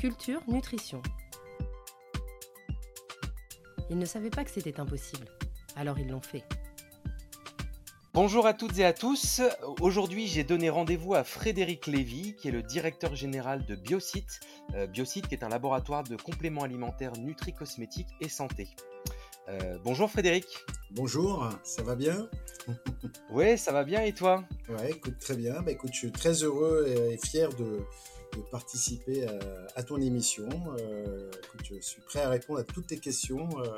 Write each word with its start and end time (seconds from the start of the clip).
Culture 0.00 0.40
Nutrition. 0.48 1.02
Ils 3.90 3.98
ne 3.98 4.06
savaient 4.06 4.30
pas 4.30 4.44
que 4.44 4.50
c'était 4.50 4.80
impossible, 4.80 5.26
alors 5.76 5.98
ils 5.98 6.08
l'ont 6.08 6.22
fait. 6.22 6.42
Bonjour 8.14 8.46
à 8.46 8.54
toutes 8.54 8.78
et 8.78 8.86
à 8.86 8.94
tous. 8.94 9.42
Aujourd'hui, 9.82 10.26
j'ai 10.26 10.42
donné 10.42 10.70
rendez-vous 10.70 11.12
à 11.12 11.22
Frédéric 11.22 11.86
Lévy, 11.86 12.34
qui 12.34 12.48
est 12.48 12.50
le 12.50 12.62
directeur 12.62 13.14
général 13.14 13.66
de 13.66 13.74
Biocite. 13.74 14.40
Euh, 14.74 14.86
Biocite, 14.86 15.28
qui 15.28 15.34
est 15.34 15.44
un 15.44 15.50
laboratoire 15.50 16.02
de 16.04 16.16
compléments 16.16 16.62
alimentaires 16.62 17.12
nutri-cosmétiques 17.18 18.08
et 18.22 18.30
santé. 18.30 18.70
Euh, 19.50 19.76
bonjour 19.84 20.10
Frédéric. 20.10 20.46
Bonjour, 20.92 21.46
ça 21.62 21.82
va 21.82 21.94
bien? 21.94 22.26
Oui, 23.30 23.58
ça 23.58 23.70
va 23.70 23.84
bien 23.84 24.00
et 24.00 24.14
toi? 24.14 24.44
Ouais, 24.70 24.92
écoute, 24.92 25.18
très 25.18 25.36
bien. 25.36 25.60
Bah, 25.60 25.72
écoute, 25.72 25.90
je 25.92 25.98
suis 25.98 26.12
très 26.12 26.42
heureux 26.42 26.86
et 26.88 27.18
fier 27.18 27.50
de, 27.50 27.84
de 28.36 28.42
participer 28.50 29.26
à, 29.74 29.82
ton 29.82 30.00
émission. 30.00 30.48
Euh, 30.78 31.30
je 31.64 31.80
suis 31.80 32.02
prêt 32.02 32.20
à 32.20 32.28
répondre 32.28 32.60
à 32.60 32.64
toutes 32.64 32.88
tes 32.88 32.98
questions 32.98 33.48
euh, 33.58 33.76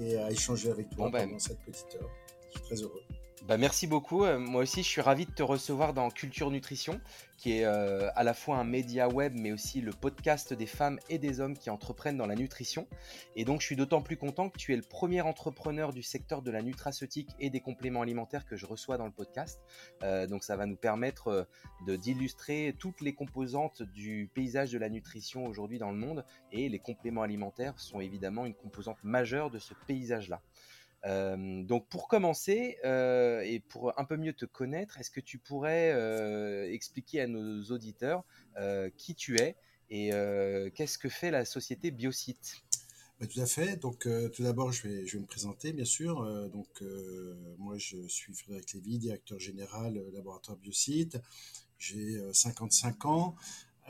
et 0.00 0.16
à 0.16 0.30
échanger 0.30 0.70
avec 0.70 0.90
toi 0.90 1.10
ben, 1.10 1.26
pendant 1.26 1.38
cette 1.38 1.60
petite 1.60 1.96
heure. 1.96 2.10
Je 2.48 2.58
suis 2.58 2.62
très 2.62 2.82
heureux. 2.82 3.02
Bah, 3.50 3.56
merci 3.56 3.88
beaucoup. 3.88 4.22
Euh, 4.22 4.38
moi 4.38 4.62
aussi, 4.62 4.84
je 4.84 4.88
suis 4.88 5.00
ravi 5.00 5.26
de 5.26 5.32
te 5.32 5.42
recevoir 5.42 5.92
dans 5.92 6.08
Culture 6.10 6.52
Nutrition, 6.52 7.00
qui 7.36 7.58
est 7.58 7.64
euh, 7.64 8.08
à 8.14 8.22
la 8.22 8.32
fois 8.32 8.58
un 8.58 8.62
média 8.62 9.08
web, 9.08 9.32
mais 9.34 9.50
aussi 9.50 9.80
le 9.80 9.90
podcast 9.90 10.54
des 10.54 10.66
femmes 10.66 11.00
et 11.08 11.18
des 11.18 11.40
hommes 11.40 11.58
qui 11.58 11.68
entreprennent 11.68 12.16
dans 12.16 12.28
la 12.28 12.36
nutrition. 12.36 12.86
Et 13.34 13.44
donc, 13.44 13.60
je 13.60 13.66
suis 13.66 13.74
d'autant 13.74 14.02
plus 14.02 14.16
content 14.16 14.50
que 14.50 14.56
tu 14.56 14.72
es 14.72 14.76
le 14.76 14.84
premier 14.84 15.20
entrepreneur 15.22 15.92
du 15.92 16.04
secteur 16.04 16.42
de 16.42 16.52
la 16.52 16.62
nutraceutique 16.62 17.30
et 17.40 17.50
des 17.50 17.58
compléments 17.58 18.02
alimentaires 18.02 18.46
que 18.46 18.54
je 18.54 18.66
reçois 18.66 18.98
dans 18.98 19.06
le 19.06 19.10
podcast. 19.10 19.60
Euh, 20.04 20.28
donc, 20.28 20.44
ça 20.44 20.54
va 20.54 20.66
nous 20.66 20.76
permettre 20.76 21.48
de 21.88 21.96
d'illustrer 21.96 22.76
toutes 22.78 23.00
les 23.00 23.14
composantes 23.14 23.82
du 23.82 24.30
paysage 24.32 24.70
de 24.70 24.78
la 24.78 24.88
nutrition 24.88 25.44
aujourd'hui 25.46 25.80
dans 25.80 25.90
le 25.90 25.98
monde. 25.98 26.24
Et 26.52 26.68
les 26.68 26.78
compléments 26.78 27.22
alimentaires 27.22 27.80
sont 27.80 28.00
évidemment 28.00 28.46
une 28.46 28.54
composante 28.54 29.02
majeure 29.02 29.50
de 29.50 29.58
ce 29.58 29.74
paysage-là 29.88 30.40
donc 31.04 31.88
pour 31.88 32.08
commencer 32.08 32.76
et 32.84 33.60
pour 33.68 33.98
un 33.98 34.04
peu 34.04 34.16
mieux 34.16 34.32
te 34.32 34.44
connaître, 34.44 34.98
est-ce 34.98 35.10
que 35.10 35.20
tu 35.20 35.38
pourrais 35.38 36.70
expliquer 36.72 37.22
à 37.22 37.26
nos 37.26 37.62
auditeurs 37.64 38.24
qui 38.96 39.14
tu 39.14 39.40
es 39.40 39.56
et 39.90 40.10
qu'est-ce 40.74 40.98
que 40.98 41.08
fait 41.08 41.30
la 41.30 41.44
société 41.44 41.90
Biocite 41.90 42.62
bah, 43.18 43.26
tout 43.26 43.40
à 43.40 43.46
fait. 43.46 43.76
Donc, 43.76 44.08
tout 44.32 44.42
d'abord, 44.42 44.72
je 44.72 44.88
vais, 44.88 45.18
me 45.18 45.26
présenter, 45.26 45.74
bien 45.74 45.84
sûr. 45.84 46.24
donc, 46.48 46.82
moi, 47.58 47.76
je 47.76 48.06
suis 48.08 48.32
Frédéric 48.34 48.72
Lévy, 48.72 48.98
directeur 48.98 49.38
général 49.38 50.02
laboratoire 50.12 50.56
Biocite. 50.56 51.18
J'ai 51.78 52.18
55 52.32 53.06
ans. 53.06 53.36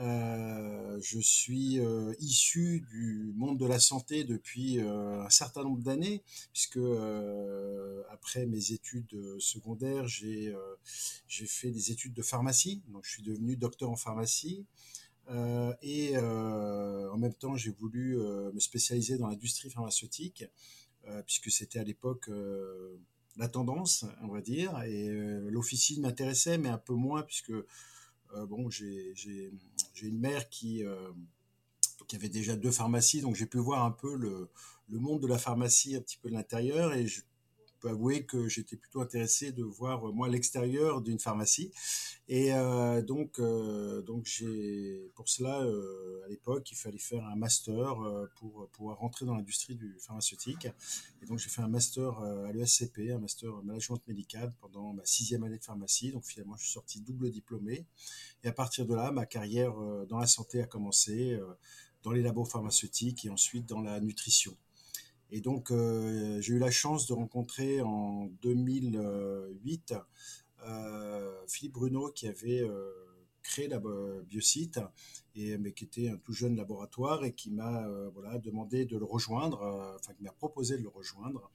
Euh, 0.00 0.98
je 1.02 1.18
suis 1.18 1.78
euh, 1.78 2.14
issu 2.20 2.86
du 2.90 3.34
monde 3.36 3.58
de 3.58 3.66
la 3.66 3.78
santé 3.78 4.24
depuis 4.24 4.78
euh, 4.78 5.22
un 5.22 5.28
certain 5.28 5.62
nombre 5.62 5.82
d'années, 5.82 6.22
puisque 6.52 6.78
après 8.10 8.46
mes 8.46 8.72
études 8.72 9.38
secondaires, 9.38 10.08
j'ai 10.08 10.54
fait 11.46 11.70
des 11.70 11.92
études 11.92 12.14
de 12.14 12.22
pharmacie, 12.22 12.82
donc 12.88 13.04
je 13.04 13.10
suis 13.10 13.22
devenu 13.22 13.56
docteur 13.56 13.90
en 13.90 13.96
pharmacie. 13.96 14.64
et 15.82 16.16
en 16.18 17.16
même 17.18 17.34
temps, 17.34 17.56
j'ai 17.56 17.70
voulu 17.70 18.16
me 18.16 18.60
spécialiser 18.60 19.18
dans 19.18 19.28
l'industrie 19.28 19.70
pharmaceutique, 19.70 20.44
puisque 21.26 21.50
c'était 21.50 21.78
à 21.78 21.84
l'époque 21.84 22.30
la 23.36 23.48
tendance, 23.48 24.04
on 24.22 24.28
va 24.28 24.40
dire, 24.40 24.82
et 24.82 25.08
l'officine 25.50 26.02
m'intéressait, 26.02 26.58
mais 26.58 26.68
un 26.68 26.78
peu 26.78 26.94
moins, 26.94 27.22
puisque 27.22 27.52
bon, 28.48 28.70
j'ai 28.70 29.14
une 30.02 30.18
mère 30.18 30.48
qui, 30.48 30.84
euh, 30.84 31.12
qui 32.06 32.16
avait 32.16 32.28
déjà 32.28 32.56
deux 32.56 32.70
pharmacies, 32.70 33.20
donc 33.20 33.36
j'ai 33.36 33.46
pu 33.46 33.58
voir 33.58 33.84
un 33.84 33.90
peu 33.90 34.16
le, 34.16 34.48
le, 34.88 34.98
monde 34.98 35.22
de 35.22 35.26
la 35.26 35.38
pharmacie 35.38 35.96
un 35.96 36.00
petit 36.00 36.18
peu 36.18 36.28
de 36.28 36.34
l'intérieur 36.34 36.94
et 36.94 37.06
je, 37.06 37.22
peux 37.80 37.88
avouer 37.88 38.24
que 38.24 38.48
j'étais 38.48 38.76
plutôt 38.76 39.00
intéressé 39.00 39.52
de 39.52 39.62
voir 39.64 40.12
moi 40.12 40.28
l'extérieur 40.28 41.00
d'une 41.00 41.18
pharmacie. 41.18 41.72
Et 42.28 42.54
euh, 42.54 43.02
donc, 43.02 43.40
euh, 43.40 44.02
donc 44.02 44.24
j'ai 44.26 45.10
pour 45.14 45.28
cela 45.28 45.62
euh, 45.62 46.22
à 46.24 46.28
l'époque 46.28 46.70
il 46.70 46.76
fallait 46.76 46.98
faire 46.98 47.24
un 47.26 47.34
master 47.34 47.96
pour 48.36 48.68
pouvoir 48.68 48.98
rentrer 48.98 49.26
dans 49.26 49.34
l'industrie 49.34 49.74
du 49.74 49.98
pharmaceutique. 49.98 50.68
Et 51.22 51.26
donc 51.26 51.38
j'ai 51.38 51.48
fait 51.48 51.62
un 51.62 51.68
master 51.68 52.20
à 52.20 52.52
l'ESCP, 52.52 53.10
un 53.10 53.18
master 53.18 53.50
management 53.64 54.00
médical 54.06 54.52
pendant 54.60 54.92
ma 54.92 55.04
sixième 55.04 55.42
année 55.42 55.58
de 55.58 55.64
pharmacie. 55.64 56.12
Donc 56.12 56.24
finalement 56.24 56.56
je 56.56 56.64
suis 56.64 56.72
sorti 56.72 57.00
double 57.00 57.30
diplômé. 57.30 57.86
Et 58.44 58.48
à 58.48 58.52
partir 58.52 58.86
de 58.86 58.94
là, 58.94 59.10
ma 59.10 59.26
carrière 59.26 59.74
dans 60.08 60.18
la 60.18 60.26
santé 60.26 60.62
a 60.62 60.66
commencé 60.66 61.38
dans 62.02 62.12
les 62.12 62.22
labos 62.22 62.44
pharmaceutiques 62.44 63.24
et 63.24 63.30
ensuite 63.30 63.66
dans 63.66 63.80
la 63.80 64.00
nutrition. 64.00 64.56
Et 65.32 65.40
donc, 65.40 65.70
euh, 65.70 66.40
j'ai 66.40 66.54
eu 66.54 66.58
la 66.58 66.70
chance 66.70 67.06
de 67.06 67.12
rencontrer 67.12 67.80
en 67.82 68.26
2008 68.42 69.94
euh, 70.66 71.46
Philippe 71.46 71.72
Bruno 71.74 72.10
qui 72.10 72.26
avait 72.26 72.60
euh, 72.60 72.90
créé 73.42 73.68
la 73.68 73.80
Biocite, 74.28 74.80
et, 75.36 75.56
mais 75.56 75.72
qui 75.72 75.84
était 75.84 76.08
un 76.08 76.16
tout 76.16 76.32
jeune 76.32 76.56
laboratoire 76.56 77.24
et 77.24 77.32
qui 77.32 77.50
m'a 77.50 77.88
voilà, 78.12 78.38
demandé 78.38 78.84
de 78.84 78.98
le 78.98 79.04
rejoindre, 79.04 79.94
enfin 79.98 80.12
qui 80.12 80.22
m'a 80.22 80.32
proposé 80.32 80.76
de 80.76 80.82
le 80.82 80.88
rejoindre 80.88 81.50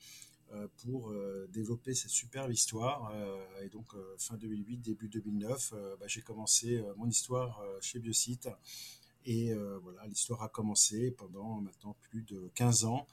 pour 0.77 1.13
développer 1.49 1.93
cette 1.93 2.09
superbe 2.09 2.51
histoire. 2.51 3.13
et 3.61 3.69
donc, 3.69 3.93
fin 4.17 4.35
2008, 4.35 4.77
début 4.77 5.09
2009, 5.09 5.73
bah, 5.99 6.07
j'ai 6.07 6.21
commencé 6.21 6.83
mon 6.97 7.07
histoire 7.07 7.63
chez 7.81 7.99
Biocite. 7.99 8.49
Et 9.25 9.53
voilà, 9.53 10.07
l'histoire 10.07 10.41
a 10.41 10.49
commencé 10.49 11.11
pendant 11.11 11.61
maintenant 11.61 11.95
plus 12.01 12.23
de 12.23 12.49
15 12.55 12.85
ans. 12.85 13.05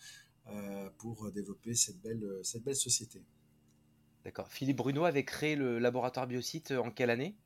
Euh, 0.49 0.91
pour 0.99 1.31
développer 1.31 1.75
cette 1.75 2.01
belle, 2.01 2.25
cette 2.43 2.65
belle 2.65 2.77
société. 2.77 3.23
D'accord. 4.25 4.49
Philippe 4.49 4.77
Bruno 4.77 5.05
avait 5.05 5.25
créé 5.25 5.55
le 5.55 5.79
laboratoire 5.79 6.27
Biocite 6.27 6.73
en 6.73 6.91
quelle 6.91 7.11
année? 7.11 7.37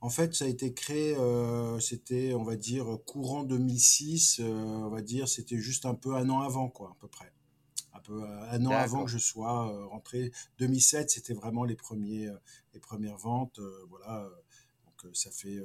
En 0.00 0.10
fait, 0.10 0.34
ça 0.34 0.46
a 0.46 0.48
été 0.48 0.74
créé, 0.74 1.16
euh, 1.16 1.78
c'était, 1.80 2.34
on 2.34 2.42
va 2.42 2.56
dire, 2.56 2.98
courant 3.06 3.44
2006, 3.44 4.40
euh, 4.40 4.44
on 4.44 4.88
va 4.88 5.00
dire, 5.00 5.28
c'était 5.28 5.58
juste 5.58 5.86
un 5.86 5.94
peu 5.94 6.14
un 6.14 6.28
an 6.28 6.40
avant, 6.40 6.68
quoi, 6.68 6.90
à 6.90 6.96
peu 7.00 7.08
près. 7.08 7.32
Un 7.92 8.00
peu 8.00 8.22
un 8.22 8.66
an 8.66 8.70
avant 8.70 9.04
que 9.04 9.10
je 9.10 9.18
sois 9.18 9.86
rentré. 9.86 10.32
2007, 10.58 11.10
c'était 11.10 11.32
vraiment 11.32 11.64
les 11.64 11.76
premiers, 11.76 12.28
les 12.74 12.80
premières 12.80 13.16
ventes, 13.16 13.60
voilà. 13.88 14.28
Donc 14.84 15.14
ça 15.14 15.30
fait 15.30 15.58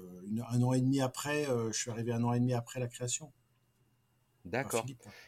un 0.50 0.62
an 0.62 0.74
et 0.74 0.80
demi 0.80 1.02
après, 1.02 1.46
je 1.46 1.78
suis 1.78 1.90
arrivé 1.90 2.14
un 2.14 2.24
an 2.24 2.32
et 2.32 2.40
demi 2.40 2.54
après 2.54 2.80
la 2.80 2.88
création. 2.88 3.34
D'accord. 4.46 4.86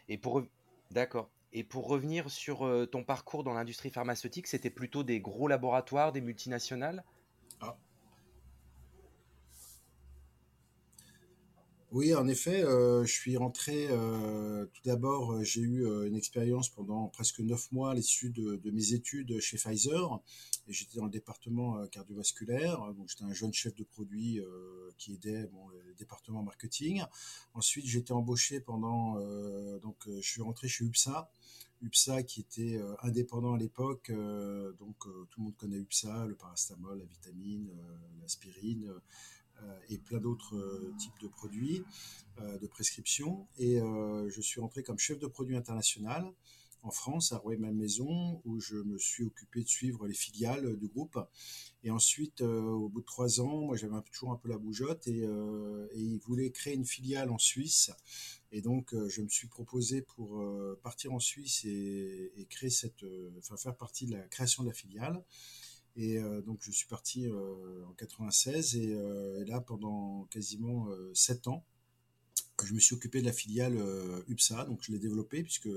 Et 0.08 0.18
pour 0.18 0.44
d'accord. 0.92 1.30
Et 1.54 1.64
pour 1.64 1.88
revenir 1.88 2.30
sur 2.30 2.66
euh, 2.66 2.86
ton 2.86 3.04
parcours 3.04 3.44
dans 3.44 3.54
l'industrie 3.54 3.90
pharmaceutique, 3.90 4.48
c'était 4.48 4.70
plutôt 4.70 5.04
des 5.04 5.20
gros 5.20 5.48
laboratoires, 5.48 6.12
des 6.12 6.22
multinationales? 6.22 7.04
Oui, 11.92 12.16
en 12.16 12.26
effet, 12.28 12.64
euh, 12.64 13.04
je 13.06 13.12
suis 13.12 13.36
rentré. 13.36 13.88
Euh, 13.90 14.66
tout 14.68 14.82
d'abord, 14.86 15.44
j'ai 15.44 15.62
eu 15.62 15.86
une 16.08 16.16
expérience 16.16 16.70
pendant 16.70 17.08
presque 17.08 17.40
neuf 17.42 17.72
mois 17.72 17.92
à 17.92 17.94
l'issue 17.94 18.30
de, 18.30 18.60
mes 18.72 18.94
études 18.94 19.40
chez 19.40 19.58
Pfizer. 19.58 20.20
Et 20.68 20.74
j'étais 20.74 20.98
dans 20.98 21.06
le 21.06 21.12
département 21.12 21.86
cardiovasculaire. 21.88 22.80
Donc, 22.94 23.10
j'étais 23.10 23.26
un 23.26 23.34
jeune 23.34 23.54
chef 23.54 23.76
de 23.76 23.84
produit 23.84 24.40
qui 24.98 25.14
aidait 25.14 25.50
le 25.86 25.94
département 25.96 26.44
marketing. 26.44 27.04
Ensuite, 27.54 27.86
été 28.02 28.14
embauché 28.14 28.60
pendant, 28.60 29.18
euh, 29.20 29.80
donc 29.80 30.08
euh, 30.08 30.20
je 30.22 30.30
suis 30.30 30.42
rentré 30.42 30.68
chez 30.68 30.84
UPSA. 30.86 31.32
UPSA 31.82 32.24
qui 32.24 32.42
était 32.42 32.78
euh, 32.78 32.96
indépendant 33.02 33.54
à 33.54 33.58
l'époque, 33.58 34.12
donc 34.80 34.98
tout 35.00 35.40
le 35.40 35.44
monde 35.44 35.56
connaît 35.56 35.78
UPSA, 35.78 36.26
le 36.26 36.36
parastamol, 36.36 37.00
la 37.00 37.06
vitamine, 37.06 37.72
l'aspirine 38.22 38.94
et 39.90 39.98
plein 39.98 40.20
d'autres 40.20 40.56
types 40.98 41.20
de 41.22 41.28
produits 41.28 41.84
de 42.38 42.68
prescription. 42.68 43.48
Et 43.58 43.80
je 43.80 44.42
suis 44.42 44.62
rentré 44.62 44.84
comme 44.84 44.98
chef 44.98 45.20
de 45.20 45.28
produit 45.28 45.56
international 45.56 46.32
en 46.84 46.92
France, 46.92 47.32
à 47.32 47.38
Rouet-Malmaison, 47.38 48.42
où 48.44 48.60
je 48.60 48.76
me 48.76 48.98
suis 48.98 49.24
occupé 49.24 49.64
de 49.64 49.68
suivre 49.68 50.08
les 50.08 50.14
filiales 50.14 50.78
du 50.78 50.88
groupe. 50.88 51.20
Et 51.84 51.92
ensuite, 51.92 52.42
euh, 52.42 52.62
au 52.62 52.90
bout 52.90 53.02
de 53.02 53.06
trois 53.06 53.40
ans, 53.40 53.62
moi 53.62 53.76
j'avais 53.76 53.96
toujours 54.12 54.32
un 54.32 54.36
peu 54.36 54.50
la 54.50 54.58
bougeotte 54.58 55.08
et, 55.08 55.24
euh, 55.24 55.88
et 55.94 56.00
ils 56.00 56.20
voulaient 56.20 56.52
créer 56.52 56.74
une 56.74 56.86
filiale 56.86 57.30
en 57.30 57.38
Suisse. 57.38 57.92
Et 58.52 58.62
donc, 58.62 58.94
euh, 58.94 59.08
je 59.10 59.22
me 59.22 59.30
suis 59.30 59.48
proposé 59.48 60.02
pour 60.02 60.44
partir 60.82 61.14
en 61.14 61.20
Suisse 61.20 61.64
et, 61.66 62.32
et 62.36 62.46
créer 62.46 62.70
cette, 62.70 63.06
enfin 63.38 63.58
faire 63.58 63.76
partie 63.76 64.06
de 64.08 64.14
la 64.14 64.22
création 64.28 64.64
de 64.64 64.70
la 64.70 64.74
filiale. 64.74 65.24
Et 65.96 66.20
donc, 66.46 66.60
je 66.62 66.72
suis 66.72 66.88
parti 66.88 67.28
en 67.30 67.94
96 67.94 68.76
et, 68.76 68.92
et, 68.92 69.46
là, 69.46 69.62
pendant 69.62 70.26
quasiment 70.32 70.88
sept 71.14 71.48
ans, 71.48 71.66
je 72.64 72.74
me 72.74 72.80
suis 72.80 72.96
occupé 72.96 73.22
de 73.22 73.26
la 73.26 73.34
filiale 73.34 73.78
UPSA, 74.28 74.66
donc 74.66 74.84
je 74.84 74.92
l'ai 74.92 75.00
développée 75.00 75.44
puisque 75.44 75.70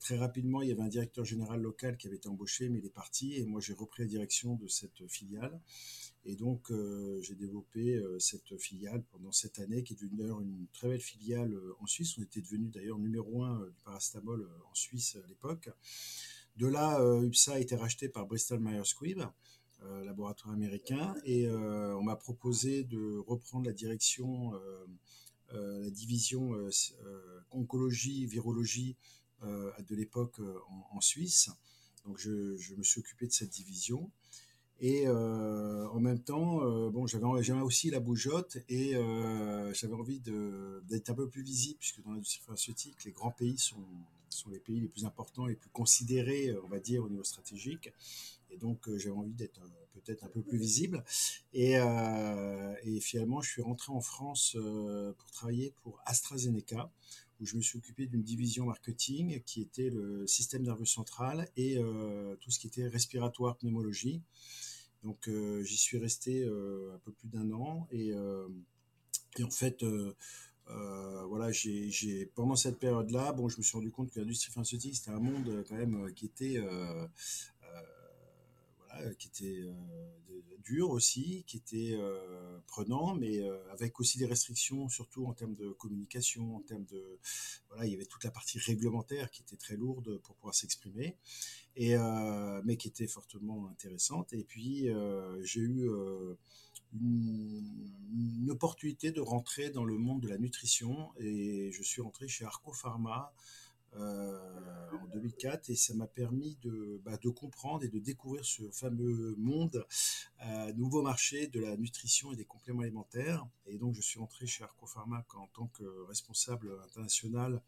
très 0.00 0.16
rapidement, 0.16 0.62
il 0.62 0.68
y 0.68 0.72
avait 0.72 0.82
un 0.82 0.88
directeur 0.88 1.24
général 1.24 1.60
local 1.60 1.96
qui 1.96 2.06
avait 2.06 2.16
été 2.16 2.28
embauché, 2.28 2.68
mais 2.68 2.78
il 2.78 2.86
est 2.86 2.90
parti, 2.90 3.34
et 3.34 3.44
moi 3.44 3.60
j'ai 3.60 3.74
repris 3.74 4.02
la 4.02 4.08
direction 4.08 4.54
de 4.54 4.66
cette 4.66 5.06
filiale. 5.08 5.60
Et 6.24 6.36
donc, 6.36 6.72
j'ai 7.20 7.34
développé 7.34 8.02
cette 8.18 8.58
filiale 8.58 9.02
pendant 9.10 9.32
cette 9.32 9.58
année, 9.60 9.82
qui 9.82 9.94
est 9.94 9.96
devenue 9.96 10.18
d'ailleurs 10.18 10.40
une 10.40 10.66
très 10.72 10.88
belle 10.88 11.00
filiale 11.00 11.56
en 11.80 11.86
Suisse. 11.86 12.18
On 12.18 12.22
était 12.22 12.40
devenu 12.42 12.68
d'ailleurs 12.68 12.98
numéro 12.98 13.42
un 13.44 13.66
du 13.66 13.80
parastamol 13.84 14.48
en 14.70 14.74
Suisse 14.74 15.16
à 15.22 15.26
l'époque. 15.26 15.70
De 16.58 16.66
là, 16.66 17.00
UPSA 17.22 17.54
a 17.54 17.58
été 17.58 17.76
racheté 17.76 18.08
par 18.08 18.26
Bristol 18.26 18.60
Myers 18.60 18.84
Squibb, 18.84 19.22
laboratoire 20.04 20.52
américain, 20.52 21.14
et 21.24 21.48
on 21.48 22.02
m'a 22.02 22.16
proposé 22.16 22.84
de 22.84 23.18
reprendre 23.26 23.66
la 23.66 23.72
direction, 23.72 24.52
la 25.52 25.90
division 25.90 26.52
oncologie, 27.52 28.26
virologie 28.26 28.96
de 29.42 29.94
l'époque 29.94 30.40
en, 30.90 31.00
Suisse. 31.00 31.48
Donc, 32.04 32.18
je, 32.18 32.74
me 32.74 32.82
suis 32.82 32.98
occupé 32.98 33.26
de 33.26 33.32
cette 33.32 33.50
division. 33.50 34.10
Et 34.80 35.08
euh, 35.08 35.88
en 35.88 35.98
même 35.98 36.20
temps, 36.20 36.62
euh, 36.62 36.88
bon, 36.90 37.06
j'avais, 37.06 37.24
aussi 37.60 37.90
la 37.90 37.98
bougeotte 37.98 38.58
et 38.68 38.94
euh, 38.94 39.72
j'avais 39.74 39.94
envie 39.94 40.20
d'être 40.20 41.10
un 41.10 41.14
peu 41.14 41.28
plus 41.28 41.42
visible, 41.42 41.78
puisque 41.80 42.02
dans 42.04 42.12
l'industrie 42.12 42.42
pharmaceutique, 42.44 43.04
les 43.04 43.10
grands 43.10 43.32
pays 43.32 43.58
sont, 43.58 43.82
sont 44.36 44.50
les 44.50 44.58
pays 44.58 44.80
les 44.80 44.88
plus 44.88 45.04
importants, 45.04 45.46
les 45.46 45.56
plus 45.56 45.70
considérés, 45.70 46.54
on 46.64 46.68
va 46.68 46.80
dire, 46.80 47.04
au 47.04 47.08
niveau 47.08 47.24
stratégique. 47.24 47.92
Et 48.50 48.56
donc, 48.56 48.88
j'avais 48.96 49.14
envie 49.14 49.34
d'être 49.34 49.60
peut-être 49.92 50.24
un 50.24 50.28
peu 50.28 50.42
plus 50.42 50.58
visible. 50.58 51.04
Et, 51.52 51.78
finalement, 53.00 53.40
je 53.40 53.50
suis 53.50 53.62
rentré 53.62 53.92
en 53.92 54.00
France 54.00 54.56
pour 55.18 55.30
travailler 55.30 55.74
pour 55.82 56.00
AstraZeneca, 56.06 56.90
où 57.40 57.46
je 57.46 57.56
me 57.56 57.62
suis 57.62 57.78
occupé 57.78 58.06
d'une 58.06 58.22
division 58.22 58.64
marketing 58.64 59.42
qui 59.44 59.60
était 59.60 59.90
le 59.90 60.26
système 60.26 60.62
nerveux 60.62 60.86
central 60.86 61.48
et 61.56 61.78
tout 62.40 62.50
ce 62.50 62.58
qui 62.58 62.68
était 62.68 62.88
respiratoire, 62.88 63.56
pneumologie. 63.56 64.22
Donc 65.02 65.28
euh, 65.28 65.62
j'y 65.62 65.76
suis 65.76 65.98
resté 65.98 66.42
euh, 66.44 66.92
un 66.94 66.98
peu 66.98 67.12
plus 67.12 67.28
d'un 67.28 67.50
an 67.52 67.86
et, 67.90 68.12
euh, 68.12 68.48
et, 69.38 69.44
en 69.44 69.50
fait 69.50 69.84
voilà, 71.28 71.50
j'ai 71.52 72.26
pendant 72.34 72.56
cette 72.56 72.78
période-là, 72.78 73.32
bon, 73.32 73.48
je 73.48 73.58
me 73.58 73.62
suis 73.62 73.76
rendu 73.76 73.90
compte 73.90 74.10
que 74.10 74.20
l'industrie 74.20 74.52
pharmaceutique 74.52 74.96
c'était 74.96 75.10
un 75.10 75.20
monde 75.20 75.64
quand 75.68 75.76
même 75.76 76.12
qui 76.14 76.26
était 76.26 76.58
voilà, 78.88 79.14
qui 79.14 79.28
était 79.28 79.64
dur 80.64 80.90
aussi, 80.90 81.44
qui 81.46 81.56
était 81.56 81.98
prenant, 82.66 83.14
mais 83.14 83.40
avec 83.70 84.00
aussi 84.00 84.18
des 84.18 84.26
restrictions, 84.26 84.88
surtout 84.88 85.26
en 85.26 85.34
termes 85.34 85.54
de 85.54 85.70
communication, 85.70 86.56
en 86.56 86.60
termes 86.60 86.84
de 86.84 87.18
voilà, 87.68 87.86
il 87.86 87.92
y 87.92 87.94
avait 87.94 88.06
toute 88.06 88.24
la 88.24 88.30
partie 88.30 88.58
réglementaire 88.58 89.30
qui 89.30 89.42
était 89.42 89.56
très 89.56 89.76
lourde 89.76 90.18
pour 90.22 90.34
pouvoir 90.36 90.54
s'exprimer 90.54 91.16
et 91.78 91.96
euh, 91.96 92.60
mais 92.64 92.76
qui 92.76 92.88
était 92.88 93.06
fortement 93.06 93.68
intéressante. 93.68 94.32
Et 94.32 94.44
puis 94.44 94.90
euh, 94.90 95.42
j'ai 95.42 95.60
eu 95.60 95.88
euh, 96.94 97.60
une, 98.12 98.50
opportunité 98.50 99.12
de 99.12 99.20
rentrer 99.20 99.70
dans 99.70 99.84
le 99.84 99.98
monde 99.98 100.22
de 100.22 100.28
la 100.28 100.38
nutrition 100.38 101.10
et 101.18 101.70
je 101.70 101.82
suis 101.82 102.00
rentré 102.00 102.28
chez 102.28 102.44
Arco 102.44 102.72
Pharma 102.72 103.32
en 103.94 105.06
2004 105.12 105.70
et 105.70 105.76
ça 105.76 105.94
m'a 105.94 106.06
permis 106.06 106.56
de, 106.62 107.00
bah, 107.04 107.16
de, 107.16 107.28
comprendre 107.30 107.84
et 107.84 107.88
de 107.88 107.98
découvrir 107.98 108.44
ce 108.44 108.70
fameux 108.70 109.34
monde, 109.38 109.86
nouveau 110.76 111.02
marché 111.02 111.46
de 111.48 111.60
la 111.60 111.76
nutrition 111.76 112.32
et 112.32 112.36
des 112.36 112.44
compléments 112.44 112.82
alimentaires. 112.82 113.46
Et 113.66 113.76
donc 113.76 113.94
je 113.94 114.00
suis 114.00 114.18
rentré 114.18 114.46
chez 114.46 114.64
Arco 114.64 114.86
Pharma 114.86 115.24
en 115.34 115.46
tant 115.48 115.66
que 115.68 115.84
responsable 116.06 116.70
international 116.84 117.60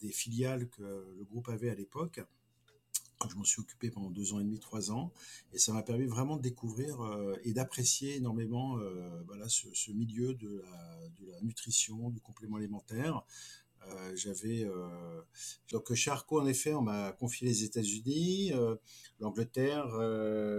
des 0.00 0.12
filiales 0.12 0.68
que 0.68 0.82
le 0.82 1.24
groupe 1.24 1.48
avait 1.48 1.70
à 1.70 1.74
l'époque 1.74 2.20
je 3.28 3.36
m'en 3.36 3.44
suis 3.44 3.60
occupé 3.60 3.90
pendant 3.90 4.10
deux 4.10 4.32
ans 4.32 4.40
et 4.40 4.44
demi, 4.44 4.58
trois 4.58 4.90
ans, 4.90 5.12
et 5.52 5.58
ça 5.58 5.72
m'a 5.72 5.82
permis 5.82 6.06
vraiment 6.06 6.36
de 6.36 6.42
découvrir 6.42 7.00
euh, 7.02 7.36
et 7.44 7.52
d'apprécier 7.52 8.16
énormément 8.16 8.78
euh, 8.78 9.22
voilà, 9.26 9.46
ce, 9.48 9.90
milieu 9.92 10.34
de 10.34 10.62
la, 11.26 11.40
nutrition, 11.42 12.10
du 12.10 12.20
complément 12.20 12.56
alimentaire. 12.56 13.22
Euh, 13.88 14.12
j'avais 14.14 14.68
donc 15.72 15.92
Charcot 15.94 16.40
en 16.40 16.46
effet, 16.46 16.74
on 16.74 16.82
m'a 16.82 17.12
confié 17.12 17.46
les 17.46 17.64
États-Unis, 17.64 18.52
l'Angleterre, 19.20 19.86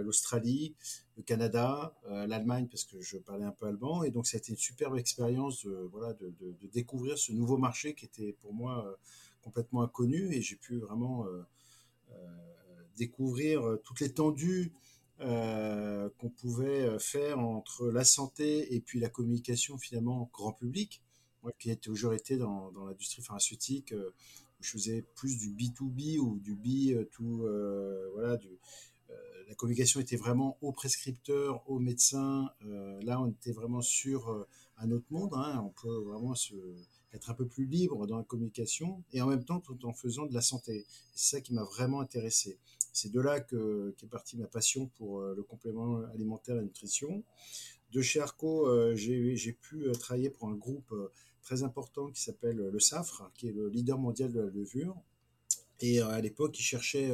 l'Australie, 0.02 0.74
le 1.16 1.22
Canada, 1.22 1.94
l'Allemagne 2.08 2.66
parce 2.68 2.84
que 2.84 3.00
je 3.00 3.18
parlais 3.18 3.44
un 3.44 3.52
peu 3.52 3.66
allemand, 3.66 4.02
et 4.02 4.10
donc 4.10 4.26
ça 4.26 4.36
a 4.36 4.38
été 4.38 4.50
une 4.50 4.58
superbe 4.58 4.96
expérience 4.96 5.66
voilà 5.92 6.14
de, 6.14 6.34
de, 6.40 6.66
découvrir 6.72 7.16
ce 7.16 7.32
nouveau 7.32 7.58
marché 7.58 7.94
qui 7.94 8.06
était 8.06 8.32
pour 8.32 8.54
moi 8.54 8.98
complètement 9.40 9.82
inconnu, 9.82 10.34
et 10.34 10.42
j'ai 10.42 10.56
pu 10.56 10.78
vraiment 10.78 11.24
découvrir 13.02 13.62
euh, 13.62 13.76
toute 13.84 14.00
l'étendue 14.00 14.72
euh, 15.20 16.08
qu'on 16.18 16.30
pouvait 16.30 16.82
euh, 16.82 16.98
faire 16.98 17.38
entre 17.38 17.88
la 17.88 18.04
santé 18.04 18.74
et 18.74 18.80
puis 18.80 19.00
la 19.00 19.08
communication 19.08 19.76
finalement 19.78 20.30
grand 20.32 20.52
public. 20.52 21.02
Moi 21.42 21.52
qui 21.58 21.70
ai 21.70 21.76
toujours 21.76 22.14
été 22.14 22.36
dans, 22.36 22.70
l'industrie 22.86 23.22
pharmaceutique, 23.22 23.92
je 24.60 24.70
faisais 24.70 25.04
plus 25.16 25.38
du 25.38 25.50
B2B 25.50 26.20
ou 26.20 26.38
du 26.38 26.54
B 26.54 27.04
tout, 27.10 27.44
voilà, 28.14 28.36
du, 28.36 28.48
la 29.48 29.54
communication 29.56 29.98
était 29.98 30.14
vraiment 30.14 30.56
aux 30.60 30.70
prescripteurs, 30.70 31.68
aux 31.68 31.80
médecins. 31.80 32.48
là, 32.60 33.20
on 33.20 33.28
était 33.28 33.50
vraiment 33.50 33.82
sur 33.82 34.46
un 34.76 34.92
autre 34.92 35.06
monde. 35.10 35.32
Hein. 35.34 35.60
On 35.66 35.70
peut 35.70 35.98
vraiment 36.04 36.34
être 37.12 37.30
un 37.30 37.34
peu 37.34 37.48
plus 37.48 37.66
libre 37.66 38.06
dans 38.06 38.18
la 38.18 38.22
communication 38.22 39.02
et 39.12 39.20
en 39.20 39.26
même 39.26 39.44
temps 39.44 39.58
tout 39.58 39.84
en 39.84 39.92
faisant 39.92 40.26
de 40.26 40.34
la 40.34 40.42
santé. 40.42 40.86
C'est 41.12 41.36
ça 41.36 41.40
qui 41.40 41.54
m'a 41.54 41.64
vraiment 41.64 42.00
intéressé. 42.00 42.56
C'est 42.92 43.10
de 43.10 43.20
là 43.20 43.40
que 43.40 43.94
qu'est 43.96 44.06
partie 44.06 44.36
ma 44.36 44.46
passion 44.46 44.86
pour 44.96 45.20
euh, 45.20 45.34
le 45.34 45.42
complément 45.42 46.02
alimentaire 46.12 46.56
et 46.56 46.58
la 46.58 46.64
nutrition. 46.64 47.24
De 47.90 48.00
chez 48.02 48.20
Arco, 48.20 48.68
euh, 48.68 48.94
j'ai 48.96 49.52
pu 49.52 49.86
euh, 49.86 49.92
travailler 49.92 50.30
pour 50.30 50.48
un 50.48 50.54
groupe 50.54 50.94
très 51.42 51.62
important 51.62 52.10
qui 52.10 52.22
s'appelle 52.22 52.56
le 52.56 52.80
SAFRE, 52.80 53.30
qui 53.34 53.48
est 53.48 53.52
le 53.52 53.68
leader 53.68 53.98
mondial 53.98 54.32
de 54.32 54.40
la 54.40 54.50
levure. 54.50 54.96
Et 55.80 56.00
à 56.00 56.20
l'époque, 56.20 56.56
ils 56.60 56.62
cherchaient 56.62 57.12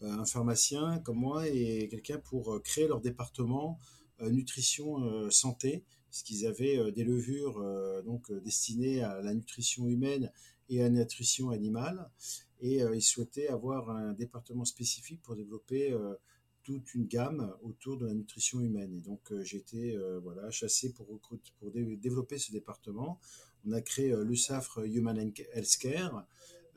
un 0.00 0.24
pharmacien 0.24 1.00
comme 1.00 1.18
moi 1.18 1.46
et 1.46 1.86
quelqu'un 1.90 2.18
pour 2.18 2.62
créer 2.62 2.88
leur 2.88 3.02
département 3.02 3.78
nutrition 4.20 5.30
santé 5.30 5.84
puisqu'ils 6.10 6.46
avaient 6.46 6.76
euh, 6.76 6.90
des 6.90 7.04
levures 7.04 7.62
donc 8.04 8.30
destinées 8.42 9.02
à 9.02 9.22
la 9.22 9.32
nutrition 9.32 9.86
humaine 9.86 10.30
et 10.68 10.80
à 10.80 10.84
la 10.84 10.90
nutrition 10.90 11.50
animale. 11.50 12.10
Et 12.60 12.80
ils 12.94 13.02
souhaitaient 13.02 13.48
avoir 13.48 13.90
un 13.90 14.12
département 14.12 14.64
spécifique 14.64 15.22
pour 15.22 15.34
développer 15.34 15.96
toute 16.62 16.94
une 16.94 17.06
gamme 17.06 17.54
autour 17.62 17.96
de 17.96 18.06
la 18.06 18.12
nutrition 18.12 18.60
humaine. 18.60 18.94
Et 18.94 19.00
donc 19.00 19.20
j'ai 19.42 19.56
été 19.56 19.98
voilà, 20.22 20.50
chassé 20.50 20.92
pour, 20.92 21.06
pour 21.58 21.70
développer 21.70 22.38
ce 22.38 22.52
département. 22.52 23.18
On 23.66 23.72
a 23.72 23.80
créé 23.80 24.14
l'USAFRE 24.24 24.84
Human 24.84 25.32
Healthcare, 25.54 26.26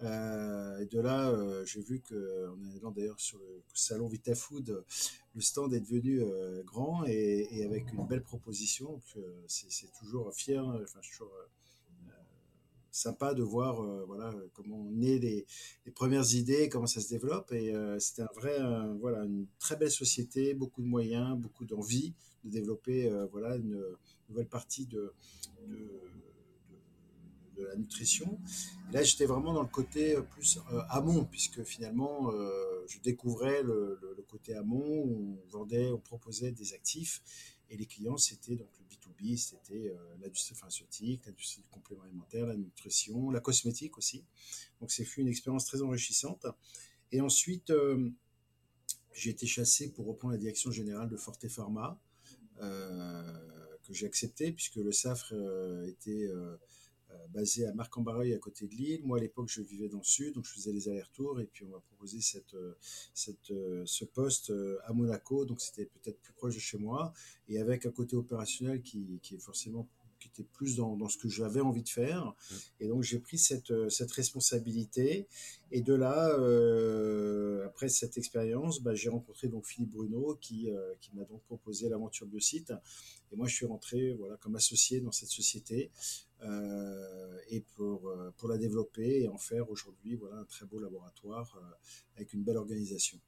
euh, 0.03 0.79
et 0.79 0.85
de 0.85 0.99
là, 0.99 1.29
euh, 1.29 1.63
j'ai 1.65 1.81
vu 1.81 2.01
que, 2.01 2.49
en 2.49 2.77
allant 2.77 2.91
d'ailleurs 2.91 3.19
sur 3.19 3.39
le 3.39 3.63
salon 3.73 4.07
VitaFood, 4.07 4.83
le 5.35 5.41
stand 5.41 5.73
est 5.73 5.79
devenu 5.79 6.21
euh, 6.21 6.61
grand 6.63 7.05
et, 7.05 7.63
avec 7.63 7.91
une 7.93 8.05
belle 8.05 8.23
proposition. 8.23 8.99
c'est 9.47 9.91
toujours 9.99 10.33
fier, 10.33 10.65
enfin, 10.65 10.99
toujours 11.01 11.31
sympa 12.95 13.33
de 13.33 13.43
voir 13.43 13.81
voilà 14.05 14.33
comment 14.53 14.89
naît 14.91 15.17
les, 15.19 15.45
les, 15.85 15.91
premières 15.91 16.33
idées, 16.33 16.69
comment 16.69 16.87
ça 16.87 17.01
se 17.01 17.09
développe. 17.09 17.51
Et 17.51 17.73
c'était 17.99 18.21
un 18.21 18.29
vrai, 18.35 18.57
voilà, 18.99 19.23
une 19.25 19.47
très 19.59 19.75
belle 19.75 19.91
société, 19.91 20.53
beaucoup 20.53 20.81
de 20.81 20.87
moyens, 20.87 21.37
beaucoup 21.37 21.65
d'envie 21.65 22.13
de 22.43 22.51
développer 22.51 23.11
voilà 23.31 23.55
une 23.55 23.83
nouvelle 24.29 24.47
partie 24.47 24.85
de, 24.85 25.13
de 25.67 25.89
de 27.57 27.65
la 27.65 27.75
nutrition. 27.75 28.39
là, 28.91 29.03
j'étais 29.03 29.25
vraiment 29.25 29.53
dans 29.53 29.61
le 29.61 29.67
côté 29.67 30.15
euh, 30.15 30.21
plus 30.21 30.59
euh, 30.71 30.81
amont, 30.89 31.25
puisque 31.25 31.63
finalement, 31.63 32.31
euh, 32.31 32.83
je 32.87 32.99
découvrais 32.99 33.63
le, 33.63 33.99
côté 34.29 34.55
amont 34.55 35.03
où 35.05 35.37
on 35.45 35.57
vendait, 35.57 35.91
on 35.91 35.99
proposait 35.99 36.51
des 36.51 36.73
actifs. 36.73 37.21
Et 37.73 37.77
les 37.77 37.87
clients, 37.87 38.17
c'était 38.17 38.55
donc 38.55 38.69
le 38.79 38.85
B2B, 38.85 39.35
c'était 39.35 39.91
l'industrie 40.21 40.53
pharmaceutique, 40.53 41.25
l'industrie 41.25 41.63
du 41.63 41.67
complément 41.69 42.03
alimentaire, 42.03 42.45
la 42.45 42.55
nutrition, 42.55 43.31
la 43.31 43.39
cosmétique 43.39 43.97
aussi. 43.97 44.23
Donc, 44.79 44.91
c'est 44.91 45.03
fut 45.03 45.21
une 45.21 45.27
expérience 45.27 45.65
très 45.65 45.81
enrichissante. 45.81 46.45
Et 47.11 47.19
ensuite, 47.19 47.73
j'ai 49.11 49.31
été 49.31 49.47
chassé 49.47 49.91
pour 49.91 50.05
reprendre 50.05 50.33
la 50.33 50.39
direction 50.39 50.69
générale 50.69 51.09
de 51.09 51.17
Forte 51.17 51.47
Pharma, 51.47 51.99
que 52.59 53.93
j'ai 53.93 54.05
accepté, 54.05 54.51
puisque 54.51 54.75
le 54.75 54.91
SAFRE 54.91 55.33
était 55.87 56.27
euh, 56.27 56.57
basé 57.33 57.65
à 57.65 57.73
Marc-en-Barreuil 57.73 58.33
à 58.33 58.37
côté 58.37 58.67
de 58.67 58.75
Lille. 58.75 59.01
Moi, 59.03 59.17
à 59.17 59.21
l'époque, 59.21 59.49
je 59.49 59.61
vivais 59.61 59.89
dans 59.89 59.97
le 59.97 60.03
sud, 60.03 60.35
donc 60.35 60.45
je 60.45 60.53
faisais 60.53 60.71
les 60.71 60.89
allers-retours. 60.89 61.39
Et 61.39 61.45
puis, 61.45 61.65
on 61.65 61.69
m'a 61.69 61.79
proposé 61.79 62.21
cette, 62.21 62.53
euh, 62.53 62.75
cette, 63.13 63.51
euh, 63.51 63.83
ce 63.85 64.05
poste 64.05 64.53
à 64.85 64.93
Monaco, 64.93 65.45
donc 65.45 65.61
c'était 65.61 65.85
peut-être 65.85 66.19
plus 66.19 66.33
proche 66.33 66.55
de 66.55 66.59
chez 66.59 66.77
moi. 66.77 67.13
Et 67.47 67.59
avec 67.59 67.85
un 67.85 67.91
côté 67.91 68.15
opérationnel 68.15 68.81
qui, 68.81 69.19
qui 69.21 69.35
est 69.35 69.39
forcément 69.39 69.87
qui 70.19 70.29
j'étais 70.29 70.47
plus 70.53 70.77
dans, 70.77 71.09
ce 71.09 71.17
que 71.17 71.27
j'avais 71.27 71.59
envie 71.59 71.83
de 71.83 71.89
faire. 71.89 72.27
Mmh. 72.27 72.55
Et 72.79 72.87
donc 72.87 73.03
j'ai 73.03 73.19
pris 73.19 73.37
cette, 73.37 73.89
cette 73.89 74.11
responsabilité. 74.11 75.27
Et 75.71 75.81
de 75.81 75.93
là, 75.93 76.27
après 77.65 77.89
cette 77.89 78.17
expérience, 78.17 78.81
bah, 78.81 78.95
j'ai 78.95 79.09
rencontré 79.09 79.49
donc 79.49 79.65
Philippe 79.65 79.91
Bruno 79.91 80.37
qui, 80.39 80.69
qui 81.01 81.11
m'a 81.13 81.25
donc 81.25 81.41
proposé 81.43 81.89
l'aventure 81.89 82.25
Biosite. 82.25 82.71
Et 83.33 83.35
moi, 83.35 83.47
je 83.47 83.55
suis 83.55 83.65
rentré 83.65 84.13
voilà, 84.13 84.37
comme 84.37 84.55
associé 84.55 85.01
dans 85.01 85.11
cette 85.11 85.29
société 85.29 85.91
et 87.49 87.61
pour, 87.75 88.11
pour 88.37 88.49
la 88.49 88.57
développer 88.57 89.23
et 89.23 89.27
en 89.27 89.37
faire 89.37 89.69
aujourd'hui 89.69 90.15
voilà, 90.15 90.37
un 90.37 90.45
très 90.45 90.65
beau 90.65 90.79
laboratoire 90.79 91.59
avec 92.15 92.33
une 92.33 92.43
belle 92.43 92.57
organisation. 92.57 93.19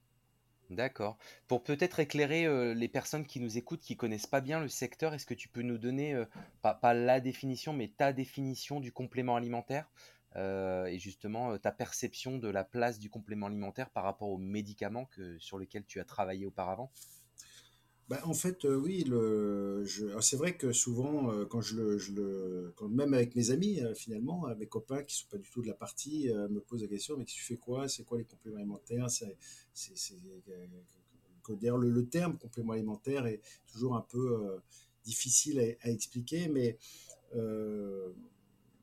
D'accord. 0.69 1.17
Pour 1.47 1.63
peut-être 1.63 1.99
éclairer 1.99 2.73
les 2.73 2.87
personnes 2.87 3.25
qui 3.25 3.39
nous 3.39 3.57
écoutent, 3.57 3.81
qui 3.81 3.95
connaissent 3.95 4.25
pas 4.27 4.41
bien 4.41 4.59
le 4.59 4.67
secteur, 4.67 5.13
est-ce 5.13 5.25
que 5.25 5.35
tu 5.35 5.47
peux 5.47 5.61
nous 5.61 5.77
donner, 5.77 6.23
pas, 6.61 6.93
la 6.93 7.19
définition, 7.19 7.71
mais 7.71 7.89
ta 7.95 8.13
définition 8.13 8.79
du 8.79 8.91
complément 8.91 9.35
alimentaire 9.35 9.89
et 10.35 10.97
justement 10.97 11.57
ta 11.59 11.71
perception 11.71 12.37
de 12.37 12.49
la 12.49 12.63
place 12.63 12.99
du 12.99 13.09
complément 13.09 13.45
alimentaire 13.45 13.89
par 13.91 14.03
rapport 14.03 14.29
aux 14.29 14.39
médicaments 14.39 15.05
que, 15.05 15.37
sur 15.37 15.59
lesquels 15.59 15.85
tu 15.85 15.99
as 15.99 16.05
travaillé 16.05 16.45
auparavant? 16.45 16.91
Bah, 18.07 18.19
en 18.25 18.35
fait, 18.35 18.65
euh, 18.65 18.75
oui, 18.75 19.03
le, 19.03 19.83
c'est 20.21 20.35
vrai 20.35 20.55
que 20.55 20.71
souvent, 20.71 21.31
euh, 21.31 21.45
quand 21.45 21.61
je 21.61 21.75
le, 21.75 21.97
je 21.97 22.11
le, 22.11 22.71
quand 22.75 22.87
même 22.87 23.15
avec 23.15 23.35
mes 23.35 23.49
amis, 23.49 23.81
euh, 23.81 23.95
finalement, 23.95 24.45
mes 24.59 24.67
copains 24.67 25.01
qui 25.03 25.15
sont 25.15 25.25
pas 25.27 25.39
du 25.39 25.49
tout 25.49 25.63
de 25.63 25.67
la 25.67 25.73
partie, 25.73 26.29
me 26.51 26.59
posent 26.59 26.83
la 26.83 26.87
question, 26.87 27.17
mais 27.17 27.25
tu 27.25 27.43
fais 27.43 27.57
quoi? 27.57 27.87
C'est 27.89 28.03
quoi 28.03 28.19
les 28.19 28.25
compléments 28.25 28.57
alimentaires? 28.57 29.09
C'est, 29.09 29.35
c'est, 29.73 30.13
le, 30.23 31.87
le, 31.87 32.05
terme 32.07 32.37
complément 32.37 32.73
alimentaire 32.73 33.25
est 33.25 33.41
toujours 33.65 33.95
un 33.95 34.05
peu 34.07 34.59
difficile 35.03 35.59
à, 35.81 35.89
expliquer, 35.89 36.47
mais 36.47 36.77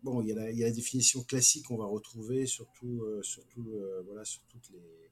bon, 0.03 0.21
il 0.21 0.29
y, 0.29 0.33
a 0.33 0.35
la, 0.35 0.51
y, 0.51 0.65
a 0.65 0.67
la, 0.67 0.73
définition 0.73 1.23
classique 1.23 1.67
qu'on 1.67 1.77
va 1.77 1.87
retrouver 1.87 2.47
surtout, 2.47 3.05
surtout 3.23 3.69
voilà, 4.05 4.25
sur 4.25 4.43
toutes 4.49 4.69
les 4.71 5.11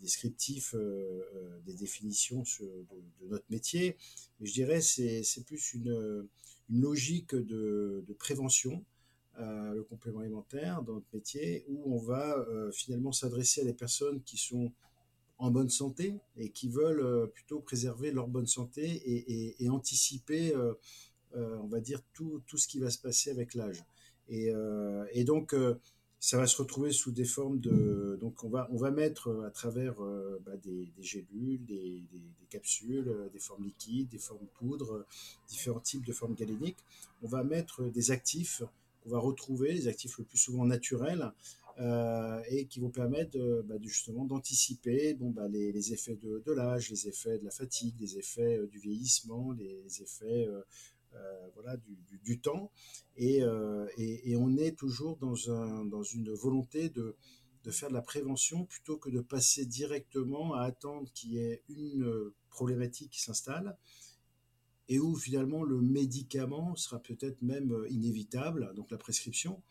descriptif 0.00 0.74
euh, 0.74 0.78
euh, 1.34 1.58
des 1.66 1.74
définitions 1.74 2.42
de, 2.60 3.28
notre 3.28 3.44
métier, 3.50 3.96
mais 4.38 4.46
je 4.46 4.52
dirais 4.52 4.80
c'est 4.80 5.22
c'est 5.22 5.44
plus 5.44 5.74
une, 5.74 6.28
une 6.70 6.80
logique 6.80 7.34
de, 7.34 8.04
de 8.06 8.12
prévention, 8.14 8.84
euh, 9.38 9.74
le 9.74 9.82
complément 9.84 10.20
alimentaire 10.20 10.82
dans 10.82 10.94
notre 10.94 11.12
métier, 11.12 11.64
où 11.68 11.94
on 11.94 11.98
va 11.98 12.44
finalement 12.72 13.12
s'adresser 13.12 13.60
à 13.60 13.64
des 13.64 13.74
personnes 13.74 14.22
qui 14.22 14.36
sont 14.36 14.72
en 15.38 15.50
bonne 15.50 15.70
santé 15.70 16.18
et 16.36 16.50
qui 16.50 16.68
veulent 16.68 17.30
plutôt 17.32 17.60
préserver 17.60 18.10
leur 18.12 18.28
bonne 18.28 18.46
santé 18.46 18.82
et, 18.84 19.64
et, 19.64 19.70
anticiper, 19.70 20.54
on 21.34 21.66
va 21.66 21.80
dire, 21.80 22.02
tout, 22.12 22.42
tout, 22.46 22.58
ce 22.58 22.68
qui 22.68 22.78
va 22.78 22.90
se 22.90 22.98
passer 22.98 23.30
avec 23.30 23.54
l'âge. 23.54 23.82
Et, 24.28 24.52
et, 25.12 25.24
donc, 25.24 25.54
ça 26.20 26.36
va 26.36 26.46
se 26.46 26.58
retrouver 26.58 26.92
sous 26.92 27.12
des 27.12 27.24
formes 27.24 27.58
de. 27.60 28.18
Donc, 28.20 28.44
on 28.44 28.50
va, 28.50 28.68
on 28.70 28.76
va 28.76 28.90
mettre 28.90 29.28
euh, 29.28 29.46
à 29.46 29.50
travers 29.50 30.04
euh, 30.04 30.38
bah, 30.44 30.56
des, 30.62 30.92
gélules, 31.00 31.64
des, 31.64 32.04
capsules, 32.50 33.08
euh, 33.08 33.30
des 33.30 33.38
formes 33.38 33.64
liquides, 33.64 34.10
des 34.10 34.18
formes 34.18 34.46
poudres, 34.58 35.06
différents 35.48 35.80
types 35.80 36.04
de 36.04 36.12
formes 36.12 36.34
galéniques. 36.34 36.84
On 37.22 37.26
va 37.28 37.42
mettre 37.42 37.84
des 37.84 38.10
actifs 38.10 38.62
qu'on 39.02 39.10
va 39.10 39.18
retrouver, 39.18 39.72
les 39.72 39.88
actifs 39.88 40.18
le 40.18 40.24
plus 40.24 40.38
souvent 40.38 40.66
naturels, 40.66 41.32
et 42.50 42.66
qui 42.66 42.78
vont 42.78 42.90
permettre 42.90 43.38
bah, 43.64 43.76
justement 43.80 44.26
d'anticiper 44.26 45.14
bon, 45.14 45.30
bah, 45.30 45.48
les, 45.48 45.94
effets 45.94 46.16
de, 46.16 46.42
de 46.44 46.52
l'âge, 46.52 46.90
les 46.90 47.08
effets 47.08 47.38
de 47.38 47.44
la 47.46 47.50
fatigue, 47.50 47.94
les 47.98 48.18
effets 48.18 48.60
du 48.70 48.78
vieillissement, 48.78 49.52
les 49.52 50.02
effets 50.02 50.46
voilà, 51.54 51.76
du, 51.76 52.18
du, 52.22 52.40
temps. 52.40 52.70
Euh, 53.20 53.86
et, 53.96 54.30
et, 54.30 54.36
on 54.36 54.56
est 54.56 54.76
toujours 54.76 55.16
dans, 55.16 55.50
un, 55.50 55.84
dans 55.84 56.02
une 56.02 56.32
volonté 56.32 56.88
de, 56.88 57.16
de 57.64 57.70
faire 57.70 57.88
de 57.88 57.94
la 57.94 58.02
prévention 58.02 58.64
plutôt 58.64 58.96
que 58.96 59.10
de 59.10 59.20
passer 59.20 59.66
directement 59.66 60.54
à 60.54 60.62
attendre 60.62 61.10
qu'il 61.12 61.32
y 61.32 61.38
ait 61.38 61.62
une 61.68 62.30
problématique 62.48 63.10
qui 63.10 63.20
s'installe 63.20 63.76
et 64.88 64.98
où 64.98 65.14
finalement 65.16 65.62
le 65.62 65.80
médicament 65.80 66.74
sera 66.76 66.98
peut-être 67.00 67.40
même 67.42 67.84
inévitable, 67.88 68.72
donc 68.74 68.90
la 68.90 68.98
prescription. 68.98 69.62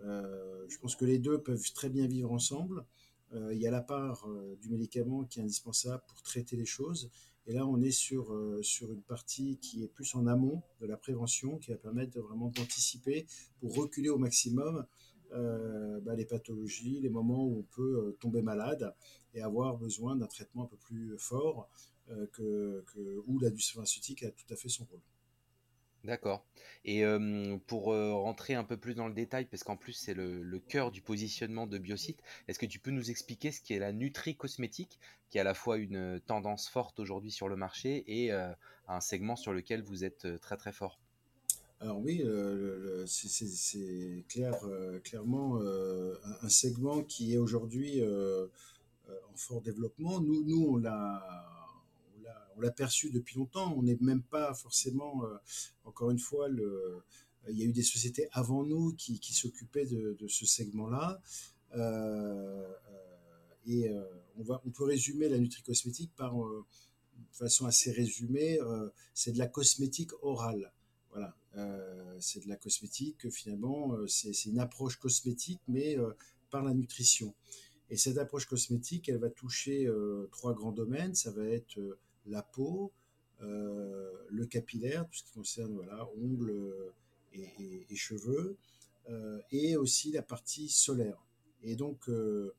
Euh, 0.00 0.64
je 0.68 0.78
pense 0.78 0.94
que 0.94 1.04
les 1.04 1.18
deux 1.18 1.38
peuvent 1.38 1.72
très 1.72 1.88
bien 1.88 2.06
vivre 2.06 2.32
ensemble. 2.32 2.84
il 3.32 3.58
y 3.58 3.66
a 3.66 3.70
la 3.70 3.82
part 3.82 4.26
du 4.60 4.70
médicament 4.70 5.24
qui 5.24 5.38
est 5.38 5.42
indispensable 5.42 6.02
pour 6.06 6.22
traiter 6.22 6.56
les 6.56 6.66
choses, 6.66 7.10
et 7.48 7.54
là, 7.54 7.66
on 7.66 7.80
est 7.80 7.90
sur, 7.90 8.30
euh, 8.34 8.62
sur 8.62 8.92
une 8.92 9.00
partie 9.00 9.56
qui 9.56 9.82
est 9.82 9.88
plus 9.88 10.14
en 10.14 10.26
amont 10.26 10.62
de 10.82 10.86
la 10.86 10.98
prévention, 10.98 11.56
qui 11.56 11.70
va 11.70 11.78
permettre 11.78 12.20
vraiment 12.20 12.48
d'anticiper 12.48 13.26
pour 13.58 13.74
reculer 13.74 14.10
au 14.10 14.18
maximum 14.18 14.84
euh, 15.32 15.98
bah, 16.00 16.14
les 16.14 16.26
pathologies, 16.26 17.00
les 17.00 17.08
moments 17.08 17.46
où 17.46 17.60
on 17.60 17.74
peut 17.74 18.08
euh, 18.08 18.16
tomber 18.20 18.42
malade 18.42 18.94
et 19.32 19.40
avoir 19.40 19.78
besoin 19.78 20.14
d'un 20.14 20.26
traitement 20.26 20.64
un 20.64 20.66
peu 20.66 20.76
plus 20.76 21.16
fort 21.18 21.68
que, 22.32 22.84
où 23.26 23.38
l'industrie 23.38 23.74
pharmaceutique 23.74 24.22
a 24.22 24.30
tout 24.30 24.46
à 24.50 24.56
fait 24.56 24.70
son 24.70 24.84
rôle. 24.84 25.00
D'accord. 26.08 26.42
Et 26.86 27.04
pour 27.66 27.84
rentrer 27.84 28.54
un 28.54 28.64
peu 28.64 28.78
plus 28.78 28.94
dans 28.94 29.08
le 29.08 29.12
détail, 29.12 29.44
parce 29.44 29.62
qu'en 29.62 29.76
plus 29.76 29.92
c'est 29.92 30.14
le, 30.14 30.58
cœur 30.58 30.90
du 30.90 31.02
positionnement 31.02 31.66
de 31.66 31.76
Biocite, 31.76 32.22
est-ce 32.48 32.58
que 32.58 32.64
tu 32.64 32.78
peux 32.78 32.90
nous 32.90 33.10
expliquer 33.10 33.52
ce 33.52 33.60
qu'est 33.60 33.78
la 33.78 33.92
nutri-cosmétique, 33.92 34.98
qui 35.28 35.36
est 35.36 35.42
à 35.42 35.44
la 35.44 35.52
fois 35.52 35.76
une 35.76 36.18
tendance 36.26 36.66
forte 36.66 36.98
aujourd'hui 36.98 37.30
sur 37.30 37.46
le 37.50 37.56
marché 37.56 38.04
et 38.06 38.32
un 38.32 39.00
segment 39.02 39.36
sur 39.36 39.52
lequel 39.52 39.82
vous 39.82 40.02
êtes 40.02 40.40
très 40.40 40.56
très 40.56 40.72
fort? 40.72 40.98
Alors 41.80 42.00
oui, 42.00 42.24
c'est 43.06 44.24
clair, 44.28 44.54
clairement 45.04 45.60
un, 45.60 46.48
segment 46.48 47.02
qui 47.02 47.34
est 47.34 47.38
aujourd'hui 47.38 48.02
en 48.02 49.36
fort 49.36 49.60
développement. 49.60 50.20
Nous, 50.20 50.42
nous 50.42 50.68
on 50.70 50.76
l'a 50.78 51.57
on 52.58 52.60
l'a 52.60 52.70
perçu 52.70 53.10
depuis 53.10 53.36
longtemps. 53.36 53.72
On 53.76 53.82
n'est 53.82 53.96
même 54.00 54.22
pas 54.22 54.52
forcément, 54.52 55.24
euh, 55.24 55.36
encore 55.84 56.10
une 56.10 56.18
fois, 56.18 56.48
le, 56.48 57.02
il 57.48 57.56
y 57.56 57.62
a 57.62 57.66
eu 57.66 57.72
des 57.72 57.82
sociétés 57.82 58.28
avant 58.32 58.64
nous 58.64 58.94
qui, 58.94 59.20
s'occupaient 59.32 59.86
de, 59.86 60.16
ce 60.26 60.44
segment-là. 60.44 61.20
Euh, 61.74 61.78
euh, 61.78 62.74
et 63.66 63.90
on, 64.36 64.44
on 64.64 64.70
peut 64.70 64.84
résumer 64.84 65.28
la 65.28 65.38
nutri-cosmétique 65.38 66.12
par, 66.16 66.34
de 66.34 66.64
façon 67.32 67.66
assez 67.66 67.90
résumée, 67.92 68.58
c'est 69.14 69.32
de 69.32 69.38
la 69.38 69.46
cosmétique 69.46 70.10
orale. 70.22 70.72
Voilà, 71.10 71.36
c'est 72.18 72.44
de 72.44 72.48
la 72.48 72.56
cosmétique, 72.56 73.30
finalement, 73.30 73.94
c'est 74.06 74.46
une 74.46 74.58
approche 74.58 74.96
cosmétique, 74.96 75.60
mais 75.68 75.96
par 76.50 76.64
la 76.64 76.72
nutrition. 76.72 77.34
Et 77.90 77.98
cette 77.98 78.16
approche 78.16 78.46
cosmétique, 78.46 79.08
elle 79.10 79.18
va 79.18 79.28
toucher 79.28 79.86
trois 80.32 80.54
grands 80.54 80.72
domaines. 80.72 81.14
Ça 81.14 81.30
va 81.30 81.44
être 81.44 81.78
la 82.28 82.42
peau, 82.42 82.92
euh, 83.42 84.10
le 84.30 84.46
capillaire, 84.46 85.06
tout 85.08 85.18
ce 85.18 85.24
qui 85.24 85.32
concerne 85.32 85.72
voilà, 85.72 86.08
ongles 86.16 86.52
et, 87.32 87.96
cheveux, 87.96 88.56
euh, 89.08 89.40
et 89.50 89.76
aussi 89.76 90.12
la 90.12 90.22
partie 90.22 90.68
solaire. 90.68 91.24
Et 91.62 91.76
donc, 91.76 92.08
euh, 92.08 92.52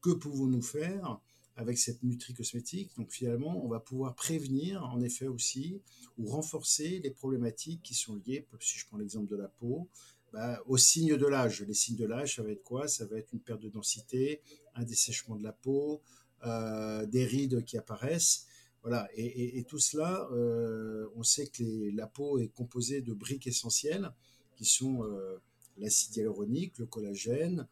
que 0.00 0.10
pouvons-nous 0.10 0.62
faire 0.62 1.20
avec 1.56 1.76
cette 1.76 2.02
nutri-cosmétique 2.02 2.92
Donc 2.96 3.10
finalement, 3.10 3.62
on 3.64 3.68
va 3.68 3.80
pouvoir 3.80 4.14
prévenir 4.14 4.84
en 4.84 5.00
effet 5.00 5.26
aussi 5.26 5.80
ou 6.16 6.26
renforcer 6.26 7.00
les 7.00 7.10
problématiques 7.10 7.82
qui 7.82 7.94
sont 7.94 8.20
liées, 8.26 8.46
si 8.60 8.78
je 8.78 8.86
prends 8.86 8.96
l'exemple 8.96 9.28
de 9.28 9.36
la 9.36 9.48
peau, 9.48 9.88
bah, 10.32 10.62
aux 10.66 10.76
signes 10.78 11.16
de 11.16 11.26
l'âge. 11.26 11.62
Les 11.62 11.74
signes 11.74 11.96
de 11.96 12.06
l'âge, 12.06 12.36
ça 12.36 12.42
va 12.42 12.50
être 12.50 12.62
quoi? 12.62 12.88
Ça 12.88 13.04
va 13.04 13.18
être 13.18 13.32
une 13.32 13.40
perte 13.40 13.60
de 13.60 13.68
densité, 13.68 14.40
un 14.74 14.84
dessèchement 14.84 15.36
de 15.36 15.42
la 15.42 15.52
peau, 15.52 16.00
des 16.42 17.24
rides 17.24 17.64
qui 17.64 17.76
apparaissent. 17.76 18.46
Voilà, 18.82 19.08
et, 19.14 19.62
tout 19.64 19.78
cela, 19.78 20.26
euh, 20.32 21.06
on 21.14 21.22
sait 21.22 21.48
que 21.48 21.94
la 21.94 22.06
peau 22.06 22.38
est 22.38 22.48
composée 22.48 23.02
de 23.02 23.12
briques 23.12 23.46
essentielles 23.46 24.10
qui 24.56 24.64
sont 24.64 25.04
euh, 25.04 25.38
l'acide 25.76 26.16
hyaluronique, 26.16 26.78
le 26.78 26.86
collagène, 26.86 27.66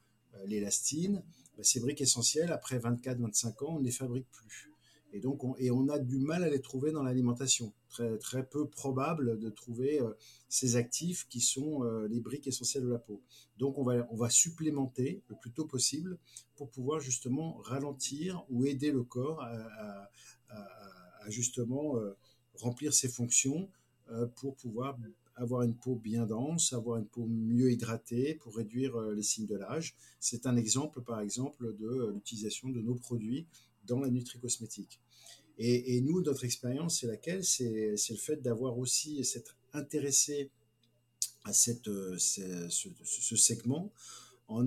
l'élastine. 0.45 1.23
Bah, 1.57 1.65
ces 1.65 1.81
briques 1.81 2.03
essentielles, 2.03 2.53
après 2.53 2.79
24-25 2.79 3.65
ans, 3.65 3.77
on 3.77 3.79
ne 3.81 3.85
les 3.85 3.91
fabrique 3.91 4.31
plus. 4.31 4.68
Et 5.12 5.21
donc, 5.21 5.43
on, 5.45 5.57
et 5.57 5.71
on 5.71 5.88
a 5.88 5.99
du 5.99 6.19
mal 6.19 6.45
à 6.45 6.50
les 6.50 6.61
trouver 6.61 6.93
dans 6.93 7.03
l'alimentation. 7.03 7.73
Très, 7.88 8.19
très 8.19 8.45
peu 8.45 8.69
probable 8.69 9.38
de 9.38 9.49
trouver 9.49 10.00
euh, 10.00 10.12
ces 10.49 10.77
actifs 10.77 11.27
qui 11.29 11.41
sont 11.41 11.83
euh, 11.85 12.07
les 12.09 12.21
briques 12.21 12.47
essentielles 12.47 12.85
de 12.85 12.91
la 12.91 12.99
peau. 12.99 13.23
Donc, 13.59 13.79
on 13.79 13.83
va, 13.83 14.07
on 14.11 14.17
va 14.17 14.29
supplémenter 14.29 15.23
le 15.29 15.37
plus 15.37 15.50
tôt 15.50 15.65
possible 15.65 16.19
pour 16.57 16.71
pouvoir 16.71 17.00
justement 17.00 17.57
ralentir 17.62 18.45
ou 18.50 18.67
aider 18.67 18.91
le 18.91 19.03
corps 19.03 19.41
à, 19.41 20.11
justement 21.29 21.99
euh, 21.99 22.17
remplir 22.55 22.95
ses 22.95 23.09
fonctions 23.09 23.69
pour 24.37 24.57
pouvoir 24.57 24.97
avoir 25.37 25.61
une 25.62 25.75
peau 25.75 25.95
bien 25.95 26.25
dense, 26.25 26.73
avoir 26.73 26.97
une 26.97 27.07
peau 27.07 27.27
mieux 27.27 27.71
hydratée 27.71 28.37
pour 28.37 28.57
réduire 28.57 28.99
les 29.11 29.23
signes 29.23 29.47
de 29.47 29.57
l'âge. 29.57 29.95
C'est 30.19 30.47
un 30.47 30.57
exemple, 30.57 31.03
par 31.03 31.21
exemple, 31.21 31.77
de 31.77 32.11
l'utilisation 32.15 32.71
de 32.71 32.81
nos 32.81 32.95
produits 32.95 33.47
dans 33.88 34.00
la 34.00 34.11
nutri-cosmétique. 34.11 35.00
Et, 35.61 36.00
nous, 36.02 36.23
notre 36.23 36.45
expérience, 36.45 37.00
c'est 37.00 37.09
laquelle? 37.09 37.42
C'est 37.42 37.97
le 38.11 38.16
fait 38.16 38.37
d'avoir 38.37 38.78
aussi 38.78 39.25
cette 39.25 39.57
intéressé 39.73 40.52
à 41.45 41.52
cette, 41.52 41.90
ce, 42.18 43.37
segment 43.37 43.92
en, 44.47 44.64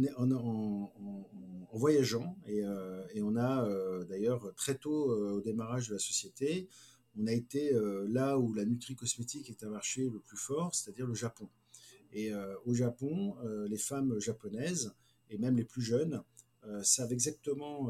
voyageant. 1.71 2.37
Et, 2.45 2.61
et, 3.13 3.21
on 3.21 3.37
a 3.37 3.65
d'ailleurs 4.09 4.53
très 4.55 4.75
tôt 4.75 5.13
au 5.13 5.39
démarrage 5.39 5.87
de 5.87 5.93
la 5.93 5.99
société, 5.99 6.67
on 7.17 7.25
a 7.25 7.31
été 7.31 7.71
là 8.09 8.37
où 8.37 8.53
la 8.53 8.65
nutri-cosmétique 8.65 9.49
est 9.49 9.63
un 9.63 9.69
marché 9.69 10.09
le 10.09 10.19
plus 10.19 10.37
fort, 10.37 10.75
c'est-à-dire 10.75 11.07
le 11.07 11.15
Japon. 11.15 11.47
Et 12.11 12.33
au 12.65 12.73
Japon, 12.73 13.35
les 13.69 13.77
femmes 13.77 14.19
japonaises, 14.19 14.93
et 15.29 15.37
même 15.37 15.55
les 15.55 15.63
plus 15.63 15.81
jeunes, 15.81 16.21
savent 16.83 17.11
exactement 17.11 17.89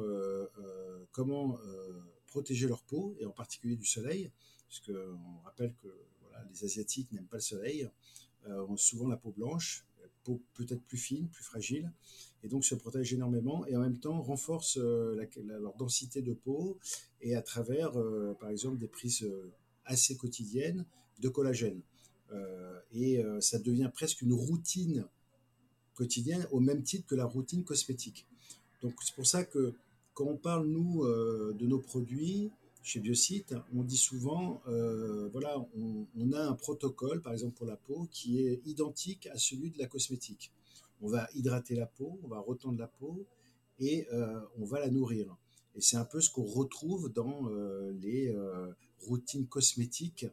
comment 1.11 1.57
protéger 2.31 2.67
leur 2.67 2.81
peau, 2.83 3.15
et 3.19 3.25
en 3.25 3.31
particulier 3.31 3.75
du 3.75 3.85
soleil, 3.85 4.31
puisqu'on 4.67 5.39
rappelle 5.43 5.73
que 5.83 5.87
voilà, 6.21 6.45
les 6.49 6.63
Asiatiques 6.63 7.11
n'aiment 7.11 7.27
pas 7.27 7.37
le 7.37 7.41
soleil, 7.41 7.89
euh, 8.47 8.65
ont 8.67 8.77
souvent 8.77 9.07
la 9.07 9.17
peau 9.17 9.31
blanche, 9.31 9.85
peau 10.23 10.41
peut-être 10.53 10.81
plus 10.83 10.97
fine, 10.97 11.27
plus 11.27 11.43
fragile, 11.43 11.91
et 12.43 12.47
donc 12.47 12.63
se 12.63 12.73
protègent 12.75 13.13
énormément, 13.13 13.65
et 13.67 13.75
en 13.75 13.81
même 13.81 13.99
temps 13.99 14.21
renforcent 14.21 14.77
euh, 14.77 15.27
leur 15.43 15.75
densité 15.75 16.21
de 16.21 16.33
peau, 16.33 16.79
et 17.21 17.35
à 17.35 17.41
travers, 17.41 17.99
euh, 17.99 18.35
par 18.39 18.49
exemple, 18.49 18.77
des 18.77 18.87
prises 18.87 19.27
assez 19.85 20.15
quotidiennes 20.15 20.85
de 21.19 21.29
collagène. 21.29 21.81
et 22.93 23.21
ça 23.41 23.59
devient 23.59 23.91
presque 23.93 24.21
une 24.21 24.33
routine 24.33 25.05
quotidienne 25.93 26.47
au 26.51 26.59
même 26.59 26.81
titre 26.81 27.05
que 27.05 27.15
la 27.15 27.25
routine 27.25 27.63
cosmétique. 27.63 28.25
Donc 28.81 28.93
c'est 29.01 29.15
pour 29.15 29.27
ça 29.27 29.43
que 29.43 29.73
quand 30.13 30.25
on 30.25 30.37
parle, 30.37 30.67
nous, 30.67 31.03
euh, 31.03 31.55
de 31.57 31.65
nos 31.65 31.79
produits, 31.79 32.51
chez 32.83 32.99
Biocite, 32.99 33.53
on 33.75 33.83
dit 33.83 33.97
souvent, 33.97 34.61
euh, 34.67 35.29
voilà, 35.31 35.55
on, 35.77 36.31
a 36.33 36.41
un 36.41 36.53
protocole, 36.53 37.21
par 37.21 37.31
exemple 37.31 37.55
pour 37.55 37.67
la 37.67 37.77
peau, 37.77 38.07
qui 38.11 38.41
est 38.41 38.61
identique 38.65 39.27
à 39.27 39.37
celui 39.37 39.69
de 39.69 39.77
la 39.77 39.85
cosmétique. 39.85 40.51
On 41.01 41.07
va 41.07 41.27
hydrater 41.35 41.75
la 41.75 41.85
peau, 41.85 42.19
on 42.23 42.27
va 42.27 42.39
retendre 42.39 42.79
la 42.79 42.87
peau 42.87 43.25
et 43.79 44.07
euh, 44.11 44.39
on 44.59 44.65
va 44.65 44.79
la 44.79 44.89
nourrir. 44.89 45.35
Et 45.75 45.81
c'est 45.81 45.95
un 45.95 46.05
peu 46.05 46.19
ce 46.21 46.29
qu'on 46.29 46.43
retrouve 46.43 47.13
dans 47.13 47.49
les 48.01 48.35
routines 48.99 49.47
cosmétiques 49.47 50.25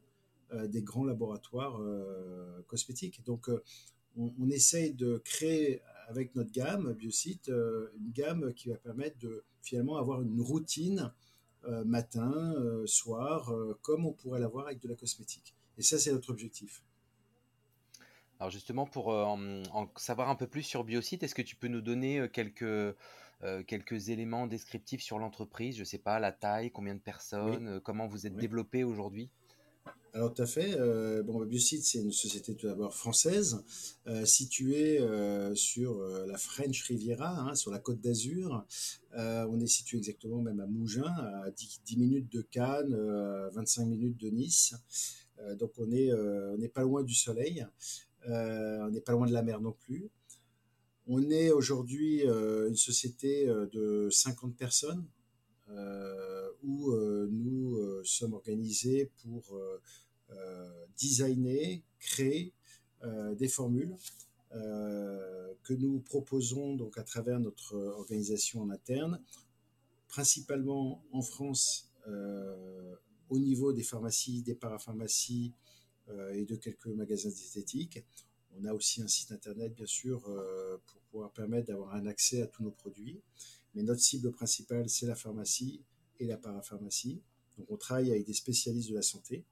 des 0.52 0.82
grands 0.82 1.04
laboratoires 1.04 1.80
cosmétiques. 2.66 3.22
Donc, 3.24 3.48
on, 4.16 4.32
on, 4.40 4.50
essaye 4.50 4.94
de 4.94 5.22
créer 5.24 5.80
avec 6.08 6.34
notre 6.34 6.50
gamme 6.50 6.92
Biocite 6.92 7.48
une 7.48 8.12
gamme 8.12 8.52
qui 8.54 8.68
va 8.68 8.76
permettre 8.76 9.18
de 9.18 9.44
finalement 9.62 9.96
avoir 9.96 10.20
une 10.22 10.40
routine 10.40 11.12
euh, 11.64 11.84
matin, 11.84 12.54
euh, 12.56 12.86
soir, 12.86 13.52
euh, 13.52 13.76
comme 13.82 14.06
on 14.06 14.12
pourrait 14.12 14.38
l'avoir 14.38 14.66
avec 14.66 14.80
de 14.80 14.88
la 14.88 14.94
cosmétique. 14.94 15.54
Et 15.76 15.82
ça, 15.82 15.98
c'est 15.98 16.12
notre 16.12 16.30
objectif. 16.30 16.82
Alors 18.38 18.50
justement, 18.50 18.86
pour 18.86 19.08
en, 19.08 19.90
savoir 19.96 20.28
un 20.28 20.36
peu 20.36 20.46
plus 20.46 20.62
sur 20.62 20.84
Biocite, 20.84 21.24
est-ce 21.24 21.34
que 21.34 21.42
tu 21.42 21.56
peux 21.56 21.66
nous 21.66 21.80
donner 21.80 22.28
quelques, 22.32 22.94
quelques 23.66 24.10
éléments 24.10 24.46
descriptifs 24.46 25.02
sur 25.02 25.18
l'entreprise? 25.18 25.74
Je 25.74 25.80
ne 25.80 25.84
sais 25.84 25.98
pas, 25.98 26.20
la 26.20 26.30
taille, 26.30 26.70
combien 26.70 26.94
de 26.94 27.00
personnes, 27.00 27.80
comment 27.80 28.06
vous 28.06 28.28
êtes 28.28 28.36
développé 28.36 28.84
aujourd'hui? 28.84 29.28
Alors, 30.18 30.34
tout 30.34 30.42
à 30.42 30.46
fait. 30.46 30.74
Euh, 30.76 31.22
bon, 31.22 31.44
Biocide, 31.44 31.82
c'est 31.82 31.98
une 31.98 32.10
société 32.10 32.54
tout 32.56 32.66
d'abord 32.66 32.92
française, 32.92 33.62
euh, 34.08 34.24
située 34.24 34.98
euh, 35.00 35.54
sur 35.54 36.00
la 36.26 36.36
French 36.38 36.82
Riviera, 36.82 37.38
hein, 37.38 37.54
sur 37.54 37.70
la 37.70 37.78
côte 37.78 38.00
d'Azur. 38.00 38.64
on 39.14 39.60
est 39.60 39.68
situé 39.68 39.98
exactement 39.98 40.42
même 40.42 40.58
à 40.58 40.66
Mougins, 40.66 41.14
à 41.44 41.50
10, 41.50 41.96
minutes 41.98 42.32
de 42.32 42.42
Cannes, 42.42 42.96
25 43.52 43.84
minutes 43.84 44.16
de 44.16 44.28
Nice. 44.30 44.74
donc, 45.58 45.72
on 45.78 45.86
n'est 45.86 46.68
pas 46.68 46.82
loin 46.82 47.04
du 47.04 47.14
soleil. 47.14 47.64
on 48.26 48.90
n'est 48.90 49.00
pas 49.00 49.12
loin 49.12 49.26
de 49.28 49.32
la 49.32 49.42
mer 49.42 49.60
non 49.60 49.72
plus. 49.72 50.10
On 51.06 51.30
est 51.30 51.50
aujourd'hui 51.52 52.22
une 52.24 52.76
société 52.76 53.46
de 53.46 54.08
50 54.10 54.56
personnes 54.56 55.04
où 56.68 56.92
nous 57.30 58.04
sommes 58.04 58.34
organisés 58.34 59.10
pour 59.22 59.58
euh, 60.32 60.86
designer, 60.98 61.80
créer 62.00 62.52
euh, 63.02 63.34
des 63.34 63.48
formules 63.48 63.96
euh, 64.52 65.54
que 65.62 65.72
nous 65.72 66.00
proposons 66.00 66.74
donc 66.74 66.98
à 66.98 67.02
travers 67.02 67.40
notre 67.40 67.76
organisation 67.76 68.60
en 68.60 68.70
interne, 68.70 69.22
principalement 70.08 71.02
en 71.12 71.22
France 71.22 71.90
au 73.28 73.38
niveau 73.38 73.74
des 73.74 73.82
pharmacies, 73.82 74.42
des 74.42 74.54
parapharmacies 74.54 75.52
et 76.32 76.46
de 76.46 76.56
quelques 76.56 76.86
magasins 76.86 77.28
d'esthétique. 77.28 78.02
On 78.58 78.64
a 78.64 78.72
aussi 78.72 79.02
un 79.02 79.08
site 79.08 79.30
internet, 79.30 79.74
bien 79.74 79.84
sûr, 79.84 80.22
pour 80.86 81.00
pouvoir 81.10 81.30
permettre 81.32 81.66
d'avoir 81.66 81.94
un 81.94 82.06
accès 82.06 82.40
à 82.40 82.46
tous 82.46 82.62
nos 82.62 82.70
produits. 82.70 83.20
Mais 83.74 83.82
notre 83.82 84.00
cible 84.00 84.32
principale, 84.32 84.88
c'est 84.88 85.04
la 85.04 85.14
pharmacie 85.14 85.82
et 86.20 86.26
la 86.26 86.36
parapharmacie. 86.36 87.20
Donc, 87.56 87.70
on 87.70 87.76
travaille 87.76 88.10
avec 88.10 88.24
des 88.24 88.32
spécialistes 88.32 88.90
de 88.90 88.94
la 88.94 89.02
santé. 89.02 89.44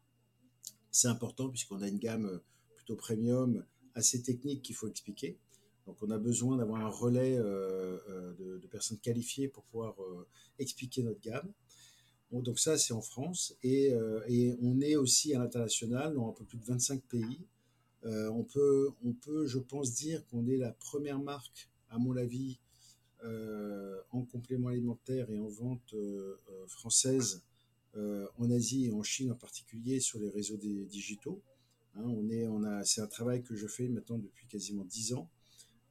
C'est 0.91 1.09
important 1.09 1.51
puisqu'on 1.51 1.83
a 1.83 1.89
une 1.89 1.99
gamme 1.99 2.25
euh, 2.25 2.39
plutôt 2.75 2.97
premium, 2.97 3.65
assez 3.95 4.23
technique 4.23 4.63
qu'il 4.63 4.75
faut 4.75 4.89
expliquer. 4.89 5.39
Donc 5.87 5.99
on 6.03 6.11
a 6.11 6.19
besoin 6.19 6.57
d'avoir 6.57 6.81
un 6.81 6.89
relais 6.89 7.37
euh, 7.37 7.99
euh, 8.09 8.59
de, 8.59 8.67
personnes 8.67 8.99
qualifiées 8.99 9.49
pour 9.49 9.63
pouvoir 9.65 9.95
expliquer 10.59 11.03
notre 11.03 11.21
gamme. 11.21 11.53
donc 12.33 12.59
ça, 12.59 12.79
c'est 12.79 12.93
en 12.93 13.03
France. 13.03 13.55
Et, 13.63 13.95
on 14.61 14.81
est 14.81 14.97
aussi 14.97 15.35
à 15.35 15.39
l'international, 15.39 16.15
dans 16.15 16.31
un 16.31 16.33
peu 16.33 16.45
plus 16.45 16.59
de 16.59 16.65
25 16.65 17.03
pays. 17.03 17.41
on, 18.05 18.43
peut, 18.43 18.91
on 19.05 19.13
peut, 19.13 19.47
je 19.47 19.59
pense, 19.59 19.93
dire 19.93 20.27
qu'on 20.27 20.47
est 20.49 20.57
la 20.57 20.73
première 20.73 21.21
marque, 21.21 21.71
à 21.91 21.99
mon 21.99 22.17
avis, 22.17 22.59
en 23.23 24.25
complément 24.25 24.69
alimentaire 24.69 25.31
et 25.31 25.39
en 25.39 25.49
vente 25.49 25.95
française 26.69 27.43
euh, 27.97 28.27
en 28.37 28.51
Asie 28.51 28.87
et 28.87 28.93
en 28.93 29.03
Chine 29.03 29.33
en 29.33 29.37
particulier 29.37 30.01
sur 30.01 30.19
les 30.19 30.29
réseaux 30.29 30.59
digitaux. 30.59 31.43
Hein, 31.95 32.05
on 32.05 32.29
est, 32.29 32.47
on 32.47 32.63
a, 32.63 32.85
c'est 32.85 33.01
un 33.01 33.07
travail 33.07 33.43
que 33.43 33.57
je 33.57 33.67
fais 33.67 33.89
maintenant 33.89 34.19
depuis 34.19 34.47
quasiment 34.47 34.85
dix 34.85 35.15
ans, 35.15 35.31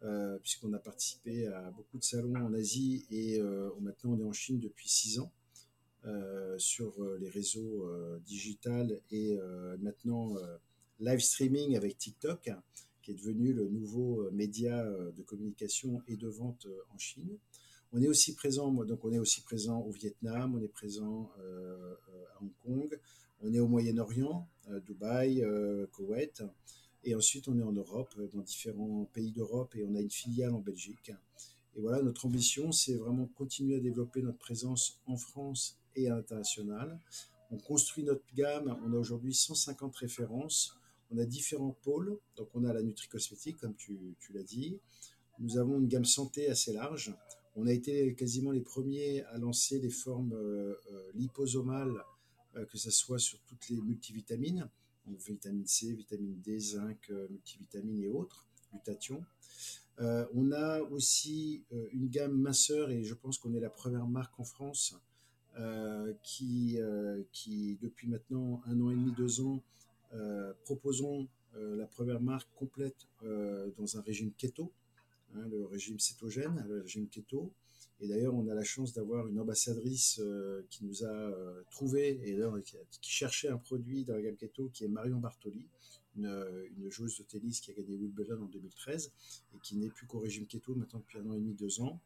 euh, 0.03 0.37
puisqu'on 0.37 0.71
a 0.73 0.77
participé 0.77 1.47
à 1.47 1.71
beaucoup 1.71 1.97
de 1.97 2.03
salons 2.03 2.35
en 2.35 2.53
Asie 2.53 3.07
et 3.09 3.39
euh, 3.39 3.71
maintenant 3.79 4.11
on 4.11 4.19
est 4.19 4.23
en 4.23 4.33
Chine 4.33 4.59
depuis 4.59 4.87
six 4.87 5.19
ans. 5.19 5.31
sur 6.59 6.91
les 7.19 7.29
réseaux 7.29 7.89
digitales 8.27 9.01
et 9.09 9.39
maintenant 9.79 10.35
live 10.99 11.19
streaming 11.19 11.75
avec 11.75 11.97
TikTok, 11.97 12.51
qui 13.05 13.11
est 13.11 13.15
devenu 13.15 13.53
le 13.53 13.69
nouveau 13.69 14.27
média 14.31 14.83
de 14.83 15.21
communication 15.21 16.01
et 16.07 16.17
de 16.17 16.27
vente 16.27 16.65
en 16.91 16.97
Chine. 16.97 17.37
On 17.91 18.01
est 18.01 18.07
aussi 18.07 18.33
présent, 18.33 18.71
donc 18.71 19.05
on 19.05 19.11
est 19.13 19.19
aussi 19.19 19.41
présent 19.41 19.79
au 19.79 19.91
Vietnam, 19.91 20.55
on 20.55 20.61
est 20.61 20.67
présent 20.67 21.31
euh, 21.39 21.93
à 22.33 22.43
Hong 22.43 22.51
Kong, 22.63 22.99
on 23.41 23.53
est 23.53 23.59
au 23.59 23.67
Moyen-Orient, 23.67 24.49
Dubaï, 24.85 25.41
euh, 25.43 25.85
Koweït, 25.93 26.43
et 27.03 27.15
ensuite 27.15 27.47
on 27.47 27.57
est 27.57 27.63
en 27.63 27.71
Europe, 27.71 28.13
dans 28.33 28.41
différents 28.41 29.05
pays 29.13 29.31
d'Europe, 29.31 29.75
et 29.75 29.85
on 29.85 29.95
a 29.95 30.01
une 30.01 30.11
filiale 30.11 30.53
en 30.53 30.59
Belgique. 30.59 31.13
Et 31.77 31.79
voilà, 31.79 32.01
notre 32.01 32.25
ambition, 32.25 32.71
c'est 32.71 32.95
vraiment 32.95 33.27
continuer 33.27 33.75
à 33.75 33.79
développer 33.79 34.21
notre 34.21 34.39
présence 34.39 34.99
en 35.05 35.15
France 35.15 35.79
et 35.95 36.09
à 36.09 36.15
l'international. 36.15 36.99
On 37.51 37.57
construit 37.57 38.03
notre 38.03 38.25
gamme, 38.33 38.77
on 38.85 38.93
a 38.93 38.97
aujourd'hui 38.97 39.33
150 39.33 39.95
références, 39.95 40.75
on 41.11 41.17
a 41.17 41.25
différents 41.25 41.75
pôles, 41.83 42.17
donc 42.35 42.49
on 42.53 42.63
a 42.63 42.73
la 42.73 42.81
nutri-cosmétique, 42.81 43.57
comme 43.57 43.75
tu, 43.75 44.17
l'as 44.33 44.43
dit. 44.43 44.79
Nous 45.39 45.57
avons 45.57 45.79
une 45.79 45.87
gamme 45.87 46.05
santé 46.05 46.49
assez 46.49 46.73
large. 46.73 47.13
On 47.55 47.67
a 47.67 47.73
été 47.73 48.15
quasiment 48.15 48.51
les 48.51 48.61
premiers 48.61 49.23
à 49.25 49.37
lancer 49.37 49.79
les 49.79 49.89
formes 49.89 50.33
euh, 50.33 50.75
euh, 50.91 51.11
liposomales, 51.13 52.03
euh, 52.55 52.65
que 52.65 52.77
ce 52.77 52.91
soit 52.91 53.19
sur 53.19 53.39
toutes 53.43 53.69
les 53.69 53.81
multivitamines, 53.81 54.69
donc 55.05 55.19
vitamine 55.19 55.65
C, 55.65 55.93
vitamine 55.93 56.41
D, 56.41 56.59
zinc, 56.59 57.09
multivitamines 57.29 58.01
et 58.01 58.07
autres, 58.07 58.47
glutathion. 58.71 59.23
on 59.99 60.51
a 60.51 60.81
aussi 60.81 61.63
une 61.91 62.09
gamme 62.09 62.33
minceur 62.33 62.89
et 62.89 63.03
je 63.03 63.13
pense 63.13 63.37
qu'on 63.37 63.53
est 63.53 63.59
la 63.59 63.69
première 63.69 64.07
marque 64.07 64.39
en 64.39 64.43
France 64.43 64.95
qui, 66.23 66.79
qui, 67.31 67.77
depuis 67.83 68.07
maintenant 68.07 68.63
un 68.65 68.81
an 68.81 68.89
et 68.89 68.95
demi, 68.95 69.11
deux 69.15 69.41
ans, 69.41 69.61
proposons 70.63 71.27
la 71.53 71.85
première 71.87 72.21
marque 72.21 72.49
complète 72.55 73.07
dans 73.21 73.97
un 73.97 74.01
régime 74.01 74.31
keto. 74.37 74.71
Hein, 75.35 75.47
le 75.49 75.65
régime 75.65 75.99
cétogène, 75.99 76.65
le 76.67 76.81
régime 76.81 77.07
keto. 77.07 77.51
Et 78.01 78.07
d'ailleurs, 78.07 78.35
on 78.35 78.47
a 78.47 78.53
la 78.53 78.63
chance 78.63 78.93
d'avoir 78.93 79.27
une 79.27 79.39
ambassadrice 79.39 80.19
euh, 80.19 80.65
qui 80.69 80.85
nous 80.85 81.03
a 81.03 81.07
euh, 81.07 81.63
trouvé 81.71 82.19
et 82.23 82.37
qui, 83.01 83.11
cherchait 83.11 83.47
un 83.47 83.57
produit 83.57 84.03
dans 84.03 84.13
la 84.13 84.21
gamme 84.21 84.35
keto, 84.35 84.69
qui 84.73 84.83
est 84.83 84.87
Marion 84.87 85.19
Bartoli, 85.19 85.65
une, 86.17 86.27
une 86.77 86.89
joueuse 86.89 87.17
de 87.17 87.23
tennis 87.23 87.61
qui 87.61 87.71
a 87.71 87.73
gagné 87.73 87.95
Wimbledon 87.95 88.43
en 88.43 88.47
2013 88.47 89.11
et 89.53 89.59
qui 89.59 89.77
n'est 89.77 89.89
plus 89.89 90.07
qu'au 90.07 90.19
régime 90.19 90.45
keto 90.45 90.75
maintenant 90.75 90.99
depuis 90.99 91.19
un 91.19 91.29
an 91.29 91.33
et 91.33 91.39
demi, 91.39 91.53
deux 91.53 91.81
ans. 91.81 91.99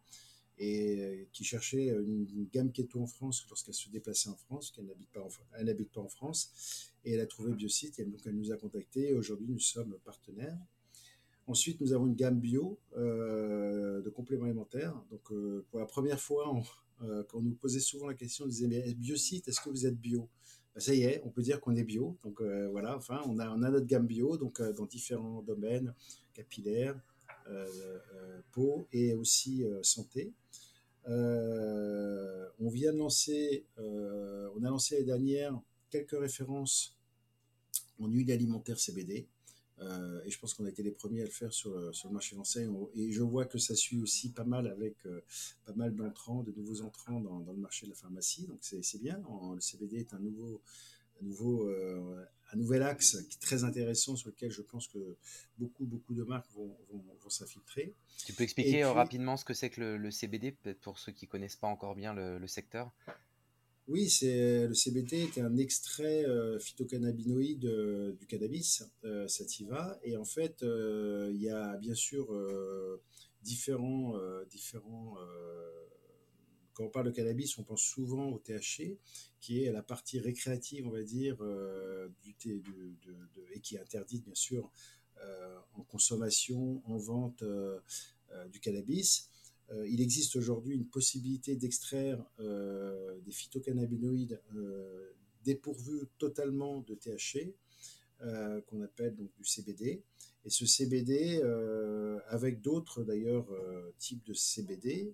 Et 0.59 1.27
qui 1.31 1.43
cherchait 1.43 1.87
une, 1.87 2.47
gamme 2.51 2.71
keto 2.71 3.01
en 3.01 3.07
France 3.07 3.45
lorsqu'elle 3.49 3.73
se 3.73 3.89
déplaçait 3.89 4.29
en 4.29 4.35
France, 4.35 4.71
qu'elle 4.71 4.85
n'habite 4.85 5.09
pas, 5.11 5.21
en, 5.21 5.63
n'habite 5.63 5.91
pas 5.91 6.01
en 6.01 6.09
France. 6.09 6.91
Et 7.05 7.13
elle 7.13 7.21
a 7.21 7.25
trouvé 7.25 7.53
Biosite, 7.53 7.99
et 7.99 8.05
donc 8.05 8.19
elle 8.25 8.35
nous 8.35 8.51
a 8.51 8.57
contactés. 8.57 9.13
Aujourd'hui, 9.13 9.47
nous 9.49 9.59
sommes 9.59 9.97
partenaires. 10.03 10.57
Ensuite, 11.47 11.79
nous 11.81 11.93
avons 11.93 12.07
une 12.07 12.15
gamme 12.15 12.39
bio 12.39 12.77
de 12.95 14.09
compléments 14.09 14.45
alimentaires. 14.45 15.01
Donc, 15.09 15.31
pour 15.69 15.79
la 15.79 15.85
première 15.85 16.19
fois, 16.19 16.53
on, 16.53 16.61
quand 17.23 17.39
on 17.39 17.41
nous 17.41 17.55
posait 17.55 17.79
souvent 17.79 18.07
la 18.07 18.13
question, 18.13 18.45
on 18.45 18.47
disait 18.49 18.67
Mais 18.67 18.93
Biosite, 18.93 19.47
est-ce 19.47 19.61
que 19.61 19.69
vous 19.69 19.85
êtes 19.85 19.99
bio? 19.99 20.29
Bah, 20.75 20.81
ça 20.81 20.93
y 20.93 21.03
est, 21.03 21.21
on 21.25 21.29
peut 21.29 21.41
dire 21.41 21.59
qu'on 21.59 21.75
est 21.75 21.83
bio. 21.83 22.17
Donc 22.23 22.41
euh, 22.41 22.69
voilà, 22.69 22.95
enfin, 22.95 23.21
on 23.25 23.39
a, 23.39 23.49
on 23.49 23.61
a 23.63 23.69
notre 23.69 23.85
gamme 23.85 24.07
bio 24.07 24.37
donc, 24.37 24.59
euh, 24.59 24.73
dans 24.73 24.85
différents 24.85 25.41
domaines, 25.41 25.93
capillaires, 26.33 26.95
euh, 26.95 26.99
peau 28.51 28.87
et 28.91 29.13
aussi 29.13 29.63
santé. 29.81 30.31
on 31.05 32.69
vient 32.69 32.93
de 32.93 32.97
lancer, 32.97 33.65
on 33.77 34.63
a 34.63 34.69
lancé 34.69 34.95
l'année 34.95 35.05
dernière 35.05 35.59
quelques 35.89 36.19
références 36.19 36.95
en 37.99 38.07
huile 38.07 38.31
alimentaire 38.31 38.79
CBD. 38.79 39.27
Euh, 39.81 40.21
et 40.25 40.29
je 40.29 40.39
pense 40.39 40.53
qu'on 40.53 40.65
a 40.65 40.69
été 40.69 40.83
les 40.83 40.91
premiers 40.91 41.21
à 41.21 41.25
le 41.25 41.31
faire 41.31 41.53
sur, 41.53 41.71
le, 41.71 41.93
sur 41.93 42.09
le 42.09 42.13
marché 42.13 42.35
français. 42.35 42.67
Et 42.95 43.11
je 43.11 43.21
vois 43.21 43.45
que 43.45 43.57
ça 43.57 43.75
suit 43.75 43.99
aussi 43.99 44.31
pas 44.31 44.43
mal 44.43 44.67
avec 44.67 44.95
euh, 45.05 45.21
pas 45.65 45.73
mal 45.73 45.95
d'entrants, 45.95 46.43
de 46.43 46.51
nouveaux 46.51 46.81
entrants 46.81 47.21
dans, 47.21 47.39
le 47.39 47.57
marché 47.59 47.85
de 47.85 47.91
la 47.91 47.95
pharmacie. 47.95 48.45
Donc 48.47 48.59
c'est 48.61 49.01
bien. 49.01 49.21
le 49.53 49.61
CBD 49.61 49.99
est 49.99 50.13
un 50.13 50.19
nouveau, 50.19 50.61
nouveau, 51.21 51.67
euh, 51.67 52.23
un 52.51 52.57
nouvel 52.57 52.83
axe 52.83 53.17
qui 53.29 53.37
est 53.37 53.41
très 53.41 53.63
intéressant 53.63 54.15
sur 54.15 54.29
lequel 54.29 54.51
je 54.51 54.61
pense 54.61 54.87
que 54.87 55.17
beaucoup, 55.57 55.85
beaucoup 55.85 56.13
de 56.13 56.23
marques 56.23 56.51
vont, 56.53 56.75
vont, 56.91 57.03
vont 57.21 57.29
s'infiltrer. 57.29 57.93
Tu 58.25 58.33
peux 58.33 58.43
expliquer 58.43 58.83
rapidement 58.85 59.37
ce 59.37 59.45
que 59.45 59.53
c'est 59.53 59.69
que 59.69 59.81
le, 59.81 60.11
CBD, 60.11 60.51
peut-être 60.51 60.79
pour 60.79 60.99
ceux 60.99 61.11
qui 61.11 61.27
connaissent 61.27 61.55
pas 61.55 61.67
encore 61.67 61.95
bien 61.95 62.13
le, 62.13 62.39
le 62.39 62.47
secteur? 62.47 62.91
Oui, 63.89 64.07
c'est 64.07 64.67
le 64.67 64.73
CBD 64.75 65.23
est 65.23 65.41
un 65.41 65.57
extrait 65.57 66.23
euh, 66.23 66.59
phytocannabinoïde 66.59 67.65
euh, 67.65 68.11
du 68.19 68.27
cannabis, 68.27 68.83
euh, 69.03 69.27
sativa, 69.27 69.99
et 70.03 70.15
en 70.15 70.25
fait, 70.25 70.61
il 70.61 71.41
y 71.41 71.49
a 71.49 71.75
bien 71.77 71.95
sûr 71.95 72.27
différents, 73.41 74.13
différents. 74.51 75.17
Quand 76.79 76.85
on 76.85 76.89
parle 76.89 77.07
de 77.07 77.11
cannabis, 77.11 77.57
on 77.57 77.63
pense 77.63 77.81
souvent 77.81 78.29
au 78.29 78.39
THC, 78.39 78.97
qui 79.41 79.63
est 79.65 79.71
la 79.73 79.83
partie 79.83 80.17
récréative, 80.17 80.87
on 80.87 80.91
va 80.91 81.03
dire, 81.03 81.35
thé, 82.39 82.63
et 83.53 83.59
qui 83.59 83.75
est 83.75 83.79
interdite 83.79 84.23
bien 84.23 84.33
sûr 84.33 84.71
en 85.73 85.83
consommation, 85.83 86.81
en 86.85 86.97
vente 86.97 87.43
du 88.49 88.61
cannabis. 88.61 89.29
Euh, 89.71 89.87
il 89.87 90.01
existe 90.01 90.35
aujourd'hui 90.35 90.73
une 90.73 90.87
possibilité 90.87 91.55
d'extraire 91.55 92.23
euh, 92.39 93.19
des 93.21 93.31
phytocannabinoïdes 93.31 94.41
euh, 94.55 95.11
dépourvus 95.43 96.07
totalement 96.17 96.81
de 96.81 96.95
THC, 96.95 97.53
qu'on 98.67 98.81
appelle 98.81 99.15
donc 99.15 99.31
du 99.37 99.45
CBD. 99.45 100.03
Et 100.45 100.49
ce 100.49 100.65
CBD, 100.65 101.41
avec 102.27 102.61
d'autres 102.61 103.03
d'ailleurs 103.03 103.47
types 103.97 104.25
de 104.25 104.33
CBD, 104.33 105.13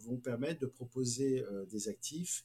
vont 0.00 0.16
permettre 0.16 0.60
de 0.60 0.66
proposer 0.66 1.44
des 1.70 1.88
actifs 1.88 2.44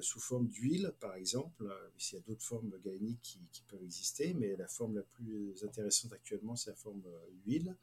sous 0.00 0.20
forme 0.20 0.48
d'huile, 0.48 0.92
par 1.00 1.14
exemple. 1.14 1.70
Il 1.98 2.14
y 2.14 2.18
a 2.18 2.22
d'autres 2.26 2.42
formes 2.42 2.72
galéniques 2.82 3.38
qui, 3.52 3.62
peuvent 3.68 3.82
exister, 3.82 4.32
mais 4.34 4.56
la 4.56 4.66
forme 4.66 4.96
la 4.96 5.02
plus 5.02 5.62
intéressante 5.62 6.14
actuellement, 6.14 6.56
c'est 6.56 6.70
la 6.70 6.76
forme 6.76 7.02
huile. 7.46 7.76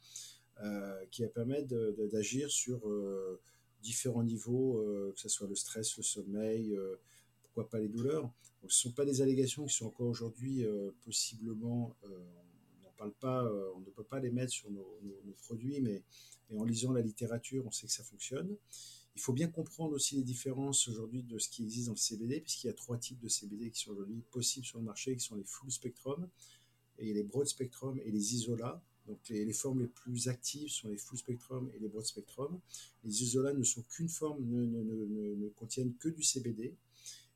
Euh, 0.64 1.06
qui 1.10 1.24
va 1.24 1.28
permettre 1.30 1.74
d'agir 2.12 2.52
sur 2.52 2.88
euh, 2.88 3.40
différents 3.82 4.22
niveaux, 4.22 4.78
euh, 4.78 5.12
que 5.16 5.20
ce 5.20 5.28
soit 5.28 5.48
le 5.48 5.56
stress, 5.56 5.98
le 5.98 6.04
sommeil, 6.04 6.78
pourquoi 7.42 7.68
pas 7.68 7.80
les 7.80 7.88
douleurs. 7.88 8.30
ce 8.62 8.66
ne 8.66 8.70
sont 8.70 8.92
pas 8.92 9.06
des 9.06 9.24
allégations 9.24 9.66
qui 9.66 9.74
sont 9.74 9.88
encore 9.88 10.08
aujourd'hui 10.08 10.64
possiblement, 11.04 11.96
pas, 13.10 13.44
on 13.76 13.80
ne 13.80 13.86
peut 13.86 14.04
pas 14.04 14.20
les 14.20 14.32
mettre 14.32 14.52
sur 14.52 14.70
nos, 14.70 15.00
produits, 15.44 15.82
mais, 15.82 16.04
en 16.56 16.64
lisant 16.66 16.92
la 16.92 17.02
littérature, 17.02 17.66
on 17.66 17.72
sait 17.72 17.88
que 17.88 17.94
ça 17.94 18.04
fonctionne. 18.04 18.56
Il 19.16 19.22
faut 19.22 19.34
bien 19.34 19.48
comprendre 19.48 19.94
aussi 19.94 20.16
les 20.16 20.24
différences 20.24 20.88
aujourd'hui 20.88 21.24
de 21.24 21.38
ce 21.38 21.50
qui 21.50 21.64
existe 21.64 21.88
dans 21.88 21.94
le 21.94 21.98
CBD, 21.98 22.40
puisqu'il 22.42 22.68
y 22.68 22.70
a 22.70 22.74
trois 22.74 22.98
types 22.98 23.20
de 23.20 23.28
CBD 23.28 23.72
qui 23.72 23.82
sont 23.82 23.92
aujourd'hui 23.92 24.22
possibles 24.32 24.66
sur 24.66 24.80
le 24.80 24.86
marché, 24.86 25.16
qui 25.16 25.24
sont 25.24 25.36
les 25.36 25.44
full 25.44 25.72
spectrum, 25.72 26.28
et 26.98 27.14
les 27.14 27.24
broad 27.24 27.48
spectrum 27.48 28.00
et 28.04 28.12
les 28.12 28.36
isolats. 28.36 28.82
Donc 29.08 29.20
les, 29.30 29.54
formes 29.54 29.82
les 29.82 29.88
plus 29.88 30.28
actives 30.28 30.70
sont 30.70 30.88
les 30.88 30.98
full 30.98 31.18
spectrum 31.18 31.70
et 31.74 31.80
les 31.80 31.88
broad 31.88 32.06
spectrum. 32.06 32.60
Les 33.04 33.24
isolats 33.24 33.54
ne 33.54 33.64
sont 33.64 33.82
qu'une 33.84 34.10
forme, 34.10 34.44
ne, 34.46 35.50
contiennent 35.50 35.96
que 35.96 36.10
du 36.10 36.24
CBD. 36.24 36.76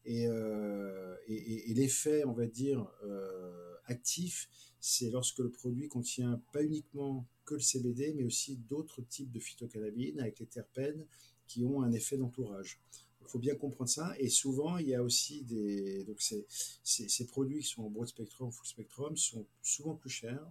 Euh, 0.08 1.16
et, 1.28 1.74
l'effet, 1.74 2.24
on 2.26 2.34
va 2.34 2.46
dire, 2.46 2.88
euh, 3.04 3.76
actif, 3.86 4.50
c'est 4.80 5.10
lorsque 5.10 5.40
le 5.40 5.50
produit 5.50 5.88
contient 5.88 6.42
pas 6.52 6.64
uniquement 6.64 7.28
que 7.46 7.56
le 7.56 7.60
CBD, 7.60 8.14
mais 8.16 8.24
aussi 8.24 8.58
d'autres 8.58 9.02
types 9.02 9.32
de 9.32 9.40
phytocannabines 9.40 10.20
avec 10.20 10.40
les 10.40 10.46
terpènes 10.46 11.06
qui 11.48 11.64
ont 11.64 11.82
un 11.82 11.92
effet 11.92 12.18
d'entourage. 12.18 12.80
Il 13.22 13.28
faut 13.28 13.40
bien 13.40 13.56
comprendre 13.56 13.90
ça. 13.90 14.14
Et 14.20 14.30
souvent, 14.30 14.78
il 14.78 14.88
y 14.88 14.96
a 14.96 15.02
aussi 15.02 15.44
des. 15.44 16.04
Donc, 16.04 16.22
ces 16.22 17.28
produits 17.28 17.62
qui 17.62 17.68
sont 17.68 17.84
en 17.84 17.90
broad 17.90 18.08
spectrum, 18.08 18.52
full 18.52 18.68
spectrum, 18.68 19.18
sont 19.18 19.48
souvent 19.64 19.96
plus 19.96 20.12
chers 20.12 20.46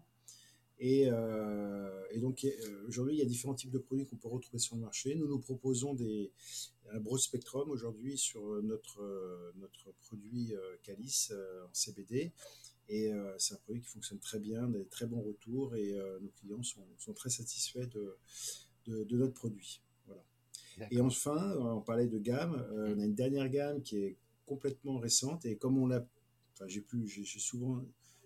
euh, 0.82 2.04
et, 2.10 2.18
donc 2.18 2.44
euh, 2.44 2.86
aujourd'hui, 2.88 3.14
il 3.14 3.18
y 3.18 3.22
a 3.22 3.26
différents 3.26 3.54
types 3.54 3.70
de 3.70 3.78
produits 3.78 4.06
qu'on 4.06 4.16
peut 4.16 4.28
retrouver 4.28 4.58
sur 4.58 4.76
le 4.76 4.82
marché. 4.82 5.14
Nous 5.14 5.26
nous 5.26 5.38
proposons 5.38 5.94
des, 5.94 6.32
un 6.92 7.00
broad 7.00 7.20
spectrum 7.20 7.70
aujourd'hui 7.70 8.18
sur 8.18 8.42
notre, 8.62 9.52
notre 9.56 9.92
produit 10.00 10.52
Calice 10.82 11.32
en 11.32 11.72
CBD. 11.72 12.32
Et 12.88 13.10
euh, 13.10 13.34
c'est 13.38 13.54
un 13.54 13.58
produit 13.58 13.80
qui 13.80 13.88
fonctionne 13.88 14.18
très 14.18 14.38
bien, 14.38 14.68
des 14.68 14.84
très 14.86 15.06
bons 15.06 15.22
retours 15.22 15.74
et 15.74 15.94
nos 16.20 16.28
clients 16.28 16.62
sont, 16.62 16.86
sont, 16.98 17.14
très 17.14 17.30
satisfaits 17.30 17.86
de, 17.86 18.18
de, 18.86 19.16
notre 19.16 19.32
produit. 19.32 19.80
Voilà. 20.06 20.22
Et 20.90 21.00
enfin, 21.00 21.56
on 21.56 21.80
parlait 21.80 22.08
de 22.08 22.18
gamme. 22.18 22.62
on 22.72 23.00
a 23.00 23.04
une 23.04 23.14
dernière 23.14 23.48
gamme 23.48 23.80
qui 23.80 23.96
est 23.96 24.16
complètement 24.44 24.98
récente 24.98 25.46
et 25.46 25.56
comme 25.56 25.78
on 25.78 25.86
l'a, 25.86 26.06
enfin 26.52 26.68
j'ai 26.68 26.82
plus, 26.82 27.08
j'ai 27.08 27.24
souvent 27.24 27.82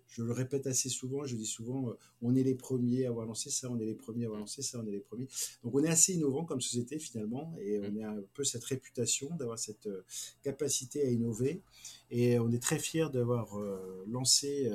je 0.09 0.23
le 0.23 0.33
répète 0.33 0.67
assez 0.67 0.89
souvent, 0.89 1.25
je 1.25 1.37
dis 1.37 1.47
souvent, 1.47 1.91
euh, 1.91 1.99
on 2.23 2.35
est 2.35 2.43
les 2.43 2.55
premiers 2.55 3.05
à 3.07 3.11
avoir 3.11 3.27
lancé 3.27 3.51
ça, 3.51 3.71
on 3.71 3.79
est 3.79 3.85
les 3.85 3.95
premiers 3.95 4.25
à 4.25 4.27
avoir 4.27 4.41
lancé 4.41 4.63
ça, 4.63 4.81
on 4.83 4.87
est 4.87 4.91
les 4.91 5.01
premiers. 5.01 5.29
Donc 5.63 5.75
on 5.75 5.85
est 5.85 5.89
assez 5.89 6.15
innovant 6.15 6.45
comme 6.45 6.61
société 6.61 6.99
finalement, 6.99 7.55
et 7.61 7.79
on 7.81 7.93
mm. 7.93 8.03
a 8.03 8.09
un 8.11 8.23
peu 8.35 8.45
cette 8.45 8.65
réputation 8.65 9.35
d'avoir 9.37 9.59
cette 9.59 9.87
euh, 9.87 10.05
capacité 10.43 11.03
à 11.07 11.11
innover, 11.11 11.63
et 12.11 12.39
on 12.39 12.51
est 12.51 12.63
très 12.63 12.79
fiers 12.79 13.09
d'avoir 13.13 13.59
euh, 13.59 14.05
lancé 14.09 14.71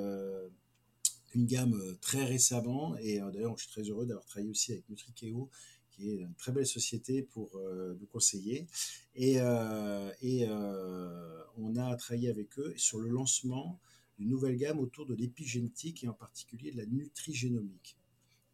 une 1.34 1.46
gamme 1.46 1.82
très 2.00 2.24
récemment, 2.26 2.96
et 2.98 3.18
d'ailleurs 3.18 3.58
je 3.58 3.64
suis 3.64 3.72
très 3.72 3.82
heureux 3.82 4.06
d'avoir 4.06 4.26
travaillé 4.26 4.52
aussi 4.52 4.72
avec 4.72 4.88
Nutrikeo, 4.88 5.50
qui 5.90 6.12
est 6.12 6.22
une 6.22 6.36
très 6.36 6.52
belle 6.52 6.68
société 6.68 7.24
pour 7.24 7.60
nous 8.00 8.06
conseiller. 8.06 8.68
Et, 9.16 9.38
et 10.22 10.48
on 11.58 11.76
a 11.76 11.96
travaillé 11.96 12.30
avec 12.30 12.60
eux 12.60 12.74
sur 12.78 13.00
le 13.00 13.10
lancement 13.10 13.80
une 14.20 14.30
nouvelle 14.30 14.56
gamme 14.58 14.80
autour 14.80 15.06
de 15.06 15.16
l'épigénétique 15.16 16.04
et 16.04 16.08
en 16.08 16.14
particulier 16.14 16.72
de 16.72 16.78
la 16.78 16.86
nutrigénomique. 16.86 17.98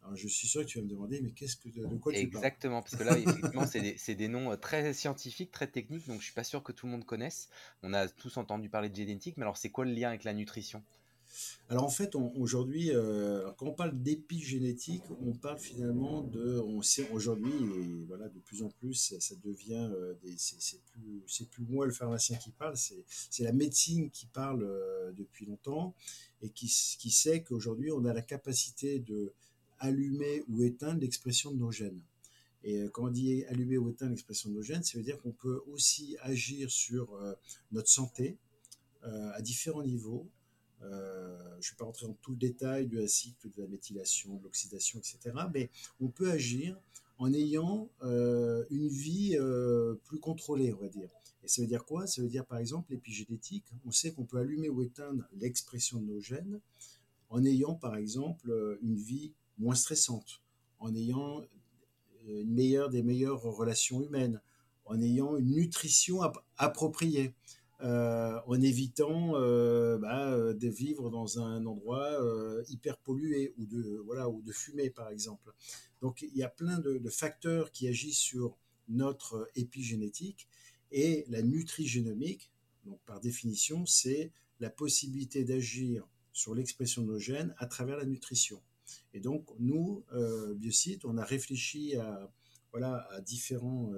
Alors, 0.02 0.16
je 0.16 0.28
suis 0.28 0.48
sûr 0.48 0.62
que 0.62 0.66
tu 0.66 0.78
vas 0.78 0.84
me 0.84 0.88
demander, 0.88 1.20
mais 1.20 1.30
qu'est-ce 1.32 1.56
que, 1.56 1.68
de 1.68 1.96
quoi 1.96 2.12
tu 2.12 2.26
parles? 2.28 2.44
Exactement, 2.44 2.80
parce 2.80 2.96
que 2.96 3.02
là, 3.02 3.18
effectivement, 3.18 3.66
c'est 3.66 4.14
des, 4.14 4.28
noms 4.28 4.50
euh, 4.50 4.56
très 4.56 4.94
scientifiques, 4.94 5.50
très 5.50 5.66
techniques, 5.66 6.06
donc 6.06 6.20
je 6.20 6.24
suis 6.24 6.32
pas 6.32 6.44
sûr 6.44 6.62
que 6.62 6.72
tout 6.72 6.86
le 6.86 6.92
monde 6.92 7.04
connaisse. 7.04 7.50
On 7.82 7.92
a 7.92 8.08
tous 8.08 8.38
entendu 8.38 8.70
parler 8.70 8.88
de 8.88 8.96
génétique, 8.96 9.36
mais 9.36 9.42
alors 9.42 9.58
c'est 9.58 9.70
quoi 9.70 9.84
le 9.84 9.92
lien 9.92 10.08
avec 10.08 10.24
la 10.24 10.32
nutrition? 10.32 10.82
Alors 11.68 11.84
en 11.84 11.88
fait, 11.88 12.16
aujourd'hui, 12.16 12.90
euh, 12.92 13.48
quand 13.56 13.66
on 13.66 13.72
parle 13.72 14.00
d'épigénétique, 14.02 15.04
on 15.20 15.32
parle 15.32 15.58
finalement 15.58 16.22
de, 16.22 16.58
on 16.58 16.82
sait 16.82 17.08
aujourd'hui, 17.10 17.52
et 17.52 18.04
voilà, 18.08 18.28
de 18.28 18.40
plus 18.40 18.62
en 18.62 18.70
plus, 18.70 19.14
ça, 19.18 19.34
devient, 19.44 19.88
euh, 19.92 20.14
c'est 20.36 20.82
plus, 20.82 21.22
c'est 21.28 21.48
plus 21.48 21.64
moi 21.64 21.86
le 21.86 21.92
pharmacien 21.92 22.36
qui 22.38 22.50
parle, 22.50 22.76
c'est 22.76 23.44
la 23.44 23.52
médecine 23.52 24.10
qui 24.10 24.26
parle 24.26 24.64
euh, 24.64 25.12
depuis 25.12 25.46
longtemps 25.46 25.94
et 26.42 26.50
qui, 26.50 26.66
qui 26.98 27.10
sait 27.10 27.44
qu'aujourd'hui, 27.44 27.92
on 27.92 28.04
a 28.04 28.12
la 28.12 28.22
capacité 28.22 28.98
de 28.98 29.32
allumer 29.78 30.42
ou 30.48 30.64
éteindre 30.64 31.00
l'expression 31.00 31.52
de 31.52 31.56
nos 31.58 31.70
gènes. 31.70 32.00
Et 32.64 32.84
quand 32.92 33.04
on 33.06 33.10
dit 33.10 33.44
allumer 33.44 33.78
ou 33.78 33.88
éteindre 33.88 34.10
l'expression 34.10 34.50
de 34.50 34.54
nos 34.56 34.62
gènes, 34.62 34.82
ça 34.82 34.98
veut 34.98 35.04
dire 35.04 35.18
qu'on 35.22 35.32
peut 35.32 35.62
aussi 35.68 36.16
agir 36.20 36.70
sur 36.70 37.18
notre 37.72 37.88
santé 37.88 38.36
à 39.02 39.40
différents 39.40 39.82
niveaux 39.82 40.28
euh, 40.82 41.36
je 41.60 41.68
ne 41.68 41.72
vais 41.72 41.76
pas 41.78 41.84
rentrer 41.84 42.06
dans 42.06 42.14
tout 42.14 42.32
le 42.32 42.38
détail 42.38 42.86
du 42.86 43.06
cycle 43.06 43.50
de 43.50 43.62
la 43.62 43.68
méthylation, 43.68 44.36
de 44.36 44.44
l'oxydation, 44.44 44.98
etc. 44.98 45.36
Mais 45.52 45.70
on 46.00 46.08
peut 46.08 46.30
agir 46.30 46.78
en 47.18 47.32
ayant 47.32 47.90
euh, 48.02 48.64
une 48.70 48.88
vie 48.88 49.36
euh, 49.38 49.94
plus 50.04 50.18
contrôlée, 50.18 50.72
on 50.72 50.80
va 50.80 50.88
dire. 50.88 51.10
Et 51.42 51.48
ça 51.48 51.60
veut 51.62 51.68
dire 51.68 51.84
quoi? 51.84 52.06
Ça 52.06 52.22
veut 52.22 52.28
dire 52.28 52.46
par 52.46 52.58
exemple 52.58 52.92
l'épigénétique. 52.92 53.66
On 53.84 53.90
sait 53.90 54.12
qu'on 54.12 54.24
peut 54.24 54.38
allumer 54.38 54.68
ou 54.68 54.82
éteindre 54.82 55.24
l'expression 55.38 56.00
de 56.00 56.06
nos 56.06 56.20
gènes 56.20 56.60
en 57.28 57.44
ayant 57.44 57.74
par 57.74 57.96
exemple 57.96 58.78
une 58.82 58.96
vie 58.96 59.32
moins 59.58 59.74
stressante, 59.74 60.42
en 60.78 60.94
ayant 60.94 61.44
une 62.26 62.52
meilleure, 62.52 62.88
des 62.90 63.02
meilleures 63.02 63.42
relations 63.42 64.02
humaines, 64.02 64.40
en 64.84 65.00
ayant 65.00 65.36
une 65.36 65.52
nutrition 65.54 66.20
appropriée. 66.56 67.34
Euh, 67.82 68.38
en 68.46 68.60
évitant 68.60 69.36
euh, 69.36 69.96
bah, 69.96 70.34
euh, 70.34 70.52
de 70.52 70.68
vivre 70.68 71.08
dans 71.08 71.40
un 71.40 71.64
endroit 71.64 72.10
hyper 72.68 72.98
pollué 72.98 73.54
ou 73.56 73.64
de, 73.64 74.02
voilà, 74.04 74.28
ou 74.28 74.42
de 74.42 74.52
fumer, 74.52 74.90
par 74.90 75.08
exemple. 75.08 75.52
Donc 76.02 76.22
il 76.22 76.36
y 76.36 76.42
a 76.42 76.48
plein 76.48 76.78
de, 76.78 77.00
facteurs 77.08 77.70
qui 77.70 77.88
agissent 77.88 78.18
sur 78.18 78.56
notre 78.88 79.48
épigénétique 79.54 80.48
et 80.90 81.24
la 81.28 81.42
nutrigénomique, 81.42 82.50
donc 82.84 83.00
par 83.06 83.20
définition, 83.20 83.86
c'est 83.86 84.32
la 84.58 84.68
possibilité 84.68 85.44
d'agir 85.44 86.06
sur 86.32 86.54
l'expression 86.54 87.02
de 87.02 87.12
nos 87.12 87.18
gènes 87.18 87.54
à 87.58 87.66
travers 87.66 87.96
la 87.96 88.04
nutrition. 88.04 88.60
Et 89.14 89.20
donc, 89.20 89.48
nous, 89.58 90.04
euh, 90.12 90.54
Biocite, 90.54 91.04
on 91.04 91.16
a 91.16 91.24
réfléchi 91.24 91.96
à, 91.96 92.30
voilà, 92.72 93.06
à 93.10 93.20
différents, 93.20 93.92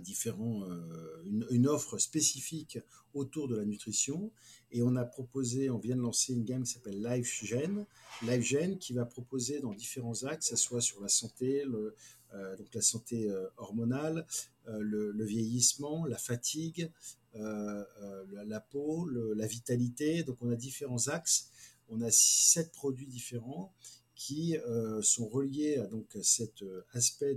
différents, 0.00 0.62
euh, 0.64 1.22
une, 1.50 1.66
offre 1.66 1.98
spécifique 1.98 2.78
autour 3.12 3.48
de 3.48 3.56
la 3.56 3.64
nutrition. 3.64 4.30
Et 4.70 4.82
on 4.82 4.96
a 4.96 5.04
proposé, 5.04 5.70
on 5.70 5.78
vient 5.78 5.96
de 5.96 6.00
lancer 6.00 6.32
une 6.32 6.44
gamme 6.44 6.64
qui 6.64 6.72
s'appelle 6.72 7.02
LifeGen. 7.02 7.86
LifeGen 8.22 8.78
qui 8.78 8.92
va 8.92 9.04
proposer 9.04 9.60
dans 9.60 9.72
différents 9.72 10.24
axes, 10.24 10.50
que 10.50 10.56
soit 10.56 10.80
sur 10.80 11.00
la 11.00 11.08
santé, 11.08 11.64
le, 11.64 11.94
euh, 12.34 12.56
donc 12.56 12.74
la 12.74 12.82
santé 12.82 13.30
euh, 13.30 13.46
hormonale, 13.56 14.26
le, 14.66 15.24
vieillissement, 15.24 16.06
la 16.06 16.16
fatigue, 16.16 16.90
la, 17.34 18.60
peau, 18.70 19.06
la 19.08 19.46
vitalité. 19.46 20.22
Donc 20.22 20.38
on 20.40 20.50
a 20.50 20.56
différents 20.56 21.08
axes. 21.08 21.50
On 21.88 22.00
a 22.00 22.10
sept 22.10 22.72
produits 22.72 23.06
différents 23.06 23.74
qui 24.14 24.56
euh, 24.56 25.02
sont 25.02 25.26
reliés 25.26 25.76
à 25.78 25.86
donc 25.86 26.06
cet 26.22 26.62
euh, 26.62 26.84
aspect 26.92 27.36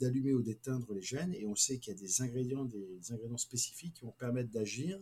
d'allumer 0.00 0.32
ou 0.32 0.42
d'éteindre 0.42 0.92
les 0.94 1.02
gènes. 1.02 1.34
Et 1.34 1.46
on 1.46 1.54
sait 1.54 1.78
qu'il 1.78 1.92
y 1.92 1.96
a 1.96 2.00
des 2.00 2.22
ingrédients 2.22 2.64
des 2.64 3.12
ingrédients 3.12 3.36
spécifiques 3.36 3.94
qui 3.94 4.04
vont 4.04 4.14
permettre 4.18 4.50
d'agir. 4.50 4.98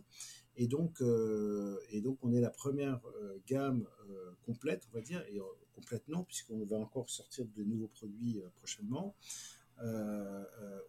Et 0.57 0.67
donc 0.67 1.01
euh, 1.01 1.79
et 1.91 2.01
donc 2.01 2.17
on 2.23 2.33
est 2.33 2.41
la 2.41 2.49
première 2.49 2.99
gamme 3.47 3.85
complète 4.45 4.87
on 4.91 4.95
va 4.95 5.01
dire. 5.01 5.23
Et 5.29 5.39
complète 5.75 6.07
non 6.07 6.23
puisqu'on 6.23 6.65
va 6.65 6.77
encore 6.77 7.09
sortir 7.09 7.45
de 7.55 7.63
nouveaux 7.63 7.87
produits 7.87 8.41
prochainement 8.55 9.15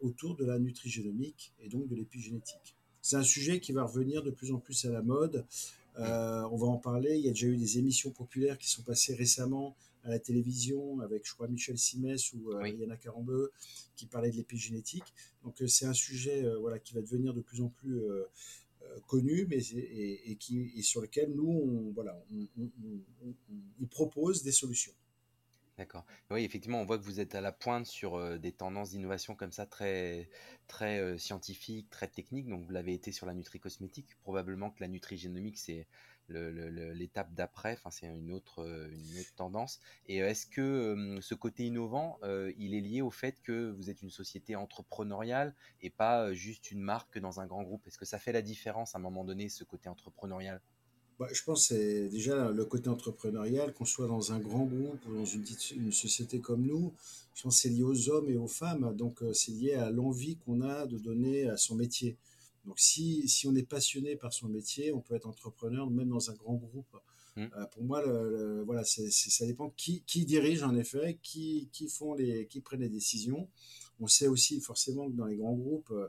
autour 0.00 0.34
de 0.34 0.46
la 0.46 0.58
nutrigénomique 0.58 1.52
et 1.60 1.68
donc 1.68 1.86
de 1.88 1.94
l'épigénétique. 1.94 2.74
C'est 3.02 3.16
un 3.16 3.22
sujet 3.22 3.60
qui 3.60 3.72
va 3.72 3.84
revenir 3.84 4.22
de 4.22 4.30
plus 4.30 4.50
en 4.50 4.58
plus 4.58 4.86
à 4.86 4.90
la 4.90 5.02
mode. 5.02 5.44
On 5.98 6.56
va 6.56 6.66
en 6.66 6.78
parler. 6.78 7.18
Il 7.18 7.24
y 7.24 7.28
a 7.28 7.32
déjà 7.32 7.48
eu 7.48 7.58
des 7.58 7.78
émissions 7.78 8.10
populaires 8.10 8.56
qui 8.56 8.70
sont 8.70 8.82
passées 8.82 9.14
récemment 9.14 9.76
à 10.04 10.10
la 10.10 10.18
télévision 10.18 11.00
avec, 11.00 11.26
je 11.26 11.34
crois, 11.34 11.48
Michel 11.48 11.78
Simès 11.78 12.32
ou 12.32 12.52
euh, 12.52 12.68
Yana 12.68 12.96
Carambeu 12.96 13.52
qui 13.96 14.06
parlait 14.06 14.30
de 14.30 14.36
l'épigénétique. 14.36 15.14
Donc 15.44 15.60
euh, 15.62 15.66
c'est 15.66 15.86
un 15.86 15.92
sujet 15.92 16.44
euh, 16.44 16.58
voilà, 16.58 16.78
qui 16.78 16.94
va 16.94 17.00
devenir 17.00 17.34
de 17.34 17.40
plus 17.40 17.60
en 17.60 17.68
plus 17.68 18.00
connu, 19.06 19.46
mais 19.50 19.58
et, 19.58 20.36
qui 20.36 20.72
et 20.74 20.82
sur 20.82 21.02
lequel 21.02 21.30
nous 21.34 21.50
on, 21.50 21.92
voilà 21.92 22.18
on, 22.30 23.86
propose 23.90 24.42
des 24.42 24.52
solutions. 24.52 24.94
D'accord. 25.76 26.06
Oui, 26.30 26.42
effectivement, 26.42 26.80
on 26.80 26.86
voit 26.86 26.98
que 26.98 27.04
vous 27.04 27.20
êtes 27.20 27.34
à 27.34 27.40
la 27.40 27.52
pointe 27.52 27.86
sur 27.86 28.38
des 28.38 28.50
tendances 28.50 28.90
d'innovation 28.90 29.34
comme 29.34 29.52
ça, 29.52 29.66
très, 29.66 30.28
très 30.68 31.18
scientifiques, 31.18 31.90
très 31.90 32.08
techniques. 32.08 32.48
Donc, 32.48 32.64
vous 32.64 32.72
l'avez 32.72 32.94
été 32.94 33.12
sur 33.12 33.26
la 33.26 33.34
nutri-cosmétique. 33.34 34.16
Probablement 34.22 34.70
que 34.70 34.80
la 34.80 34.88
nutri-génomique, 34.88 35.58
c'est 35.58 35.86
l'étape 36.28 37.32
d'après, 37.34 37.74
enfin 37.74 37.90
c'est 37.90 38.06
une 38.06 38.32
autre, 38.32 38.62
euh, 38.62 38.88
une 38.90 39.20
autre 39.20 39.34
tendance. 39.36 39.80
Et 40.06 40.22
euh, 40.22 40.28
est-ce 40.28 40.46
que 40.46 41.18
ce 41.20 41.34
côté 41.34 41.66
innovant, 41.66 42.18
euh, 42.22 42.52
il 42.58 42.74
est 42.74 42.80
lié 42.80 43.00
au 43.00 43.10
fait 43.10 43.40
que 43.42 43.70
vous 43.70 43.90
êtes 43.90 44.02
une 44.02 44.10
société 44.10 44.56
entrepreneuriale 44.56 45.54
et 45.80 45.90
pas 45.90 46.32
juste 46.32 46.70
une 46.70 46.80
marque 46.80 47.18
dans 47.18 47.40
un 47.40 47.46
grand 47.46 47.62
groupe? 47.62 47.86
Est-ce 47.86 47.98
que 47.98 48.04
ça 48.04 48.18
fait 48.18 48.32
la 48.32 48.42
différence 48.42 48.94
à 48.94 48.98
un 48.98 49.02
moment 49.02 49.24
donné, 49.24 49.48
ce 49.48 49.64
côté 49.64 49.88
entrepreneurial? 49.88 50.60
Bah, 51.18 51.26
je 51.32 51.42
pense 51.42 51.68
que 51.68 51.74
c'est 51.74 52.08
déjà 52.08 52.50
le 52.50 52.64
côté 52.64 52.88
entrepreneurial, 52.88 53.72
qu'on 53.72 53.84
soit 53.84 54.06
dans 54.06 54.32
un 54.32 54.38
grand 54.38 54.64
groupe 54.66 55.04
ou 55.08 55.14
dans 55.14 55.24
une, 55.24 55.44
une 55.74 55.92
société 55.92 56.40
comme 56.40 56.62
nous, 56.62 56.94
je 57.34 57.42
pense 57.42 57.56
que 57.56 57.62
c'est 57.62 57.70
lié 57.70 57.82
aux 57.82 58.08
hommes 58.08 58.28
et 58.28 58.36
aux 58.36 58.46
femmes, 58.46 58.94
donc 58.94 59.24
c'est 59.32 59.50
lié 59.50 59.74
à 59.74 59.90
l'envie 59.90 60.36
qu'on 60.36 60.60
a 60.60 60.86
de 60.86 60.96
donner 60.96 61.48
à 61.48 61.56
son 61.56 61.74
métier. 61.74 62.16
Donc 62.64 62.78
si, 62.78 63.28
si 63.28 63.46
on 63.46 63.54
est 63.54 63.68
passionné 63.68 64.16
par 64.16 64.32
son 64.32 64.48
métier, 64.48 64.92
on 64.92 65.00
peut 65.00 65.14
être 65.14 65.26
entrepreneur 65.26 65.88
même 65.90 66.08
dans 66.08 66.30
un 66.30 66.34
grand 66.34 66.54
groupe. 66.54 66.96
Mmh. 67.36 67.46
Euh, 67.56 67.66
pour 67.66 67.84
moi, 67.84 68.02
voilà, 68.64 68.82
ça 68.84 69.46
dépend 69.46 69.70
qui, 69.70 70.02
qui, 70.06 70.24
dirige 70.24 70.62
en 70.62 70.74
effet, 70.74 71.18
qui, 71.22 71.68
qui, 71.72 71.88
font 71.88 72.14
les, 72.14 72.46
qui 72.46 72.60
prennent 72.60 72.80
les 72.80 72.88
décisions. 72.88 73.48
On 74.00 74.06
sait 74.06 74.28
aussi 74.28 74.60
forcément 74.60 75.10
que 75.10 75.16
dans 75.16 75.26
les 75.26 75.36
grands 75.36 75.54
groupes, 75.54 75.90
euh, 75.90 76.08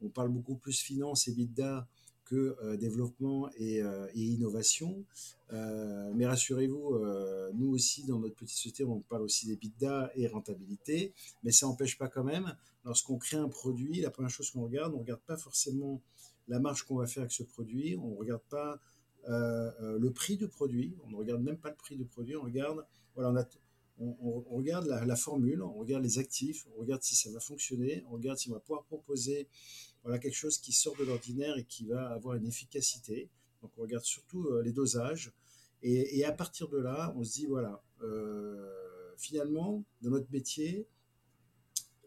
on 0.00 0.08
parle 0.08 0.28
beaucoup 0.28 0.56
plus 0.56 0.80
finance 0.80 1.28
et 1.28 1.32
bidda 1.32 1.86
que 2.28 2.56
euh, 2.62 2.76
développement 2.76 3.48
et, 3.56 3.82
euh, 3.82 4.06
innovation. 4.14 5.04
Euh, 5.52 6.12
mais 6.14 6.26
rassurez-vous, 6.26 6.98
nous 7.54 7.70
aussi, 7.70 8.04
dans 8.04 8.18
notre 8.18 8.34
petite 8.34 8.56
société, 8.56 8.84
on 8.84 9.00
parle 9.00 9.22
aussi 9.22 9.46
des 9.46 9.56
bidas 9.56 10.10
et 10.14 10.28
rentabilité, 10.28 11.12
mais 11.42 11.52
ça 11.52 11.66
n'empêche 11.66 11.96
pas 11.96 12.08
quand 12.08 12.24
même, 12.24 12.54
lorsqu'on 12.88 13.18
crée 13.18 13.36
un 13.36 13.48
produit, 13.48 14.00
la 14.00 14.10
première 14.10 14.30
chose 14.30 14.50
qu'on 14.50 14.62
regarde, 14.62 14.92
on 14.92 14.96
ne 14.96 15.02
regarde 15.02 15.22
pas 15.22 15.36
forcément 15.36 16.02
la 16.48 16.58
marge 16.58 16.82
qu'on 16.82 16.96
va 16.96 17.06
faire 17.06 17.22
avec 17.22 17.32
ce 17.32 17.44
produit, 17.44 17.96
on 17.96 18.10
ne 18.10 18.16
regarde 18.16 18.42
pas 18.48 18.80
le 19.26 20.08
prix 20.08 20.36
du 20.36 20.48
produit, 20.48 20.96
on 21.04 21.10
ne 21.10 21.16
regarde 21.16 21.42
même 21.42 21.58
pas 21.58 21.68
le 21.68 21.76
prix 21.76 21.96
du 21.96 22.06
produit, 22.06 22.34
on 22.34 22.42
regarde, 22.42 22.84
voilà, 23.14 23.46
on 24.00 24.56
regarde 24.56 24.86
la, 24.86 25.16
formule, 25.16 25.62
on 25.62 25.72
regarde 25.72 26.04
les 26.04 26.18
actifs, 26.18 26.66
on 26.74 26.80
regarde 26.80 27.02
si 27.02 27.16
ça 27.16 27.30
va 27.30 27.40
fonctionner, 27.40 28.04
on 28.08 28.12
regarde 28.12 28.38
si 28.38 28.48
on 28.50 28.54
va 28.54 28.60
pouvoir 28.60 28.84
proposer 28.84 29.48
voilà, 30.02 30.18
quelque 30.18 30.36
chose 30.36 30.58
qui 30.58 30.72
sort 30.72 30.96
de 30.96 31.04
l'ordinaire 31.04 31.56
et 31.56 31.64
qui 31.64 31.84
va 31.86 32.08
avoir 32.10 32.36
une 32.36 32.46
efficacité. 32.46 33.28
Donc 33.60 33.72
on 33.76 33.82
regarde 33.82 34.04
surtout 34.04 34.46
euh, 34.46 34.62
les 34.62 34.72
dosages. 34.72 35.32
Et, 35.82 36.24
à 36.24 36.32
partir 36.32 36.68
de 36.68 36.78
là, 36.78 37.14
on 37.16 37.22
se 37.22 37.34
dit, 37.34 37.46
voilà, 37.46 37.80
euh, 38.02 38.68
finalement, 39.16 39.84
dans 40.02 40.10
notre 40.10 40.30
métier, 40.32 40.88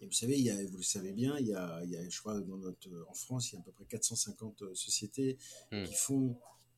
et 0.01 0.05
vous 0.05 0.11
savez, 0.11 0.37
il 0.37 0.43
y 0.43 0.49
a, 0.49 0.55
vous 0.65 0.77
le 0.77 0.83
savez 0.83 1.13
bien, 1.13 1.37
il 1.39 1.47
y 1.47 1.53
a, 1.53 1.81
il 1.83 1.91
y 1.91 1.95
a 1.95 2.09
je 2.09 2.19
crois, 2.19 2.39
dans 2.41 2.57
notre, 2.57 2.89
en 3.07 3.13
France, 3.13 3.51
il 3.51 3.55
y 3.55 3.57
a 3.57 3.61
à 3.61 3.63
peu 3.63 3.71
près 3.71 3.85
450 3.85 4.63
euh, 4.63 4.73
sociétés 4.73 5.37
hmm. 5.71 5.83
qui 5.83 5.93
font 5.93 6.37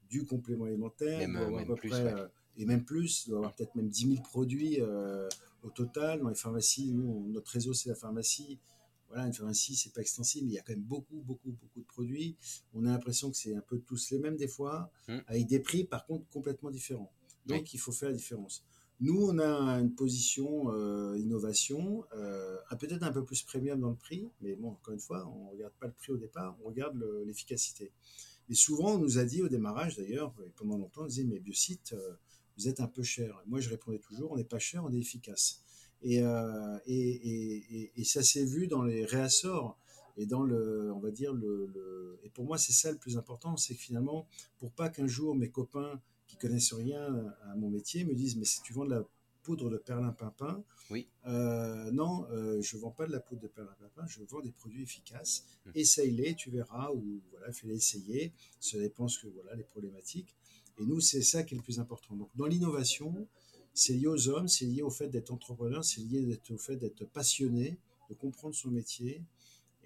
du 0.10 0.26
complément 0.26 0.66
alimentaire. 0.66 1.22
peu 1.66 1.76
près, 1.76 2.14
et 2.58 2.66
même 2.66 2.84
plus, 2.84 3.26
il 3.26 3.30
doit 3.30 3.38
y 3.38 3.40
avoir 3.40 3.56
peut-être 3.56 3.76
même 3.76 3.90
10 3.90 4.16
000 4.16 4.22
produits 4.22 4.80
euh, 4.80 5.28
au 5.64 5.70
total. 5.70 6.22
Dans 6.22 6.30
les 6.30 6.36
pharmacies, 6.36 6.92
nous, 6.92 7.28
notre 7.30 7.52
réseau, 7.52 7.74
c'est 7.74 7.90
la 7.90 7.96
pharmacie. 7.96 8.60
Voilà, 9.08 9.26
une 9.26 9.34
pharmacie, 9.34 9.76
c'est 9.76 9.94
pas 9.94 10.02
extensible, 10.02 10.48
mais 10.48 10.54
il 10.54 10.56
y 10.56 10.60
a 10.60 10.62
quand 10.62 10.74
même 10.74 10.84
beaucoup, 10.84 11.22
beaucoup, 11.22 11.52
beaucoup 11.52 11.80
de 11.80 11.86
produits. 11.86 12.36
On 12.74 12.86
a 12.86 12.90
l'impression 12.90 13.32
que 13.32 13.38
c'est 13.38 13.56
un 13.56 13.62
peu 13.62 13.80
tous 13.80 14.12
les 14.12 14.20
mêmes 14.20 14.36
des 14.36 14.48
fois, 14.48 14.92
mmh. 15.08 15.18
avec 15.28 15.48
des 15.48 15.60
prix 15.60 15.84
par 15.84 16.06
contre 16.06 16.28
complètement 16.30 16.72
différents. 16.72 17.12
Donc 17.46 17.74
il 17.74 17.80
faut 17.80 17.92
faire 17.92 18.10
la 18.10 18.16
différence. 18.16 18.64
Nous, 19.00 19.22
on 19.22 19.40
a 19.40 19.80
une 19.80 19.94
position 19.94 20.72
euh, 20.72 21.18
innovation, 21.18 22.06
euh, 22.16 22.58
peut-être 22.80 23.04
un 23.04 23.12
peu 23.12 23.24
plus 23.26 23.44
premium 23.44 23.80
dans 23.80 23.90
le 23.90 23.96
prix, 23.96 24.30
mais 24.42 24.56
bon, 24.56 24.72
encore 24.72 24.94
une 24.94 25.00
fois, 25.00 25.28
on 25.28 25.46
ne 25.46 25.52
regarde 25.52 25.74
pas 25.80 25.88
le 25.88 25.94
prix 25.94 26.12
au 26.12 26.18
départ, 26.18 26.56
on 26.64 26.68
regarde 26.68 27.04
l'efficacité. 27.26 27.92
Mais 28.50 28.56
souvent, 28.56 28.96
on 28.96 29.00
nous 29.00 29.18
a 29.18 29.26
dit 29.26 29.42
au 29.42 29.50
démarrage, 29.50 29.98
d'ailleurs, 29.98 30.34
pendant 30.56 30.78
longtemps, 30.78 31.04
on 31.04 31.08
disait, 31.08 31.24
mais 31.24 31.40
Biocite, 31.40 31.94
euh, 31.94 32.14
vous 32.58 32.68
êtes 32.68 32.80
un 32.80 32.88
peu 32.88 33.04
cher. 33.04 33.42
moi, 33.48 33.60
je 33.60 33.70
répondais 33.70 34.00
toujours, 34.00 34.32
on 34.32 34.38
n'est 34.38 34.44
pas 34.44 34.60
cher, 34.60 34.84
on 34.86 34.92
est 34.92 35.00
efficace. 35.00 35.64
Et, 36.02 36.18
et, 36.86 38.04
ça 38.04 38.22
s'est 38.22 38.46
vu 38.46 38.68
dans 38.68 38.84
les 38.84 39.06
réassorts 39.06 39.78
et 40.18 40.26
dans 40.26 40.44
le, 40.44 40.92
on 40.94 41.00
va 41.00 41.12
dire, 41.12 41.34
le, 41.34 42.20
et 42.24 42.30
pour 42.30 42.46
moi, 42.46 42.58
c'est 42.58 42.74
ça 42.74 42.92
le 42.92 42.98
plus 42.98 43.18
important, 43.18 43.58
c'est 43.58 43.74
que 43.74 43.82
finalement, 43.82 44.28
pour 44.60 44.72
pas 44.72 44.90
qu'un 44.90 45.08
jour 45.08 45.34
mes 45.34 45.50
copains 45.50 46.02
qui 46.34 46.48
connaissent 46.48 46.74
rien 46.74 47.34
à 47.52 47.56
mon 47.56 47.70
métier 47.70 48.04
me 48.06 48.16
disent, 48.16 48.36
mais 48.36 48.46
si 48.46 48.62
tu 48.62 48.74
vends 48.74 48.86
de 48.86 48.92
la 48.92 49.04
poudre 49.44 49.70
de 49.70 49.78
perlimpinpin, 49.78 50.64
oui. 50.90 51.08
Euh, 51.26 51.92
non, 51.92 52.28
euh, 52.32 52.62
je 52.62 52.78
vends 52.78 52.92
pas 52.92 53.08
de 53.08 53.12
la 53.12 53.20
poudre 53.20 53.42
de 53.42 53.48
perlimpinpin, 53.48 54.06
je 54.06 54.20
vends 54.24 54.42
des 54.42 54.52
produits 54.52 54.84
efficaces. 54.84 55.46
Mmh. 55.66 55.72
Essaye-les, 55.76 56.36
tu 56.36 56.52
verras, 56.52 56.92
ou 56.92 57.22
voilà, 57.32 57.52
fais-les 57.52 57.76
essayer. 57.76 58.34
Ça 58.60 58.78
dépend 58.78 59.08
ce 59.08 59.20
que 59.20 59.28
voilà 59.28 59.56
les 59.56 59.64
problématiques. 59.64 60.36
Et 60.80 60.86
nous, 60.86 61.00
c'est 61.00 61.22
ça 61.22 61.44
qui 61.44 61.54
est 61.54 61.58
le 61.58 61.64
plus 61.64 61.80
important. 61.80 62.16
Donc, 62.16 62.30
dans 62.36 62.46
l'innovation, 62.46 63.28
c'est 63.74 63.94
lié 63.94 64.08
aux 64.08 64.30
hommes, 64.30 64.48
c'est 64.48 64.66
lié 64.66 64.82
au 64.82 64.90
fait 64.90 65.08
d'être 65.08 65.32
entrepreneur, 65.32 65.84
c'est 65.84 66.02
lié 66.02 66.40
au 66.50 66.58
fait 66.58 66.76
d'être 66.76 67.06
passionné, 67.06 67.78
de 68.10 68.16
comprendre 68.16 68.56
son 68.56 68.70
métier. 68.70 69.24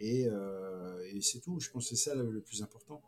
Euh, 0.01 1.03
et, 1.11 1.21
c'est 1.21 1.39
tout. 1.39 1.59
Je 1.59 1.69
pense 1.69 1.89
que 1.89 1.95
c'est 1.95 2.09
ça 2.09 2.15
le, 2.15 2.41
plus 2.41 2.61
important. 2.61 3.01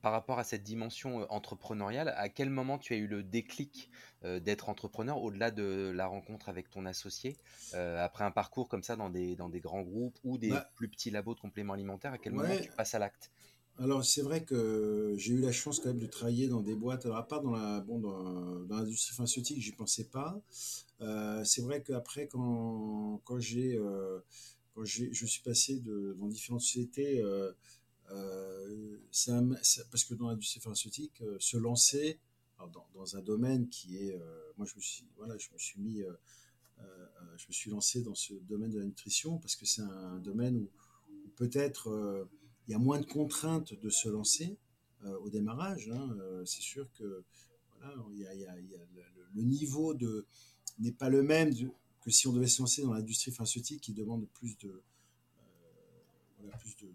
Par 0.00 0.12
rapport 0.12 0.38
à 0.38 0.44
cette 0.44 0.62
dimension 0.62 1.20
euh, 1.20 1.26
entrepreneuriale, 1.28 2.14
à 2.16 2.28
quel 2.28 2.50
moment 2.50 2.78
tu 2.78 2.94
as 2.94 2.96
eu 2.96 3.06
le 3.06 3.22
déclic 3.22 3.90
euh, 4.24 4.40
d'être 4.40 4.68
entrepreneur 4.68 5.22
au-delà 5.22 5.50
de 5.50 5.92
la 5.94 6.06
rencontre 6.06 6.48
avec 6.48 6.70
ton 6.70 6.86
associé 6.86 7.36
Après 7.74 8.24
un 8.24 8.30
parcours 8.30 8.68
comme 8.68 8.82
ça 8.82 8.96
dans 8.96 9.10
des, 9.10 9.36
dans 9.36 9.48
des 9.48 9.60
grands 9.60 9.82
groupes 9.82 10.18
ou 10.24 10.38
des 10.38 10.50
bah 10.50 10.68
plus 10.76 10.88
petits 10.88 11.10
labos 11.10 11.34
de 11.34 11.40
compléments 11.40 11.72
alimentaires, 11.72 12.12
à 12.12 12.18
quel 12.18 12.32
moment 12.32 12.56
tu 12.62 12.70
passes 12.70 12.94
à 12.94 12.98
l'acte? 12.98 13.30
Alors 13.78 14.04
c'est 14.04 14.22
vrai 14.22 14.44
que 14.44 15.14
j'ai 15.16 15.32
eu 15.32 15.40
la 15.40 15.50
chance 15.50 15.80
quand 15.80 15.88
même 15.88 15.98
de 15.98 16.06
travailler 16.06 16.46
dans 16.46 16.60
des 16.60 16.74
boîtes, 16.74 17.06
alors 17.06 17.16
à 17.16 17.26
part 17.26 17.40
dans 17.40 17.52
la 17.52 17.80
bon 17.80 17.98
dans, 17.98 18.60
dans 18.66 18.76
l'industrie 18.76 19.14
pharmaceutique, 19.14 19.60
j'y 19.60 19.72
pensais 19.72 20.04
pas. 20.04 20.38
Euh, 21.00 21.42
c'est 21.44 21.62
vrai 21.62 21.82
qu'après 21.82 22.26
quand 22.26 23.20
quand 23.24 23.40
j'ai 23.40 23.74
euh, 23.76 24.20
quand 24.74 24.84
je 24.84 25.26
suis 25.26 25.42
passé 25.42 25.80
de, 25.80 26.16
dans 26.18 26.26
différentes 26.28 26.60
sociétés, 26.60 27.20
euh, 27.20 27.50
euh, 27.50 27.52
c'est- 29.10 29.88
parce 29.90 30.04
que 30.04 30.14
dans 30.14 30.28
l'industrie 30.28 30.60
pharmaceutique, 30.60 31.20
euh, 31.22 31.36
se 31.38 31.56
lancer 31.56 32.18
dans, 32.94 33.16
un 33.16 33.22
domaine 33.22 33.68
qui 33.68 33.96
est, 33.96 34.14
euh, 34.14 34.52
moi 34.56 34.66
je 34.66 34.76
me 34.76 34.80
suis 34.80 35.04
voilà, 35.16 35.36
je 35.36 35.48
me 35.52 35.58
suis 35.58 35.80
mis, 35.80 36.02
euh, 36.02 36.12
euh, 36.78 36.82
euh, 36.82 37.36
je 37.36 37.46
me 37.48 37.52
suis 37.52 37.70
lancé 37.70 38.02
dans 38.02 38.14
ce 38.14 38.34
domaine 38.34 38.70
de 38.70 38.78
la 38.78 38.84
nutrition 38.84 39.38
parce 39.38 39.56
que 39.56 39.66
c'est 39.66 39.82
un 39.82 40.18
domaine 40.18 40.56
où, 40.56 40.70
peut-être 41.36 41.88
euh, 41.88 42.24
il 42.68 42.72
y 42.72 42.74
a 42.74 42.78
moins 42.78 43.00
de 43.00 43.06
contraintes 43.06 43.74
de 43.74 43.90
se 43.90 44.08
lancer 44.08 44.56
euh, 45.04 45.18
au 45.18 45.30
démarrage. 45.30 45.90
hein. 45.90 46.16
Euh, 46.20 46.44
c'est 46.44 46.60
sûr 46.60 46.88
que 46.92 47.24
voilà, 47.76 47.94
il 48.12 48.18
y 48.20 48.26
a, 48.46 48.54
le, 49.34 49.42
niveau 49.42 49.94
de 49.94 50.26
n'est 50.78 50.92
pas 50.92 51.08
le 51.08 51.22
même 51.22 51.52
que 52.00 52.10
si 52.10 52.28
on 52.28 52.32
devait 52.32 52.46
se 52.46 52.62
lancer 52.62 52.82
dans 52.82 52.92
l'industrie 52.92 53.32
pharmaceutique 53.32 53.80
qui 53.80 53.92
demande 53.92 54.28
plus 54.34 54.56
de 54.58 54.82
euh, 56.42 56.50
plus 56.60 56.76
de, 56.76 56.92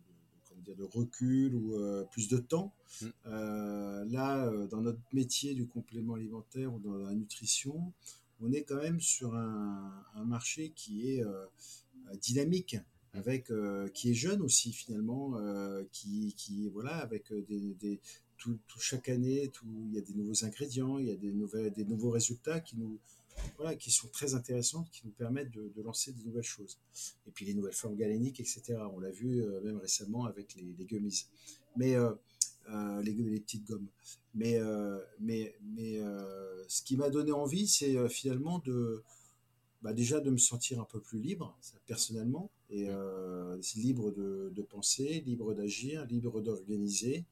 dire, 0.67 0.75
de 0.75 0.83
recul 0.83 1.55
ou 1.55 1.75
euh, 1.75 2.03
plus 2.11 2.27
de 2.27 2.37
temps. 2.37 2.73
Mm. 3.01 3.05
Euh, 3.27 4.05
là, 4.05 4.45
euh, 4.47 4.67
dans 4.67 4.81
notre 4.81 4.99
métier 5.13 5.53
du 5.53 5.65
complément 5.67 6.13
alimentaire 6.15 6.73
ou 6.73 6.79
dans 6.79 6.97
la 6.97 7.13
nutrition, 7.13 7.93
on 8.39 8.51
est 8.51 8.63
quand 8.63 8.81
même 8.81 8.99
sur 8.99 9.35
un, 9.35 9.91
un 10.15 10.25
marché 10.25 10.71
qui 10.75 11.09
est 11.09 11.23
dynamique, 12.21 12.77
Mm. 13.13 13.19
avec 13.19 13.51
euh, 13.51 13.87
qui 13.89 14.11
est 14.11 14.13
jeune 14.13 14.41
aussi 14.41 14.73
finalement, 14.73 15.37
euh, 15.37 15.83
qui, 15.93 16.33
qui 16.35 16.67
voilà 16.69 16.97
avec 16.97 17.31
des, 17.33 17.73
des 17.79 17.99
tout, 18.37 18.59
tout- 18.67 18.79
chaque 18.81 19.07
année, 19.09 19.49
tout, 19.53 19.65
il 19.87 19.93
y 19.95 19.97
a 19.97 20.01
des 20.01 20.13
nouveaux 20.13 20.43
ingrédients, 20.43 20.97
il 20.99 21.07
y 21.07 21.11
a 21.11 21.15
des 21.15 21.31
nouvelles, 21.31 21.71
des 21.73 21.85
nouveaux 21.85 22.11
résultats 22.11 22.59
qui 22.59 22.75
nous 22.77 22.99
voilà, 23.57 23.75
qui 23.75 23.91
sont 23.91 24.07
très 24.09 24.35
intéressantes, 24.35 24.89
qui 24.91 25.01
nous 25.05 25.11
permettent 25.11 25.51
de, 25.51 25.71
de 25.75 25.81
lancer 25.81 26.11
de 26.11 26.23
nouvelles 26.23 26.43
choses. 26.43 26.79
Et 27.27 27.31
puis 27.31 27.45
les 27.45 27.53
nouvelles 27.53 27.73
formes 27.73 27.95
galéniques, 27.95 28.39
etc. 28.39 28.77
On 28.93 28.99
l'a 28.99 29.11
vu 29.11 29.41
euh, 29.41 29.61
même 29.61 29.77
récemment 29.77 30.25
avec 30.25 30.55
les, 30.55 30.75
les 30.77 30.85
gummies. 30.85 31.25
Mais 31.75 31.95
euh, 31.95 32.13
euh, 32.69 33.01
les, 33.01 33.13
les 33.13 33.39
petites 33.39 33.65
gommes. 33.65 33.87
Mais, 34.35 34.59
mais, 35.19 35.55
mais 35.61 35.99
ce 36.67 36.83
qui 36.83 36.95
m'a 36.95 37.09
donné 37.09 37.31
envie, 37.31 37.67
c'est 37.67 38.07
finalement 38.07 38.59
de, 38.59 39.01
bah, 39.81 39.93
déjà 39.93 40.19
de 40.19 40.29
me 40.29 40.37
sentir 40.37 40.79
un 40.79 40.83
peu 40.83 40.99
plus 40.99 41.19
libre, 41.19 41.57
ça, 41.59 41.75
personnellement, 41.87 42.51
et 42.69 42.87
libre 43.75 44.11
de, 44.11 44.51
de 44.53 44.61
penser, 44.61 45.23
libre 45.25 45.55
d'agir, 45.55 46.05
libre 46.05 46.41
d'organiser. 46.41 47.25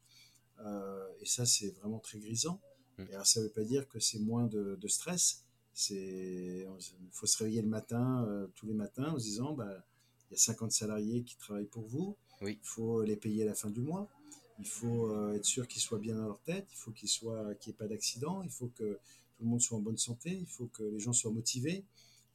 Et 1.20 1.26
ça, 1.26 1.46
c'est 1.46 1.76
vraiment 1.78 2.00
très 2.00 2.18
grisant. 2.18 2.60
Mm. 2.98 3.04
Et 3.12 3.14
alors, 3.14 3.28
ça 3.28 3.40
ne 3.40 3.46
veut 3.46 3.52
pas 3.52 3.64
dire 3.64 3.88
que 3.88 4.00
c'est 4.00 4.20
moins 4.20 4.48
de, 4.48 4.76
de 4.82 4.88
stress. 4.88 5.45
C'est, 5.78 6.66
il 6.66 7.10
faut 7.12 7.26
se 7.28 7.38
réveiller 7.38 7.62
le 7.62 7.68
matin, 7.68 8.26
euh, 8.30 8.48
tous 8.56 8.66
les 8.66 8.74
matins, 8.74 9.12
en 9.12 9.20
se 9.20 9.26
disant, 9.26 9.54
bah, 9.54 9.86
il 10.30 10.34
y 10.34 10.36
a 10.36 10.40
50 10.40 10.72
salariés 10.72 11.24
qui 11.24 11.36
travaillent 11.36 11.66
pour 11.66 11.86
vous. 11.86 12.16
Oui. 12.42 12.58
Il 12.62 12.66
faut 12.68 13.04
les 13.04 13.18
payer 13.18 13.44
à 13.44 13.46
la 13.46 13.54
fin 13.56 13.70
du 13.70 13.82
mois. 13.82 14.10
Il 14.58 14.68
faut 14.68 15.10
euh, 15.12 15.34
être 15.34 15.44
sûr 15.44 15.68
qu'ils 15.68 15.82
soient 15.82 16.00
bien 16.00 16.16
dans 16.16 16.26
leur 16.28 16.40
tête. 16.44 16.66
Il 16.72 16.78
faut 16.78 16.92
qu'ils 16.92 17.10
soient, 17.10 17.54
qu'il 17.56 17.72
n'y 17.72 17.76
ait 17.76 17.78
pas 17.78 17.88
d'accident. 17.88 18.42
Il 18.42 18.50
faut 18.50 18.68
que 18.70 18.94
tout 19.36 19.44
le 19.44 19.50
monde 19.50 19.60
soit 19.62 19.78
en 19.78 19.82
bonne 19.82 19.98
santé. 19.98 20.32
Il 20.32 20.48
faut 20.48 20.68
que 20.68 20.84
les 20.84 21.00
gens 21.00 21.12
soient 21.12 21.32
motivés. 21.32 21.84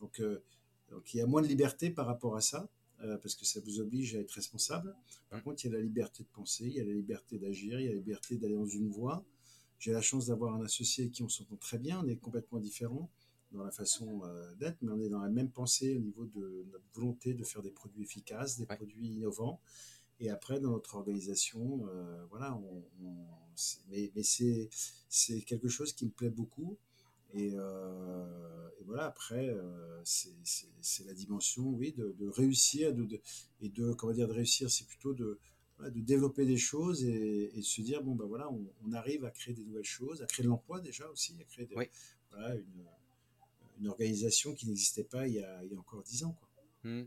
Donc, 0.00 0.20
euh, 0.20 0.42
donc 0.90 1.14
il 1.14 1.16
y 1.16 1.20
a 1.22 1.26
moins 1.26 1.40
de 1.40 1.46
liberté 1.46 1.88
par 1.88 2.06
rapport 2.06 2.36
à 2.36 2.42
ça, 2.42 2.68
euh, 3.02 3.16
parce 3.18 3.34
que 3.34 3.46
ça 3.46 3.60
vous 3.60 3.80
oblige 3.80 4.14
à 4.16 4.18
être 4.20 4.32
responsable. 4.32 4.94
Par 5.30 5.38
Mm. 5.38 5.42
contre, 5.44 5.64
il 5.64 5.70
y 5.70 5.74
a 5.74 5.78
la 5.78 5.82
liberté 5.82 6.24
de 6.24 6.28
penser, 6.28 6.66
il 6.66 6.74
y 6.74 6.80
a 6.80 6.84
la 6.84 6.92
liberté 6.92 7.38
d'agir, 7.38 7.80
il 7.80 7.86
y 7.86 7.88
a 7.88 7.92
la 7.92 7.96
liberté 7.96 8.36
d'aller 8.36 8.56
dans 8.56 8.66
une 8.66 8.88
voie. 8.90 9.24
J'ai 9.78 9.92
la 9.92 10.02
chance 10.02 10.26
d'avoir 10.26 10.54
un 10.54 10.62
associé 10.62 11.04
avec 11.04 11.14
qui 11.14 11.22
on 11.22 11.28
s'entend 11.30 11.56
très 11.56 11.78
bien. 11.78 12.02
On 12.04 12.06
est 12.08 12.16
complètement 12.16 12.58
différents 12.58 13.08
dans 13.52 13.64
la 13.64 13.70
façon 13.70 14.22
euh, 14.24 14.54
d'être, 14.54 14.78
mais 14.82 14.92
on 14.92 15.00
est 15.00 15.08
dans 15.08 15.20
la 15.20 15.28
même 15.28 15.50
pensée 15.50 15.96
au 15.96 16.00
niveau 16.00 16.24
de 16.26 16.64
notre 16.72 16.84
volonté 16.94 17.34
de 17.34 17.44
faire 17.44 17.62
des 17.62 17.70
produits 17.70 18.02
efficaces, 18.02 18.56
des 18.58 18.66
Ouais. 18.68 18.76
produits 18.76 19.08
innovants. 19.08 19.60
Et 20.20 20.28
après, 20.30 20.60
dans 20.60 20.70
notre 20.70 20.96
organisation, 20.96 21.86
euh, 21.88 22.24
voilà, 22.30 22.54
on, 22.56 22.84
mais, 23.88 24.10
mais 24.14 24.22
c'est 24.22 24.68
c'est 25.08 25.40
quelque 25.42 25.68
chose 25.68 25.92
qui 25.92 26.04
me 26.06 26.10
plaît 26.10 26.30
beaucoup. 26.30 26.76
Et, 27.32 27.52
euh, 27.54 28.68
et 28.80 28.84
voilà, 28.84 29.06
après, 29.06 29.54
c'est 30.04 30.34
c'est- 30.44 30.68
c'est 30.80 31.04
la 31.06 31.14
dimension, 31.14 31.70
oui, 31.70 31.92
de, 31.92 32.14
de 32.18 32.28
réussir, 32.28 32.92
de, 32.94 33.04
de- 33.04 33.20
et 33.62 33.68
de, 33.68 33.92
comment 33.94 34.12
dire, 34.12 34.28
de 34.28 34.32
réussir, 34.32 34.70
c'est 34.70 34.86
plutôt 34.86 35.14
de, 35.14 35.38
de 35.80 36.00
développer 36.00 36.44
des 36.44 36.56
choses 36.58 37.04
et, 37.04 37.50
et 37.54 37.58
de 37.58 37.62
se 37.62 37.80
dire, 37.82 38.02
bon, 38.02 38.14
ben 38.14 38.26
voilà, 38.26 38.50
on, 38.50 38.66
on 38.84 38.92
arrive 38.92 39.24
à 39.24 39.30
créer 39.30 39.54
des 39.54 39.64
nouvelles 39.64 39.84
choses, 39.84 40.20
à 40.22 40.26
créer 40.26 40.44
de 40.44 40.48
l'emploi 40.50 40.80
déjà 40.80 41.08
aussi, 41.10 41.34
à 41.40 41.44
créer 41.44 41.66
des- 41.66 41.76
Oui. 41.76 41.86
voilà, 42.30 42.54
une, 42.56 42.84
une 43.80 43.88
organisation 43.88 44.54
qui 44.54 44.66
n'existait 44.68 45.04
pas 45.04 45.26
il 45.26 45.34
y, 45.34 45.42
a, 45.42 45.64
il 45.64 45.72
y 45.72 45.74
a 45.74 45.78
encore 45.78 46.02
dix 46.02 46.24
ans. 46.24 46.36
Quoi. 46.38 46.48
Hmm. 46.84 47.06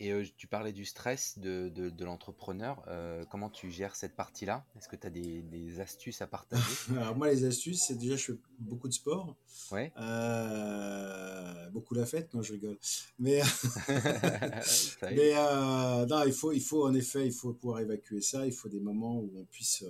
Et 0.00 0.10
euh, 0.10 0.24
tu 0.36 0.48
parlais 0.48 0.72
du 0.72 0.84
stress 0.84 1.38
de, 1.38 1.68
de, 1.68 1.88
de 1.88 2.04
l'entrepreneur. 2.04 2.82
Euh, 2.88 3.24
comment 3.30 3.48
tu 3.48 3.70
gères 3.70 3.94
cette 3.94 4.16
partie-là? 4.16 4.66
Est-ce 4.76 4.88
que 4.88 4.96
tu 4.96 5.06
as 5.06 5.10
des, 5.10 5.42
des 5.42 5.78
astuces 5.78 6.20
à 6.20 6.26
partager? 6.26 6.64
Alors 6.90 7.16
moi, 7.16 7.28
les 7.28 7.44
astuces, 7.44 7.84
c'est 7.86 7.94
déjà, 7.94 8.16
je 8.16 8.32
fais 8.32 8.38
beaucoup 8.58 8.88
de 8.88 8.92
sport, 8.92 9.36
Ouais. 9.70 9.92
euh, 9.96 11.70
beaucoup 11.70 11.94
la 11.94 12.06
fête, 12.06 12.34
non, 12.34 12.42
je 12.42 12.54
rigole. 12.54 12.76
Mais, 13.20 13.40
mais 15.02 15.32
euh, 15.36 16.06
non, 16.06 16.24
il 16.26 16.32
faut, 16.32 16.50
il 16.50 16.60
faut, 16.60 16.84
en 16.86 16.94
effet, 16.94 17.26
il 17.26 17.32
faut 17.32 17.52
pouvoir 17.52 17.78
évacuer 17.78 18.20
ça. 18.20 18.46
Il 18.46 18.52
faut 18.52 18.68
des 18.68 18.80
moments 18.80 19.20
où 19.20 19.30
on 19.36 19.44
puisse 19.44 19.84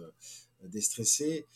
déstresser. 0.64 1.46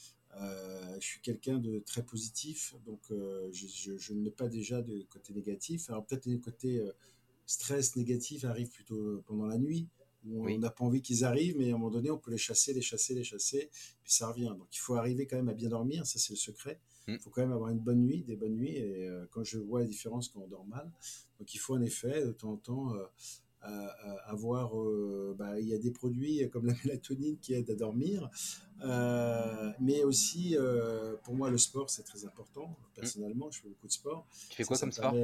Euh, 0.40 0.96
je 1.00 1.06
suis 1.06 1.20
quelqu'un 1.20 1.58
de 1.58 1.80
très 1.80 2.02
positif, 2.02 2.74
donc 2.86 3.00
euh, 3.10 3.48
je, 3.52 3.66
je, 3.66 3.96
je 3.96 4.12
ne 4.12 4.20
mets 4.20 4.30
pas 4.30 4.48
déjà 4.48 4.82
de 4.82 5.02
côté 5.10 5.32
négatif. 5.32 5.90
Alors 5.90 6.04
peut-être 6.04 6.26
les 6.26 6.40
côtés 6.40 6.78
euh, 6.78 6.92
stress 7.46 7.96
négatif 7.96 8.44
arrivent 8.44 8.70
plutôt 8.70 9.22
pendant 9.26 9.46
la 9.46 9.58
nuit, 9.58 9.88
où 10.26 10.48
on 10.48 10.58
n'a 10.58 10.70
pas 10.70 10.84
envie 10.84 11.00
qu'ils 11.00 11.24
arrivent, 11.24 11.56
mais 11.58 11.70
à 11.70 11.74
un 11.74 11.78
moment 11.78 11.90
donné, 11.90 12.10
on 12.10 12.18
peut 12.18 12.30
les 12.30 12.38
chasser, 12.38 12.72
les 12.72 12.82
chasser, 12.82 13.14
les 13.14 13.24
chasser, 13.24 13.70
puis 14.02 14.12
ça 14.12 14.28
revient. 14.28 14.52
Donc 14.58 14.68
il 14.72 14.78
faut 14.78 14.94
arriver 14.94 15.26
quand 15.26 15.36
même 15.36 15.48
à 15.48 15.54
bien 15.54 15.68
dormir, 15.68 16.06
ça 16.06 16.18
c'est 16.18 16.32
le 16.32 16.38
secret. 16.38 16.80
Mm. 17.06 17.12
Il 17.14 17.18
faut 17.18 17.30
quand 17.30 17.42
même 17.42 17.52
avoir 17.52 17.70
une 17.70 17.78
bonne 17.78 18.02
nuit, 18.02 18.22
des 18.24 18.36
bonnes 18.36 18.54
nuits, 18.54 18.76
et 18.76 19.08
euh, 19.08 19.26
quand 19.30 19.44
je 19.44 19.58
vois 19.58 19.80
la 19.80 19.86
différence 19.86 20.28
quand 20.28 20.40
on 20.40 20.48
dort 20.48 20.66
mal, 20.66 20.90
donc 21.38 21.54
il 21.54 21.58
faut 21.58 21.74
en 21.74 21.82
effet 21.82 22.24
de 22.24 22.32
temps 22.32 22.52
en 22.52 22.56
temps 22.56 22.94
avoir, 24.26 24.78
euh, 24.78 25.34
bah, 25.38 25.58
il 25.60 25.68
y 25.68 25.74
a 25.74 25.78
des 25.78 25.90
produits 25.90 26.48
comme 26.50 26.66
la 26.66 26.74
mélatonine 26.84 27.38
qui 27.38 27.54
aident 27.54 27.70
à 27.70 27.74
dormir, 27.74 28.30
euh, 28.84 29.72
mais 29.80 30.04
aussi 30.04 30.56
euh, 30.56 31.16
pour 31.24 31.34
moi 31.34 31.50
le 31.50 31.58
sport 31.58 31.90
c'est 31.90 32.04
très 32.04 32.24
important. 32.24 32.76
Personnellement, 32.94 33.50
je 33.50 33.60
fais 33.60 33.68
beaucoup 33.68 33.86
de 33.86 33.92
sport. 33.92 34.26
Tu 34.50 34.56
fais 34.56 34.64
quoi 34.64 34.76
ça 34.76 34.80
comme 34.80 34.88
me 34.88 34.92
sport 34.92 35.14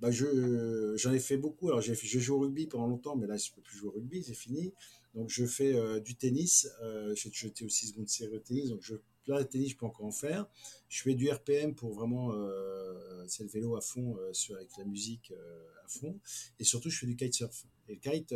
bah, 0.00 0.10
je, 0.10 0.94
j'en 0.96 1.12
ai 1.12 1.18
fait 1.18 1.36
beaucoup. 1.38 1.68
Alors, 1.68 1.80
j'ai, 1.80 1.94
j'ai 1.94 2.20
joué 2.20 2.36
au 2.36 2.40
rugby 2.40 2.66
pendant 2.66 2.86
longtemps, 2.86 3.16
mais 3.16 3.26
là, 3.26 3.36
je 3.36 3.50
peux 3.52 3.62
plus 3.62 3.78
jouer 3.78 3.88
au 3.88 3.92
rugby, 3.92 4.22
c'est 4.22 4.34
fini. 4.34 4.74
Donc, 5.14 5.30
je 5.30 5.46
fais 5.46 5.74
euh, 5.74 6.00
du 6.00 6.16
tennis. 6.16 6.68
Euh, 6.82 7.14
j'ai 7.14 7.30
jeté 7.32 7.64
aussi 7.64 7.86
seconde 7.86 8.08
série 8.08 8.36
au 8.36 8.40
tennis. 8.40 8.68
Donc, 8.68 8.82
je, 8.82 8.96
là, 9.26 9.38
le 9.38 9.44
tennis, 9.44 9.70
je 9.70 9.76
peux 9.76 9.86
encore 9.86 10.06
en 10.06 10.12
faire. 10.12 10.46
Je 10.88 11.02
fais 11.02 11.14
du 11.14 11.30
RPM 11.30 11.74
pour 11.74 11.92
vraiment, 11.92 12.32
euh, 12.32 13.24
c'est 13.26 13.42
le 13.42 13.48
vélo 13.48 13.76
à 13.76 13.80
fond, 13.80 14.16
euh, 14.18 14.32
sur, 14.32 14.56
avec 14.56 14.70
la 14.78 14.84
musique 14.84 15.32
euh, 15.32 15.64
à 15.84 15.88
fond. 15.88 16.18
Et 16.58 16.64
surtout, 16.64 16.90
je 16.90 16.98
fais 16.98 17.06
du 17.06 17.16
kitesurf. 17.16 17.66
Et 17.88 17.94
le 17.94 18.00
kite, 18.00 18.32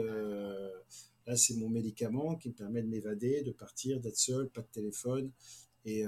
là, 1.26 1.36
c'est 1.36 1.54
mon 1.54 1.68
médicament 1.68 2.36
qui 2.36 2.48
me 2.48 2.54
permet 2.54 2.82
de 2.82 2.88
m'évader, 2.88 3.42
de 3.42 3.52
partir, 3.52 4.00
d'être 4.00 4.18
seul, 4.18 4.48
pas 4.48 4.62
de 4.62 4.68
téléphone. 4.68 5.30
Et, 5.84 6.04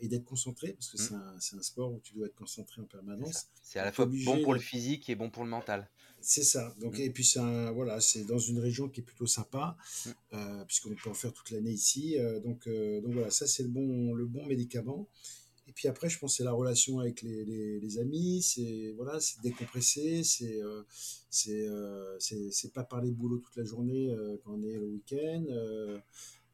et 0.00 0.08
d'être 0.08 0.24
concentré, 0.24 0.74
parce 0.74 0.88
que 0.88 0.98
Mm. 0.98 1.36
c'est, 1.40 1.56
un, 1.56 1.62
sport 1.62 1.92
où 1.92 1.98
tu 1.98 2.14
dois 2.14 2.26
être 2.26 2.36
concentré 2.36 2.80
en 2.80 2.84
permanence. 2.84 3.48
C'est 3.60 3.80
à 3.80 3.84
la 3.84 3.90
fois 3.90 4.06
bon 4.06 4.40
pour 4.42 4.54
le 4.54 4.60
physique 4.60 5.08
et 5.08 5.16
bon 5.16 5.30
pour 5.30 5.42
le 5.42 5.50
mental. 5.50 5.88
C'est 6.28 6.42
ça. 6.42 6.74
Donc. 6.80 6.94
Et 7.04 7.10
puis, 7.10 7.24
c'est 7.24 7.38
un- 7.38 7.70
voilà, 7.70 8.00
c'est 8.00 8.24
dans 8.24 8.38
une 8.38 8.58
région 8.58 8.88
qui 8.88 9.00
est 9.00 9.04
plutôt 9.04 9.26
sympa, 9.26 9.76
euh, 10.32 10.64
puisqu'on 10.64 10.94
peut 10.94 11.08
en 11.10 11.14
faire 11.14 11.32
toute 11.32 11.50
l'année 11.52 11.70
ici. 11.72 12.18
euh, 12.18 12.40
donc, 12.40 12.66
euh, 12.66 13.00
donc 13.00 13.12
voilà, 13.12 13.30
ça, 13.30 13.46
c'est 13.46 13.62
le 13.62 13.68
bon, 13.68 14.12
le 14.14 14.26
bon 14.26 14.44
médicament. 14.46 15.08
Et 15.68 15.72
puis 15.72 15.88
après, 15.88 16.08
je 16.08 16.18
pense 16.18 16.32
que 16.32 16.36
c'est 16.38 16.44
la 16.44 16.52
relation 16.52 16.98
avec 17.00 17.22
les, 17.22 17.44
les, 17.44 17.80
les 17.80 17.98
amis, 17.98 18.40
c'est 18.42 18.92
voilà, 18.96 19.18
c'est 19.20 19.40
décompresser, 19.40 20.22
c'est 20.24 20.60
c'est 21.30 22.72
pas 22.72 22.84
parler 22.84 23.10
boulot 23.10 23.38
toute 23.38 23.56
la 23.56 23.64
journée 23.64 24.14
quand 24.44 24.54
on 24.54 24.62
est 24.62 24.74
le 24.74 24.86
week-end. 24.86 25.44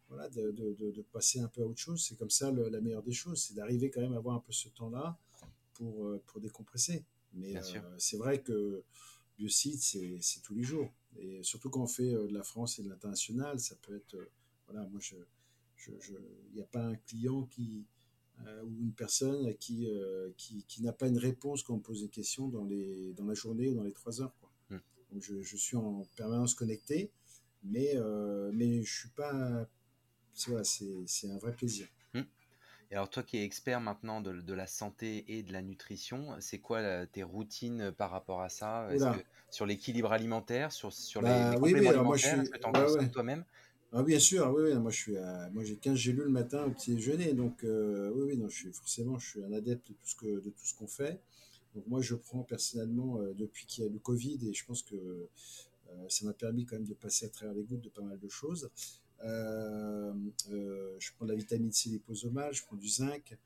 voilà, 0.08 0.28
de, 0.28 0.50
de, 0.50 0.74
de, 0.74 0.90
de 0.90 1.02
passer 1.02 1.40
un 1.40 1.48
peu 1.48 1.62
à 1.62 1.66
autre 1.66 1.78
chose. 1.78 2.04
C'est 2.06 2.16
comme 2.16 2.28
ça 2.30 2.50
le- 2.50 2.68
la 2.68 2.80
meilleure 2.82 3.02
des 3.02 3.12
choses, 3.14 3.42
c'est 3.42 3.54
d'arriver 3.54 3.88
quand 3.90 4.02
même 4.02 4.12
à 4.12 4.18
avoir 4.18 4.37
un 4.37 4.40
peu 4.40 4.52
ce 4.52 4.68
temps-là 4.68 5.18
pour, 5.72 6.11
pour 6.26 6.38
décompresser. 6.40 7.02
Mais 7.32 7.52
euh, 7.78 7.80
c'est 7.98 8.18
vrai 8.18 8.42
que 8.42 8.82
Biocide, 9.42 9.81
c'est 9.81 10.18
c'est 10.20 10.42
tous 10.42 10.55
les 10.55 10.62
jours. 10.62 10.90
Et 11.18 11.42
surtout 11.42 11.70
quand 11.70 11.83
on 11.83 11.87
fait 11.87 12.12
euh, 12.14 12.26
de 12.28 12.35
la 12.35 12.42
France 12.44 12.78
et 12.78 12.83
de 12.85 12.88
l'international, 12.90 13.59
ça 13.61 13.74
peut 13.83 13.96
être. 13.96 14.14
euh, 14.14 14.31
voilà, 14.69 14.87
moi, 14.88 15.00
je. 15.00 15.17
Il 15.88 15.94
je, 16.00 16.12
n'y 16.54 16.60
a 16.60 16.64
pas 16.77 16.85
un 16.87 16.94
client 16.96 17.42
qui. 17.46 17.85
euh, 18.46 18.62
ou 18.64 18.83
une 18.83 18.92
personne 18.92 19.54
qui, 19.58 19.87
euh, 19.88 20.31
qui, 20.37 20.64
qui 20.69 20.83
n'a 20.83 20.92
pas 20.92 21.06
une 21.08 21.19
réponse 21.19 21.62
quand 21.62 21.75
on 21.75 21.79
pose 21.81 22.02
des 22.02 22.08
questions 22.08 22.48
dans, 22.48 22.64
les, 22.64 23.12
dans 23.14 23.27
la 23.27 23.35
journée 23.35 23.69
ou 23.69 23.75
dans 23.75 23.83
les 23.85 23.92
trois 23.92 24.21
heures. 24.21 24.35
Quoi. 24.40 24.50
Mm. 24.71 24.81
Donc 25.12 25.23
je, 25.23 25.42
je 25.42 25.56
suis 25.56 25.77
en 25.77 26.04
permanence 26.17 26.54
connecté, 26.54 27.10
mais, 27.62 27.92
euh, 27.96 28.50
mais 28.54 28.83
je 28.83 28.92
suis 29.00 29.08
pas 29.10 29.69
c'est 30.35 31.31
un 31.31 31.38
vrai 31.38 31.54
plaisir. 31.54 31.87
Et 32.93 32.95
alors 32.95 33.09
toi 33.09 33.23
qui 33.23 33.38
es 33.38 33.45
expert 33.45 33.81
maintenant 33.81 34.21
de, 34.21 34.53
la 34.53 34.67
santé 34.67 35.25
et 35.27 35.43
de 35.43 35.51
la 35.51 35.63
nutrition, 35.63 36.37
c'est 36.40 36.59
quoi 36.59 37.07
tes 37.07 37.23
routines 37.23 37.90
par 37.97 38.11
rapport 38.11 38.43
à 38.43 38.51
ça? 38.51 38.87
Sur 39.51 39.65
l'équilibre 39.65 40.13
alimentaire, 40.13 40.73
sur, 40.73 40.93
sur 40.93 41.23
les, 41.23 41.29
bah 41.29 41.55
compléments 41.55 41.88
alimentaires, 41.88 42.40
est-ce 42.40 42.51
que 42.51 42.59
tu 42.59 42.67
en 42.67 42.73
consommes 42.73 43.11
toi-même? 43.11 43.45
Ah, 43.95 44.03
bien 44.03 44.19
sûr, 44.19 44.53
oui, 44.55 44.65
oui, 44.65 44.79
moi 44.79 44.90
je 44.90 44.97
suis 44.97 45.17
moi 45.53 45.65
j'ai 45.65 45.77
15 45.77 45.97
gélules 45.97 46.25
le 46.25 46.31
matin 46.31 46.65
au 46.65 46.71
petit 46.71 46.95
déjeuner, 46.95 47.33
donc 47.33 47.65
euh, 47.65 48.11
oui, 48.15 48.25
oui, 48.29 48.37
non, 48.37 48.51
je 48.51 48.57
suis 48.57 48.73
forcément 48.73 49.19
je 49.19 49.27
suis 49.27 49.45
un 49.45 49.53
adepte 49.55 49.88
de 49.88 49.95
tout 49.95 50.07
ce 50.07 50.15
que 50.15 50.27
de 50.27 50.51
tout 50.51 50.67
ce 50.67 50.75
qu'on 50.75 50.87
fait. 50.87 51.19
Donc 51.75 51.87
moi 51.87 52.03
je 52.03 52.15
prends 52.15 52.43
personnellement 52.43 53.21
euh, 53.21 53.33
depuis 53.33 53.65
qu'il 53.65 53.85
y 53.85 53.87
a 53.87 53.90
le 53.90 53.99
Covid 54.01 54.38
et 54.47 54.53
je 54.53 54.67
pense 54.67 54.83
que 54.83 54.97
euh, 54.97 56.09
ça 56.09 56.27
m'a 56.27 56.35
permis 56.35 56.67
quand 56.67 56.77
même 56.77 56.87
de 56.87 56.95
passer 56.95 57.25
à 57.25 57.29
travers 57.31 57.55
les 57.55 57.63
gouttes 57.63 57.81
de 57.81 57.88
pas 57.88 58.03
mal 58.03 58.19
de 58.19 58.29
choses. 58.29 58.71
Je 59.23 61.10
prends 61.16 61.27
de 61.27 61.31
la 61.33 61.37
vitamine 61.37 61.73
C 61.73 61.90
liposomale, 61.90 62.52
je 62.54 62.62
prends 62.64 62.77
du 62.77 62.88
zinc, 62.88 63.37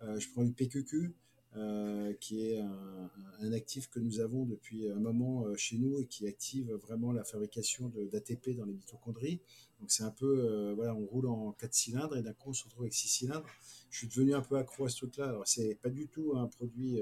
je 0.00 0.28
prends 0.32 0.44
du 0.44 0.52
PQQ. 0.52 1.14
Euh, 1.54 2.14
qui 2.14 2.46
est 2.46 2.60
un, 2.60 3.52
actif 3.52 3.90
que 3.90 4.00
nous 4.00 4.20
avons 4.20 4.46
depuis 4.46 4.88
un 4.88 4.98
moment 4.98 5.44
euh, 5.44 5.54
chez 5.54 5.76
nous 5.76 5.98
et 5.98 6.06
qui 6.06 6.26
active 6.26 6.72
vraiment 6.72 7.12
la 7.12 7.24
fabrication 7.24 7.92
d'ATP 8.10 8.56
dans 8.56 8.64
les 8.64 8.72
mitochondries. 8.72 9.42
Donc 9.78 9.90
c'est 9.90 10.04
un 10.04 10.10
peu, 10.10 10.46
euh, 10.48 10.72
voilà, 10.74 10.94
on 10.94 11.04
roule 11.04 11.26
en 11.26 11.52
4 11.52 11.74
cylindres 11.74 12.16
et 12.16 12.22
d'un 12.22 12.32
coup 12.32 12.50
on 12.50 12.52
se 12.54 12.64
retrouve 12.64 12.84
avec 12.84 12.94
6 12.94 13.08
cylindres. 13.08 13.46
Je 13.90 13.98
suis 13.98 14.06
devenu 14.06 14.34
un 14.34 14.40
peu 14.40 14.56
accro 14.56 14.86
à 14.86 14.88
ce 14.88 14.96
truc-là. 14.96 15.28
Alors 15.28 15.46
c'est 15.46 15.74
pas 15.74 15.90
du 15.90 16.08
tout 16.08 16.32
un 16.36 16.46
produit, 16.46 16.98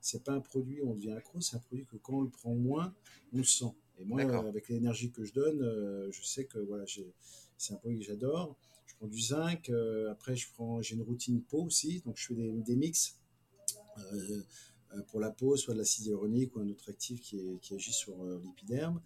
c'est 0.00 0.22
pas 0.22 0.32
un 0.32 0.40
produit 0.40 0.80
où 0.80 0.92
on 0.92 0.94
devient 0.94 1.12
accro, 1.12 1.40
c'est 1.40 1.56
un 1.56 1.60
produit 1.60 1.84
que 1.84 1.96
quand 1.96 2.18
on 2.18 2.22
le 2.22 2.30
prend 2.30 2.54
moins, 2.54 2.94
on 3.32 3.38
le 3.38 3.44
sent. 3.44 3.74
Et 3.98 4.04
moi, 4.04 4.22
avec 4.22 4.68
l'énergie 4.68 5.10
que 5.10 5.24
je 5.24 5.32
donne, 5.32 6.08
je 6.12 6.22
sais 6.22 6.44
que 6.44 6.58
voilà, 6.60 6.84
c'est 7.62 7.74
un 7.74 7.76
produit 7.76 7.98
que 7.98 8.04
j'adore. 8.04 8.56
Je 8.86 8.94
prends 8.96 9.06
du 9.06 9.20
zinc. 9.20 9.70
après, 10.10 10.36
je 10.36 10.48
prends, 10.52 10.82
j'ai 10.82 10.94
une 10.94 11.02
routine 11.02 11.40
peau 11.42 11.64
aussi, 11.64 12.02
donc 12.04 12.16
je 12.16 12.26
fais 12.26 12.34
des, 12.34 12.50
des 12.50 12.76
mix 12.76 13.16
euh, 13.98 14.42
euh, 14.94 15.02
pour 15.08 15.20
la 15.20 15.30
peau, 15.30 15.56
soit 15.56 15.72
de 15.72 15.78
l'acide 15.78 16.06
hyaluronique 16.06 16.54
ou 16.54 16.60
un 16.60 16.68
autre 16.68 16.90
actif 16.90 17.20
qui, 17.22 17.40
agit 17.74 17.92
sur 17.92 18.20
euh, 18.22 18.40
l'épiderme. 18.44 19.00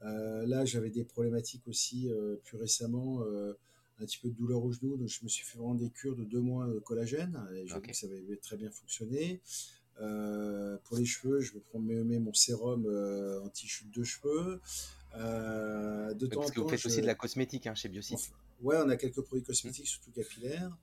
là, 0.00 0.64
j'avais 0.64 0.90
des 0.90 1.04
problématiques 1.04 1.66
aussi 1.66 2.08
plus 2.44 2.56
récemment 2.56 3.22
un 3.98 4.04
petit 4.04 4.18
peu 4.18 4.28
de 4.28 4.34
douleur 4.34 4.64
au 4.64 4.72
genou, 4.72 4.96
donc 4.96 5.08
je 5.08 5.22
me 5.22 5.28
suis 5.28 5.44
fait 5.44 5.58
vraiment 5.58 5.74
des 5.74 5.90
cures 5.90 6.16
de 6.16 6.24
deux 6.24 6.40
mois 6.40 6.66
de 6.66 6.78
collagène, 6.78 7.38
et 7.54 7.66
j'ai 7.66 7.74
vu 7.74 7.82
que 7.82 7.96
ça 7.96 8.06
avait 8.06 8.36
très 8.36 8.56
bien 8.56 8.70
fonctionné. 8.70 9.40
pour 9.96 10.96
les 10.96 11.04
cheveux, 11.04 11.40
je 11.40 11.54
me 11.54 11.60
prends 11.60 11.78
mon 11.80 12.34
sérum 12.34 12.86
anti-chute 13.44 13.90
de 13.90 14.02
cheveux. 14.02 14.60
De 15.14 16.26
temps 16.26 16.40
Parce 16.40 16.50
que 16.50 16.60
vous 16.60 16.68
faites 16.68 16.84
aussi 16.84 17.00
de 17.00 17.06
la 17.06 17.14
cosmétique 17.14 17.66
hein, 17.66 17.74
chez 17.74 17.88
Biocide. 17.88 18.18
ouais, 18.62 18.76
on 18.84 18.88
a 18.88 18.96
quelques 18.96 19.22
produits 19.22 19.44
cosmétiques, 19.44 19.88
surtout 19.88 20.10
capillaires. 20.10 20.76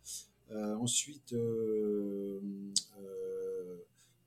ensuite, 0.51 1.33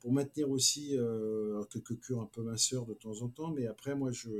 pour 0.02 0.12
maintenir 0.12 0.50
aussi 0.50 0.98
euh, 0.98 1.62
quelques 1.70 1.98
cures 2.00 2.20
un 2.20 2.26
peu 2.26 2.42
minceurs 2.42 2.86
de 2.86 2.92
temps 2.92 3.22
en 3.22 3.28
temps. 3.28 3.52
Mais 3.52 3.68
après, 3.68 3.94
moi, 3.94 4.10
je, 4.10 4.30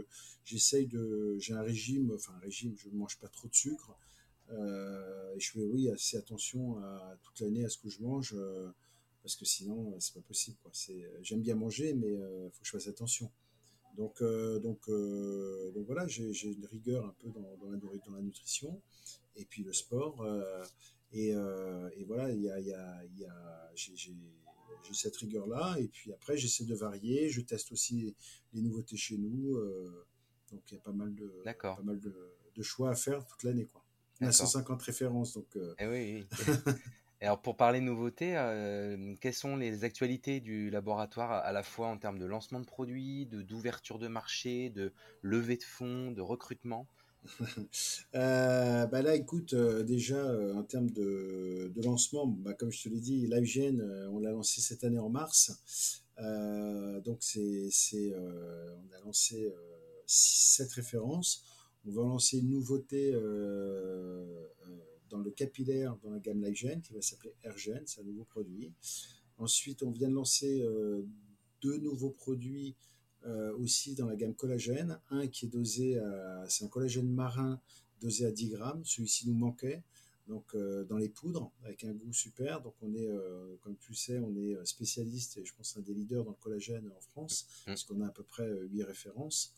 j'essaye 0.45 0.89
de. 0.89 1.37
J'ai 1.39 1.55
un 1.55 1.63
régime, 1.63 2.11
enfin, 2.13 2.33
un 2.35 2.41
régime, 2.41 2.75
je 2.77 2.89
ne 2.89 2.95
mange 2.95 3.17
pas 3.21 3.29
trop 3.29 3.47
de 3.47 3.55
sucre. 3.55 3.97
Euh, 4.51 5.35
et 5.37 5.41
je 5.41 5.53
fais, 5.53 5.65
oui, 5.65 5.89
assez 5.89 6.17
attention 6.17 6.79
à, 6.79 7.17
toute 7.23 7.39
l'année 7.41 7.65
à 7.65 7.69
ce 7.69 7.79
que 7.79 7.89
je 7.89 8.03
mange, 8.03 8.35
euh, 8.37 8.69
parce 9.23 9.37
que 9.37 9.45
sinon, 9.45 9.95
c'est 10.01 10.15
pas 10.15 10.21
possible. 10.21 10.57
Quoi. 10.63 10.73
C'est, 10.75 11.09
j'aime 11.23 11.43
bien 11.43 11.55
manger, 11.55 11.95
mais 11.95 12.11
il 12.13 12.51
faut 12.53 12.61
que 12.61 12.67
je 12.67 12.73
fasse 12.73 12.89
attention. 12.89 13.31
Donc, 13.97 14.23
donc, 14.63 14.89
donc 14.89 15.87
voilà, 15.87 16.07
j'ai, 16.09 16.33
une 16.45 16.67
rigueur 16.67 17.05
un 17.05 17.15
peu 17.21 17.29
dans, 17.31 17.57
dans, 17.57 17.71
la, 17.71 17.77
dans 17.77 18.13
la 18.13 18.23
nutrition, 18.23 18.81
et 19.37 19.45
puis 19.45 19.63
le 19.65 19.73
sport. 19.73 20.27
Et, 21.13 21.29
et, 21.29 22.05
voilà, 22.05 22.31
il 22.31 22.41
y 22.41 22.51
a, 22.51 22.59
y 22.59 22.73
a, 22.73 23.05
y 23.17 23.25
a 23.25 23.71
j'ai, 23.75 24.15
cette 24.93 25.17
rigueur-là. 25.17 25.77
Et 25.79 25.89
puis 25.89 26.13
après, 26.13 26.37
j'essaie 26.37 26.65
de 26.65 26.75
varier. 26.75 27.29
Je 27.29 27.41
teste 27.41 27.73
aussi 27.73 28.15
les 28.53 28.61
nouveautés 28.61 28.97
chez 28.97 29.17
nous. 29.17 29.57
Euh, 29.57 30.07
donc 30.51 30.61
il 30.71 30.75
y 30.75 30.79
a 30.79 30.81
pas 30.81 30.93
mal 30.93 31.15
de, 31.15 31.43
pas 31.45 31.81
mal 31.83 32.01
de, 32.01 32.63
choix 32.63 32.91
à 32.91 32.95
faire 32.95 33.25
toute 33.25 33.43
l'année. 33.43 33.67
Quoi. 33.67 33.83
On 34.21 34.27
a 34.27 34.33
150 34.33 34.83
références. 34.83 35.35
Donc, 35.35 35.57
euh, 35.57 35.75
eh 35.79 35.87
oui, 35.87 36.27
alors 37.27 37.41
pour 37.41 37.57
parler 37.57 37.81
nouveautés, 37.81 38.37
euh, 38.37 39.15
quelles 39.21 39.35
sont 39.35 39.57
les 39.57 39.85
actualités 39.85 40.41
du 40.41 40.71
laboratoire 40.71 41.31
à 41.31 41.53
la 41.53 41.63
fois 41.63 41.87
en 41.87 41.97
termes 41.97 42.19
de 42.19 42.27
lancement 42.27 42.59
de 42.59 42.65
produits, 42.65 43.27
de 43.27 43.43
d'ouverture 43.43 43.99
de 43.99 44.09
marché, 44.09 44.71
de 44.71 44.93
levée 45.23 45.57
de 45.57 45.63
fonds, 45.63 46.11
de 46.11 46.21
recrutement? 46.21 46.87
Euh, 48.15 48.85
bah 48.87 49.01
là, 49.01 49.15
écoute, 49.15 49.55
euh, 49.55 49.85
déjà 49.85 50.23
en 50.55 50.63
termes 50.65 50.91
de, 50.91 51.73
lancement, 51.83 52.27
bah, 52.27 52.53
comme 52.53 52.71
je 52.71 52.83
te 52.83 52.89
l'ai 52.91 53.01
dit, 53.01 53.27
LiveGen, 53.27 53.81
on 54.13 54.19
l'a 54.19 54.33
lancé 54.33 54.61
cette 54.61 54.85
année 54.85 54.99
en 54.99 55.09
mars. 55.09 56.03
donc, 56.19 57.19
c'est, 57.21 57.69
c'est 57.71 58.13
on 58.15 58.95
a 58.95 59.01
lancé 59.07 59.51
7 60.07 60.73
références. 60.73 61.45
On 61.87 61.93
va 61.93 62.03
lancer 62.03 62.39
une 62.39 62.51
nouveauté 62.51 63.15
dans 65.13 65.19
le 65.19 65.31
capillaire 65.31 65.97
dans 66.03 66.11
la 66.11 66.19
gamme 66.19 66.43
LiveGen 66.43 66.83
qui 66.83 66.93
va 66.93 67.01
s'appeler 67.01 67.35
AirGen, 67.45 67.83
c'est 67.87 68.01
un 68.01 68.05
nouveau 68.05 68.25
produit. 68.25 68.73
Ensuite, 69.39 69.85
on 69.85 69.93
vient 69.93 70.09
de 70.09 70.15
lancer 70.15 70.65
deux 71.63 71.79
nouveaux 71.79 72.11
produits 72.11 72.75
euh, 73.25 73.57
aussi 73.57 73.95
dans 73.95 74.07
la 74.07 74.17
gamme 74.17 74.35
collagène. 74.35 74.99
Un 75.11 75.29
qui 75.29 75.47
est 75.47 75.49
dosé 75.49 75.97
à, 75.99 76.45
c'est 76.49 76.65
un 76.65 76.69
collagène 76.69 77.09
marin 77.09 77.61
dosé 78.01 78.27
à 78.27 78.33
10 78.33 78.49
grammes. 78.51 78.85
Celui-ci 78.85 79.29
nous 79.29 79.37
manquait. 79.37 79.83
Donc 80.27 80.55
euh, 80.55 80.85
dans 80.85 80.97
les 80.97 81.09
poudres 81.09 81.53
avec 81.65 81.85
un 81.85 81.93
goût 81.93 82.13
super. 82.13 82.61
Donc 82.63 82.75
on 82.83 82.93
est, 82.95 83.09
euh, 83.09 83.57
comme 83.61 83.77
tu 83.77 83.95
sais, 83.95 84.19
on 84.19 84.35
est 84.35 84.57
spécialiste 84.65 85.37
et 85.39 85.45
je 85.45 85.55
pense 85.55 85.77
un 85.77 85.83
des 85.83 85.95
leaders 85.95 86.25
dans 86.25 86.31
le 86.31 86.37
collagène 86.37 86.91
en 86.97 87.01
France 87.01 87.47
mmh. 87.47 87.67
parce 87.67 87.85
qu'on 87.85 88.01
a 88.01 88.07
à 88.07 88.11
peu 88.11 88.25
près 88.25 88.49
8 88.71 88.83
références. 88.83 89.55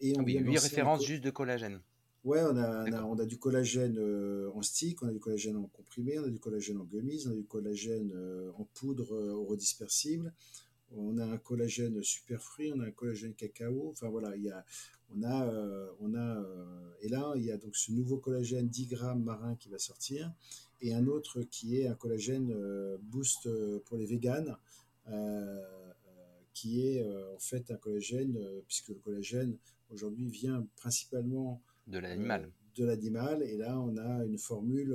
et 0.00 0.16
on 0.16 0.22
8 0.22 0.58
références 0.58 1.04
juste 1.04 1.24
de 1.24 1.30
collagène. 1.30 1.80
Ouais, 2.22 2.42
on 2.42 2.56
a, 2.56 2.84
on 2.84 2.92
a, 2.92 3.02
on 3.04 3.18
a, 3.18 3.24
du 3.24 3.38
collagène 3.38 3.98
en 4.54 4.60
stick, 4.60 5.02
on 5.02 5.08
a 5.08 5.12
du 5.12 5.20
collagène 5.20 5.56
en 5.56 5.66
comprimé, 5.68 6.18
on 6.18 6.24
a 6.24 6.28
du 6.28 6.38
collagène 6.38 6.76
en 6.76 6.84
gummies, 6.84 7.26
on 7.26 7.30
a 7.30 7.34
du 7.34 7.44
collagène 7.44 8.12
en 8.58 8.64
poudre 8.74 9.14
eurodispersible, 9.14 10.32
on 10.96 11.18
a 11.18 11.24
un 11.24 11.38
collagène 11.38 12.02
super 12.02 12.42
fruit, 12.42 12.72
on 12.74 12.80
a 12.80 12.86
un 12.86 12.90
collagène 12.90 13.34
cacao. 13.34 13.90
Enfin 13.90 14.08
voilà, 14.08 14.36
il 14.36 14.42
y 14.42 14.50
a, 14.50 14.64
on 15.14 15.22
a, 15.22 15.46
euh, 15.46 15.90
on 16.00 16.14
a, 16.14 16.36
euh, 16.38 16.92
et 17.00 17.08
là 17.08 17.32
il 17.36 17.44
y 17.44 17.50
a 17.50 17.56
donc 17.56 17.76
ce 17.76 17.92
nouveau 17.92 18.18
collagène 18.18 18.68
10 18.68 18.86
grammes 18.86 19.22
marin 19.22 19.56
qui 19.56 19.68
va 19.68 19.78
sortir, 19.78 20.32
et 20.80 20.94
un 20.94 21.06
autre 21.06 21.42
qui 21.42 21.78
est 21.78 21.86
un 21.86 21.94
collagène 21.94 22.52
euh, 22.52 22.96
boost 23.02 23.48
pour 23.84 23.96
les 23.96 24.06
véganes, 24.06 24.56
qui 26.52 26.86
est 26.86 27.02
en 27.02 27.38
fait 27.38 27.70
un 27.70 27.76
collagène, 27.76 28.38
puisque 28.68 28.88
le 28.88 28.96
collagène 28.96 29.56
aujourd'hui 29.90 30.28
vient 30.28 30.66
principalement 30.76 31.60
de 31.86 31.98
l'animal. 31.98 32.50
de 32.76 32.84
l'animal, 32.84 33.42
et 33.42 33.56
là 33.56 33.78
on 33.80 33.96
a 33.96 34.24
une 34.24 34.38
formule 34.38 34.94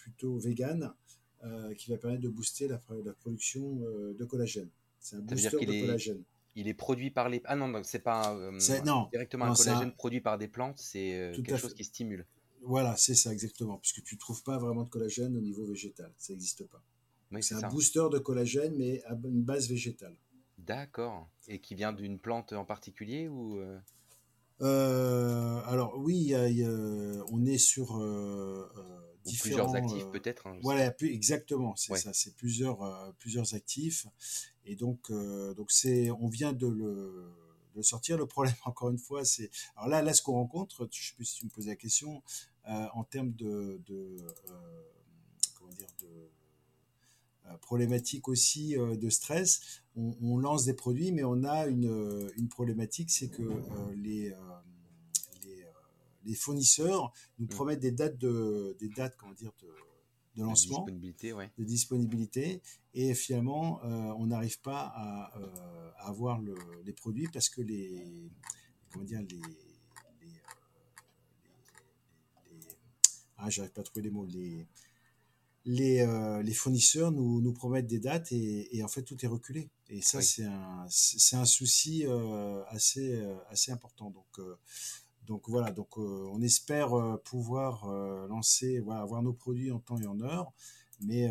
plutôt 0.00 0.38
végane 0.38 0.92
euh, 1.44 1.74
qui 1.74 1.90
va 1.90 1.96
permettre 1.96 2.22
de 2.22 2.28
booster 2.28 2.68
la, 2.68 2.80
la 3.04 3.12
production 3.12 3.80
euh, 3.82 4.14
de 4.18 4.24
collagène. 4.24 4.68
C'est 4.98 5.16
un 5.16 5.20
booster 5.20 5.64
de 5.64 5.72
est, 5.72 5.80
collagène. 5.80 6.22
Il 6.54 6.68
est 6.68 6.74
produit 6.74 7.10
par 7.10 7.28
les. 7.28 7.40
Ah 7.44 7.56
non, 7.56 7.82
c'est 7.82 8.00
pas 8.00 8.34
euh, 8.34 8.58
directement 9.10 9.46
un 9.46 9.54
collagène 9.54 9.92
produit 9.92 10.20
par 10.20 10.36
des 10.36 10.48
plantes, 10.48 10.78
c'est 10.78 11.32
quelque 11.34 11.56
chose 11.56 11.74
qui 11.74 11.84
stimule. 11.84 12.26
Voilà, 12.62 12.94
c'est 12.96 13.14
ça 13.14 13.32
exactement, 13.32 13.78
puisque 13.78 14.02
tu 14.02 14.16
ne 14.16 14.20
trouves 14.20 14.42
pas 14.42 14.58
vraiment 14.58 14.84
de 14.84 14.90
collagène 14.90 15.34
au 15.34 15.40
niveau 15.40 15.64
végétal, 15.64 16.12
ça 16.18 16.34
n'existe 16.34 16.64
pas. 16.68 16.82
c'est 17.40 17.54
un 17.54 17.68
booster 17.68 18.08
de 18.12 18.18
collagène, 18.18 18.74
mais 18.76 19.02
à 19.04 19.14
une 19.24 19.42
base 19.42 19.66
végétale. 19.66 20.14
D'accord. 20.58 21.30
Et 21.48 21.58
qui 21.58 21.74
vient 21.74 21.94
d'une 21.94 22.18
plante 22.18 22.52
en 22.52 22.66
particulier 22.66 23.28
ou 23.28 23.58
Alors 24.60 25.94
oui, 25.98 26.34
on 27.30 27.44
est 27.44 27.58
sur 27.58 28.00
plusieurs 29.38 29.74
actifs 29.74 30.04
euh, 30.04 30.10
peut-être. 30.10 30.46
Hein, 30.46 30.58
voilà, 30.62 30.94
exactement, 31.02 31.76
c'est 31.76 31.96
ça, 31.96 32.12
c'est 32.12 32.34
plusieurs, 32.36 32.82
euh, 32.82 33.12
plusieurs 33.18 33.54
actifs. 33.54 34.06
Et 34.64 34.76
donc, 34.76 35.10
euh, 35.10 35.54
donc 35.54 35.70
c'est, 35.70 36.10
on 36.10 36.28
vient 36.28 36.52
de 36.52 36.66
le, 36.66 37.32
de 37.74 37.82
sortir. 37.82 38.16
Le 38.16 38.26
problème, 38.26 38.54
encore 38.64 38.90
une 38.90 38.98
fois, 38.98 39.24
c'est. 39.24 39.50
Alors 39.76 39.88
là, 39.88 40.02
là 40.02 40.14
ce 40.14 40.22
qu'on 40.22 40.34
rencontre, 40.34 40.88
je 40.90 41.00
ne 41.00 41.04
sais 41.04 41.14
plus 41.14 41.24
si 41.24 41.34
tu 41.36 41.44
me 41.46 41.50
posais 41.50 41.70
la 41.70 41.76
question, 41.76 42.22
en 42.64 43.04
termes 43.04 43.32
de. 43.32 43.80
de 43.86 44.16
comment 45.58 45.72
dire 45.72 45.88
de 46.00 46.30
problématique 47.60 48.28
aussi 48.28 48.76
de 48.76 49.10
stress. 49.10 49.82
On, 49.96 50.14
on, 50.22 50.38
lance 50.38 50.64
des 50.64 50.74
produits, 50.74 51.12
mais 51.12 51.24
on 51.24 51.44
a 51.44 51.66
une, 51.66 52.30
une 52.36 52.48
problématique, 52.48 53.10
c'est 53.10 53.28
que 53.28 53.42
les, 53.94 54.32
les 56.24 56.34
fournisseurs 56.34 57.12
nous 57.38 57.46
mmh. 57.46 57.48
promettent 57.48 57.80
des 57.80 57.92
dates 57.92 58.18
de, 58.18 58.76
des 58.78 58.88
dates, 58.88 59.16
comment 59.16 59.32
dire, 59.32 59.52
de, 59.62 59.68
de 60.36 60.42
lancement, 60.42 60.84
de 60.84 60.92
disponibilité, 60.92 61.34
de 61.58 61.64
disponibilité, 61.64 62.62
et 62.94 63.14
finalement, 63.14 63.82
euh, 63.84 64.14
on 64.18 64.26
n'arrive 64.26 64.60
pas 64.60 64.92
à, 64.94 65.38
euh, 65.38 65.90
avoir 65.98 66.40
le, 66.40 66.54
les 66.84 66.92
produits 66.92 67.28
parce 67.32 67.48
que 67.48 67.62
les, 67.62 68.30
comment 68.92 69.04
dire, 69.04 69.20
les, 69.20 69.36
les, 70.20 70.40
ah, 73.38 73.48
j'arrive 73.48 73.72
pas 73.72 73.80
à 73.80 73.84
trouver 73.84 74.02
les 74.02 74.10
mots, 74.10 74.26
les, 74.26 74.66
les, 75.64 76.00
euh, 76.00 76.42
les 76.42 76.54
fournisseurs 76.54 77.12
nous, 77.12 77.40
nous 77.40 77.52
promettent 77.52 77.86
des 77.86 77.98
dates 77.98 78.32
et, 78.32 78.76
et, 78.76 78.82
en 78.82 78.88
fait 78.88 79.02
tout 79.02 79.16
est 79.24 79.28
reculé. 79.28 79.70
Et 79.88 80.00
ça, 80.00 80.22
c'est 80.22 80.44
un, 80.44 80.86
un 80.86 81.44
souci 81.44 82.06
euh, 82.06 82.62
assez, 82.68 83.16
euh, 83.16 83.34
assez 83.48 83.72
important. 83.72 84.10
Donc, 84.10 84.46
donc 85.26 85.48
voilà, 85.48 85.70
donc 85.70 85.96
on 85.96 86.40
espère 86.42 87.18
pouvoir 87.24 87.86
lancer, 88.28 88.80
voilà, 88.80 89.02
avoir 89.02 89.22
nos 89.22 89.32
produits 89.32 89.70
en 89.70 89.78
temps 89.78 89.98
et 90.00 90.06
en 90.06 90.20
heure. 90.20 90.52
Mais 91.02 91.28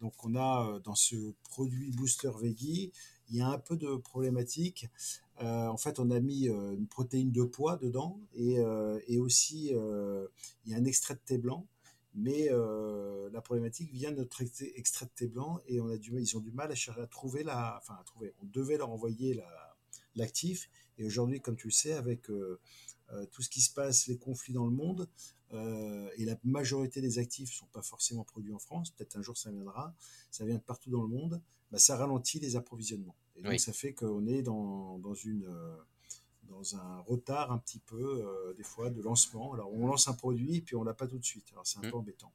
donc 0.00 0.12
on 0.24 0.34
a 0.34 0.80
dans 0.82 0.96
ce 0.96 1.34
produit 1.44 1.92
Booster 1.92 2.30
Veggie, 2.40 2.90
il 3.28 3.36
y 3.36 3.40
a 3.40 3.48
un 3.48 3.58
peu 3.58 3.76
de 3.76 3.94
problématique. 3.96 4.88
en 5.38 5.76
fait, 5.76 6.00
on 6.00 6.10
a 6.10 6.18
mis 6.18 6.46
une 6.46 6.88
protéine 6.88 7.30
de 7.30 7.44
poids 7.44 7.76
dedans 7.76 8.18
et, 8.34 8.56
et 9.06 9.20
aussi 9.20 9.68
il 9.68 10.72
y 10.72 10.74
a 10.74 10.76
un 10.76 10.84
extrait 10.84 11.14
de 11.14 11.20
thé 11.24 11.38
blanc 11.38 11.64
mais 12.16 12.48
euh, 12.50 13.28
la 13.30 13.42
problématique 13.42 13.92
vient 13.92 14.10
de 14.10 14.16
notre 14.16 14.42
extrait 14.42 15.04
de 15.04 15.10
thé 15.14 15.26
blanc 15.28 15.60
et 15.66 15.80
on 15.80 15.88
a 15.88 15.98
du, 15.98 16.18
ils 16.18 16.36
ont 16.36 16.40
du 16.40 16.50
mal 16.50 16.72
à, 16.72 16.92
à 17.00 17.06
trouver 17.06 17.44
la, 17.44 17.78
enfin 17.80 17.94
à 18.00 18.04
trouver. 18.04 18.34
On 18.42 18.46
devait 18.46 18.78
leur 18.78 18.90
envoyer 18.90 19.40
l'actif 20.14 20.70
et 20.96 21.04
aujourd'hui, 21.04 21.40
comme 21.40 21.56
tu 21.56 21.66
le 21.66 21.72
sais, 21.72 21.92
avec 21.92 22.30
euh, 22.30 22.58
euh, 23.12 23.26
tout 23.26 23.42
ce 23.42 23.50
qui 23.50 23.60
se 23.60 23.72
passe, 23.72 24.06
les 24.06 24.16
conflits 24.16 24.54
dans 24.54 24.64
le 24.64 24.72
monde 24.72 25.08
et 26.18 26.24
la 26.24 26.36
majorité 26.42 27.00
des 27.00 27.20
actifs 27.20 27.52
sont 27.52 27.66
pas 27.66 27.80
forcément 27.80 28.24
produits 28.24 28.52
en 28.52 28.58
France. 28.58 28.90
Peut-être 28.90 29.16
un 29.16 29.22
jour 29.22 29.36
ça 29.36 29.52
viendra. 29.52 29.94
Ça 30.30 30.44
vient 30.44 30.56
de 30.56 30.60
partout 30.60 30.90
dans 30.90 31.02
le 31.02 31.08
monde. 31.08 31.40
Bah, 31.70 31.78
ça 31.78 31.96
ralentit 31.96 32.40
les 32.40 32.56
approvisionnements. 32.56 33.14
Et 33.36 33.42
donc 33.42 33.60
ça 33.60 33.72
fait 33.72 33.94
qu'on 33.94 34.26
est 34.26 34.42
dans, 34.42 34.98
dans 34.98 35.14
une 35.14 35.46
dans 36.48 36.76
un 36.76 36.98
retard 37.00 37.52
un 37.52 37.58
petit 37.58 37.80
peu, 37.80 38.24
euh, 38.24 38.54
des 38.54 38.62
fois, 38.62 38.90
de 38.90 39.00
lancement. 39.02 39.54
Alors, 39.54 39.72
on 39.72 39.86
lance 39.86 40.08
un 40.08 40.14
produit, 40.14 40.60
puis 40.60 40.76
on 40.76 40.84
l'a 40.84 40.94
pas 40.94 41.06
tout 41.06 41.18
de 41.18 41.24
suite. 41.24 41.46
Alors, 41.52 41.66
c'est 41.66 41.78
un 41.78 41.88
mmh. 41.88 41.90
peu 41.90 41.96
embêtant. 41.96 42.32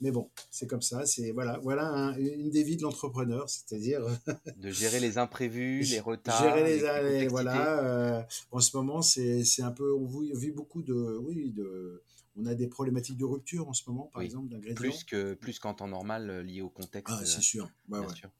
Mais 0.00 0.10
bon, 0.10 0.30
c'est 0.50 0.66
comme 0.66 0.82
ça. 0.82 1.06
C'est 1.06 1.30
voilà, 1.30 1.58
voilà 1.58 2.14
une 2.18 2.50
des 2.50 2.62
vies 2.62 2.76
de 2.76 2.82
l'entrepreneur, 2.82 3.48
c'est-à-dire 3.48 4.02
de 4.56 4.70
gérer 4.70 5.00
les 5.00 5.18
imprévus, 5.18 5.82
les 5.82 6.00
retards. 6.00 6.42
Gérer 6.42 6.80
les, 6.80 7.28
voilà. 7.28 7.82
Euh, 7.82 8.22
en 8.50 8.60
ce 8.60 8.76
moment, 8.76 9.02
c'est 9.02 9.62
un 9.62 9.70
peu, 9.72 9.94
on 9.94 10.06
vit 10.06 10.50
beaucoup 10.50 10.82
de, 10.82 11.18
oui, 11.22 11.50
de, 11.52 12.02
on 12.36 12.46
a 12.46 12.54
des 12.54 12.66
problématiques 12.66 13.16
de 13.16 13.24
rupture 13.24 13.68
en 13.68 13.72
ce 13.72 13.88
moment, 13.88 14.10
par 14.12 14.22
exemple, 14.22 14.48
d'ingrédients. 14.48 14.74
Plus 14.74 15.04
que 15.04 15.34
plus 15.34 15.58
qu'en 15.58 15.74
temps 15.74 15.88
normal, 15.88 16.30
euh, 16.30 16.42
lié 16.42 16.60
au 16.60 16.70
contexte. 16.70 17.14
Ah, 17.18 17.24
c'est 17.24 17.42
sûr. 17.42 17.70
bien 17.88 18.08
sûr. 18.14 18.30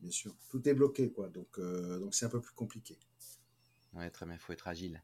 Bien 0.00 0.10
sûr. 0.10 0.36
Tout 0.50 0.68
est 0.68 0.74
bloqué, 0.74 1.10
quoi. 1.10 1.28
Donc, 1.28 1.58
donc 1.58 2.14
c'est 2.14 2.26
un 2.26 2.30
peu 2.30 2.40
plus 2.40 2.54
compliqué. 2.54 2.98
Ouais, 3.96 4.10
très 4.10 4.26
bien, 4.26 4.34
il 4.34 4.40
faut 4.40 4.52
être 4.52 4.68
agile. 4.68 5.02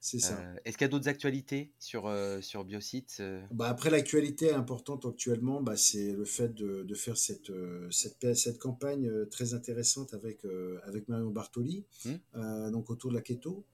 C'est 0.00 0.20
ça. 0.20 0.38
Euh, 0.38 0.56
est-ce 0.64 0.76
qu'il 0.76 0.84
y 0.84 0.88
a 0.88 0.88
d'autres 0.88 1.08
actualités 1.08 1.72
sur, 1.80 2.06
euh, 2.06 2.40
sur 2.40 2.64
Biosite 2.64 3.16
euh? 3.18 3.44
Bah 3.50 3.68
Après, 3.68 3.90
l'actualité 3.90 4.52
importante 4.52 5.04
actuellement, 5.04 5.60
bah, 5.62 5.76
c'est 5.76 6.12
le 6.12 6.24
fait 6.24 6.54
de, 6.54 6.84
de 6.84 6.94
faire 6.94 7.16
cette, 7.16 7.50
cette, 7.90 8.34
cette, 8.34 8.58
campagne 8.58 9.10
très 9.30 9.54
intéressante 9.54 10.14
avec, 10.14 10.46
avec 10.84 11.08
Marion 11.08 11.30
Bartoli, 11.30 11.86
mmh. 12.04 12.70
donc 12.70 12.90
autour 12.90 13.10
de 13.10 13.16
la 13.16 13.22
keto. 13.22 13.64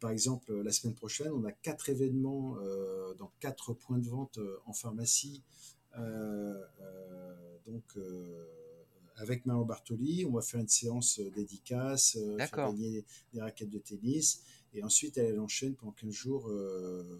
par 0.00 0.10
exemple, 0.10 0.54
la 0.62 0.72
semaine 0.72 0.94
prochaine, 0.94 1.32
on 1.32 1.44
a 1.44 1.52
quatre 1.52 1.90
événements 1.90 2.56
dans 3.18 3.30
quatre 3.40 3.74
points 3.74 3.98
de 3.98 4.08
vente 4.08 4.38
en 4.64 4.72
pharmacie. 4.72 5.42
donc, 7.66 7.98
avec 9.16 9.46
Mario 9.46 9.64
Bartoli. 9.64 10.24
On 10.26 10.32
va 10.32 10.42
faire 10.42 10.60
une 10.60 10.68
séance 10.68 11.18
euh, 11.18 11.30
dédicace, 11.30 12.16
euh, 12.16 12.36
faire 12.38 12.50
gagner 12.50 13.04
des 13.32 13.40
raquettes 13.40 13.70
de 13.70 13.78
tennis. 13.78 14.42
Et 14.74 14.82
ensuite, 14.82 15.16
elle 15.18 15.40
enchaîne 15.40 15.74
pendant 15.74 15.92
15 15.92 16.10
jours 16.10 16.48
euh, 16.48 17.18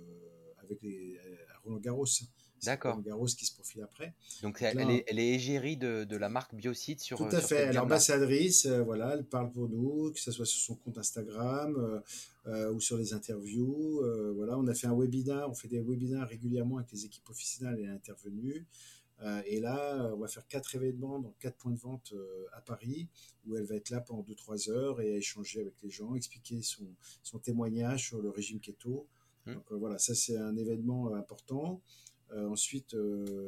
avec 0.63 0.83
les, 0.83 1.19
Roland 1.65 1.79
Garros. 1.79 2.07
D'accord. 2.63 2.93
Roland 2.93 3.03
Garros 3.03 3.27
qui 3.27 3.47
se 3.47 3.55
profile 3.55 3.83
après. 3.83 4.15
Donc, 4.43 4.61
elle, 4.61 4.79
est, 4.91 5.05
elle, 5.07 5.19
est, 5.19 5.29
égérie 5.29 5.77
de, 5.77 6.05
de, 6.05 6.17
la 6.17 6.29
marque 6.29 6.55
Biocide 6.55 7.01
sur. 7.01 7.17
Tout 7.17 7.25
à 7.25 7.41
fait. 7.41 7.57
Elle 7.57 7.77
est 7.77 7.79
ambassadrice. 7.79 8.67
voilà, 8.67 9.15
elle 9.15 9.25
parle 9.25 9.51
pour 9.51 9.69
nous, 9.69 10.13
que 10.13 10.21
ce 10.21 10.33
soit 10.33 10.47
sur 10.47 10.61
son 10.61 10.75
compte 10.75 10.99
Instagram 10.99 12.03
ou 12.47 12.81
sur 12.81 12.99
les 12.99 13.15
interviews. 13.15 14.03
voilà, 14.35 14.59
on 14.59 14.67
a 14.67 14.75
fait 14.75 14.87
un 14.87 14.99
webinaire. 14.99 15.49
On 15.49 15.55
fait 15.55 15.69
des 15.69 15.81
webinaires 15.81 16.29
régulièrement 16.29 16.77
avec 16.77 16.93
les 16.93 17.07
équipes 17.07 17.25
professionnelles. 17.25 17.77
Elle 17.79 17.87
est 17.87 17.95
intervenue. 17.95 18.67
Euh, 19.23 19.43
et 19.47 19.61
là, 19.61 20.11
on 20.15 20.19
va 20.19 20.29
faire 20.29 20.47
quatre 20.47 20.75
événements 20.75 21.19
dans 21.19 21.33
quatre 21.41 21.57
points 21.57 21.73
de 21.73 21.79
vente 21.79 22.13
euh, 22.13 22.47
à 22.53 22.61
Paris, 22.61 23.09
où 23.47 23.57
elle 23.57 23.65
va 23.65 23.77
être 23.77 23.91
là 23.91 24.01
pendant 24.01 24.23
2-3 24.23 24.71
heures 24.71 25.01
et 25.01 25.17
échanger 25.17 25.61
avec 25.61 25.81
les 25.83 25.91
gens, 25.91 26.15
expliquer 26.15 26.61
son, 26.63 26.87
son 27.23 27.39
témoignage 27.39 28.09
sur 28.09 28.21
le 28.21 28.29
régime 28.29 28.61
keto. 28.61 29.07
Mmh. 29.47 29.55
Donc 29.55 29.73
euh, 29.73 29.77
voilà, 29.77 29.99
ça 29.99 30.15
c'est 30.15 30.37
un 30.37 30.57
événement 30.57 31.15
important. 31.15 31.81
ensuite, 32.35 32.95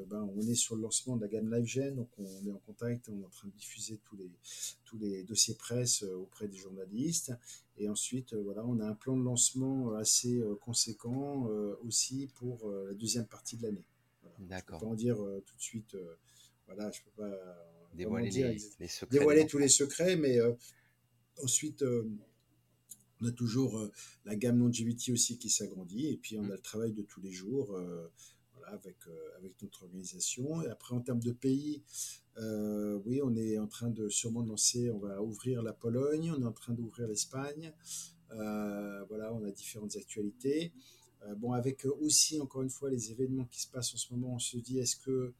ben, 0.06 0.30
on 0.36 0.40
est 0.46 0.54
sur 0.54 0.76
le 0.76 0.82
lancement 0.82 1.16
de 1.16 1.22
la 1.22 1.28
gamme 1.28 1.52
LiveGen, 1.52 1.96
donc 1.96 2.08
on 2.16 2.46
est 2.46 2.52
en 2.52 2.60
contact, 2.60 3.08
on 3.08 3.20
est 3.20 3.24
en 3.24 3.28
train 3.28 3.48
de 3.48 3.56
diffuser 3.58 3.98
tous 4.04 4.16
les, 4.16 4.30
tous 4.84 4.96
les 4.96 5.24
dossiers 5.24 5.56
presse 5.56 6.04
auprès 6.04 6.46
des 6.46 6.56
journalistes. 6.56 7.32
Et 7.76 7.88
ensuite, 7.88 8.34
voilà, 8.34 8.64
on 8.64 8.78
a 8.78 8.86
un 8.86 8.94
plan 8.94 9.16
de 9.16 9.24
lancement 9.24 9.94
assez 9.94 10.40
conséquent 10.60 11.48
aussi 11.84 12.28
pour 12.36 12.70
la 12.70 12.94
deuxième 12.94 13.26
partie 13.26 13.56
de 13.56 13.64
l'année. 13.64 13.84
D'accord. 14.38 14.80
Pas 14.80 14.86
en 14.86 14.94
dire 14.94 15.20
euh, 15.22 15.42
tout 15.44 15.56
de 15.56 15.60
suite. 15.60 15.94
Euh, 15.94 16.14
voilà, 16.66 16.90
je 16.90 17.00
peux 17.02 17.22
pas 17.22 17.28
euh, 17.28 17.52
dévoiler 17.94 18.30
les, 18.30 18.88
secrets. 18.88 19.18
Dévoiler 19.18 19.46
tous 19.46 19.58
les 19.58 19.68
secrets, 19.68 20.16
mais 20.16 20.38
ensuite, 21.42 21.82
on 23.20 23.26
a 23.26 23.32
toujours 23.32 23.88
la 24.26 24.36
gamme 24.36 24.58
longevity 24.58 25.12
aussi 25.12 25.38
qui 25.38 25.48
s'agrandit, 25.48 26.08
et 26.08 26.16
puis 26.18 26.38
on 26.38 26.42
mmh. 26.42 26.52
a 26.52 26.54
le 26.54 26.60
travail 26.60 26.92
de 26.92 27.02
tous 27.02 27.20
les 27.22 27.32
jours. 27.32 27.68
Voilà, 28.52 28.72
avec, 28.74 28.96
avec 29.38 29.62
notre 29.62 29.84
organisation. 29.84 30.62
Et 30.62 30.68
après, 30.68 30.94
en 30.94 31.00
termes 31.00 31.22
de 31.22 31.32
pays, 31.32 31.82
oui, 32.36 33.22
on 33.24 33.34
est 33.34 33.58
en 33.58 33.66
train 33.66 33.88
de 33.88 34.10
sûrement 34.10 34.42
de 34.42 34.48
lancer, 34.48 34.90
on 34.90 34.98
va 34.98 35.22
ouvrir 35.22 35.62
la 35.62 35.72
Pologne, 35.72 36.30
on 36.36 36.42
est 36.42 36.46
en 36.46 36.52
train 36.52 36.74
d'ouvrir 36.74 37.08
l'Espagne. 37.08 37.72
voilà, 38.28 39.32
on 39.32 39.42
a 39.42 39.50
différentes 39.50 39.96
actualités. 39.96 40.74
Euh, 41.28 41.34
bon, 41.34 41.52
avec 41.52 41.84
euh, 41.84 41.94
aussi, 42.00 42.40
encore 42.40 42.62
une 42.62 42.70
fois, 42.70 42.90
les 42.90 43.10
événements 43.10 43.44
qui 43.44 43.60
se 43.62 43.68
passent 43.68 43.94
en 43.94 43.96
ce 43.96 44.12
moment, 44.12 44.34
on 44.34 44.38
se 44.38 44.56
dit, 44.56 44.78
est-ce 44.78 44.96
que 44.96 45.32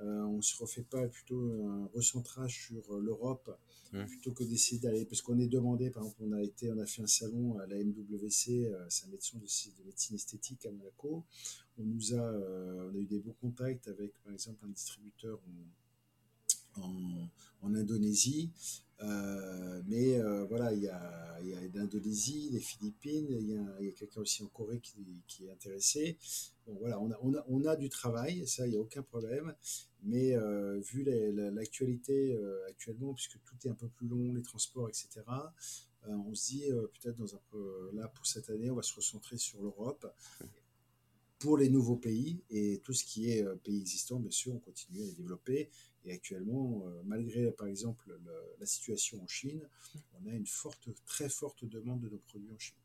euh, 0.00 0.22
on 0.26 0.40
se 0.40 0.56
refait 0.62 0.82
pas 0.82 1.06
plutôt 1.08 1.66
un 1.66 1.86
recentrage 1.92 2.66
sur 2.66 2.98
l'Europe 2.98 3.58
mmh. 3.92 4.04
plutôt 4.04 4.32
que 4.32 4.44
d'essayer 4.44 4.80
d'aller 4.80 5.04
parce 5.04 5.22
qu'on 5.22 5.40
est 5.40 5.48
demandé 5.48 5.90
par 5.90 6.04
exemple 6.04 6.22
on 6.22 6.32
a 6.34 6.40
été 6.40 6.70
on 6.70 6.78
a 6.78 6.86
fait 6.86 7.02
un 7.02 7.08
salon 7.08 7.58
à 7.58 7.66
la 7.66 7.82
MWC 7.82 8.70
c'est 8.88 9.06
un 9.06 9.10
médecin 9.10 9.38
de, 9.38 9.42
de, 9.42 9.84
médecine 9.84 10.14
esthétique 10.14 10.66
à 10.66 10.70
Monaco 10.70 11.24
on 11.80 11.82
nous 11.82 12.14
a 12.14 12.20
on 12.20 12.94
a 12.94 12.96
eu 12.96 13.06
des 13.06 13.18
bons 13.18 13.34
contacts 13.40 13.88
avec 13.88 14.12
par 14.22 14.32
exemple 14.32 14.64
un 14.64 14.68
distributeur 14.68 15.40
en, 16.82 17.74
Indonésie 17.74 18.50
euh, 19.00 19.80
mais 19.86 20.18
euh, 20.18 20.44
voilà, 20.46 20.72
il 20.72 20.82
y 20.82 20.88
a, 20.88 21.40
y 21.42 21.54
a 21.54 21.60
l'Indonésie, 21.72 22.48
les 22.50 22.60
Philippines, 22.60 23.28
il 23.30 23.50
y 23.86 23.88
a, 23.88 23.92
quelqu'un 23.92 24.22
aussi 24.22 24.42
en 24.42 24.48
Corée 24.48 24.80
qui, 24.80 25.46
est 25.46 25.50
intéressé. 25.50 26.18
Bon, 26.66 26.74
voilà, 26.80 27.00
on 27.00 27.10
a, 27.10 27.18
on 27.22 27.34
a, 27.34 27.44
on 27.48 27.64
a 27.64 27.76
du 27.76 27.88
travail, 27.88 28.46
ça, 28.46 28.66
il 28.66 28.70
n'y 28.70 28.76
a 28.76 28.80
aucun 28.80 29.02
problème. 29.02 29.54
Mais 30.02 30.34
euh, 30.34 30.80
vu 30.80 31.04
l'actualité 31.04 32.36
actuellement, 32.68 33.14
puisque 33.14 33.40
tout 33.44 33.56
est 33.64 33.70
un 33.70 33.74
peu 33.74 33.88
plus 33.88 34.08
long, 34.08 34.32
les 34.32 34.42
transports, 34.42 34.88
etc., 34.88 35.22
on 36.06 36.34
se 36.34 36.46
dit 36.46 36.64
peut-être 36.70 37.16
dans 37.16 37.34
un 37.34 37.40
peu, 37.50 37.90
là 37.92 38.08
pour 38.08 38.26
cette 38.26 38.50
année, 38.50 38.70
on 38.70 38.76
va 38.76 38.82
se 38.82 38.94
recentrer 38.94 39.36
sur 39.36 39.60
l'Europe 39.60 40.06
pour 41.38 41.56
les 41.56 41.68
nouveaux 41.68 41.96
pays 41.96 42.42
et 42.50 42.80
tout 42.84 42.92
ce 42.92 43.04
qui 43.04 43.30
est 43.30 43.44
pays 43.62 43.80
existant, 43.80 44.18
bien 44.18 44.30
sûr, 44.30 44.54
on 44.54 44.58
continue 44.58 45.02
à 45.02 45.06
les 45.06 45.12
développer. 45.12 45.70
Et 46.04 46.12
actuellement, 46.12 46.84
euh, 46.86 47.02
malgré 47.04 47.50
par 47.52 47.66
exemple 47.66 48.18
la 48.58 48.66
situation 48.66 49.22
en 49.22 49.26
Chine, 49.26 49.68
on 50.14 50.26
a 50.26 50.32
une 50.32 50.46
forte, 50.46 50.88
très 51.04 51.28
forte 51.28 51.64
demande 51.64 52.00
de 52.00 52.08
nos 52.08 52.18
produits 52.18 52.50
en 52.50 52.58
Chine. 52.58 52.76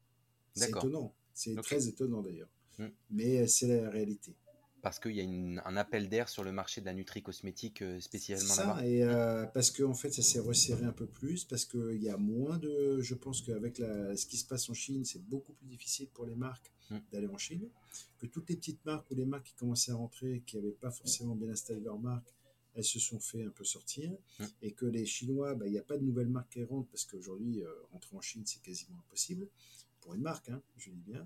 C'est 0.56 0.70
étonnant, 0.70 1.16
c'est 1.34 1.56
très 1.62 1.88
étonnant 1.88 2.22
d'ailleurs. 2.22 2.50
Hmm. 2.78 2.90
Mais 3.12 3.48
c'est 3.48 3.82
la 3.82 3.90
réalité. 3.90 4.36
Parce 4.84 5.00
qu'il 5.00 5.16
y 5.16 5.22
a 5.22 5.66
un 5.66 5.78
appel 5.78 6.10
d'air 6.10 6.28
sur 6.28 6.44
le 6.44 6.52
marché 6.52 6.82
de 6.82 6.86
la 6.86 6.94
nutri-cosmétique 6.94 7.82
euh, 7.82 8.02
spécialement 8.02 8.54
là-bas. 8.56 8.86
Et 8.86 9.02
euh, 9.02 9.46
parce 9.46 9.72
qu'en 9.72 9.92
en 9.92 9.94
fait, 9.94 10.12
ça 10.12 10.22
s'est 10.22 10.42
resserré 10.42 10.84
un 10.84 10.92
peu 10.92 11.08
plus, 11.08 11.46
parce 11.46 11.64
qu'il 11.66 12.04
y 12.04 12.10
a 12.10 12.18
moins 12.18 12.58
de. 12.58 13.00
Je 13.02 13.16
pense 13.16 13.42
qu'avec 13.42 13.78
ce 13.78 14.26
qui 14.26 14.36
se 14.36 14.46
passe 14.46 14.70
en 14.70 14.74
Chine, 14.74 15.06
c'est 15.06 15.24
beaucoup 15.24 15.54
plus 15.54 15.68
difficile 15.68 16.10
pour 16.14 16.26
les 16.26 16.36
marques 16.36 16.70
hmm. 16.92 16.98
d'aller 17.14 17.28
en 17.28 17.38
Chine. 17.38 17.70
Que 18.20 18.28
toutes 18.28 18.50
les 18.50 18.58
petites 18.58 18.84
marques 18.86 19.10
ou 19.10 19.16
les 19.16 19.26
marques 19.26 19.48
qui 19.48 19.54
commençaient 19.54 19.94
à 19.94 19.96
rentrer, 19.96 20.44
qui 20.46 20.58
n'avaient 20.58 20.72
pas 20.72 20.92
forcément 20.92 21.36
bien 21.36 21.50
installé 21.50 21.80
leur 21.80 21.98
marque, 21.98 22.34
elles 22.76 22.84
se 22.84 23.00
sont 23.00 23.20
fait 23.20 23.44
un 23.44 23.52
peu 23.52 23.64
sortir 23.64 24.12
mmh. 24.40 24.46
et 24.64 24.72
que 24.74 24.86
les 24.86 25.06
Chinois, 25.06 25.56
bah, 25.56 25.66
il 25.68 25.72
n'y 25.72 25.78
a 25.78 25.84
pas 25.84 25.98
de 25.98 26.04
nouvelles 26.04 26.28
marques 26.28 26.52
qui 26.52 26.64
rentrent 26.64 26.90
parce 26.90 27.06
qu'aujourd'hui, 27.06 27.62
euh, 27.62 27.70
rentrer 27.94 28.18
en 28.18 28.22
Chine, 28.22 28.44
c'est 28.46 28.62
quasiment 28.62 28.98
impossible 29.08 29.48
pour 30.02 30.14
une 30.14 30.22
marque, 30.22 30.50
hein, 30.50 30.62
je 30.78 30.90
dis 30.90 31.04
bien. 31.06 31.26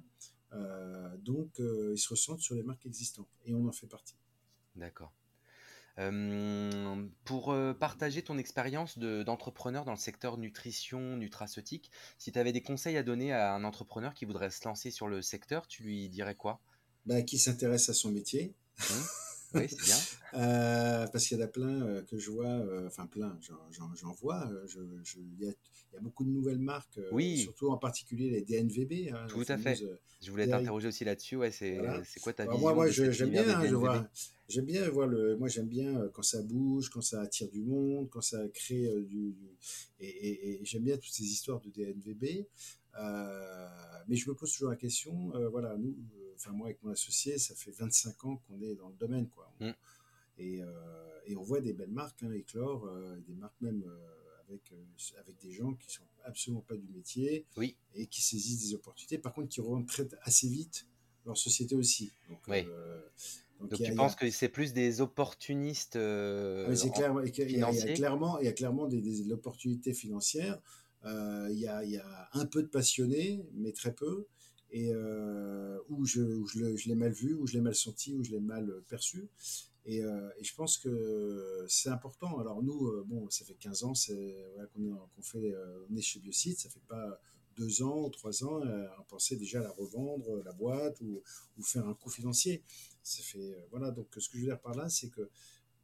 Euh, 0.53 1.17
donc, 1.17 1.59
euh, 1.59 1.91
ils 1.93 1.99
se 1.99 2.09
ressentent 2.09 2.39
sur 2.39 2.55
les 2.55 2.63
marques 2.63 2.85
existantes 2.85 3.27
et 3.45 3.53
on 3.53 3.67
en 3.67 3.71
fait 3.71 3.87
partie. 3.87 4.15
D'accord. 4.75 5.11
pour 7.25 7.55
partager 7.79 8.21
ton 8.21 8.37
expérience 8.37 8.99
d'entrepreneur 8.99 9.83
dans 9.83 9.93
le 9.93 9.97
secteur 9.97 10.37
nutrition, 10.37 11.17
nutraceutique, 11.17 11.91
si 12.19 12.31
tu 12.31 12.37
avais 12.37 12.51
des 12.51 12.61
conseils 12.61 12.97
à 12.97 13.03
donner 13.03 13.33
à 13.33 13.55
un 13.55 13.63
entrepreneur 13.63 14.13
qui 14.13 14.25
voudrait 14.25 14.51
se 14.51 14.63
lancer 14.67 14.91
sur 14.91 15.07
le 15.07 15.23
secteur, 15.23 15.65
tu 15.65 15.81
lui 15.81 16.07
dirais 16.09 16.35
quoi? 16.35 16.61
Bah, 17.07 17.23
qui 17.23 17.39
s'intéresse 17.39 17.89
à 17.89 17.95
son 17.95 18.11
métier. 18.11 18.53
Mmh. 18.77 18.83
Oui, 19.53 19.67
c'est 19.69 19.81
bien. 19.83 19.95
Euh, 20.33 21.07
parce 21.07 21.25
qu'il 21.25 21.37
y 21.37 21.41
en 21.41 21.45
a 21.45 21.47
plein 21.47 21.81
euh, 21.83 22.03
que 22.03 22.17
je 22.17 22.29
vois, 22.29 22.47
euh, 22.47 22.85
enfin 22.85 23.07
plein, 23.07 23.39
j'en 23.41 24.11
vois. 24.11 24.51
Il, 24.75 25.41
y 25.41 25.47
a, 25.47 25.51
il, 25.51 25.93
y 25.93 25.97
a, 25.97 26.01
beaucoup 26.01 26.25
de 26.25 26.29
nouvelles 26.29 26.59
marques, 26.59 26.99
oui. 27.13 27.37
surtout 27.37 27.69
en 27.69 27.77
particulier 27.77 28.29
les 28.29 28.41
DNVB. 28.41 29.13
Hein, 29.13 29.25
Tout 29.29 29.45
à 29.47 29.57
fait. 29.57 29.81
Je 30.21 30.29
voulais 30.29 30.47
t'interroger 30.47 30.89
aussi 30.89 31.05
là-dessus. 31.05 31.37
Ouais, 31.37 31.51
c'est 31.51 31.77
voilà. 31.77 32.03
quoi 32.21 32.33
ta 32.33 32.43
vision 32.43 32.59
Moi, 32.59 32.73
moi 32.73 32.89
j'aime 32.89 33.29
bien, 33.29 33.65
je 33.65 33.73
vois, 33.73 34.09
j'aime 34.49 34.65
bien 34.65 34.89
voir 34.89 35.07
le. 35.07 35.37
Moi, 35.37 35.47
j'aime 35.47 35.69
bien 35.69 36.09
quand 36.13 36.23
ça 36.23 36.41
bouge, 36.43 36.89
quand 36.89 37.01
ça 37.01 37.21
attire 37.21 37.49
du 37.49 37.61
monde, 37.61 38.09
quand 38.09 38.21
ça 38.21 38.45
crée 38.53 38.91
du. 39.07 39.31
du 39.31 39.57
et, 40.01 40.07
et, 40.07 40.61
et 40.61 40.65
j'aime 40.65 40.83
bien 40.83 40.97
toutes 40.97 41.13
ces 41.13 41.23
histoires 41.23 41.61
de 41.61 41.69
DNVB. 41.69 42.45
mais 44.09 44.15
je 44.15 44.29
me 44.29 44.35
pose 44.35 44.51
toujours 44.51 44.69
la 44.71 44.75
question. 44.75 45.31
voilà, 45.51 45.77
nous 45.77 45.95
enfin 46.37 46.51
moi 46.51 46.67
avec 46.67 46.81
mon 46.83 46.91
associé, 46.91 47.37
ça 47.37 47.55
fait 47.55 47.71
25 47.71 48.25
ans 48.25 48.41
qu'on 48.47 48.61
est 48.61 48.75
dans 48.75 48.89
le 48.89 48.95
domaine, 48.95 49.27
quoi. 49.29 49.51
Mm. 49.59 49.71
Et, 50.39 50.61
euh, 50.61 50.67
et, 51.25 51.35
on 51.35 51.41
voit 51.41 51.61
des 51.61 51.73
belles 51.73 51.91
marques 51.91 52.21
hein, 52.21 52.31
éclore, 52.31 52.85
euh, 52.85 53.17
des 53.27 53.33
marques 53.33 53.59
même 53.59 53.83
euh, 53.87 53.97
avec, 54.47 54.71
avec 55.19 55.37
des 55.39 55.51
gens 55.51 55.73
qui 55.73 55.91
sont 55.91 56.03
absolument 56.25 56.61
pas 56.61 56.75
du 56.75 56.87
métier 56.89 57.45
oui. 57.57 57.75
et 57.95 58.05
qui 58.05 58.21
saisissent 58.21 58.69
des 58.69 58.75
opportunités, 58.75 59.17
par 59.17 59.33
contre 59.33 59.49
qui 59.49 59.61
revendent 59.61 59.87
très, 59.87 60.07
assez 60.21 60.47
vite 60.47 60.85
leur 61.25 61.37
société 61.37 61.75
aussi. 61.75 62.11
Donc, 62.29 62.39
oui. 62.47 62.63
donc, 63.59 63.71
donc 63.71 63.81
tu 63.81 63.93
penses 63.95 64.15
que 64.15 64.29
c'est 64.29 64.49
plus 64.49 64.73
des 64.73 65.01
opportunistes 65.01 65.95
euh, 65.95 66.73
c'est 66.75 66.91
clair, 66.91 67.13
il, 67.23 67.37
y 67.37 67.63
a, 67.63 67.71
il 67.71 67.77
y 67.77 67.81
a 67.81 67.93
clairement, 67.93 68.39
il 68.39 68.45
y 68.45 68.49
a 68.49 68.53
clairement 68.53 68.87
des, 68.87 69.01
des, 69.01 69.31
opportunités 69.31 69.93
financières. 69.93 70.61
Euh, 71.05 71.47
il, 71.51 71.59
y 71.59 71.67
a, 71.67 71.83
il 71.83 71.91
y 71.91 71.97
a 71.97 72.29
un 72.33 72.45
peu 72.45 72.61
de 72.61 72.67
passionnés, 72.67 73.45
mais 73.53 73.71
très 73.71 73.93
peu 73.93 74.27
et 74.71 74.91
euh, 74.91 75.79
où 75.89 76.05
je, 76.05 76.21
où 76.21 76.47
je, 76.47 76.87
l'ai 76.87 76.95
mal 76.95 77.11
vu, 77.11 77.33
où 77.33 77.47
je 77.47 77.53
l'ai 77.53 77.61
mal 77.61 77.75
senti, 77.75 78.13
où 78.13 78.23
je 78.23 78.31
l'ai 78.31 78.39
mal 78.39 78.81
perçu. 78.87 79.29
Et, 79.85 80.03
euh, 80.03 80.29
et, 80.37 80.43
je 80.43 80.53
pense 80.53 80.77
que 80.77 81.65
c'est 81.69 81.89
important. 81.89 82.39
Alors 82.39 82.61
nous, 82.61 82.87
euh, 82.87 83.05
bon, 83.07 83.29
ça 83.29 83.45
fait 83.45 83.53
15 83.53 83.83
ans 83.83 83.93
voilà, 84.53 84.67
qu'on 85.15 85.21
fait, 85.21 85.53
on 85.89 85.95
est 85.95 86.01
chez 86.01 86.19
Biocide, 86.19 86.57
ça 86.57 86.69
fait 86.69 86.85
pas 86.87 87.19
deux 87.55 87.81
ans 87.81 88.05
ou 88.05 88.09
trois 88.09 88.43
ans, 88.43 88.61
on 88.99 89.03
pensait 89.03 89.35
déjà 89.35 89.59
à 89.59 89.63
la 89.63 89.71
revendre, 89.71 90.43
la 90.43 90.51
boîte, 90.51 90.99
ou, 91.01 91.23
ou 91.57 91.63
faire 91.63 91.87
un 91.87 91.93
coût 91.93 92.09
financier. 92.09 92.63
Ça 93.01 93.23
fait, 93.23 93.55
voilà, 93.71 93.91
donc 93.91 94.07
ce 94.17 94.29
que 94.29 94.37
je 94.37 94.41
veux 94.41 94.49
dire 94.49 94.59
par 94.59 94.75
là, 94.75 94.89
c'est 94.89 95.09
que 95.09 95.29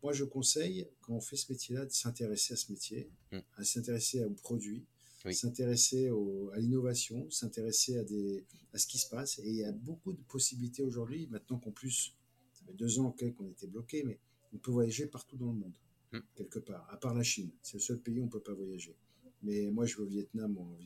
moi, 0.03 0.11
je 0.11 0.25
conseille, 0.25 0.85
quand 0.99 1.13
on 1.13 1.21
fait 1.21 1.37
ce 1.37 1.49
métier-là, 1.49 1.85
de 1.85 1.91
s'intéresser 1.91 2.53
à 2.53 2.57
ce 2.57 2.69
métier, 2.69 3.09
mmh. 3.31 3.37
à 3.55 3.63
s'intéresser 3.63 4.21
aux 4.25 4.31
produits, 4.31 4.85
s'intéresser 5.31 6.09
à 6.53 6.59
l'innovation, 6.59 7.29
s'intéresser 7.29 7.97
à, 7.97 8.03
des, 8.03 8.45
à 8.73 8.77
ce 8.77 8.87
qui 8.87 8.97
se 8.97 9.09
passe. 9.09 9.39
Et 9.39 9.47
il 9.47 9.55
y 9.55 9.63
a 9.63 9.71
beaucoup 9.71 10.11
de 10.13 10.21
possibilités 10.23 10.83
aujourd'hui, 10.83 11.27
maintenant 11.27 11.59
qu'en 11.59 11.71
plus, 11.71 12.13
ça 12.53 12.65
fait 12.65 12.73
deux 12.73 12.99
ans 12.99 13.15
qu'on 13.37 13.47
était 13.47 13.67
bloqué, 13.67 14.03
mais 14.03 14.19
on 14.53 14.57
peut 14.57 14.71
voyager 14.71 15.07
partout 15.07 15.37
dans 15.37 15.47
le 15.47 15.53
monde, 15.53 15.77
hmm. 16.11 16.19
quelque 16.35 16.59
part, 16.59 16.87
à 16.91 16.97
part 16.97 17.13
la 17.13 17.23
Chine. 17.23 17.51
C'est 17.61 17.75
le 17.75 17.81
seul 17.81 17.99
pays 17.99 18.19
où 18.19 18.23
on 18.23 18.25
ne 18.25 18.31
peut 18.31 18.41
pas 18.41 18.53
voyager. 18.53 18.95
Mais 19.41 19.69
moi, 19.71 19.85
je 19.85 19.97
vais 19.97 20.03
au 20.03 20.07
Vietnam 20.07 20.57
en, 20.57 20.77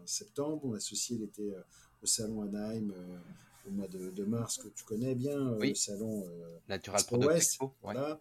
en 0.00 0.06
septembre. 0.06 0.66
Mon 0.66 0.74
associé, 0.74 1.16
il 1.16 1.24
était 1.24 1.52
euh, 1.52 1.62
au 2.02 2.06
salon 2.06 2.42
Anaheim 2.42 2.92
euh, 2.92 3.18
au 3.66 3.70
mois 3.70 3.88
de, 3.88 4.24
mars, 4.24 4.58
que 4.58 4.68
tu 4.68 4.84
connais 4.84 5.14
bien, 5.14 5.52
euh, 5.52 5.58
le 5.58 5.74
salon 5.74 6.24
Natural 6.68 7.02
Product 7.06 7.32
Expo. 7.32 7.74
Voilà. 7.82 8.18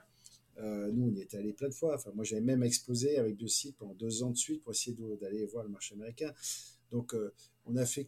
Euh, 0.59 0.91
nous, 0.91 1.09
on 1.09 1.15
y 1.15 1.21
était 1.21 1.37
allé 1.37 1.53
plein 1.53 1.69
de 1.69 1.73
fois. 1.73 1.95
Enfin, 1.95 2.11
moi, 2.13 2.23
j'avais 2.23 2.41
même 2.41 2.63
exposé 2.63 3.17
avec 3.17 3.37
deux 3.37 3.47
sites 3.47 3.77
pendant 3.77 3.93
deux 3.93 4.23
ans 4.23 4.31
de 4.31 4.37
suite 4.37 4.61
pour 4.63 4.71
essayer 4.71 4.95
d'aller 5.19 5.45
voir 5.45 5.63
le 5.63 5.69
marché 5.69 5.95
américain. 5.95 6.33
Donc, 6.91 7.13
euh, 7.13 7.33
on 7.65 7.75
a 7.75 7.85
fait 7.85 8.07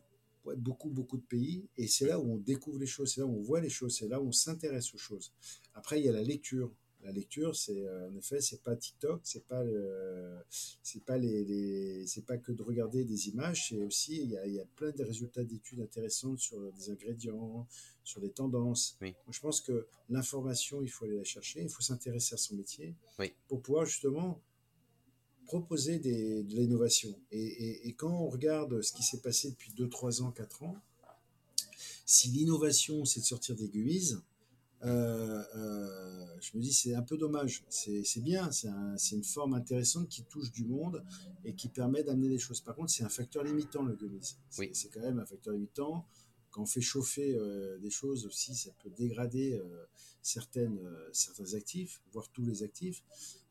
beaucoup, 0.57 0.89
beaucoup 0.89 1.17
de 1.17 1.23
pays 1.23 1.67
et 1.75 1.87
c'est 1.87 2.05
là 2.05 2.19
où 2.19 2.31
on 2.31 2.37
découvre 2.37 2.77
les 2.77 2.85
choses, 2.85 3.13
c'est 3.13 3.21
là 3.21 3.27
où 3.27 3.35
on 3.35 3.41
voit 3.41 3.61
les 3.61 3.69
choses, 3.69 3.97
c'est 3.97 4.07
là 4.07 4.21
où 4.21 4.27
on 4.27 4.31
s'intéresse 4.31 4.93
aux 4.93 4.99
choses. 4.99 5.33
Après, 5.73 5.99
il 5.99 6.05
y 6.05 6.09
a 6.09 6.11
la 6.11 6.21
lecture. 6.21 6.71
La 7.05 7.11
lecture, 7.11 7.55
c'est 7.55 7.85
euh, 7.85 8.09
en 8.09 8.15
effet, 8.15 8.41
c'est 8.41 8.63
pas 8.63 8.75
TikTok, 8.75 9.21
c'est 9.23 9.45
pas 9.45 9.63
c'est 10.81 11.03
pas 11.03 11.17
les, 11.17 11.45
les 11.45 12.07
c'est 12.07 12.25
pas 12.25 12.37
que 12.37 12.51
de 12.51 12.63
regarder 12.63 13.05
des 13.05 13.29
images, 13.29 13.69
c'est 13.69 13.77
aussi 13.77 14.23
il 14.23 14.31
y 14.31 14.37
a, 14.37 14.45
il 14.47 14.55
y 14.55 14.59
a 14.59 14.65
plein 14.75 14.91
de 14.91 15.03
résultats 15.03 15.43
d'études 15.43 15.81
intéressantes 15.81 16.39
sur 16.39 16.59
des 16.73 16.89
ingrédients, 16.89 17.67
sur 18.03 18.21
les 18.21 18.31
tendances. 18.31 18.97
Oui. 19.01 19.13
je 19.29 19.39
pense 19.39 19.61
que 19.61 19.87
l'information, 20.09 20.81
il 20.81 20.89
faut 20.89 21.05
aller 21.05 21.17
la 21.17 21.23
chercher, 21.23 21.61
il 21.61 21.69
faut 21.69 21.83
s'intéresser 21.83 22.33
à 22.33 22.37
son 22.37 22.55
métier 22.55 22.95
oui. 23.19 23.33
pour 23.47 23.61
pouvoir 23.61 23.85
justement 23.85 24.41
proposer 25.45 25.99
des, 25.99 26.43
de 26.43 26.55
l'innovation. 26.55 27.15
Et, 27.31 27.45
et, 27.45 27.87
et, 27.87 27.93
quand 27.93 28.11
on 28.11 28.29
regarde 28.29 28.81
ce 28.81 28.91
qui 28.93 29.03
s'est 29.03 29.21
passé 29.21 29.51
depuis 29.51 29.71
2, 29.73 29.87
3 29.87 30.23
ans, 30.23 30.31
4 30.31 30.63
ans, 30.63 30.75
si 32.05 32.29
l'innovation, 32.29 33.05
c'est 33.05 33.19
de 33.19 33.25
sortir 33.25 33.55
des 33.55 33.69
guises, 33.69 34.21
euh, 34.85 35.43
euh, 35.55 36.25
je 36.39 36.57
me 36.57 36.61
dis 36.61 36.73
c'est 36.73 36.95
un 36.95 37.01
peu 37.01 37.17
dommage. 37.17 37.63
C'est 37.69 38.21
bien, 38.21 38.51
c'est 38.51 38.67
un, 38.67 38.95
une 39.11 39.23
forme 39.23 39.53
intéressante 39.53 40.07
qui 40.09 40.23
touche 40.23 40.51
du 40.51 40.65
monde 40.65 41.03
et 41.43 41.53
qui 41.55 41.69
permet 41.69 42.03
d'amener 42.03 42.29
des 42.29 42.37
choses. 42.37 42.61
Par 42.61 42.75
contre, 42.75 42.91
c'est 42.91 43.03
un 43.03 43.09
facteur 43.09 43.43
limitant 43.43 43.83
le 43.83 43.95
gummies. 43.95 44.37
Oui. 44.57 44.69
C'est 44.73 44.89
quand 44.89 45.01
même 45.01 45.19
un 45.19 45.25
facteur 45.25 45.53
limitant. 45.53 46.05
Quand 46.51 46.61
on 46.61 46.65
fait 46.65 46.81
chauffer 46.81 47.35
euh, 47.35 47.77
des 47.79 47.89
choses 47.89 48.25
aussi, 48.25 48.55
ça 48.55 48.71
peut 48.81 48.89
dégrader 48.89 49.61
certaines, 50.21 50.79
certains 51.11 51.53
actifs, 51.53 52.01
voire 52.11 52.29
tous 52.29 52.45
les 52.45 52.63
actifs. 52.63 53.03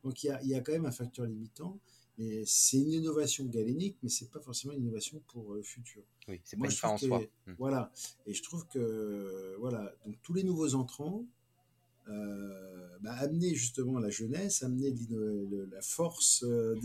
Donc 0.03 0.23
il 0.23 0.27
y 0.27 0.29
a, 0.29 0.41
il 0.41 0.49
y 0.49 0.55
a 0.55 0.61
quand 0.61 0.71
même 0.71 0.85
un 0.85 0.91
facteur 0.91 1.25
limitant. 1.25 1.79
Mais 2.17 2.43
c'est 2.45 2.77
une 2.77 2.93
innovation 2.93 3.45
galénique, 3.45 3.97
mais 4.01 4.09
c'est 4.09 4.29
pas 4.31 4.39
forcément 4.39 4.73
une 4.73 4.83
innovation 4.83 5.21
pour 5.27 5.53
le 5.53 5.61
futur. 5.63 6.01
Oui, 6.27 6.39
c'est 6.43 6.57
fin 6.71 6.89
en 6.89 6.97
soi. 6.97 7.21
Hmm. 7.45 7.53
Voilà. 7.57 7.91
Et 8.25 8.33
je 8.33 8.41
trouve 8.41 8.65
que, 8.67 9.55
voilà, 9.59 9.93
donc 10.05 10.15
tous 10.23 10.33
les 10.33 10.43
nouveaux 10.43 10.75
entrants, 10.75 11.25
euh, 12.07 12.97
bah, 13.01 13.13
amener 13.13 13.53
justement 13.55 13.99
la 13.99 14.09
jeunesse, 14.09 14.63
amener 14.63 14.93
le, 15.09 15.67
la 15.71 15.81
force 15.81 16.43
de, 16.43 16.75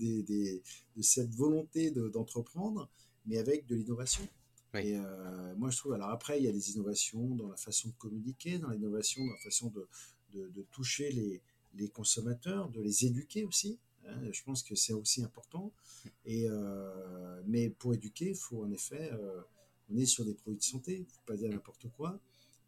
de, 0.00 0.22
de, 0.22 0.62
de, 0.96 1.02
cette 1.02 1.34
volonté 1.34 1.90
d'entreprendre, 1.90 2.88
mais 3.26 3.38
avec 3.38 3.66
de 3.66 3.76
l'innovation. 3.76 4.26
Oui. 4.74 4.80
Et 4.80 4.96
euh, 4.96 5.54
moi, 5.56 5.70
je 5.70 5.76
trouve, 5.76 5.92
alors 5.92 6.08
après, 6.08 6.38
il 6.38 6.44
y 6.44 6.48
a 6.48 6.52
des 6.52 6.70
innovations 6.70 7.34
dans 7.36 7.48
la 7.48 7.56
façon 7.56 7.90
de 7.90 7.94
communiquer, 7.94 8.58
dans 8.58 8.70
l'innovation, 8.70 9.24
dans 9.24 9.32
la 9.32 9.38
façon 9.38 9.70
de, 9.70 10.62
toucher 10.70 11.10
les, 11.12 11.42
les, 11.74 11.88
consommateurs, 11.88 12.70
de 12.70 12.80
les 12.80 13.04
éduquer 13.04 13.44
aussi. 13.44 13.78
Hein, 14.06 14.32
je 14.32 14.42
pense 14.42 14.62
que 14.62 14.74
c'est 14.74 14.92
aussi 14.92 15.22
important. 15.22 15.72
Et, 16.24 16.46
euh, 16.48 17.42
mais 17.46 17.70
pour 17.70 17.94
éduquer, 17.94 18.30
il 18.30 18.36
faut 18.36 18.62
en 18.62 18.70
effet, 18.70 19.10
euh, 19.12 19.40
on 19.90 19.96
est 19.96 20.06
sur 20.06 20.24
des 20.24 20.34
produits 20.34 20.58
de 20.58 20.64
santé, 20.64 20.94
il 20.96 21.02
ne 21.02 21.08
faut 21.08 21.22
pas 21.26 21.36
dire 21.36 21.50
n'importe 21.50 21.88
quoi. 21.88 22.20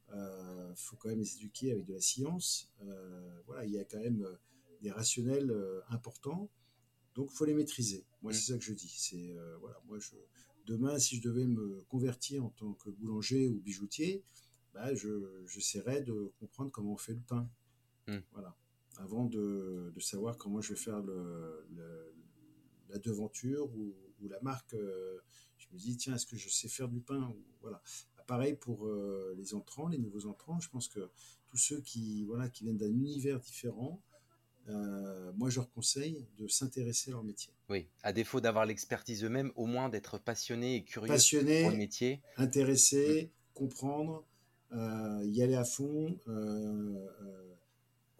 Il 0.09 0.15
euh, 0.17 0.75
faut 0.77 0.97
quand 0.97 1.09
même 1.09 1.19
les 1.19 1.37
éduquer 1.37 1.73
avec 1.73 1.87
de 1.87 1.95
la 1.95 2.01
science. 2.01 2.71
Voilà, 3.47 3.65
il 3.65 3.73
y 3.73 3.79
a 3.79 3.85
quand 3.85 4.01
même 4.01 4.27
des 4.83 4.91
rationnels 4.91 5.53
importants. 5.89 6.49
Donc, 7.15 7.31
il 7.33 7.37
faut 7.37 7.45
les 7.45 7.55
maîtriser. 7.55 8.05
Moi, 8.23 8.33
c'est 8.33 8.53
ça 8.53 8.59
que 8.59 8.65
je 8.65 8.73
dis. 8.73 8.93
C'est 8.97 9.37
voilà, 9.61 9.81
moi, 9.87 9.99
je, 9.99 10.15
demain, 10.67 10.99
si 10.99 11.17
je 11.17 11.23
devais 11.23 11.47
me 11.47 11.83
convertir 11.89 12.45
en 12.45 12.51
tant 12.51 12.73
que 12.75 12.91
boulanger 12.91 13.49
ou 13.49 13.61
bijoutier, 13.61 14.23
bah, 14.73 14.95
je, 14.95 15.45
j'essaierais 15.47 16.03
de 16.03 16.33
comprendre 16.39 16.71
comment 16.71 16.93
on 16.93 16.99
fait 16.99 17.15
le 17.15 17.21
pain. 17.21 17.49
Mm. 18.09 18.19
Voilà 18.33 18.55
avant 18.99 19.25
de, 19.25 19.93
de, 19.95 20.01
savoir 20.01 20.37
comment 20.37 20.61
je 20.61 20.75
vais 20.75 20.79
faire 20.79 21.01
le, 21.01 21.67
le, 21.75 22.15
la 22.89 22.99
devanture 22.99 23.71
ou, 23.77 23.95
ou 24.23 24.29
la 24.29 24.41
marque. 24.41 24.75
Euh, 24.75 25.19
je 25.59 25.67
me 25.73 25.79
dis, 25.79 25.97
tiens, 25.97 26.15
est-ce 26.15 26.27
que 26.27 26.37
je 26.37 26.49
sais 26.49 26.69
faire 26.69 26.89
du 26.89 27.01
pain 27.01 27.35
voilà. 27.61 27.83
Pareil 28.27 28.55
pour 28.55 28.87
euh, 28.87 29.35
les 29.37 29.53
entrants, 29.55 29.89
les 29.89 29.99
nouveaux 29.99 30.27
entrants. 30.27 30.59
Je 30.59 30.71
pense 30.71 30.89
que 30.89 31.11
tous 31.49 31.59
ceux 31.59 31.81
qui, 31.83 32.25
voilà, 32.25 32.49
qui 32.49 32.65
viennent 32.65 32.79
d'un 32.79 32.91
univers 32.91 33.39
différent, 33.39 34.01
euh, 34.69 35.31
moi, 35.35 35.51
je 35.51 35.57
leur 35.57 35.71
conseille 35.71 36.27
de 36.39 36.49
s'intéresser 36.49 37.11
à 37.11 37.15
leur 37.15 37.25
métier. 37.25 37.53
Oui, 37.69 37.87
à 38.03 38.15
défaut 38.15 38.41
d'avoir 38.41 38.65
l'expertise 38.65 39.25
eux-mêmes, 39.25 39.53
au 39.57 39.67
moins 39.67 39.91
d'être 39.91 40.17
passionné 40.17 40.77
et 40.77 40.85
curieux 40.85 41.09
passionné, 41.13 41.63
pour 41.63 41.73
le 41.73 41.77
métier. 41.77 42.23
Intéressé, 42.39 43.25
mmh. 43.25 43.29
comprendre, 43.53 44.25
y 44.73 45.43
aller 45.43 45.55
à 45.55 45.65
fond, 45.65 46.19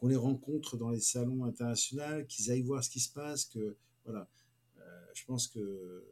qu'on 0.05 0.09
les 0.09 0.17
rencontre 0.17 0.77
dans 0.77 0.91
les 0.91 1.01
salons 1.01 1.45
internationaux, 1.45 2.27
qu'ils 2.29 2.51
aillent 2.51 2.61
voir 2.61 2.85
ce 2.85 2.91
qui 2.91 3.01
se 3.01 3.11
passe, 3.11 3.47
que 3.47 3.75
voilà. 4.05 4.29
je 5.15 5.25
pense 5.25 5.49
que 5.49 6.05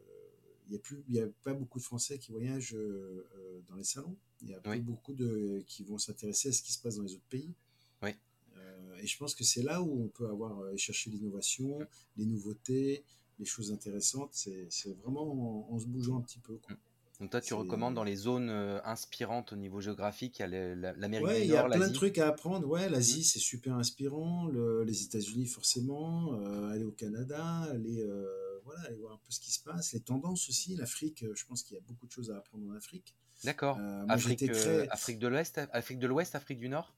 il 0.65 0.73
y 0.73 0.75
a 0.75 0.79
plus, 0.79 1.03
il 1.09 1.13
y 1.13 1.19
a 1.19 1.27
pas 1.43 1.53
beaucoup 1.53 1.77
de 1.77 1.83
Français 1.83 2.17
qui 2.17 2.31
voyagent 2.31 2.75
dans 3.67 3.75
les 3.75 3.83
salons. 3.83 4.17
Il 4.41 4.49
y 4.49 4.53
a 4.55 4.61
oui. 4.65 4.79
beaucoup 4.79 5.13
de 5.13 5.63
qui 5.67 5.83
vont 5.83 5.99
s'intéresser 5.99 6.49
à 6.49 6.51
ce 6.53 6.63
qui 6.63 6.73
se 6.73 6.81
passe 6.81 6.95
dans 6.95 7.03
les 7.03 7.13
autres 7.13 7.29
pays. 7.29 7.53
Oui. 8.01 8.09
Euh, 8.57 8.97
et 8.97 9.05
je 9.05 9.15
pense 9.17 9.35
que 9.35 9.43
c'est 9.43 9.61
là 9.61 9.81
où 9.83 10.03
on 10.03 10.07
peut 10.07 10.27
avoir 10.27 10.59
euh, 10.59 10.75
chercher 10.75 11.11
l'innovation, 11.11 11.79
les 12.17 12.25
nouveautés, 12.25 13.03
les 13.37 13.45
choses 13.45 13.71
intéressantes. 13.71 14.31
C'est 14.33 14.97
vraiment 15.03 15.67
en, 15.69 15.75
en, 15.75 15.79
se 15.79 15.85
bougeant 15.85 16.17
un 16.17 16.21
petit 16.21 16.39
peu. 16.39 16.55
Quoi. 16.57 16.75
Donc 17.19 17.29
toi, 17.29 17.41
tu 17.41 17.53
recommandes 17.53 17.93
dans 17.93 18.03
les 18.03 18.15
zones 18.15 18.49
euh, 18.49 18.79
inspirantes 18.85 19.53
au 19.53 19.55
niveau 19.55 19.79
géographique, 19.79 20.39
il 20.39 20.41
y 20.41 20.45
a 20.45 20.47
l'Amérique 20.93 21.27
ouais, 21.27 21.41
du 21.43 21.47
Nord, 21.49 21.67
il 21.67 21.71
y 21.71 21.73
a 21.73 21.77
plein 21.77 21.87
de 21.87 21.93
trucs 21.93 22.17
à 22.17 22.27
apprendre. 22.27 22.67
Ouais, 22.67 22.89
l'Asie, 22.89 23.19
mmh. 23.19 23.23
c'est 23.23 23.39
super 23.39 23.75
inspirant. 23.75 24.47
Le, 24.47 24.83
les 24.83 25.03
États-Unis, 25.03 25.45
forcément. 25.45 26.33
Euh, 26.41 26.71
aller 26.71 26.83
au 26.83 26.91
Canada, 26.91 27.45
aller, 27.71 28.01
euh, 28.01 28.25
voilà, 28.65 28.81
aller 28.87 28.97
voir 28.97 29.13
un 29.13 29.17
peu 29.17 29.29
ce 29.29 29.39
qui 29.39 29.51
se 29.51 29.61
passe, 29.61 29.93
les 29.93 29.99
tendances 29.99 30.49
aussi. 30.49 30.75
L'Afrique, 30.75 31.23
je 31.33 31.45
pense 31.45 31.61
qu'il 31.61 31.75
y 31.75 31.77
a 31.77 31.83
beaucoup 31.87 32.07
de 32.07 32.11
choses 32.11 32.31
à 32.31 32.37
apprendre 32.37 32.67
en 32.67 32.73
Afrique. 32.75 33.15
D'accord. 33.43 33.77
Afrique, 34.09 34.43
Afrique 34.89 35.19
de 35.19 35.27
l'Ouest, 35.27 35.61
Afrique 35.71 35.99
de 35.99 36.07
l'Ouest, 36.07 36.33
Afrique 36.35 36.59
du 36.59 36.69
Nord? 36.69 36.95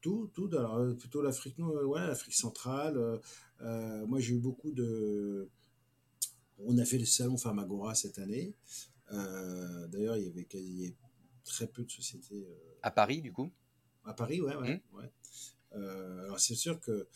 Tout, 0.00 0.30
tout. 0.32 0.48
Alors, 0.52 0.96
plutôt 0.96 1.22
l'Afrique, 1.22 1.56
voilà, 1.58 2.06
l'Afrique 2.06 2.34
centrale. 2.34 3.20
moi, 3.60 4.20
j'ai 4.20 4.34
eu 4.34 4.38
beaucoup 4.38 4.70
de. 4.70 5.48
On 6.62 6.78
a 6.78 6.84
fait 6.84 6.98
le 6.98 7.06
salon 7.06 7.36
Pharmagora 7.36 7.94
cette 7.94 8.18
année. 8.18 8.54
D'ailleurs, 9.10 10.16
il 10.16 10.24
y 10.24 10.28
avait 10.28 10.44
quasi 10.44 10.94
très 11.44 11.66
peu 11.66 11.84
de 11.84 11.90
sociétés. 11.90 12.46
à 12.82 12.90
Paris, 12.90 13.20
du 13.20 13.32
coup? 13.32 13.50
À 14.04 14.14
Paris, 14.14 14.40
ouais, 14.40 14.56
ouais. 14.56 14.76
Mmh. 14.76 14.96
ouais. 14.96 15.10
alors, 16.24 16.40
c'est 16.40 16.54
sûr 16.54 16.80
que 16.80 17.08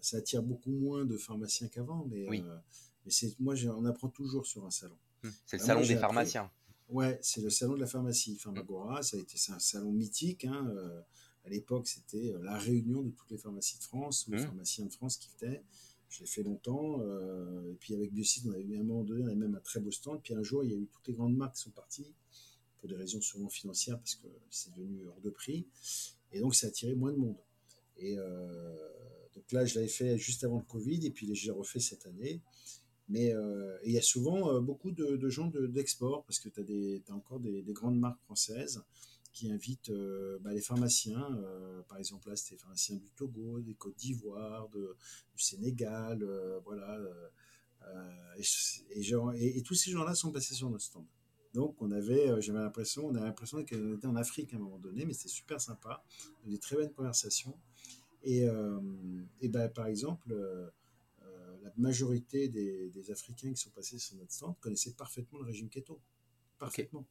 ça 0.00 0.18
attire 0.18 0.42
beaucoup 0.42 0.70
moins 0.70 1.04
de 1.04 1.16
pharmaciens 1.16 1.68
qu'avant, 1.68 2.06
mais, 2.10 2.28
oui. 2.28 2.42
mais 3.04 3.10
c'est, 3.10 3.38
moi, 3.38 3.54
on 3.66 3.84
apprend 3.84 4.08
toujours 4.08 4.46
sur 4.46 4.64
un 4.64 4.70
salon. 4.70 4.96
Mmh. 5.22 5.28
C'est 5.46 5.56
le 5.58 5.64
salon 5.64 5.80
des 5.82 5.96
pharmaciens. 5.96 6.50
Ouais, 6.88 7.18
c'est 7.22 7.40
le 7.40 7.50
salon 7.50 7.74
de 7.74 7.80
la 7.80 7.86
pharmacie. 7.86 8.36
Pharmagora, 8.36 9.02
ça 9.02 9.16
a 9.16 9.20
été 9.20 9.36
c'est 9.36 9.52
un 9.52 9.58
salon 9.60 9.92
mythique. 9.92 10.44
Hein, 10.44 10.72
à 11.44 11.48
l'époque, 11.48 11.86
c'était 11.86 12.34
la 12.42 12.58
réunion 12.58 13.02
de 13.02 13.10
toutes 13.10 13.30
les 13.30 13.38
pharmacies 13.38 13.78
de 13.78 13.84
France, 13.84 14.26
ou 14.26 14.32
les 14.32 14.38
mmh. 14.38 14.44
pharmaciens 14.44 14.84
de 14.86 14.92
France 14.92 15.16
qui 15.16 15.30
venaient. 15.40 15.62
Je 16.10 16.20
l'ai 16.20 16.26
fait 16.26 16.42
longtemps. 16.42 17.00
Euh, 17.00 17.70
et 17.70 17.76
puis 17.76 17.94
avec 17.94 18.12
Biocide, 18.12 18.46
on 18.48 18.52
avait 18.52 18.64
eu 18.64 18.78
un 18.78 18.82
moment 18.82 19.04
donné, 19.04 19.22
on 19.22 19.26
avait 19.26 19.36
même 19.36 19.54
un 19.54 19.60
très 19.60 19.80
beau 19.80 19.90
stand. 19.90 20.20
Puis 20.22 20.34
un 20.34 20.42
jour, 20.42 20.64
il 20.64 20.70
y 20.70 20.74
a 20.74 20.76
eu 20.76 20.88
toutes 20.88 21.06
les 21.06 21.14
grandes 21.14 21.36
marques 21.36 21.54
qui 21.54 21.62
sont 21.62 21.70
parties, 21.70 22.12
pour 22.78 22.88
des 22.88 22.96
raisons 22.96 23.20
sûrement 23.20 23.48
financières, 23.48 23.98
parce 23.98 24.16
que 24.16 24.26
c'est 24.50 24.74
devenu 24.74 25.06
hors 25.06 25.20
de 25.20 25.30
prix. 25.30 25.66
Et 26.32 26.40
donc, 26.40 26.54
ça 26.54 26.66
a 26.66 26.70
attiré 26.70 26.94
moins 26.94 27.12
de 27.12 27.18
monde. 27.18 27.38
Et 27.96 28.18
euh, 28.18 28.76
donc 29.34 29.50
là, 29.52 29.64
je 29.64 29.76
l'avais 29.76 29.88
fait 29.88 30.18
juste 30.18 30.42
avant 30.42 30.58
le 30.58 30.64
Covid, 30.64 31.06
et 31.06 31.10
puis 31.10 31.32
j'ai 31.34 31.52
refait 31.52 31.80
cette 31.80 32.06
année. 32.06 32.40
Mais 33.08 33.32
euh, 33.32 33.76
il 33.84 33.92
y 33.92 33.98
a 33.98 34.02
souvent 34.02 34.60
beaucoup 34.60 34.90
de, 34.90 35.28
gens 35.28 35.46
d'export, 35.46 36.24
parce 36.24 36.40
que 36.40 36.48
tu 36.48 37.02
as, 37.08 37.14
encore 37.14 37.38
des, 37.38 37.62
grandes 37.68 37.98
marques 37.98 38.20
françaises 38.22 38.82
qui 39.32 39.50
invite 39.50 39.90
euh, 39.90 40.38
bah, 40.40 40.52
les 40.52 40.60
pharmaciens, 40.60 41.38
euh, 41.38 41.82
par 41.82 41.98
exemple 41.98 42.28
là 42.28 42.36
c'était 42.36 42.54
les 42.54 42.60
pharmaciens 42.60 42.96
du 42.96 43.10
Togo, 43.10 43.60
des 43.60 43.74
Côtes 43.74 43.96
d'Ivoire, 43.96 44.68
du 44.68 45.42
Sénégal, 45.42 46.22
euh, 46.22 46.58
voilà, 46.64 46.98
et, 48.36 49.58
et, 49.58 49.62
tous 49.62 49.74
ces 49.74 49.90
gens-là 49.90 50.14
sont 50.14 50.30
passés 50.30 50.54
sur 50.54 50.68
notre 50.68 50.84
stand. 50.84 51.06
Donc 51.54 51.80
on 51.80 51.90
avait, 51.90 52.40
j'avais 52.42 52.58
l'impression, 52.58 53.06
on 53.06 53.14
avait 53.14 53.24
l'impression 53.24 53.64
qu'on 53.64 53.96
était 53.96 54.06
en 54.06 54.16
Afrique 54.16 54.52
à 54.52 54.56
un 54.56 54.60
moment 54.60 54.78
donné, 54.78 55.04
mais 55.06 55.14
c'était 55.14 55.30
super 55.30 55.60
sympa, 55.60 56.04
des 56.44 56.58
très 56.58 56.76
bonnes 56.76 56.92
conversations. 56.92 57.56
Et, 58.22 58.44
et 59.40 59.48
bah, 59.48 59.68
par 59.70 59.86
exemple, 59.86 60.34
la 61.62 61.72
majorité 61.78 62.48
des, 62.48 63.10
Africains 63.10 63.52
qui 63.52 63.60
sont 63.60 63.70
passés 63.70 63.98
sur 63.98 64.16
notre 64.16 64.32
stand 64.32 64.54
connaissaient 64.60 64.92
parfaitement 64.92 65.38
le 65.38 65.46
régime 65.46 65.70
keto, 65.70 65.98
parfaitement 66.58 67.06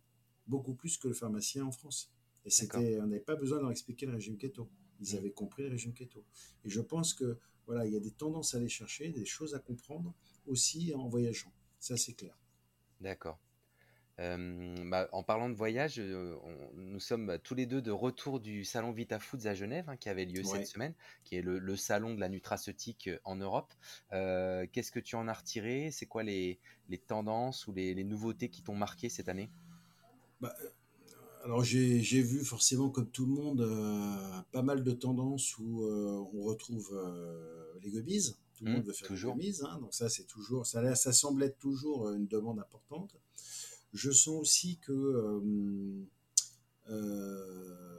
beaucoup 0.49 0.73
plus 0.73 0.97
que 0.97 1.07
le 1.07 1.13
pharmacien 1.13 1.65
en 1.65 1.71
France. 1.71 2.11
Et 2.45 2.49
c'était, 2.49 2.99
on 2.99 3.07
n'avait 3.07 3.21
pas 3.21 3.35
besoin 3.35 3.57
de 3.57 3.63
leur 3.63 3.71
expliquer 3.71 4.05
le 4.05 4.13
régime 4.13 4.37
keto. 4.37 4.69
Ils 4.99 5.13
mmh. 5.13 5.17
avaient 5.17 5.31
compris 5.31 5.63
le 5.63 5.69
régime 5.69 5.93
keto. 5.93 6.25
Et 6.65 6.69
je 6.69 6.81
pense 6.81 7.13
que 7.13 7.37
voilà, 7.67 7.85
il 7.85 7.93
y 7.93 7.95
a 7.95 7.99
des 7.99 8.11
tendances 8.11 8.55
à 8.55 8.57
aller 8.57 8.69
chercher, 8.69 9.09
des 9.09 9.25
choses 9.25 9.53
à 9.53 9.59
comprendre 9.59 10.13
aussi 10.47 10.93
en 10.95 11.07
voyageant. 11.07 11.53
Ça, 11.79 11.95
c'est 11.95 12.13
clair. 12.13 12.35
D'accord. 12.99 13.39
Euh, 14.19 14.75
bah, 14.89 15.07
en 15.13 15.23
parlant 15.23 15.49
de 15.49 15.55
voyage, 15.55 15.99
euh, 15.99 16.35
nous 16.73 16.99
sommes 16.99 17.37
tous 17.43 17.55
les 17.55 17.65
deux 17.65 17.81
de 17.81 17.91
retour 17.91 18.41
du 18.41 18.65
salon 18.65 18.91
Vita 18.91 19.17
Foods 19.19 19.45
à 19.45 19.53
Genève, 19.53 19.87
hein, 19.87 19.95
qui 19.95 20.09
avait 20.09 20.25
lieu 20.25 20.43
cette 20.43 20.67
semaine, 20.67 20.93
qui 21.23 21.37
est 21.37 21.41
le, 21.41 21.75
salon 21.77 22.15
de 22.15 22.19
la 22.19 22.27
nutraceutique 22.27 23.07
euh, 23.07 23.19
en 23.23 23.37
Europe. 23.37 23.71
Qu'est-ce 24.11 24.91
que 24.91 24.99
tu 24.99 25.15
en 25.15 25.27
as 25.27 25.33
retiré? 25.33 25.91
C'est 25.91 26.05
quoi 26.07 26.23
les, 26.23 26.59
tendances 27.07 27.67
ou 27.67 27.73
les 27.73 28.03
nouveautés 28.03 28.49
qui 28.49 28.61
t'ont 28.61 28.75
marqué 28.75 29.09
cette 29.09 29.29
année? 29.29 29.49
Bah, 30.41 30.55
euh, 30.61 30.69
alors 31.43 31.63
j'ai 31.63 32.21
vu 32.21 32.43
forcément 32.43 32.89
comme 32.89 33.09
tout 33.09 33.25
le 33.25 33.31
monde 33.31 33.61
euh, 33.61 34.41
pas 34.51 34.61
mal 34.61 34.83
de 34.83 34.91
tendances 34.91 35.57
où 35.57 35.85
euh, 35.85 36.25
on 36.33 36.43
retrouve 36.43 36.93
les 37.81 37.91
gummies. 37.91 38.35
Tout 38.55 38.65
le 38.65 38.71
mmh, 38.71 38.73
monde 38.75 38.85
veut 38.85 38.93
faire 38.93 39.07
toujours. 39.07 39.35
des 39.35 39.43
gummies, 39.43 39.57
hein, 39.63 39.79
donc 39.79 39.93
ça 39.93 40.09
c'est 40.09 40.25
toujours, 40.25 40.65
ça, 40.65 40.95
ça 40.95 41.13
semble 41.13 41.43
être 41.43 41.57
toujours 41.57 42.11
une 42.11 42.27
demande 42.27 42.59
importante. 42.59 43.15
Je 43.93 44.11
sens 44.11 44.39
aussi 44.39 44.77
que 44.79 46.05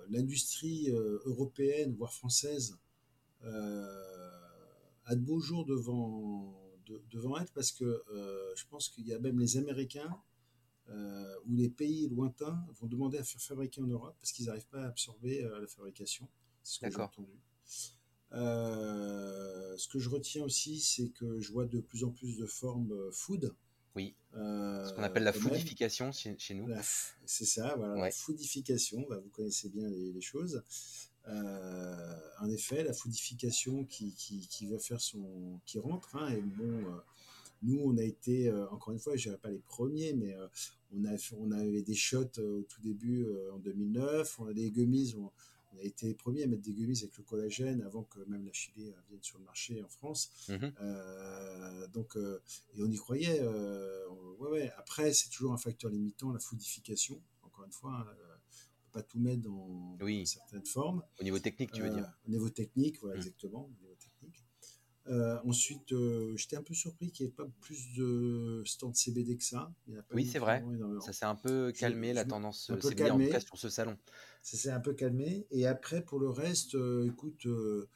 l'industrie 0.09 0.91
européenne, 1.25 1.95
voire 1.97 2.13
française, 2.13 2.77
a 3.43 5.15
de 5.15 5.21
beaux 5.21 5.41
jours 5.41 5.65
devant, 5.65 6.55
devant 7.11 7.39
elle 7.39 7.49
parce 7.55 7.73
que 7.73 8.05
je 8.55 8.65
pense 8.69 8.91
qu'il 8.91 9.07
y 9.07 9.15
a 9.15 9.19
même 9.19 9.39
les 9.39 9.57
Américains 9.57 10.15
euh, 10.91 11.35
où 11.47 11.55
les 11.55 11.69
pays 11.69 12.09
lointains 12.09 12.59
vont 12.81 12.87
demander 12.87 13.19
à 13.19 13.25
faire 13.25 13.41
fabriquer 13.41 13.81
en 13.81 13.87
Europe 13.87 14.17
parce 14.21 14.33
qu'ils 14.33 14.47
n'arrivent 14.47 14.67
pas 14.67 14.83
à 14.83 14.89
absorber 14.89 15.45
euh, 15.45 15.61
la 15.61 15.67
fabrication. 15.69 16.29
C'est 16.63 16.75
ce 16.75 16.81
que 16.81 16.91
j'ai 16.91 17.01
entendu. 17.01 17.33
Euh, 18.33 19.77
ce 19.77 19.89
que 19.89 19.99
je 19.99 20.09
retiens 20.09 20.43
aussi, 20.43 20.81
c'est 20.81 21.09
que 21.11 21.41
je 21.41 21.53
vois 21.53 21.65
de 21.65 21.81
plus 21.81 22.03
en 22.03 22.11
plus 22.11 22.37
de 22.39 22.47
formes 22.47 23.13
food. 23.13 23.55
Oui. 23.95 24.15
ce 24.33 24.93
qu'on 24.95 25.03
appelle 25.03 25.25
la 25.25 25.33
foodification 25.33 26.11
chez, 26.13 26.55
nous. 26.55 26.69
C'est 27.25 27.45
ça, 27.45 27.75
voilà, 27.77 27.95
la 27.97 28.11
foodification. 28.11 29.05
Bah, 29.09 29.19
vous 29.19 29.31
connaissez 29.31 29.69
bien 29.69 29.89
les, 29.89 30.21
choses. 30.21 30.63
en 31.27 32.51
effet, 32.51 32.83
la 32.83 32.93
foodification 32.93 33.85
qui, 33.85 34.15
qui, 34.15 34.47
qui, 34.49 34.67
va 34.67 34.79
faire 34.79 35.01
son, 35.01 35.61
qui 35.67 35.79
rentre, 35.79 36.17
hein, 36.17 36.31
et 36.31 36.41
bon, 36.41 36.85
nous, 37.63 37.81
on 37.81 37.97
a 37.99 38.03
été, 38.03 38.51
encore 38.71 38.93
une 38.93 38.99
fois, 38.99 39.17
je 39.17 39.25
dirais 39.25 39.39
pas 39.39 39.51
les 39.51 39.59
premiers, 39.59 40.15
mais 40.15 40.35
on, 40.93 41.05
a, 41.05 41.17
on 41.39 41.51
avait 41.53 41.83
des 41.83 41.95
shots 41.95 42.39
euh, 42.39 42.61
au 42.61 42.63
tout 42.63 42.81
début 42.81 43.25
euh, 43.25 43.53
en 43.53 43.59
2009. 43.59 44.41
On 44.41 44.47
a 44.47 44.53
des 44.53 44.71
gummies. 44.71 45.15
On, 45.17 45.31
a 45.79 45.83
été 45.83 46.09
les 46.09 46.15
premiers 46.15 46.43
à 46.43 46.47
mettre 46.49 46.63
des 46.63 46.73
gummies 46.73 46.99
avec 46.99 47.17
le 47.17 47.23
collagène 47.23 47.81
avant 47.83 48.03
que 48.03 48.19
même 48.27 48.45
la 48.45 48.53
Chili 48.53 48.89
euh, 48.89 48.93
vienne 49.09 49.23
sur 49.23 49.39
le 49.39 49.45
marché 49.45 49.81
en 49.83 49.89
France. 49.89 50.31
Mhm. 50.49 50.73
donc, 51.93 52.17
et 52.75 52.83
on 52.83 52.91
y 52.91 52.97
croyait. 52.97 53.41
ouais, 53.41 54.49
ouais. 54.51 54.71
Après, 54.77 55.13
c'est 55.13 55.29
toujours 55.31 55.53
un 55.53 55.59
facteur 55.59 55.91
limitant, 55.91 56.33
la 56.33 56.41
foodification. 56.41 57.23
Encore 57.43 57.65
une 57.65 57.73
fois, 57.73 57.93
hein, 57.93 58.05
on 58.05 58.11
ne 58.11 58.83
peut 58.85 58.91
pas 58.93 59.03
tout 59.05 59.21
mettre 59.21 59.43
dans, 59.43 59.97
certaines 60.25 60.67
formes. 60.67 61.03
Au 61.21 61.25
niveau 61.25 61.39
technique, 61.39 61.71
tu 61.71 61.83
veux 61.83 61.91
dire 61.91 62.13
Au 62.27 62.31
niveau 62.31 62.51
technique, 62.51 62.99
voilà, 63.01 63.15
mhm. 63.15 63.21
exactement. 63.21 63.71
Euh, 65.09 65.39
ensuite, 65.45 65.93
euh, 65.93 66.37
j'étais 66.37 66.57
un 66.57 66.63
peu 66.63 66.75
surpris 66.75 67.11
qu'il 67.11 67.27
n'y 67.27 67.33
ait 67.33 67.35
pas 67.35 67.49
plus 67.61 67.95
de 67.95 68.63
stands 68.65 68.93
CBD 68.93 69.37
que 69.37 69.45
ça. 69.45 69.73
oui, 70.13 70.27
c'est 70.27 70.39
vrai. 70.39 70.63
Ça 71.01 71.13
s'est 71.13 71.25
un 71.25 71.35
peu 71.35 71.73
calmé, 71.73 72.13
la 72.13 72.25
tendance 72.25 72.67
CBD, 72.81 73.11
en 73.11 73.19
tout 73.19 73.29
cas 73.31 73.41
sur 73.41 73.59
ce 73.59 73.69
salon. 73.69 73.97
Ça 74.43 74.57
s'est 74.57 74.71
un 74.71 74.81
peu 74.81 74.93
calmé. 74.95 75.47
Et 75.51 75.67
après, 75.67 76.03
pour 76.03 76.21
le 76.21 76.29
reste, 76.29 76.75
euh, 76.75 77.07
écoute, 77.07 77.45
je 77.45 77.87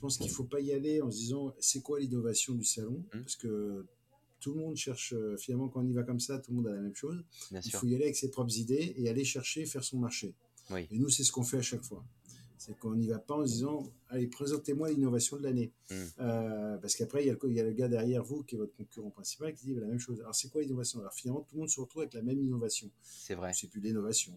pense 0.00 0.16
qu'il 0.16 0.26
ne 0.26 0.32
faut 0.32 0.44
pas 0.44 0.60
y 0.60 0.72
aller 0.72 1.00
en 1.02 1.10
se 1.10 1.16
disant 1.18 1.54
c'est 1.60 1.80
quoi 1.80 2.00
l'innovation 2.00 2.54
du 2.54 2.64
salon? 2.64 3.04
Mmh. 3.12 3.20
Parce 3.20 3.36
que 3.36 3.86
tout 4.40 4.54
le 4.54 4.60
monde 4.60 4.76
cherche, 4.76 5.14
finalement, 5.38 5.68
quand 5.68 5.80
on 5.80 5.86
y 5.86 5.92
va 5.92 6.02
comme 6.02 6.18
ça, 6.18 6.38
tout 6.38 6.50
le 6.50 6.56
monde 6.56 6.66
a 6.66 6.72
la 6.72 6.80
même 6.80 6.96
chose. 6.96 7.22
Il 7.52 7.70
faut 7.72 7.86
y 7.86 7.94
aller 7.94 8.04
avec 8.04 8.16
ses 8.16 8.30
propres 8.30 8.56
idées 8.56 8.94
et 8.96 9.08
aller 9.08 9.24
chercher, 9.24 9.64
faire 9.66 9.84
son 9.84 9.98
marché. 9.98 10.34
Et 10.70 10.98
nous, 10.98 11.08
c'est 11.08 11.24
ce 11.24 11.32
qu'on 11.32 11.44
fait 11.44 11.58
à 11.58 11.62
chaque 11.62 11.82
fois. 11.82 12.04
C'est 12.64 12.78
qu'on 12.78 12.94
n'y 12.94 13.08
va 13.08 13.18
pas 13.18 13.34
en 13.34 13.44
se 13.44 13.54
disant, 13.54 13.82
allez, 14.08 14.28
présentez-moi 14.28 14.88
l'innovation 14.88 15.36
de 15.36 15.42
l'année. 15.42 15.72
Hmm. 15.90 15.94
Euh, 16.20 16.78
parce 16.78 16.94
qu'après, 16.94 17.24
il 17.24 17.26
y, 17.26 17.60
a 17.60 17.64
le 17.64 17.72
gars 17.72 17.88
derrière 17.88 18.22
vous 18.22 18.44
qui 18.44 18.54
est 18.54 18.58
votre 18.58 18.72
concurrent 18.76 19.10
principal 19.10 19.52
qui 19.52 19.66
dit 19.66 19.74
la 19.74 19.84
même 19.88 19.98
chose. 19.98 20.20
Alors, 20.20 20.32
c'est 20.32 20.48
quoi 20.48 20.62
l'innovation? 20.62 21.00
Alors, 21.00 21.12
finalement, 21.12 21.40
tout 21.40 21.56
le 21.56 21.62
monde 21.62 21.68
se 21.68 21.80
retrouve 21.80 22.02
avec 22.02 22.14
la 22.14 22.22
même 22.22 22.38
innovation. 22.38 22.88
C'est 23.02 23.34
vrai. 23.34 23.52
C'est 23.52 23.66
plus 23.66 23.80
l'innovation, 23.80 24.32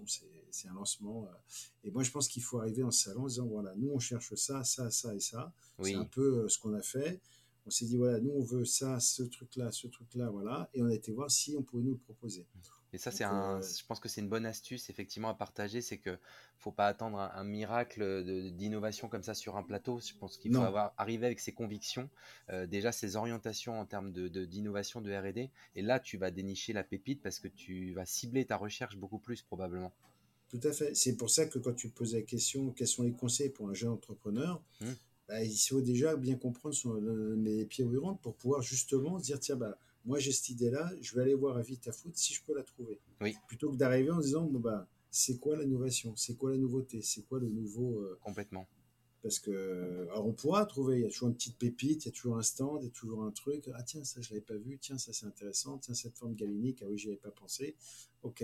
c'est 0.50 0.68
un 0.68 0.74
lancement. 0.74 1.26
Euh. 1.26 1.36
Et 1.84 1.92
moi, 1.92 2.02
je 2.02 2.10
pense 2.10 2.28
qu'il 2.28 2.42
faut 2.42 2.58
arriver 2.58 2.82
en 2.82 2.90
salon 2.90 3.26
en 3.26 3.28
disant, 3.28 3.46
voilà, 3.46 3.76
nous, 3.76 3.92
on 3.94 4.00
cherche 4.00 4.34
ça, 4.34 4.64
ça, 4.64 4.90
ça 4.90 5.14
et 5.14 5.20
ça. 5.20 5.54
C'est 5.84 5.94
un 5.94 6.06
peu 6.06 6.46
euh, 6.46 6.50
ce 6.50 6.58
qu'on 6.58 6.74
a 6.74 6.82
fait. 6.82 7.22
On 7.68 7.70
s'est 7.70 7.86
dit, 7.86 7.96
voilà, 7.98 8.20
nous, 8.20 8.32
on 8.32 8.44
veut 8.44 8.66
ça, 8.66 9.00
ce 9.00 9.22
truc-là, 9.22 9.72
ce 9.72 9.86
truc-là, 9.86 10.32
voilà. 10.32 10.68
Et 10.74 10.82
on 10.82 10.88
a 10.88 10.94
été 10.96 11.12
voir 11.12 11.30
si 11.30 11.56
on 11.56 11.62
pouvait 11.62 11.84
nous 11.84 11.92
le 11.92 12.00
proposer. 12.00 12.48
Hmm. 12.56 12.60
Et 12.96 12.98
ça, 12.98 13.12
c'est 13.12 13.26
un, 13.26 13.60
je 13.60 13.86
pense 13.86 14.00
que 14.00 14.08
c'est 14.08 14.22
une 14.22 14.30
bonne 14.30 14.46
astuce 14.46 14.89
effectivement 14.89 15.28
à 15.28 15.34
partager, 15.34 15.82
c'est 15.82 15.98
que 15.98 16.18
faut 16.58 16.72
pas 16.72 16.88
attendre 16.88 17.20
un, 17.20 17.43
miracle 17.43 18.24
d'innovation 18.54 19.10
comme 19.10 19.22
ça 19.22 19.34
sur 19.34 19.58
un 19.58 19.64
plateau. 19.64 20.00
Je 20.00 20.14
pense 20.14 20.38
qu'il 20.38 20.54
faut 20.54 20.62
avoir 20.62 20.93
arriver 20.98 21.26
avec 21.26 21.41
ses 21.41 21.52
convictions, 21.52 22.10
euh, 22.52 22.66
déjà 22.68 22.93
ses 22.93 23.18
orientations 23.18 23.78
en 23.78 23.86
termes 23.86 24.14
de 24.14 24.30
d'innovation 24.46 25.02
de, 25.02 25.12
R&D, 25.12 25.50
et 25.76 25.82
là 25.82 26.00
tu 26.00 26.18
vas 26.18 26.32
dénicher 26.32 26.72
la 26.72 26.86
pépite 26.86 27.22
parce 27.22 27.39
que 27.39 27.50
tu 27.50 27.91
vas 27.91 28.06
cibler 28.06 28.46
ta 28.46 28.56
recherche 28.56 28.96
beaucoup 28.96 29.20
plus 29.20 29.41
probablement. 29.41 29.91
Tout 30.48 30.62
à 30.64 30.72
fait. 30.72 30.96
C'est 30.96 31.18
pour 31.18 31.30
ça 31.30 31.48
que 31.48 31.60
quand 31.60 31.74
tu 31.74 31.89
poses 31.89 32.14
la 32.14 32.22
question, 32.22 32.72
quels 32.72 32.88
sont 32.88 33.04
les 33.04 33.12
conseils 33.12 33.50
pour 33.50 33.68
un 33.68 33.74
jeune 33.74 33.89
entrepreneur, 33.89 34.64
mmh. 34.80 34.86
bah, 35.28 35.43
il 35.43 35.58
faut 35.58 35.82
déjà 35.82 36.16
bien 36.16 36.38
comprendre 36.38 36.74
son, 36.74 36.93
les 37.36 37.66
pieds 37.66 37.84
où 37.84 37.91
il 37.91 38.00
rentre 38.00 38.22
pour 38.22 38.36
pouvoir 38.36 38.62
justement 38.62 39.20
dire 39.20 39.38
tiens 39.41 39.58
bah 39.58 39.78
moi 40.06 40.20
j'ai 40.20 40.32
cette 40.32 40.49
idée-là, 40.49 40.91
je 41.01 41.16
vais 41.16 41.24
aller 41.24 41.34
voir 41.34 41.58
à 41.58 41.62
Vite 41.62 41.88
à 41.88 41.91
Foot 41.91 42.16
si 42.16 42.34
je 42.34 42.43
peux 42.43 42.56
la 42.56 42.64
trouver. 42.64 42.99
Oui. 43.22 43.36
Plutôt 43.47 43.72
que 43.72 43.76
d'arriver 43.76 44.12
en 44.12 44.20
disant, 44.20 44.43
bon, 44.43 44.60
bah, 44.60 44.88
c'est 45.12 45.38
quoi 45.39 45.58
l'innovation? 45.58 46.16
C'est 46.16 46.36
quoi 46.36 46.51
la 46.51 46.58
nouveauté? 46.58 47.01
C'est 47.01 47.24
quoi 47.24 47.39
le 47.39 47.49
nouveau. 47.49 47.99
Euh, 47.99 48.20
Complètement. 48.22 48.68
parce 49.24 49.39
que 49.39 50.08
alors 50.12 50.28
on 50.28 50.34
pourra 50.34 50.66
trouver, 50.66 50.97
il 50.97 51.01
y 51.03 51.06
a 51.06 51.10
toujours 51.10 51.30
une 51.30 51.36
petite 51.36 51.58
pépite, 51.58 52.06
il 52.06 52.10
y 52.10 52.10
a 52.10 52.12
toujours 52.12 52.38
un 52.38 52.43
stand, 52.43 52.82
il 52.82 52.86
y 52.86 52.89
a 52.89 52.91
toujours 52.91 53.24
un 53.24 53.32
truc. 53.32 53.70
Ah 53.74 53.84
tiens, 53.84 54.03
ça 54.03 54.22
je 54.22 54.30
l'avais 54.30 54.41
pas 54.41 54.58
vu, 54.58 54.78
tiens 54.78 54.97
ça 54.97 55.14
c'est 55.14 55.26
intéressant, 55.26 55.78
tiens 55.78 55.93
cette 55.93 56.18
forme 56.18 56.36
galinique, 56.36 56.82
ah 56.84 56.88
oui 56.89 56.97
j'y 56.97 57.08
avais 57.08 57.18
pas 57.18 57.32
pensé. 57.32 57.76
Ok, 58.24 58.43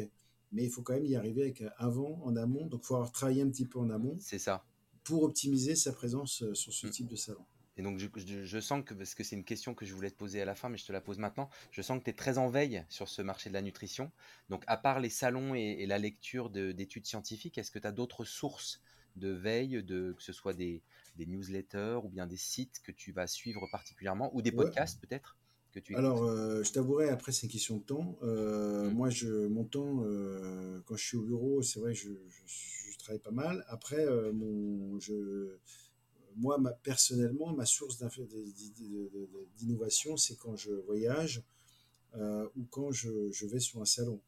mais 0.52 0.64
il 0.64 0.70
faut 0.70 0.82
quand 0.82 0.94
même 0.94 1.06
y 1.06 1.16
arriver 1.16 1.42
avec 1.42 1.64
avant, 1.78 2.22
en 2.24 2.36
amont. 2.36 2.66
Donc 2.68 2.82
il 2.84 2.88
faut 2.88 2.96
avoir 2.96 3.12
travaillé 3.12 3.42
un 3.42 3.50
petit 3.50 3.66
peu 3.66 3.80
en 3.80 3.90
amont. 3.90 4.18
C'est 4.20 4.40
ça. 4.40 4.64
Pour 5.04 5.24
optimiser 5.24 5.76
sa 5.76 5.92
présence 5.92 6.44
euh, 6.44 6.54
sur 6.54 6.74
ce 6.74 6.88
mm. 6.88 6.92
type 6.92 7.08
de 7.08 7.16
salon. 7.16 7.46
Et 7.78 7.84
donc, 7.84 8.00
je, 8.00 8.60
sens 8.60 8.84
que, 8.84 8.94
parce 8.94 9.16
que 9.16 9.24
c'est 9.24 9.36
une 9.36 9.46
question 9.46 9.74
que 9.74 9.86
je 9.86 9.94
voulais 9.94 10.12
te 10.12 10.18
poser 10.18 10.42
à 10.42 10.46
la 10.46 10.56
fin, 10.56 10.70
mais 10.70 10.78
je 10.78 10.86
te 10.86 10.92
la 10.92 11.02
pose 11.02 11.20
maintenant, 11.20 11.50
je 11.72 11.82
sens 11.82 12.00
que 12.00 12.04
tu 12.04 12.10
es 12.10 12.14
très 12.14 12.38
en 12.38 12.50
veille 12.50 12.84
sur 12.90 13.08
ce 13.08 13.22
marché 13.22 13.50
de 13.50 13.54
la 13.54 13.62
nutrition. 13.62 14.12
Donc, 14.50 14.64
à 14.68 14.78
part 14.78 15.00
les 15.00 15.10
salons 15.10 15.56
et, 15.56 15.86
la 15.86 15.98
lecture 15.98 16.50
d'études 16.50 17.06
scientifiques, 17.06 17.58
est-ce 17.58 17.72
que 17.72 17.80
tu 17.80 17.88
as 17.88 17.92
d'autres 17.92 18.26
sources 18.26 18.82
de 19.16 19.30
veille, 19.30 19.84
de, 19.84 20.14
que 20.14 20.24
ce 20.24 20.34
soit 20.34 20.54
des, 20.54 20.84
newsletters 21.18 22.00
ou 22.04 22.10
bien 22.10 22.28
des 22.28 22.38
sites 22.38 22.82
que 22.84 22.92
tu 22.92 23.12
vas 23.12 23.28
suivre 23.28 23.68
particulièrement, 23.72 24.36
ou 24.36 24.42
des 24.42 24.52
podcasts 24.52 25.00
peut-être 25.00 25.38
que 25.72 25.80
tu 25.80 25.96
Alors, 25.96 26.24
euh, 26.24 26.64
je 26.64 26.72
t'avouerai, 26.74 27.10
après, 27.10 27.32
c'est 27.32 27.48
une 27.48 27.52
question 27.52 27.78
de 27.78 27.84
temps. 27.84 28.18
Euh, 28.24 28.90
mmh. 28.90 28.94
Moi, 28.94 29.10
je, 29.10 29.48
mon 29.48 29.64
temps, 29.64 30.04
euh, 30.04 30.82
quand 30.86 30.98
je 30.98 31.06
suis 31.06 31.18
au 31.18 31.22
bureau, 31.22 31.62
c'est 31.62 31.80
vrai, 31.80 31.94
je, 31.94 32.10
je, 32.46 32.98
travaille 32.98 33.20
pas 33.20 33.32
mal. 33.32 33.66
Après, 33.70 34.06
mon, 34.34 35.00
je 35.00 35.58
moi, 36.38 36.58
personnellement, 36.84 37.54
ma 37.54 37.66
source 37.66 37.98
d'innovation, 39.58 40.18
c'est 40.18 40.36
quand 40.36 40.56
je 40.56 40.72
voyage 40.72 41.44
euh, 42.16 42.48
ou 42.56 42.66
quand 42.70 42.92
je, 42.92 43.46
vais 43.46 43.60
sur 43.60 43.82
un 43.82 43.86
salon. 43.86 44.20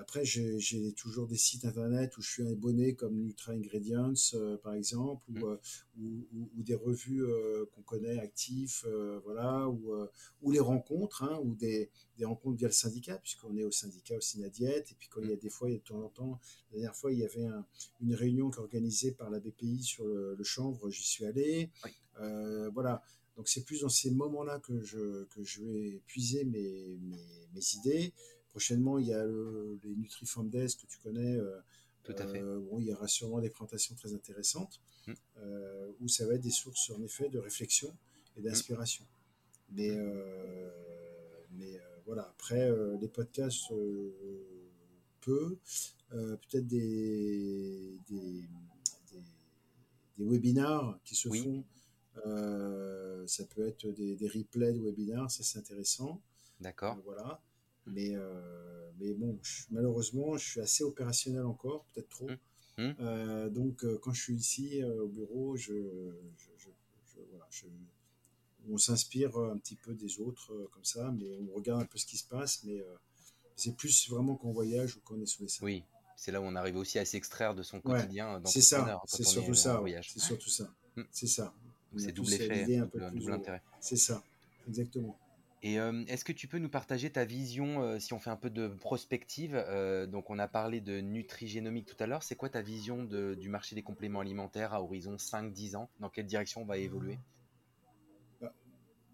Après, 0.00 0.24
j'ai 0.24 0.92
toujours 0.92 1.26
des 1.26 1.36
sites 1.36 1.64
internet 1.64 2.16
où 2.16 2.22
je 2.22 2.30
suis 2.30 2.46
abonné 2.46 2.94
comme 2.94 3.16
Nutra 3.16 3.52
Ingredients, 3.52 4.14
euh, 4.34 4.56
par 4.56 4.74
exemple, 4.74 5.24
ou, 5.28 5.38
mmh. 5.38 5.44
euh, 5.44 6.48
ou, 6.56 6.62
des 6.62 6.76
revues 6.76 7.24
euh, 7.24 7.66
qu'on 7.74 7.82
connaît, 7.82 8.18
actifs, 8.20 8.86
voilà, 9.24 9.68
ou, 9.68 10.50
les 10.52 10.60
rencontres, 10.60 11.24
hein, 11.24 11.40
ou 11.42 11.54
des, 11.54 11.90
des, 12.16 12.24
rencontres 12.24 12.58
via 12.58 12.68
le 12.68 12.72
syndicat, 12.72 13.18
puisqu'on 13.18 13.56
est 13.56 13.64
au 13.64 13.72
syndicat 13.72 14.16
aussi 14.16 14.38
Nadiette. 14.38 14.92
Et 14.92 14.94
puis, 14.94 15.08
quand 15.08 15.20
il 15.20 15.30
y 15.30 15.32
a 15.32 15.36
mmh. 15.36 15.40
des 15.40 15.50
fois, 15.50 15.68
il 15.68 15.72
y 15.72 15.76
a 15.76 15.78
de 15.78 15.84
temps 15.84 16.02
en 16.02 16.08
temps, 16.08 16.40
la 16.70 16.76
dernière 16.76 16.96
fois, 16.96 17.12
il 17.12 17.18
y 17.18 17.24
avait 17.24 17.48
une 18.00 18.14
réunion 18.14 18.50
organisée 18.56 19.12
par 19.12 19.30
la 19.30 19.40
BPI 19.40 19.82
sur 19.82 20.06
le, 20.06 20.42
chanvre, 20.44 20.90
j'y 20.90 21.04
suis 21.04 21.24
allé. 21.24 21.70
voilà. 22.72 23.02
Donc, 23.36 23.48
c'est 23.48 23.64
plus 23.64 23.82
dans 23.82 23.88
ces 23.88 24.10
moments-là 24.10 24.58
que 24.58 24.82
je, 24.82 25.24
que 25.26 25.44
je 25.44 25.62
vais 25.62 26.02
puiser 26.06 26.44
mes, 26.44 26.98
mes, 27.02 27.48
mes 27.52 27.74
idées. 27.76 28.12
Prochainement, 28.50 28.98
il 28.98 29.06
y 29.06 29.12
a 29.12 29.24
les 29.24 29.94
Nutriform 29.96 30.48
Days 30.48 30.74
que 30.80 30.86
tu 30.86 30.98
connais. 30.98 31.36
Euh, 31.36 31.60
Tout 32.02 32.14
à 32.18 32.26
fait. 32.26 32.40
Euh, 32.40 32.60
il 32.78 32.86
y 32.86 32.92
aura 32.92 33.08
sûrement 33.08 33.40
des 33.40 33.50
présentations 33.50 33.94
très 33.94 34.14
intéressantes 34.14 34.80
mm. 35.06 35.12
euh, 35.38 35.92
où 36.00 36.08
ça 36.08 36.26
va 36.26 36.34
être 36.34 36.40
des 36.40 36.50
sources 36.50 36.90
en 36.90 37.02
effet 37.02 37.28
de 37.28 37.38
réflexion 37.38 37.94
et 38.36 38.42
d'inspiration. 38.42 39.04
Mais, 39.70 39.90
mais 41.52 41.78
voilà, 42.06 42.22
après, 42.22 42.70
les 42.98 43.08
podcasts, 43.08 43.72
peu. 45.20 45.58
Peut-être 46.08 46.66
des, 46.66 47.98
des, 48.08 48.48
des, 50.16 50.24
webinars 50.24 50.98
qui 51.04 51.14
se 51.14 51.28
font. 51.28 51.64
ça 53.26 53.44
peut 53.44 53.68
être 53.68 53.88
des, 53.88 54.16
des 54.16 54.28
replays 54.28 54.72
de 54.72 54.80
webinars, 54.80 55.30
ça 55.30 55.42
c'est 55.42 55.58
intéressant. 55.58 56.22
D'accord. 56.60 56.96
voilà. 57.04 57.42
Mais, 57.92 58.14
euh, 58.14 58.90
mais 58.98 59.14
bon, 59.14 59.38
malheureusement, 59.70 60.36
je 60.36 60.50
suis 60.50 60.60
assez 60.60 60.84
opérationnel 60.84 61.44
encore, 61.44 61.84
peut-être 61.92 62.08
trop. 62.08 62.28
Mmh. 62.28 62.82
Mmh. 62.82 62.94
Euh, 63.00 63.48
donc, 63.48 63.84
euh, 63.84 63.98
quand 64.02 64.12
je 64.12 64.22
suis 64.22 64.34
ici 64.34 64.82
au 64.84 65.08
bureau, 65.08 65.56
je, 65.56 65.72
on 68.70 68.76
s'inspire 68.76 69.36
un 69.38 69.56
petit 69.56 69.76
peu 69.76 69.94
des 69.94 70.20
autres 70.20 70.68
comme 70.72 70.84
ça, 70.84 71.10
mais 71.18 71.38
on 71.38 71.56
regarde 71.56 71.80
un 71.80 71.86
peu 71.86 71.98
ce 71.98 72.06
qui 72.06 72.18
se 72.18 72.26
passe. 72.26 72.62
Mais 72.64 72.84
c'est 73.56 73.74
plus 73.74 74.10
vraiment 74.10 74.36
qu'on 74.36 74.52
voyage 74.52 74.96
ou 74.96 75.00
qu'on 75.00 75.20
est 75.20 75.26
sur 75.26 75.42
les 75.42 75.48
salles. 75.48 75.64
Oui, 75.64 75.84
c'est 76.16 76.32
là 76.32 76.40
où 76.40 76.44
on 76.44 76.54
arrive 76.54 76.76
aussi 76.76 76.98
à 76.98 77.04
s'extraire 77.04 77.54
de 77.54 77.62
son 77.62 77.80
quotidien. 77.80 78.40
c'est 78.44 78.60
ça, 78.60 79.00
c'est 79.06 79.24
surtout 79.24 79.54
ça. 79.54 79.82
C'est 80.02 80.20
surtout 80.20 80.50
ça. 80.50 80.70
C'est 81.10 81.26
ça. 81.26 81.54
C'est 81.96 82.12
double 82.12 82.34
effet, 82.34 82.80
double 83.12 83.32
intérêt. 83.32 83.62
C'est 83.80 83.96
ça, 83.96 84.22
exactement. 84.68 85.18
Et 85.62 85.74
est-ce 85.74 86.24
que 86.24 86.32
tu 86.32 86.46
peux 86.46 86.58
nous 86.58 86.68
partager 86.68 87.10
ta 87.10 87.24
vision, 87.24 87.98
si 87.98 88.12
on 88.12 88.20
fait 88.20 88.30
un 88.30 88.36
peu 88.36 88.48
de 88.48 88.68
prospective 88.68 89.54
Donc, 90.08 90.30
on 90.30 90.38
a 90.38 90.46
parlé 90.46 90.80
de 90.80 91.00
nutri-génomique 91.00 91.86
tout 91.86 91.96
à 91.98 92.06
l'heure. 92.06 92.22
C'est 92.22 92.36
quoi 92.36 92.48
ta 92.48 92.62
vision 92.62 93.04
du 93.04 93.48
marché 93.48 93.74
des 93.74 93.82
compléments 93.82 94.20
alimentaires 94.20 94.72
à 94.72 94.82
horizon 94.82 95.16
5-10 95.16 95.76
ans? 95.76 95.90
Dans 95.98 96.10
quelle 96.10 96.26
direction 96.26 96.62
on 96.62 96.64
va 96.64 96.78
évoluer? 96.78 97.18
Bah, 98.40 98.54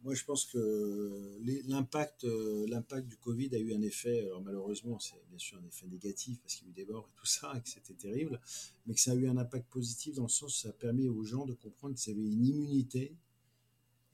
Moi, 0.02 0.14
je 0.14 0.22
pense 0.24 0.44
que 0.44 1.38
l'impact, 1.66 2.24
l'impact 2.24 3.08
du 3.08 3.16
Covid 3.16 3.54
a 3.54 3.58
eu 3.58 3.74
un 3.74 3.80
effet, 3.80 4.28
malheureusement, 4.42 4.98
c'est 4.98 5.24
bien 5.30 5.38
sûr 5.38 5.58
un 5.58 5.66
effet 5.66 5.86
négatif 5.86 6.42
parce 6.42 6.56
qu'il 6.56 6.66
y 6.66 6.70
a 6.70 6.72
eu 6.72 6.74
des 6.74 6.92
morts 6.92 7.08
et 7.10 7.18
tout 7.18 7.24
ça, 7.24 7.54
et 7.56 7.62
que 7.62 7.70
c'était 7.70 7.94
terrible, 7.94 8.38
mais 8.84 8.92
que 8.92 9.00
ça 9.00 9.12
a 9.12 9.14
eu 9.14 9.28
un 9.28 9.38
impact 9.38 9.66
positif 9.70 10.16
dans 10.16 10.24
le 10.24 10.28
sens 10.28 10.58
où 10.58 10.62
ça 10.62 10.68
a 10.68 10.72
permis 10.72 11.08
aux 11.08 11.24
gens 11.24 11.46
de 11.46 11.54
comprendre 11.54 11.94
qu'ils 11.94 12.12
avaient 12.12 12.20
une 12.20 12.44
immunité 12.44 13.16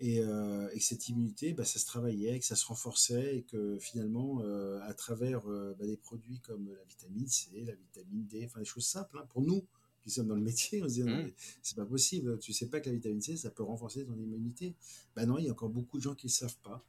euh, 0.03 0.68
et, 0.72 0.78
que 0.78 0.84
cette 0.84 1.09
immunité, 1.09 1.53
bah, 1.53 1.64
ça 1.64 1.78
se 1.78 1.86
travaillait, 1.86 2.38
que 2.38 2.44
ça 2.44 2.57
se 2.57 2.66
renforçait, 2.66 3.38
et 3.38 3.42
que 3.42 3.78
finalement, 3.78 4.40
euh, 4.42 4.80
à 4.82 4.94
travers 4.94 5.48
euh, 5.48 5.74
bah, 5.78 5.86
des 5.86 5.96
produits 5.96 6.40
comme 6.40 6.68
la 6.68 6.84
vitamine 6.84 7.28
C, 7.28 7.51
la 7.66 7.74
vitamine 7.74 8.26
D, 8.26 8.44
enfin 8.46 8.61
des 8.61 8.66
choses 8.66 8.86
simples, 8.86 9.18
hein, 9.18 9.26
pour 9.30 9.42
nous 9.42 9.64
qui 10.03 10.11
sommes 10.11 10.28
dans 10.28 10.34
le 10.34 10.40
métier, 10.40 10.82
on 10.82 10.88
se 10.88 10.94
dit, 10.94 11.03
mmh. 11.03 11.30
c'est 11.62 11.76
pas 11.76 11.84
possible, 11.84 12.38
tu 12.38 12.55
sais 12.55 12.68
pas 12.68 12.80
que 12.80 12.88
la 12.88 12.94
vitamine 12.94 13.20
C, 13.20 13.36
ça 13.36 13.51
peut 13.51 13.62
renforcer 13.62 14.07
ton 14.07 14.14
immunité. 14.14 14.74
Ben 15.14 15.26
non, 15.26 15.36
il 15.36 15.44
y 15.44 15.48
a 15.51 15.53
encore 15.53 15.68
beaucoup 15.68 15.98
de 15.98 16.03
gens 16.03 16.14
qui 16.14 16.28
ne 16.28 16.32
savent 16.32 16.57
pas. 16.62 16.82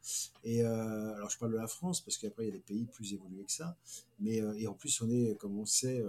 Et 0.45 0.63
alors, 0.63 1.29
je 1.29 1.37
parle 1.37 1.51
de 1.51 1.57
la 1.57 1.67
France, 1.67 1.99
parce 1.99 2.17
qu'après, 2.17 2.45
il 2.45 2.47
y 2.47 2.51
a 2.51 2.53
des 2.53 2.59
pays 2.59 2.85
plus 2.85 3.13
évolués 3.13 3.43
que 3.43 3.51
ça, 3.51 3.75
mais 4.21 4.37
et 4.55 4.65
en 4.65 4.73
plus, 4.73 5.01
on 5.01 5.09
est, 5.09 5.35
comme 5.37 5.59
on 5.59 5.65
sait, 5.65 6.01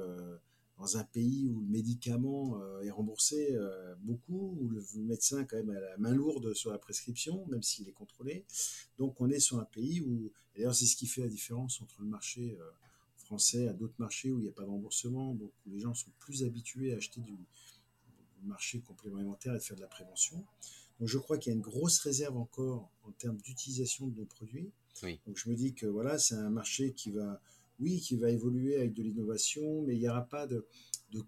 dans 0.83 0.97
un 0.97 1.05
pays 1.05 1.49
où 1.49 1.61
le 1.61 1.67
médicament 1.69 2.61
euh, 2.61 2.83
est 2.83 2.91
remboursé 2.91 3.53
euh, 3.53 3.95
beaucoup, 4.01 4.59
où 4.61 4.69
le 4.69 4.83
médecin 4.97 5.45
quand 5.45 5.57
même 5.57 5.71
a 5.71 5.79
la 5.79 5.97
main 5.97 6.13
lourde 6.13 6.55
sur 6.55 6.73
la 6.73 6.79
prescription, 6.79 7.47
même 7.47 7.63
s'il 7.63 7.89
est 7.89 7.93
contrôlé. 7.93 8.45
Donc 8.99 9.21
on 9.21 9.31
est 9.31 9.39
sur 9.39 9.61
un 9.61 9.65
pays 9.65 10.01
où, 10.01 10.33
d'ailleurs 10.57 10.75
c'est 10.75 10.87
ce 10.87 10.97
qui 10.97 11.07
fait 11.07 11.21
la 11.21 11.29
différence 11.29 11.81
entre 11.83 12.03
le 12.03 12.09
marché 12.09 12.59
euh, 12.61 12.65
français 13.17 13.69
à 13.69 13.73
d'autres 13.73 13.95
marchés 13.99 14.33
où 14.33 14.39
il 14.39 14.43
n'y 14.43 14.49
a 14.49 14.53
pas 14.53 14.65
de 14.65 14.71
remboursement, 14.71 15.35
donc 15.35 15.53
où 15.67 15.71
les 15.71 15.79
gens 15.79 15.95
sont 15.95 16.11
plus 16.19 16.43
habitués 16.43 16.93
à 16.93 16.97
acheter 16.97 17.21
du, 17.21 17.39
marché 18.43 18.81
complément 18.81 19.19
alimentaire 19.19 19.55
et 19.55 19.59
de 19.59 19.63
faire 19.63 19.77
de 19.77 19.83
la 19.83 19.87
prévention. 19.87 20.45
Donc 20.99 21.09
je 21.09 21.17
crois 21.17 21.39
qu'il 21.39 21.53
y 21.53 21.55
a 21.55 21.57
une 21.57 21.63
grosse 21.63 22.01
réserve 22.01 22.37
encore 22.37 22.91
en 23.05 23.13
termes 23.13 23.37
d'utilisation 23.37 24.09
de 24.09 24.19
nos 24.19 24.25
produits. 24.25 24.73
Donc 25.01 25.37
je 25.37 25.49
me 25.49 25.55
dis 25.55 25.75
que 25.75 25.87
voilà, 25.87 26.19
c'est 26.19 26.35
un 26.35 26.51
marché 26.51 26.93
qui 26.93 27.13
va 27.13 27.41
oui, 27.83 28.01
qui 28.01 28.17
va 28.17 28.31
évoluer 28.31 28.77
avec 28.77 28.95
de 28.95 29.03
l'innovation, 29.03 29.83
mais 29.83 29.95
il 29.95 30.01
n'y 30.01 30.09
aura 30.09 30.23
pas 30.23 30.47
de, 30.47 30.67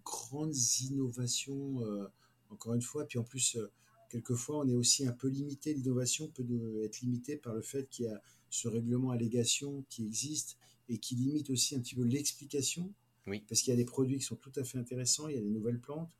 grandes 0.04 0.56
innovations, 0.80 1.82
euh, 1.82 2.06
encore 2.50 2.74
une 2.74 2.82
fois. 2.82 3.06
Puis 3.06 3.18
en 3.18 3.24
plus, 3.24 3.56
euh, 3.56 3.70
quelquefois, 4.08 4.58
on 4.58 4.68
est 4.68 4.74
aussi 4.74 5.06
un 5.06 5.12
peu 5.12 5.28
limité. 5.28 5.74
L'innovation 5.74 6.28
peut 6.28 6.44
être 6.84 7.00
limitée 7.00 7.36
par 7.36 7.54
le 7.54 7.62
fait 7.62 7.88
qu'il 7.90 8.06
y 8.06 8.08
a 8.08 8.22
ce 8.50 8.68
règlement 8.68 9.10
allégation 9.10 9.84
qui 9.88 10.04
existe 10.04 10.56
et 10.88 10.98
qui 10.98 11.16
limite 11.16 11.50
aussi 11.50 11.74
un 11.74 11.80
petit 11.80 11.96
peu 11.96 12.04
l'explication. 12.04 12.92
Oui. 13.26 13.42
Parce 13.48 13.60
qu'il 13.62 13.72
y 13.72 13.74
a 13.74 13.76
des 13.76 13.84
produits 13.84 14.18
qui 14.18 14.24
sont 14.24 14.36
tout 14.36 14.52
à 14.56 14.64
fait 14.64 14.78
intéressants, 14.78 15.28
il 15.28 15.34
y 15.34 15.38
a 15.38 15.42
des 15.42 15.50
nouvelles 15.50 15.80
plantes, 15.80 16.14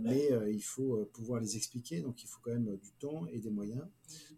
mais 0.00 0.30
il 0.48 0.62
faut 0.62 1.04
pouvoir 1.12 1.40
les 1.40 1.56
expliquer, 1.56 2.00
donc 2.00 2.22
il 2.22 2.26
faut 2.26 2.40
quand 2.42 2.50
même 2.50 2.76
du 2.76 2.92
temps 2.98 3.26
et 3.26 3.38
des 3.38 3.50
moyens. 3.50 3.86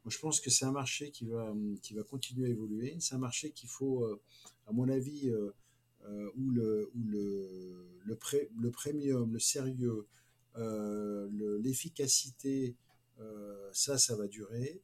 Moi, 0.04 0.10
je 0.10 0.18
pense 0.18 0.40
que 0.40 0.50
c'est 0.50 0.64
un 0.64 0.72
marché 0.72 1.10
qui 1.10 1.26
va, 1.26 1.54
qui 1.80 1.94
va 1.94 2.02
continuer 2.02 2.46
à 2.46 2.50
évoluer. 2.50 2.96
C'est 3.00 3.14
un 3.14 3.18
marché 3.18 3.50
qu'il 3.50 3.68
faut 3.68 4.06
à 4.66 4.72
mon 4.72 4.88
avis, 4.88 5.28
euh, 5.28 5.50
euh, 6.04 6.30
où 6.36 6.50
le, 6.50 6.90
où 6.94 7.04
le, 7.04 7.86
le, 8.04 8.18
le, 8.56 8.70
premium, 8.70 9.32
le 9.32 9.38
sérieux, 9.38 10.06
euh, 10.56 11.28
l'efficacité, 11.60 12.76
ça, 13.72 13.98
ça 13.98 14.16
va 14.16 14.26
durer. 14.26 14.82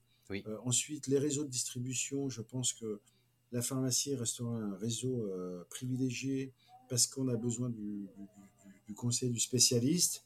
ensuite, 0.64 1.08
les 1.08 1.18
réseaux 1.18 1.42
de 1.42 1.50
distribution, 1.50 2.28
je 2.28 2.40
pense 2.40 2.72
que 2.72 3.00
la 3.50 3.62
pharmacie 3.62 4.14
restera 4.14 4.54
un 4.54 4.76
réseau 4.76 5.28
privilégié 5.70 6.52
parce 6.88 7.08
qu'on 7.08 7.26
a 7.28 7.36
besoin 7.36 7.68
du, 7.68 8.06
du, 8.86 8.94
conseil 8.94 9.30
du 9.30 9.40
spécialiste. 9.40 10.24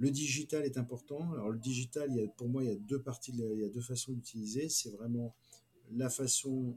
Le 0.00 0.10
digital 0.10 0.64
est 0.64 0.78
important. 0.78 1.32
Alors 1.32 1.50
le 1.50 1.58
digital, 1.58 2.10
il 2.10 2.16
y 2.16 2.24
a, 2.24 2.28
pour 2.28 2.48
moi, 2.48 2.64
il 2.64 2.70
y 2.70 2.72
a 2.72 2.76
deux 2.76 3.00
parties, 3.00 3.32
il 3.32 3.60
y 3.60 3.64
a 3.64 3.68
deux 3.68 3.80
façons 3.80 4.12
d'utiliser. 4.12 4.68
C'est 4.68 4.90
vraiment 4.90 5.36
la 5.92 6.10
façon 6.10 6.76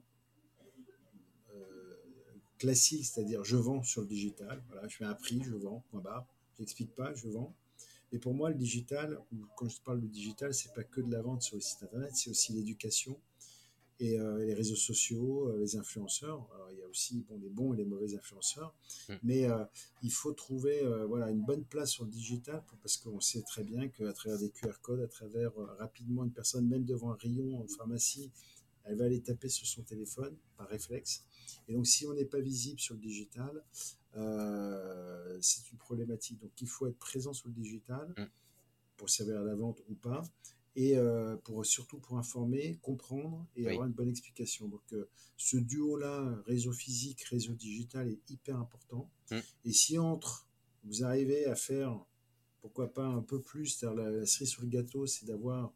classique, 2.64 3.06
c'est-à-dire 3.06 3.44
je 3.44 3.58
vends 3.58 3.84
sur 3.84 4.02
le 4.02 4.08
digital. 4.08 4.64
Voilà, 4.70 4.88
je 4.88 4.96
fais 4.96 5.06
un 5.06 5.16
prix, 5.16 5.42
je 5.44 5.56
vends, 5.56 5.84
point 5.90 6.00
barre. 6.00 6.26
J'explique 6.58 6.94
pas, 6.96 7.14
je 7.14 7.28
vends. 7.28 7.54
Et 8.12 8.20
pour 8.20 8.34
moi, 8.34 8.50
le 8.50 8.56
digital, 8.56 9.20
quand 9.58 9.68
je 9.68 9.82
parle 9.82 10.00
de 10.00 10.08
digital, 10.08 10.54
c'est 10.54 10.74
pas 10.74 10.84
que 10.84 11.02
de 11.02 11.12
la 11.12 11.22
vente 11.22 11.42
sur 11.42 11.56
le 11.56 11.62
site 11.62 11.82
internet, 11.84 12.12
c'est 12.14 12.30
aussi 12.30 12.54
l'éducation. 12.54 13.20
Et 14.00 14.18
les 14.18 14.54
réseaux 14.54 14.76
sociaux, 14.76 15.56
les 15.58 15.76
influenceurs. 15.76 16.48
il 16.72 16.80
y 16.80 16.82
a 16.82 16.88
aussi 16.88 17.26
bon, 17.30 17.38
les 17.38 17.50
bons 17.50 17.74
et 17.74 17.78
les 17.78 17.86
mauvais 17.86 18.16
influenceurs, 18.16 18.74
mm. 19.08 19.14
mais 19.24 19.48
il 20.02 20.12
faut 20.12 20.34
trouver 20.34 20.82
voilà, 21.08 21.30
une 21.30 21.44
bonne 21.44 21.64
place 21.64 21.92
sur 21.92 22.04
le 22.04 22.10
digital 22.12 22.64
parce 22.82 22.98
qu'on 22.98 23.20
sait 23.20 23.44
très 23.44 23.64
bien 23.64 23.88
qu'à 23.90 24.12
travers 24.14 24.40
des 24.40 24.50
QR 24.50 24.74
codes, 24.82 25.02
à 25.02 25.08
travers 25.08 25.54
rapidement 25.78 26.24
une 26.24 26.32
personne, 26.32 26.68
même 26.68 26.86
devant 26.86 27.12
un 27.12 27.18
rayon 27.18 27.62
en 27.62 27.68
pharmacie, 27.68 28.32
elle 28.86 28.98
va 28.98 29.06
aller 29.06 29.22
taper 29.22 29.50
sur 29.50 29.68
son 29.68 29.84
téléphone 29.84 30.36
par 30.58 30.68
réflexe. 30.68 31.24
Et 31.68 31.74
donc, 31.74 31.88
si 31.88 32.06
on 32.06 32.14
n'est 32.14 32.26
pas 32.26 32.40
visible 32.40 32.80
sur 32.80 32.96
le 32.96 33.00
digital, 33.00 33.64
euh, 34.16 35.38
c'est 35.42 35.72
une 35.72 35.78
problématique. 35.78 36.40
Donc, 36.40 36.52
il 36.62 36.68
faut 36.68 36.88
être 36.88 36.98
présent 36.98 37.34
sur 37.34 37.48
le 37.48 37.54
digital 37.54 38.14
mm. 38.18 38.26
pour 38.98 39.10
servir 39.10 39.40
à 39.40 39.44
la 39.44 39.56
vente 39.56 39.82
ou 39.90 39.96
pas, 39.96 40.24
et 40.76 40.98
euh, 40.98 41.36
pour 41.38 41.66
surtout 41.66 42.00
pour 42.00 42.18
informer, 42.18 42.80
comprendre 42.82 43.46
et 43.56 43.68
avoir 43.68 43.88
une 43.88 43.94
bonne 43.94 44.10
explication. 44.10 44.68
Donc, 44.68 44.82
euh, 44.94 45.08
ce 45.38 45.58
duo-là, 45.58 46.42
réseau 46.48 46.72
physique, 46.72 47.24
réseau 47.24 47.54
digital, 47.54 48.10
est 48.10 48.30
hyper 48.30 48.58
important. 48.58 49.10
Mm. 49.32 49.38
Et 49.66 49.72
si 49.72 50.00
entre, 50.00 50.48
vous 50.84 51.04
arrivez 51.04 51.46
à 51.46 51.56
faire, 51.56 52.04
pourquoi 52.62 52.92
pas 52.92 53.06
un 53.06 53.22
peu 53.22 53.40
plus, 53.40 53.84
la, 53.84 53.94
la 53.94 54.26
cerise 54.26 54.50
sur 54.50 54.64
le 54.64 54.70
gâteau, 54.70 55.06
c'est 55.06 55.26
d'avoir 55.26 55.72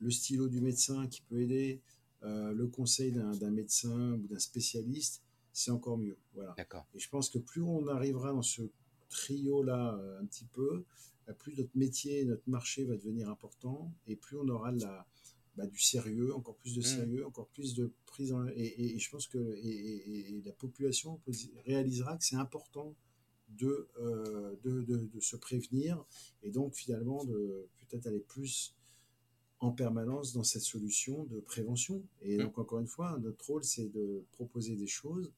le 0.00 0.10
stylo 0.10 0.48
du 0.48 0.60
médecin 0.60 1.06
qui 1.06 1.22
peut 1.22 1.40
aider, 1.40 1.80
euh, 2.22 2.52
le 2.52 2.66
conseil 2.66 3.12
d'un 3.12 3.50
médecin 3.50 4.12
ou 4.14 4.26
d'un 4.26 4.38
spécialiste, 4.38 5.22
c'est 5.52 5.70
encore 5.70 5.98
mieux. 5.98 6.18
Voilà. 6.34 6.54
Et 6.94 6.98
je 6.98 7.08
pense 7.08 7.30
que 7.30 7.38
plus 7.38 7.62
on 7.62 7.86
arrivera 7.86 8.32
dans 8.32 8.42
ce 8.42 8.62
trio-là 9.08 9.98
un 10.20 10.26
petit 10.26 10.46
peu, 10.46 10.84
plus 11.34 11.56
notre 11.56 11.76
métier, 11.76 12.24
notre 12.24 12.48
marché 12.48 12.84
va 12.84 12.96
devenir 12.96 13.28
important 13.28 13.92
et 14.06 14.16
plus 14.16 14.36
on 14.38 14.48
aura 14.48 14.72
la, 14.72 15.06
bah, 15.56 15.66
du 15.66 15.78
sérieux, 15.78 16.34
encore 16.34 16.56
plus 16.56 16.74
de 16.74 16.80
mmh. 16.80 16.84
sérieux, 16.84 17.26
encore 17.26 17.48
plus 17.48 17.74
de 17.74 17.90
prise 18.04 18.32
en... 18.32 18.46
Et, 18.48 18.98
je 18.98 19.10
pense 19.10 19.26
que 19.26 19.38
et, 19.56 20.42
la 20.44 20.52
population 20.52 21.20
réalisera 21.64 22.16
que 22.18 22.24
c'est 22.24 22.36
important 22.36 22.94
de, 23.48 23.88
euh, 23.98 24.56
de, 24.64 24.82
de, 24.82 25.20
se 25.20 25.36
prévenir 25.36 26.04
et 26.42 26.50
donc 26.50 26.74
finalement 26.74 27.24
de 27.24 27.68
peut-être 27.78 28.06
aller 28.06 28.20
plus 28.20 28.74
en 29.60 29.72
permanence 29.72 30.32
dans 30.34 30.44
cette 30.44 30.62
solution 30.62 31.24
de 31.24 31.40
prévention. 31.40 32.04
Et 32.20 32.36
mmh. 32.36 32.42
donc, 32.42 32.58
encore 32.58 32.80
une 32.80 32.86
fois, 32.86 33.18
notre 33.18 33.46
rôle, 33.46 33.64
c'est 33.64 33.88
de 33.88 34.24
proposer 34.32 34.76
des 34.76 34.86
choses 34.86 35.32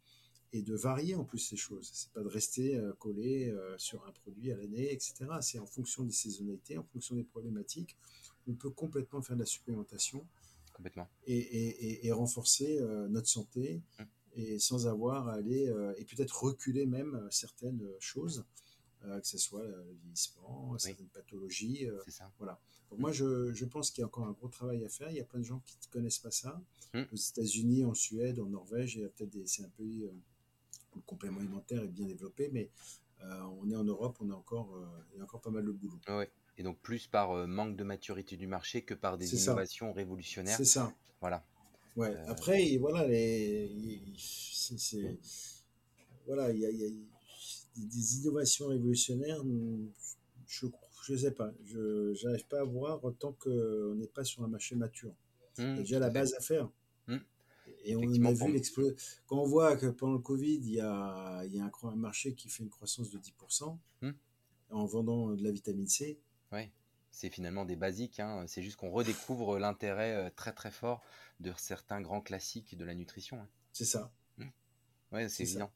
et 0.53 0.63
de 0.63 0.75
varier 0.75 1.15
en 1.15 1.25
plus 1.25 1.39
ces 1.39 1.57
choses. 1.57 1.91
C'est 1.93 2.11
pas 2.13 2.23
de 2.23 2.29
rester 2.29 2.77
euh, 2.77 2.93
collé 2.99 3.51
euh, 3.51 3.77
sur 3.79 4.05
un 4.07 4.13
produit 4.13 4.51
à 4.53 4.57
l'année, 4.57 4.93
etc. 4.93 5.27
C'est 5.41 5.59
en 5.59 5.67
fonction 5.67 6.05
des 6.05 6.13
saisonnalités, 6.13 6.79
en 6.79 6.85
fonction 6.85 7.15
des 7.15 7.25
problématiques. 7.25 7.97
On 8.47 8.55
peut 8.55 8.71
complètement 8.71 9.21
faire 9.21 9.37
de 9.37 9.41
la 9.41 9.47
supplémentation 9.47 10.27
complètement. 10.73 11.09
Et, 11.27 12.11
renforcer 12.13 12.79
euh, 12.79 13.09
notre 13.09 13.29
santé 13.29 13.83
mmh. 13.99 14.03
et 14.35 14.59
sans 14.59 14.87
avoir 14.87 15.29
à 15.29 15.35
aller, 15.35 15.73
et 15.97 16.05
peut-être 16.05 16.45
reculer 16.45 16.87
même 16.87 17.27
certaines 17.31 17.85
choses. 17.99 18.45
que 19.03 19.27
ce 19.27 19.39
soit 19.39 19.67
le 19.67 19.97
vieillissement, 20.03 20.79
certaines 20.79 21.09
pathologies. 21.09 21.87
ça. 22.09 22.33
Voilà 22.39 22.61
moi, 22.97 23.13
je, 23.13 23.53
je 23.53 23.65
pense 23.67 23.91
qu'il 23.91 24.01
y 24.01 24.05
a 24.05 24.07
encore 24.07 24.27
un 24.27 24.33
gros 24.33 24.49
travail 24.49 24.83
à 24.85 24.89
faire. 24.89 25.11
Il 25.11 25.17
y 25.17 25.21
a 25.21 25.25
plein 25.25 25.41
de 25.41 25.45
gens 25.45 25.61
qui 25.67 25.77
ne 25.77 25.93
connaissent 25.93 26.19
pas 26.19 26.31
ça. 26.31 26.61
Hmm. 26.95 27.03
Aux 27.13 27.17
États-Unis, 27.17 27.85
en 27.85 27.93
Suède, 27.93 28.41
en 28.41 28.47
Norvège, 28.47 28.95
il 28.95 29.03
y 29.03 29.05
a 29.05 29.09
peut-être 29.09 29.31
des, 29.31 29.47
c'est 29.47 29.63
un 29.63 29.69
pays 29.69 30.09
le 30.95 31.03
complément 31.03 31.39
alimentaire 31.39 31.83
est 31.83 31.89
bien 31.89 32.07
développé, 32.07 32.49
mais 32.53 32.71
euh, 33.25 33.41
on 33.61 33.71
est 33.71 33.77
en 33.77 33.85
Europe, 33.85 34.17
on 34.21 34.31
a 34.31 34.35
encore, 34.35 34.75
euh, 34.77 34.87
il 35.13 35.19
y 35.19 35.21
a 35.21 35.25
encore 35.25 35.41
pas 35.41 35.51
mal 35.51 35.65
de 35.65 35.73
boulot. 35.73 35.99
Ouais. 36.09 36.31
Et 36.57 36.63
donc 36.63 36.79
plus 36.81 37.07
par 37.07 37.33
euh, 37.33 37.47
manque 37.47 37.77
de 37.77 37.85
maturité 37.85 38.37
du 38.37 38.47
marché 38.47 38.83
que 38.83 38.95
par 38.95 39.19
des 39.19 39.33
innovations 39.35 39.93
révolutionnaires. 39.93 40.57
C'est 40.57 40.65
ça. 40.65 40.93
Voilà. 41.21 41.45
Ouais. 41.97 42.15
Après, 42.27 42.77
voilà, 42.79 43.07
les, 43.07 44.03
c'est, 44.17 45.19
voilà, 46.27 46.53
il 46.53 46.61
y 46.61 46.67
a, 46.67 46.71
il 46.71 46.81
y 46.81 46.85
a 46.85 46.91
des 47.77 48.19
innovations 48.19 48.69
révolutionnaires. 48.69 49.43
Je 50.47 50.67
je 51.09 51.17
sais 51.17 51.31
pas. 51.31 51.53
Je 51.65 52.25
n'arrive 52.27 52.47
pas 52.47 52.61
à 52.61 52.65
voir 52.65 53.01
tant 53.19 53.33
qu'on 53.33 53.95
n'est 53.95 54.09
pas 54.09 54.25
sur 54.25 54.45
un 54.45 54.49
marché 54.49 54.77
mature. 54.77 55.15
Mmh, 55.57 55.63
il 55.63 55.69
y 55.69 55.71
a 55.71 55.79
déjà 55.79 55.99
la 55.99 56.11
base 56.11 56.35
à 56.35 56.41
faire. 56.41 56.69
Et 57.89 57.97
on 57.97 58.03
a 58.03 58.33
vu 58.33 58.53
l'explosion. 58.53 58.95
Quand 59.27 59.39
on 59.39 59.47
voit 59.47 59.77
que 59.77 59.87
pendant 59.87 60.13
le 60.13 60.19
Covid, 60.19 60.57
il 60.57 60.71
y 60.71 60.81
a, 60.81 61.43
il 61.47 61.55
y 61.55 61.61
a 61.61 61.65
un, 61.65 61.97
marché 61.97 62.35
qui 62.35 62.49
fait 62.51 62.63
une 62.63 62.69
croissance 62.69 63.11
de 63.11 63.19
10% 63.19 63.79
mmh. 64.03 64.11
en 64.71 64.85
vendant 64.85 65.31
de 65.31 65.43
la 65.43 65.51
vitamine 65.51 65.89
C. 65.89 66.21
Ouais, 66.53 66.71
c'est 67.11 67.31
finalement 67.31 67.65
des 67.65 67.77
basiques. 67.77 68.21
Hein. 68.21 68.45
C'est 68.47 68.63
juste 68.63 68.77
qu'on 68.77 68.91
redécouvre 68.91 69.59
l'intérêt 69.59 70.15
euh, 70.15 70.31
très 70.35 70.53
très 70.53 70.71
fort 70.71 71.03
de 71.41 71.53
certains 71.57 72.03
grands 72.03 72.21
classiques 72.21 72.77
de 72.77 72.85
la 72.85 72.95
nutrition. 72.95 73.41
Hein. 73.41 73.49
C'est 73.73 73.87
ça. 73.87 74.13
Ouais, 75.11 75.27
c'est 75.31 75.45
évident. 75.45 75.71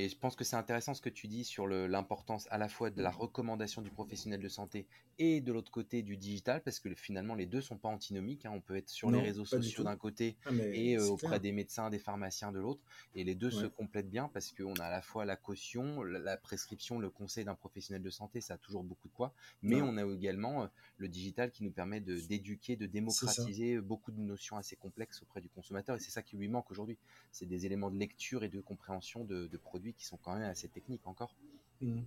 Et 0.00 0.08
je 0.08 0.16
pense 0.16 0.36
que 0.36 0.44
c'est 0.44 0.54
intéressant 0.54 0.94
ce 0.94 1.02
que 1.02 1.08
tu 1.08 1.26
dis 1.26 1.42
sur 1.42 1.66
l'importance 1.66 2.46
à 2.52 2.56
la 2.56 2.68
fois 2.68 2.88
de 2.88 3.02
la 3.02 3.10
recommandation 3.10 3.82
du 3.82 3.90
professionnel 3.90 4.40
de 4.40 4.48
santé 4.48 4.86
et 5.18 5.40
de 5.40 5.52
l'autre 5.52 5.72
côté 5.72 6.04
du 6.04 6.16
digital, 6.16 6.62
parce 6.62 6.78
que 6.78 6.94
finalement 6.94 7.34
les 7.34 7.46
deux 7.46 7.60
sont 7.60 7.76
pas 7.76 7.88
antinomiques. 7.88 8.46
Hein. 8.46 8.52
On 8.54 8.60
peut 8.60 8.76
être 8.76 8.88
sur 8.88 9.10
les 9.10 9.20
réseaux 9.20 9.44
sociaux 9.44 9.82
d'un 9.82 9.96
côté 9.96 10.36
ah, 10.46 10.50
et 10.72 10.96
euh, 10.96 11.04
auprès 11.08 11.40
des 11.40 11.50
médecins, 11.50 11.90
des 11.90 11.98
pharmaciens 11.98 12.52
de 12.52 12.60
l'autre, 12.60 12.80
et 13.16 13.24
les 13.24 13.34
deux 13.34 13.50
se 13.50 13.66
complètent 13.66 14.08
bien 14.08 14.30
parce 14.32 14.52
qu'on 14.52 14.74
a 14.74 14.84
à 14.84 14.90
la 14.90 15.02
fois 15.02 15.24
la 15.24 15.34
caution, 15.34 16.04
la, 16.04 16.36
prescription, 16.36 17.00
le 17.00 17.10
conseil 17.10 17.44
d'un 17.44 17.56
professionnel 17.56 18.00
de 18.00 18.10
santé, 18.10 18.40
ça 18.40 18.54
a 18.54 18.58
toujours 18.58 18.84
beaucoup 18.84 19.08
de 19.08 19.12
poids, 19.12 19.34
mais 19.62 19.82
on 19.82 19.96
a 19.96 20.04
également 20.04 20.62
euh, 20.62 20.66
le 20.98 21.08
digital 21.08 21.50
qui 21.50 21.64
nous 21.64 21.72
permet 21.72 22.00
d'éduquer, 22.00 22.76
de, 22.76 22.86
démocratiser 22.86 23.80
beaucoup 23.80 24.12
de 24.12 24.20
notions 24.20 24.56
assez 24.56 24.76
complexes 24.76 25.22
auprès 25.22 25.40
du 25.40 25.48
consommateur, 25.48 25.96
et 25.96 25.98
c'est 25.98 26.12
ça 26.12 26.22
qui 26.22 26.36
lui 26.36 26.46
manque 26.46 26.70
aujourd'hui. 26.70 26.98
C'est 27.32 27.46
des 27.46 27.66
éléments 27.66 27.90
de 27.90 27.98
lecture 27.98 28.44
et 28.44 28.48
de 28.48 28.60
compréhension 28.60 29.24
de, 29.24 29.48
produits 29.58 29.87
qui 29.92 30.04
sont 30.04 30.16
quand 30.18 30.34
même 30.34 30.50
assez 30.50 30.68
techniques 30.68 31.06
encore. 31.06 31.34
Mmh. 31.80 32.02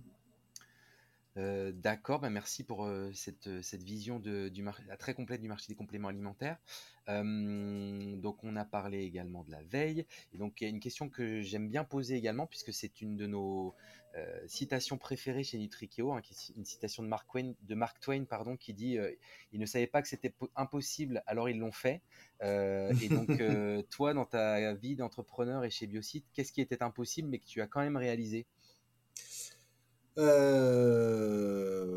Euh, 1.38 1.72
d'accord, 1.72 2.20
bah, 2.20 2.28
merci 2.28 2.62
pour 2.62 2.84
euh, 2.84 3.10
cette, 3.14 3.62
cette, 3.62 3.82
vision 3.82 4.18
de, 4.18 4.48
du 4.48 4.62
très 4.98 5.14
complète 5.14 5.40
du 5.40 5.48
marché 5.48 5.66
des 5.68 5.74
compléments 5.74 6.08
alimentaires. 6.08 6.58
donc 7.08 8.44
on 8.44 8.54
a 8.54 8.64
parlé 8.64 9.02
également 9.02 9.42
de 9.44 9.50
la 9.50 9.62
veille. 9.62 10.06
Et 10.34 10.38
donc 10.38 10.60
il 10.60 10.64
y 10.64 10.66
a 10.66 10.70
une 10.70 10.80
question 10.80 11.08
que 11.08 11.40
j'aime 11.40 11.68
bien 11.68 11.84
poser 11.84 12.16
également, 12.16 12.46
puisque 12.46 12.72
c'est 12.72 13.00
une 13.00 13.16
de 13.16 13.26
nos 13.26 13.74
citations 14.46 14.98
préférées 14.98 15.42
chez 15.42 15.56
Nutrikeo, 15.56 16.12
hein, 16.12 16.20
une 16.54 16.66
citation 16.66 17.02
de 17.02 17.08
Mark 17.08 17.26
Twain, 17.30 17.54
de 17.62 17.74
Mark 17.74 17.98
Twain 17.98 18.24
pardon, 18.24 18.58
qui 18.58 18.74
dit 18.74 18.98
Ils 19.52 19.60
ne 19.60 19.64
savaient 19.64 19.86
pas 19.86 20.02
que 20.02 20.08
c'était 20.08 20.34
impossible, 20.54 21.22
alors 21.26 21.48
ils 21.48 21.58
l'ont 21.58 21.72
fait. 21.72 22.02
et 22.42 23.08
donc 23.08 23.30
toi, 23.90 24.12
dans 24.12 24.26
ta 24.26 24.74
vie 24.74 24.96
d'entrepreneur 24.96 25.64
et 25.64 25.70
chez 25.70 25.86
Biocide, 25.86 26.24
qu'est-ce 26.34 26.52
qui 26.52 26.60
était 26.60 26.82
impossible 26.82 27.28
mais 27.30 27.38
que 27.38 27.46
tu 27.46 27.62
as 27.62 27.66
quand 27.66 27.80
même 27.80 27.96
réalisé? 27.96 28.46
Euh, 30.18 31.92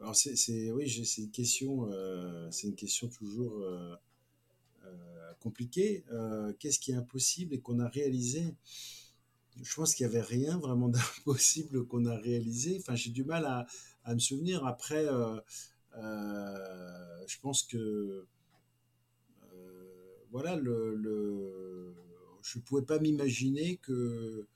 alors 0.00 0.16
c'est, 0.16 0.72
oui, 0.72 0.88
c'est 1.04 1.22
une 1.22 1.30
question, 1.30 1.88
euh, 1.92 2.50
c'est 2.50 2.66
une 2.68 2.74
question 2.74 3.08
toujours 3.08 3.60
euh, 3.62 3.94
compliquée. 5.40 6.04
Qu'est-ce 6.58 6.78
qui 6.78 6.92
est 6.92 6.96
impossible 6.96 7.54
et 7.54 7.60
qu'on 7.60 7.78
a 7.80 7.88
réalisé? 7.88 8.54
Je 9.62 9.74
pense 9.74 9.94
qu'il 9.94 10.06
n'y 10.06 10.14
avait 10.14 10.24
rien 10.24 10.58
vraiment 10.58 10.88
d'impossible 11.26 11.86
qu'on 11.86 12.06
a 12.06 12.16
réalisé. 12.16 12.78
Enfin, 12.80 12.94
j'ai 12.94 13.10
du 13.10 13.24
mal 13.24 13.44
à, 13.44 13.66
à, 14.04 14.14
me 14.14 14.20
souvenir. 14.20 14.64
Après, 14.66 15.06
je 15.94 17.40
pense 17.40 17.62
que 17.64 18.26
voilà, 20.30 20.56
le, 20.56 20.94
le, 20.94 21.94
je 22.42 22.58
ne 22.58 22.62
pouvais 22.62 22.82
pas 22.82 22.98
m'imaginer 22.98 23.76
que 23.76 24.46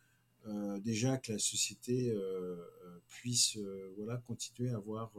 déjà 0.81 1.19
que 1.19 1.33
la 1.33 1.39
société 1.39 2.11
euh, 2.11 2.57
euh, 2.85 2.99
puisse 3.09 3.59
voilà, 3.97 4.19
continuer 4.19 4.71
à 4.71 4.77
avoir 4.77 5.13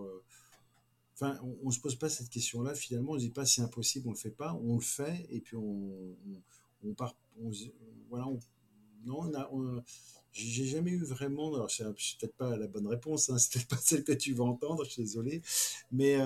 enfin, 1.13 1.39
on, 1.63 1.67
ne 1.67 1.71
se 1.71 1.79
pose 1.79 1.95
pas 1.95 2.09
cette 2.09 2.29
question-là. 2.29 2.75
Finalement, 2.75 3.11
on 3.11 3.15
ne 3.15 3.19
dit 3.19 3.29
pas 3.29 3.45
c'est 3.45 3.61
impossible, 3.61 4.07
on 4.07 4.11
le 4.11 4.17
fait 4.17 4.31
pas, 4.31 4.53
on 4.53 4.75
le 4.75 4.81
fait 4.81 5.27
et 5.29 5.41
puis 5.41 5.55
on, 5.57 6.15
on, 6.83 6.93
part, 6.93 7.15
voilà, 8.09 8.27
non, 9.05 9.31
on 9.51 9.83
j'ai 10.33 10.65
jamais 10.65 10.91
eu 10.91 11.03
vraiment. 11.03 11.55
Alors, 11.55 11.71
c'est 11.71 11.83
peut-être 11.83 12.35
pas 12.35 12.55
la 12.57 12.67
bonne 12.67 12.85
réponse, 12.85 13.31
hein, 13.31 13.37
c'est 13.39 13.53
peut-être 13.53 13.67
pas 13.69 13.77
celle 13.77 14.03
que 14.03 14.11
tu 14.11 14.33
vas 14.33 14.43
entendre. 14.43 14.85
Je 14.85 14.91
suis 14.91 15.01
désolé, 15.01 15.41
mais 15.91 16.17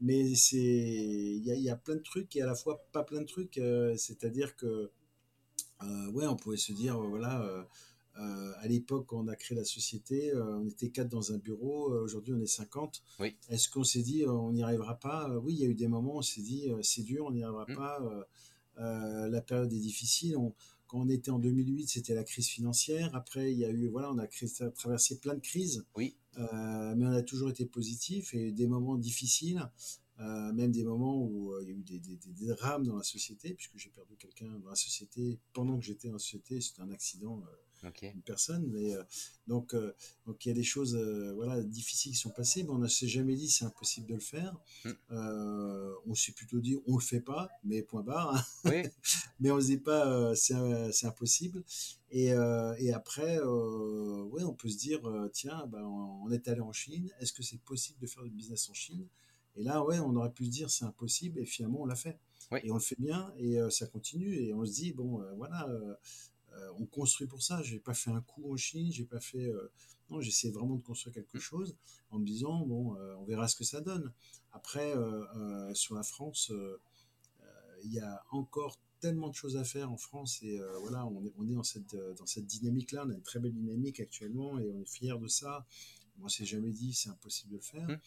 mais 0.00 0.30
il 0.30 1.42
y 1.44 1.68
a, 1.68 1.72
a, 1.74 1.76
plein 1.76 1.96
de 1.96 2.02
trucs 2.02 2.34
et 2.34 2.42
à 2.42 2.46
la 2.46 2.54
fois 2.54 2.82
pas 2.92 3.04
plein 3.04 3.20
de 3.20 3.26
trucs. 3.26 3.60
C'est-à-dire 3.96 4.56
que 4.56 4.90
ouais, 6.12 6.26
on 6.26 6.36
pouvait 6.36 6.56
se 6.56 6.72
dire 6.72 6.98
voilà 6.98 7.66
euh, 8.18 8.52
à 8.60 8.66
l'époque, 8.66 9.06
quand 9.08 9.18
on 9.18 9.28
a 9.28 9.36
créé 9.36 9.56
la 9.56 9.64
société, 9.64 10.32
euh, 10.32 10.58
on 10.58 10.66
était 10.66 10.88
quatre 10.88 11.08
dans 11.08 11.32
un 11.32 11.38
bureau. 11.38 11.92
Euh, 11.92 12.02
aujourd'hui, 12.02 12.32
on 12.32 12.40
est 12.40 12.46
50. 12.46 13.02
Oui. 13.20 13.36
Est-ce 13.50 13.68
qu'on 13.68 13.84
s'est 13.84 14.02
dit, 14.02 14.24
on 14.26 14.52
n'y 14.52 14.62
arrivera 14.62 14.98
pas? 14.98 15.28
Oui, 15.38 15.54
il 15.54 15.60
y 15.60 15.64
a 15.64 15.68
eu 15.68 15.74
des 15.74 15.88
moments 15.88 16.16
où 16.16 16.18
on 16.18 16.22
s'est 16.22 16.40
dit, 16.40 16.68
c'est 16.82 17.02
dur, 17.02 17.26
on 17.26 17.32
n'y 17.32 17.42
arrivera 17.42 17.66
mm. 17.68 17.74
pas. 17.74 19.28
la 19.28 19.40
période 19.42 19.72
est 19.72 19.78
difficile. 19.78 20.36
quand 20.86 21.00
on 21.00 21.08
était 21.08 21.30
en 21.30 21.38
2008, 21.38 21.88
c'était 21.88 22.14
la 22.14 22.24
crise 22.24 22.48
financière. 22.48 23.14
Après, 23.14 23.52
il 23.52 23.58
y 23.58 23.64
a 23.64 23.70
eu, 23.70 23.88
voilà, 23.88 24.12
on 24.12 24.18
a 24.18 24.26
traversé 24.70 25.18
plein 25.18 25.34
de 25.34 25.40
crises. 25.40 25.84
Oui. 25.94 26.16
mais 26.36 27.06
on 27.06 27.12
a 27.12 27.22
toujours 27.22 27.50
été 27.50 27.66
positif 27.66 28.34
et 28.34 28.50
des 28.50 28.66
moments 28.66 28.96
difficiles. 28.96 29.68
même 30.18 30.72
des 30.72 30.84
moments 30.84 31.22
où 31.22 31.52
il 31.60 31.68
y 31.68 31.70
a 31.70 31.74
eu 31.74 31.82
des, 31.82 31.98
des, 31.98 32.46
drames 32.46 32.86
dans 32.86 32.96
la 32.96 33.04
société, 33.04 33.52
puisque 33.52 33.76
j'ai 33.76 33.90
perdu 33.90 34.16
quelqu'un 34.16 34.58
dans 34.62 34.70
la 34.70 34.76
société 34.76 35.38
pendant 35.52 35.76
que 35.78 35.84
j'étais 35.84 36.08
en 36.08 36.18
société, 36.18 36.62
c'était 36.62 36.80
un 36.80 36.90
accident 36.90 37.42
une 37.82 38.22
personne. 38.22 38.66
Mais, 38.68 38.94
euh, 38.94 39.02
donc, 39.46 39.74
euh, 39.74 39.94
donc 40.26 40.44
il 40.44 40.48
y 40.48 40.52
a 40.52 40.54
des 40.54 40.62
choses 40.62 40.96
euh, 40.96 41.32
voilà, 41.34 41.62
difficiles 41.62 42.12
qui 42.12 42.18
sont 42.18 42.30
passées, 42.30 42.62
mais 42.62 42.70
on 42.70 42.78
ne 42.78 42.88
s'est 42.88 43.08
jamais 43.08 43.34
dit 43.34 43.48
c'est 43.48 43.64
impossible 43.64 44.06
de 44.08 44.14
le 44.14 44.20
faire. 44.20 44.56
Mm. 44.84 44.92
on 46.06 46.14
s'est 46.14 46.32
plutôt 46.32 46.60
dit 46.60 46.78
on 46.86 46.96
le 46.96 47.02
fait 47.02 47.20
pas, 47.20 47.48
mais 47.64 47.82
point 47.82 48.02
barre. 48.02 48.36
Hein. 48.64 48.82
mais 49.40 49.50
on 49.50 49.56
ne 49.56 49.60
se 49.60 49.66
dit 49.66 49.78
pas 49.78 50.34
c'est 50.34 51.06
impossible. 51.06 51.62
Et, 52.10 52.26
et 52.78 52.92
après, 52.92 53.38
ouais, 53.40 54.44
on 54.44 54.54
peut 54.54 54.68
se 54.68 54.78
dire 54.78 55.00
tiens, 55.32 55.66
ben, 55.66 55.82
on 55.82 56.30
est 56.30 56.48
allé 56.48 56.60
en 56.60 56.72
Chine, 56.72 57.10
est-ce 57.20 57.32
que 57.32 57.42
c'est 57.42 57.60
possible 57.60 57.98
de 58.00 58.06
faire 58.06 58.22
du 58.22 58.30
business 58.30 58.68
en 58.70 58.74
Chine? 58.74 59.06
Et 59.58 59.62
là, 59.62 59.82
ouais, 59.82 59.98
on 60.00 60.14
aurait 60.16 60.32
pu 60.32 60.44
se 60.44 60.50
dire 60.50 60.70
c'est 60.70 60.84
impossible, 60.84 61.40
et 61.40 61.46
finalement 61.46 61.82
on 61.82 61.86
l'a 61.86 61.96
fait. 61.96 62.18
Et 62.62 62.70
on 62.70 62.74
le 62.74 62.80
fait 62.80 62.96
bien, 62.98 63.32
et 63.38 63.58
ça 63.70 63.86
continue, 63.86 64.34
et 64.36 64.54
on 64.54 64.64
se 64.64 64.72
dit 64.72 64.92
bon, 64.92 65.20
voilà 65.36 65.68
on 66.78 66.86
construit 66.86 67.26
pour 67.26 67.42
ça. 67.42 67.62
J'ai 67.62 67.78
pas 67.78 67.94
fait 67.94 68.10
un 68.10 68.20
coup 68.20 68.52
en 68.52 68.56
Chine, 68.56 68.90
j'ai 68.92 69.04
pas 69.04 69.20
fait. 69.20 69.46
Euh, 69.46 69.70
non, 70.10 70.20
j'essaie 70.20 70.50
vraiment 70.50 70.76
de 70.76 70.82
construire 70.82 71.14
quelque 71.14 71.38
chose 71.38 71.76
en 72.10 72.18
me 72.18 72.26
disant 72.26 72.64
bon, 72.66 72.96
euh, 72.96 73.14
on 73.16 73.24
verra 73.24 73.48
ce 73.48 73.56
que 73.56 73.64
ça 73.64 73.80
donne. 73.80 74.12
Après, 74.52 74.94
sur 75.74 75.94
la 75.94 76.02
France, 76.02 76.50
il 77.84 77.92
y 77.92 78.00
a 78.00 78.24
encore 78.30 78.78
tellement 79.00 79.28
de 79.28 79.34
choses 79.34 79.58
à 79.58 79.64
faire 79.64 79.92
en 79.92 79.98
France 79.98 80.42
et 80.42 80.58
voilà, 80.80 81.04
on 81.06 81.22
est, 81.26 81.32
on 81.36 81.46
est 81.46 81.52
dans 81.52 81.62
cette, 81.62 81.94
dans 82.16 82.24
cette 82.24 82.46
dynamique-là. 82.46 83.04
On 83.06 83.10
a 83.10 83.14
une 83.14 83.22
très 83.22 83.38
belle 83.38 83.52
dynamique 83.52 84.00
actuellement 84.00 84.58
et 84.58 84.70
on 84.70 84.80
est 84.80 84.88
fier 84.88 85.18
de 85.18 85.28
ça. 85.28 85.66
Moi, 86.16 86.30
c'est 86.30 86.46
jamais 86.46 86.70
dit 86.70 86.94
c'est 86.94 87.10
impossible 87.10 87.50
de 87.52 87.56
le 87.56 87.62
faire. 87.62 87.86
Mmh. 87.86 87.98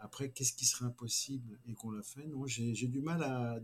Après, 0.00 0.30
qu'est-ce 0.30 0.52
qui 0.52 0.64
serait 0.64 0.84
impossible 0.84 1.58
et 1.66 1.74
qu'on 1.74 1.90
l'a 1.90 2.02
fait? 2.02 2.26
Non, 2.26 2.46
j'ai 2.46 2.86
du 2.86 3.00
mal 3.00 3.22
à, 3.22 3.58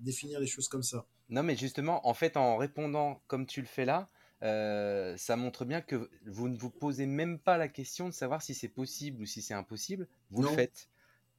définir 0.00 0.40
les 0.40 0.46
choses 0.46 0.68
comme 0.68 0.82
ça. 0.82 1.06
Non, 1.28 1.42
mais 1.42 1.56
justement, 1.56 2.06
en 2.06 2.14
fait, 2.14 2.36
en 2.36 2.56
répondant 2.56 3.22
comme 3.26 3.46
tu 3.46 3.60
le 3.60 3.66
fais 3.66 3.84
là, 3.84 4.08
euh, 4.42 5.16
ça 5.16 5.36
montre 5.36 5.64
bien 5.64 5.80
que 5.80 6.10
vous 6.26 6.48
ne 6.48 6.56
vous 6.56 6.70
posez 6.70 7.06
même 7.06 7.38
pas 7.38 7.56
la 7.56 7.68
question 7.68 8.08
de 8.08 8.14
savoir 8.14 8.42
si 8.42 8.54
c'est 8.54 8.68
possible 8.68 9.22
ou 9.22 9.26
si 9.26 9.42
c'est 9.42 9.54
impossible. 9.54 10.08
Vous 10.30 10.42
le 10.42 10.48
faites. 10.48 10.88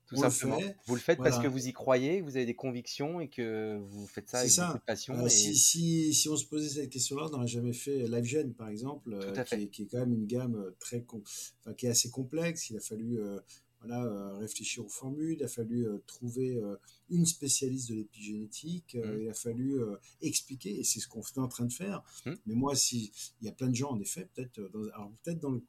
Tout 0.08 0.18
simplement. 0.18 0.60
vous 0.86 0.96
le 0.96 1.02
faites 1.02 1.18
parce 1.18 1.40
que 1.40 1.48
vous 1.48 1.68
y 1.68 1.74
croyez, 1.74 2.22
vous 2.22 2.36
avez 2.38 2.46
des 2.46 2.56
convictions 2.56 3.20
et 3.20 3.28
que 3.28 3.78
vous 3.90 4.06
faites 4.06 4.30
ça 4.30 4.40
avec 4.40 4.52
ça. 4.52 4.80
passion. 4.86 5.16
Euh, 5.18 5.30
si, 5.30 5.56
si, 5.56 6.14
si, 6.14 6.30
on 6.30 6.38
se 6.38 6.46
posait 6.46 6.70
cette 6.70 6.92
question-là, 6.92 7.26
on 7.26 7.30
n'aurait 7.30 7.48
jamais 7.48 7.74
fait 7.74 8.08
LiveGen, 8.08 8.54
par 8.54 8.70
exemple, 8.70 9.14
euh, 9.14 9.44
qui, 9.44 9.68
qui, 9.70 9.84
est, 9.84 9.86
quand 9.88 9.98
même 9.98 10.14
une 10.14 10.28
gamme 10.28 10.72
très 10.80 11.04
enfin, 11.10 11.74
qui 11.74 11.88
est 11.88 11.90
assez 11.90 12.12
complexe. 12.12 12.70
Il 12.70 12.78
a 12.78 12.82
fallu 12.82 13.20
euh, 13.20 13.40
réfléchir 14.40 14.86
aux 14.86 14.90
formules, 14.90 15.38
il 15.40 15.44
a 15.44 15.48
fallu 15.48 15.88
euh, 15.88 15.98
trouver 16.06 16.58
euh, 16.58 16.76
une 17.10 17.26
spécialiste 17.26 17.90
de 17.90 17.96
l'épigénétique, 17.96 18.96
mmh. 18.96 19.22
il 19.22 19.30
a 19.30 19.34
fallu 19.34 19.80
expliquer, 20.22 20.80
et 20.80 20.84
c'est 20.84 21.00
ce 21.00 21.08
qu'on 21.08 21.22
est 21.22 21.38
en 21.38 21.48
train 21.48 21.66
de 21.66 21.74
faire. 21.74 22.04
Mmh. 22.26 22.32
Mais 22.46 22.56
moi, 22.56 22.76
si 22.76 23.12
il 23.42 23.46
y 23.46 23.50
a 23.50 23.52
plein 23.52 23.68
de 23.68 23.76
gens, 23.76 23.92
en 23.92 24.00
effet, 24.00 24.28
peut-être, 24.34 24.60
alors 24.94 25.12
peut-être 25.24 25.40
dans 25.40 25.52
le 25.52 25.62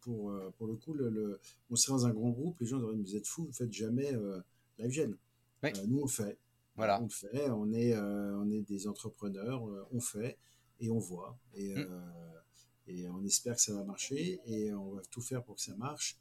pour, 0.00 0.32
pour 0.58 0.66
le 0.66 0.74
coup, 0.74 0.94
le, 0.94 1.38
on 1.70 1.76
serait 1.76 1.96
dans 1.96 2.06
un 2.06 2.12
grand 2.12 2.30
groupe, 2.30 2.58
les 2.58 2.66
gens 2.66 2.80
diraient, 2.80 2.96
vous 2.96 3.14
êtes 3.14 3.26
fous, 3.26 3.42
vous 3.42 3.48
ne 3.50 3.54
faites 3.54 3.72
jamais 3.72 4.10
la 4.78 4.88
gêne. 4.88 5.16
nous, 5.86 6.00
on 6.00 6.06
le 6.06 6.10
fait. 6.10 6.38
Voilà. 6.74 7.00
On 7.00 7.04
le 7.04 7.08
fait, 7.08 7.48
on 7.50 7.72
est, 7.72 7.96
on 7.96 8.50
est 8.50 8.62
des 8.62 8.88
entrepreneurs, 8.88 9.62
on 9.92 10.00
fait 10.00 10.38
et 10.80 10.90
on 10.90 10.98
voit. 10.98 11.38
Et, 11.54 11.76
mmh. 11.76 11.88
et 12.88 13.08
on 13.08 13.24
espère 13.24 13.54
que 13.54 13.62
ça 13.62 13.74
va 13.74 13.84
marcher 13.84 14.40
et 14.44 14.72
on 14.72 14.90
va 14.90 15.02
tout 15.08 15.22
faire 15.22 15.44
pour 15.44 15.54
que 15.54 15.62
ça 15.62 15.76
marche. 15.76 16.18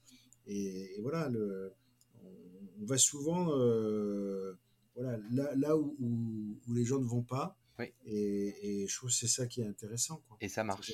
Et, 0.48 1.00
voilà, 1.02 1.30
le, 1.30 1.74
on, 2.82 2.86
va 2.86 2.98
souvent 2.98 3.52
euh, 3.58 4.54
voilà, 4.96 5.18
là, 5.32 5.56
là 5.56 5.78
où, 5.78 5.96
où, 6.68 6.74
les 6.74 6.86
gens 6.86 7.00
ne 7.00 7.06
vont 7.06 7.24
pas. 7.24 7.58
Et, 8.06 8.86
je 8.88 8.96
trouve 8.96 9.10
que 9.10 9.16
c'est 9.16 9.28
ça 9.28 9.48
qui 9.48 9.62
est 9.62 9.68
intéressant. 9.68 10.22
Quoi. 10.28 10.38
Et 10.40 10.48
ça 10.48 10.64
marche. 10.64 10.94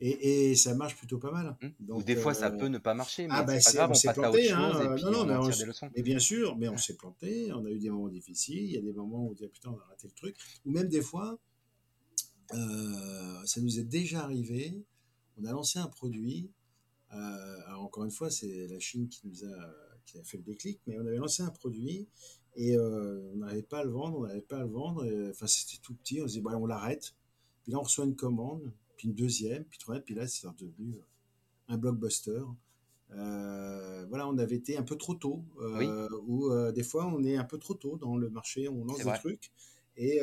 Et, 0.00 0.50
et, 0.50 0.54
ça 0.56 0.74
marche 0.74 0.96
plutôt 0.96 1.18
pas 1.18 1.32
mal. 1.32 1.56
Mmh. 1.60 1.68
Donc, 1.80 1.98
Ou 1.98 2.02
des 2.04 2.16
fois, 2.16 2.34
ça 2.34 2.48
euh, 2.48 2.56
peut 2.56 2.68
ne 2.68 2.78
pas 2.78 2.94
marcher. 2.94 3.26
Mais 3.26 3.34
ah, 3.34 3.42
bah, 3.42 3.60
c'est 3.60 3.72
pas 3.72 3.78
grave, 3.78 3.90
on, 3.90 3.94
s'est 3.94 4.12
planté. 4.12 4.50
Hein. 4.50 4.96
non, 5.02 5.10
non, 5.10 5.26
mais, 5.26 5.36
on, 5.36 5.90
mais 5.96 6.02
bien 6.02 6.18
sûr, 6.18 6.56
mais 6.56 6.68
on 6.68 6.76
s'est 6.76 6.94
planté. 6.94 7.50
On 7.52 7.64
a 7.64 7.70
eu 7.70 7.78
des 7.78 7.90
moments 7.90 8.08
difficiles. 8.08 8.64
Il 8.64 8.70
y 8.70 8.78
a 8.78 8.82
des 8.82 8.92
moments 8.92 9.24
où 9.24 9.30
on 9.30 9.32
dit 9.32 9.44
ah, 9.44 9.48
putain, 9.52 9.70
on 9.70 9.78
a 9.80 9.84
raté 9.84 10.06
le 10.06 10.14
truc. 10.14 10.36
Ou 10.64 10.70
même 10.70 10.88
des 10.88 11.02
fois, 11.02 11.38
euh, 12.54 13.44
ça 13.44 13.60
nous 13.60 13.78
est 13.78 13.84
déjà 13.84 14.22
arrivé. 14.22 14.74
On 15.38 15.44
a 15.44 15.52
lancé 15.52 15.78
un 15.78 15.88
produit 15.88 16.50
alors 17.10 17.82
encore 17.82 18.04
une 18.04 18.10
fois, 18.10 18.30
c'est 18.30 18.66
la 18.68 18.78
Chine 18.78 19.08
qui 19.08 19.26
nous 19.26 19.44
a, 19.44 19.74
qui 20.06 20.18
a 20.18 20.24
fait 20.24 20.38
le 20.38 20.44
déclic, 20.44 20.80
mais 20.86 20.98
on 20.98 21.06
avait 21.06 21.16
lancé 21.16 21.42
un 21.42 21.50
produit 21.50 22.06
et 22.54 22.76
euh, 22.76 23.30
on 23.34 23.36
n'arrivait 23.36 23.62
pas 23.62 23.80
à 23.80 23.84
le 23.84 23.90
vendre, 23.90 24.18
on 24.18 24.22
n'arrivait 24.22 24.40
pas 24.40 24.58
à 24.58 24.64
le 24.64 24.70
vendre. 24.70 25.04
enfin, 25.30 25.46
c'était 25.46 25.80
tout 25.82 25.94
petit. 25.94 26.22
On 26.22 26.28
se 26.28 26.34
dit, 26.34 26.40
bah, 26.40 26.52
on 26.56 26.66
l'arrête. 26.66 27.14
Puis 27.62 27.72
là, 27.72 27.78
on 27.78 27.82
reçoit 27.82 28.06
une 28.06 28.16
commande, 28.16 28.72
puis 28.96 29.08
une 29.08 29.14
deuxième, 29.14 29.64
puis 29.64 29.78
troisième, 29.78 30.04
puis 30.04 30.14
là, 30.14 30.26
c'est 30.26 30.46
devenu 30.58 30.96
un 31.68 31.76
blockbuster. 31.76 32.42
Euh, 33.12 34.06
voilà, 34.08 34.26
on 34.28 34.38
avait 34.38 34.56
été 34.56 34.76
un 34.76 34.82
peu 34.82 34.96
trop 34.96 35.14
tôt, 35.14 35.44
ou 36.26 36.50
des 36.72 36.82
fois 36.82 37.06
on 37.06 37.22
est 37.24 37.36
un 37.36 37.44
peu 37.44 37.58
trop 37.58 37.74
tôt 37.74 37.96
dans 37.96 38.16
le 38.16 38.30
marché, 38.30 38.68
on 38.68 38.84
lance 38.84 39.04
des 39.04 39.12
trucs 39.18 39.52
et 39.96 40.20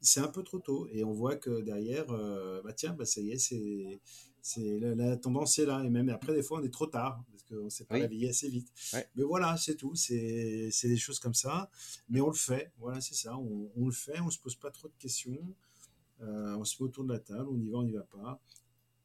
c'est 0.00 0.20
un 0.20 0.28
peu 0.28 0.42
trop 0.42 0.58
tôt. 0.58 0.88
Et 0.90 1.04
on 1.04 1.12
voit 1.12 1.36
que 1.36 1.60
derrière, 1.60 2.06
bah 2.64 2.72
tiens, 2.72 2.94
bah 2.94 3.04
ça 3.04 3.20
y 3.20 3.32
est, 3.32 3.38
c'est 3.38 4.00
c'est 4.42 4.80
la, 4.80 5.16
tendance 5.16 5.58
est 5.60 5.66
là. 5.66 5.82
Et 5.84 5.88
même 5.88 6.08
après 6.08 6.34
des 6.34 6.42
fois 6.42 6.60
on 6.60 6.64
est 6.64 6.72
trop 6.72 6.86
tard 6.86 7.24
parce 7.30 7.44
qu'on 7.44 7.64
ne 7.64 7.70
s'est 7.70 7.84
pas 7.84 7.94
réveillé 7.94 8.28
assez 8.28 8.48
vite. 8.48 8.70
Mais 9.14 9.22
voilà 9.22 9.56
c'est 9.56 9.76
tout. 9.76 9.94
C'est 9.94 10.70
des 10.82 10.96
choses 10.96 11.20
comme 11.20 11.34
ça. 11.34 11.70
Mais 12.08 12.20
on 12.20 12.26
le 12.26 12.34
fait. 12.34 12.72
Voilà 12.78 13.00
c'est 13.00 13.14
ça. 13.14 13.38
On, 13.38 13.86
le 13.86 13.92
fait. 13.92 14.20
On 14.20 14.30
se 14.30 14.40
pose 14.40 14.56
pas 14.56 14.70
trop 14.70 14.88
de 14.88 14.96
questions. 14.98 15.38
Euh, 16.20 16.56
on 16.56 16.64
se 16.64 16.82
met 16.82 16.88
autour 16.88 17.04
de 17.04 17.12
la 17.12 17.20
table. 17.20 17.48
On 17.50 17.58
y 17.58 17.70
va 17.70 17.78
on 17.78 17.84
n'y 17.84 17.92
va 17.92 18.02
pas. 18.02 18.42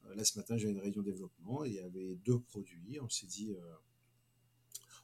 Euh, 0.05 0.15
là 0.15 0.23
ce 0.23 0.37
matin 0.37 0.57
j'ai 0.57 0.69
une 0.69 0.79
réunion 0.79 1.03
développement. 1.03 1.63
Et 1.63 1.69
il 1.69 1.75
y 1.75 1.79
avait 1.79 2.15
deux 2.25 2.39
produits. 2.39 2.99
On 2.99 3.09
s'est 3.09 3.27
dit 3.27 3.51
euh, 3.51 3.75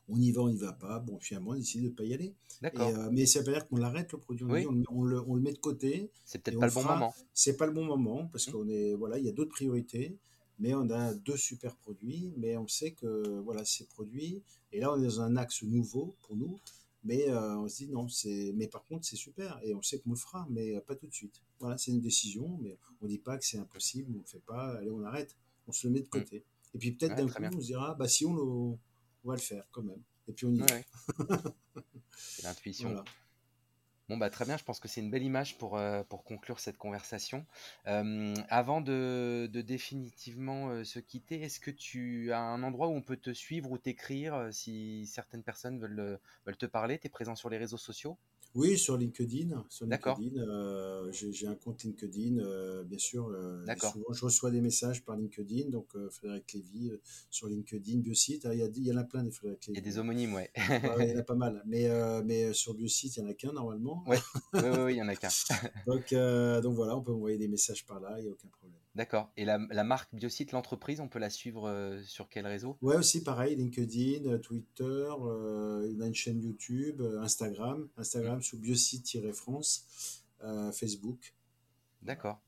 on 0.09 0.19
y 0.19 0.31
va, 0.31 0.41
on 0.41 0.49
n'y 0.49 0.57
va 0.57 0.73
pas. 0.73 0.99
Bon, 0.99 1.19
finalement, 1.19 1.51
on 1.51 1.55
décide 1.55 1.83
de 1.83 1.89
ne 1.89 1.93
pas 1.93 2.03
y 2.03 2.13
aller. 2.13 2.33
D'accord. 2.61 2.87
Euh, 2.87 3.09
mais 3.11 3.25
ça 3.25 3.39
veut 3.39 3.45
pas 3.45 3.51
dire 3.53 3.67
qu'on 3.67 3.77
l'arrête 3.77 4.11
le 4.11 4.19
produit. 4.19 4.43
On, 4.43 5.03
le, 5.03 5.21
on, 5.27 5.35
le, 5.35 5.41
met 5.41 5.53
de 5.53 5.57
côté. 5.57 6.09
C'est 6.25 6.41
peut-être 6.41 6.59
pas 6.59 6.67
le 6.67 6.73
bon 6.73 6.83
moment. 6.83 7.13
C'est 7.33 7.57
pas 7.57 7.65
le 7.65 7.73
bon 7.73 7.85
moment 7.85 8.27
parce 8.27 8.47
mmh. 8.47 8.51
qu'on 8.51 8.67
est 8.67 8.93
voilà, 8.95 9.17
il 9.17 9.25
y 9.25 9.29
a 9.29 9.31
d'autres 9.31 9.51
priorités. 9.51 10.17
Mais 10.59 10.75
on 10.75 10.89
a 10.91 11.13
deux 11.13 11.35
super 11.35 11.75
produits, 11.77 12.31
mais 12.37 12.57
on 12.57 12.67
sait 12.67 12.91
que 12.91 13.39
voilà 13.39 13.65
ces 13.65 13.85
produits. 13.85 14.43
Et 14.71 14.79
là, 14.79 14.93
on 14.93 15.01
est 15.01 15.05
dans 15.05 15.21
un 15.21 15.35
axe 15.35 15.63
nouveau 15.63 16.15
pour 16.21 16.35
nous. 16.35 16.59
Mais 17.03 17.27
euh, 17.29 17.57
on 17.57 17.67
se 17.67 17.77
dit 17.77 17.87
non, 17.87 18.07
c'est. 18.07 18.53
Mais 18.55 18.67
par 18.67 18.83
contre, 18.85 19.05
c'est 19.05 19.15
super 19.15 19.59
et 19.63 19.73
on 19.73 19.81
sait 19.81 19.99
qu'on 19.99 20.11
le 20.11 20.15
fera, 20.15 20.47
mais 20.49 20.79
pas 20.81 20.95
tout 20.95 21.07
de 21.07 21.13
suite. 21.13 21.41
Voilà, 21.59 21.77
c'est 21.77 21.91
une 21.91 22.01
décision, 22.01 22.57
mais 22.61 22.77
on 23.01 23.07
dit 23.07 23.17
pas 23.17 23.37
que 23.37 23.45
c'est 23.45 23.57
impossible, 23.57 24.13
on 24.15 24.21
ne 24.21 24.27
fait 24.27 24.43
pas. 24.45 24.77
Allez, 24.77 24.91
on 24.91 25.03
arrête. 25.03 25.35
On 25.67 25.71
se 25.71 25.87
le 25.87 25.93
met 25.93 26.01
de 26.01 26.05
mmh. 26.05 26.09
côté. 26.09 26.45
Et 26.75 26.77
puis 26.77 26.91
peut-être 26.91 27.15
d'un 27.15 27.27
coup, 27.27 27.55
on 27.55 27.61
se 27.61 27.67
dira, 27.67 27.95
bah 27.95 28.07
si 28.07 28.25
on 28.25 28.33
le 28.33 28.77
on 29.23 29.29
va 29.29 29.35
le 29.35 29.41
faire 29.41 29.63
quand 29.71 29.83
même. 29.83 30.01
Et 30.27 30.33
puis 30.33 30.45
on 30.45 30.53
y 30.53 30.59
va. 30.59 30.65
c'est 32.17 32.43
l'intuition. 32.43 33.03
Bon, 34.13 34.19
bah, 34.19 34.29
très 34.29 34.45
bien, 34.45 34.57
je 34.57 34.63
pense 34.63 34.79
que 34.79 34.87
c'est 34.87 35.01
une 35.01 35.09
belle 35.09 35.23
image 35.23 35.57
pour, 35.57 35.75
euh, 35.75 36.03
pour 36.03 36.23
conclure 36.23 36.59
cette 36.59 36.77
conversation. 36.77 37.47
Euh, 37.87 38.35
avant 38.47 38.79
de, 38.79 39.49
de 39.51 39.61
définitivement 39.61 40.69
euh, 40.69 40.83
se 40.83 40.99
quitter, 40.99 41.41
est-ce 41.41 41.59
que 41.59 41.71
tu 41.71 42.31
as 42.31 42.39
un 42.39 42.61
endroit 42.61 42.89
où 42.89 42.91
on 42.91 43.01
peut 43.01 43.17
te 43.17 43.33
suivre 43.33 43.71
ou 43.71 43.79
t'écrire 43.79 44.49
si 44.51 45.07
certaines 45.07 45.41
personnes 45.41 45.79
veulent, 45.79 46.19
veulent 46.45 46.57
te 46.57 46.67
parler? 46.67 46.99
Tu 46.99 47.07
es 47.07 47.09
présent 47.09 47.33
sur 47.33 47.49
les 47.49 47.57
réseaux 47.57 47.77
sociaux? 47.77 48.15
Oui, 48.55 48.77
sur 48.77 48.97
LinkedIn. 48.97 49.65
Sur 49.67 49.87
LinkedIn, 49.87 50.37
euh, 50.37 51.11
j'ai 51.11 51.47
un 51.47 51.55
compte 51.55 51.83
LinkedIn, 51.83 52.83
bien 52.83 52.99
sûr. 52.99 53.29
Euh, 53.29 53.65
souvent, 53.79 54.13
je 54.13 54.25
reçois 54.25 54.51
des 54.51 54.61
messages 54.61 55.03
par 55.03 55.15
LinkedIn, 55.15 55.69
donc 55.71 55.87
Frédéric 56.11 56.53
Lévy 56.53 56.91
sur 57.31 57.47
LinkedIn, 57.47 57.97
Biosite. 57.97 58.47
Il 58.51 58.59
y, 58.59 58.61
a, 58.61 58.67
il 58.67 58.85
y 58.85 58.91
en 58.91 58.97
a 58.97 59.03
plein 59.03 59.23
des 59.23 59.31
Frédéric 59.31 59.65
Lévy. 59.65 59.79
Il 59.79 59.83
y 59.83 59.87
a 59.87 59.91
des 59.91 59.97
homonymes, 59.97 60.35
ouais. 60.35 60.51
il 60.99 61.09
y 61.09 61.13
en 61.13 61.17
a 61.17 61.23
pas 61.23 61.33
mal. 61.33 61.63
Mais, 61.65 61.89
mais 62.23 62.53
sur 62.53 62.75
Biosite, 62.75 63.17
il 63.17 63.23
n'y 63.23 63.29
en 63.29 63.31
a 63.31 63.33
qu'un 63.33 63.53
normalement. 63.53 64.02
Oui, 64.07 64.17
oui, 64.53 64.61
oui, 64.61 64.93
il 64.93 64.97
y 64.97 65.01
en 65.01 65.07
a 65.07 65.15
qu'un. 65.15 65.29
donc, 65.87 66.13
donc 66.63 66.75
voilà, 66.75 66.95
on 66.95 67.01
peut 67.01 67.13
envoyer 67.13 67.37
des 67.37 67.47
messages 67.47 67.85
par 67.85 67.99
là, 67.99 68.15
il 68.17 68.23
n'y 68.23 68.29
a 68.29 68.31
aucun 68.31 68.47
problème. 68.49 68.79
D'accord. 68.95 69.31
Et 69.37 69.45
la, 69.45 69.57
la, 69.71 69.83
marque 69.83 70.13
Biosite, 70.13 70.51
l'entreprise, 70.51 70.99
on 70.99 71.07
peut 71.07 71.17
la 71.17 71.31
suivre 71.31 71.67
euh, 71.67 71.99
sur 72.03 72.29
quel 72.29 72.45
réseau? 72.45 72.77
Ouais, 72.81 72.95
aussi 72.95 73.23
pareil, 73.23 73.55
LinkedIn, 73.55 74.25
euh, 74.25 74.37
Twitter, 74.37 74.83
euh, 74.85 75.99
a 75.99 76.05
une 76.05 76.13
chaîne 76.13 76.39
YouTube, 76.39 77.01
euh, 77.01 77.19
Instagram, 77.21 77.87
Instagram 77.97 78.41
sous 78.41 78.59
Biosite-France, 78.59 80.23
Facebook. 80.73 81.33
D'accord. 82.01 82.39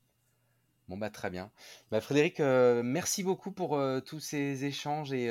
Bon 0.88 0.96
bah 0.96 1.10
très 1.10 1.30
bien. 1.30 1.50
Bah, 1.90 2.00
Frédéric, 2.00 2.38
merci 2.38 3.24
beaucoup 3.24 3.50
pour 3.50 3.80
tous 4.04 4.20
ces 4.20 4.64
échanges 4.64 5.12
et 5.12 5.28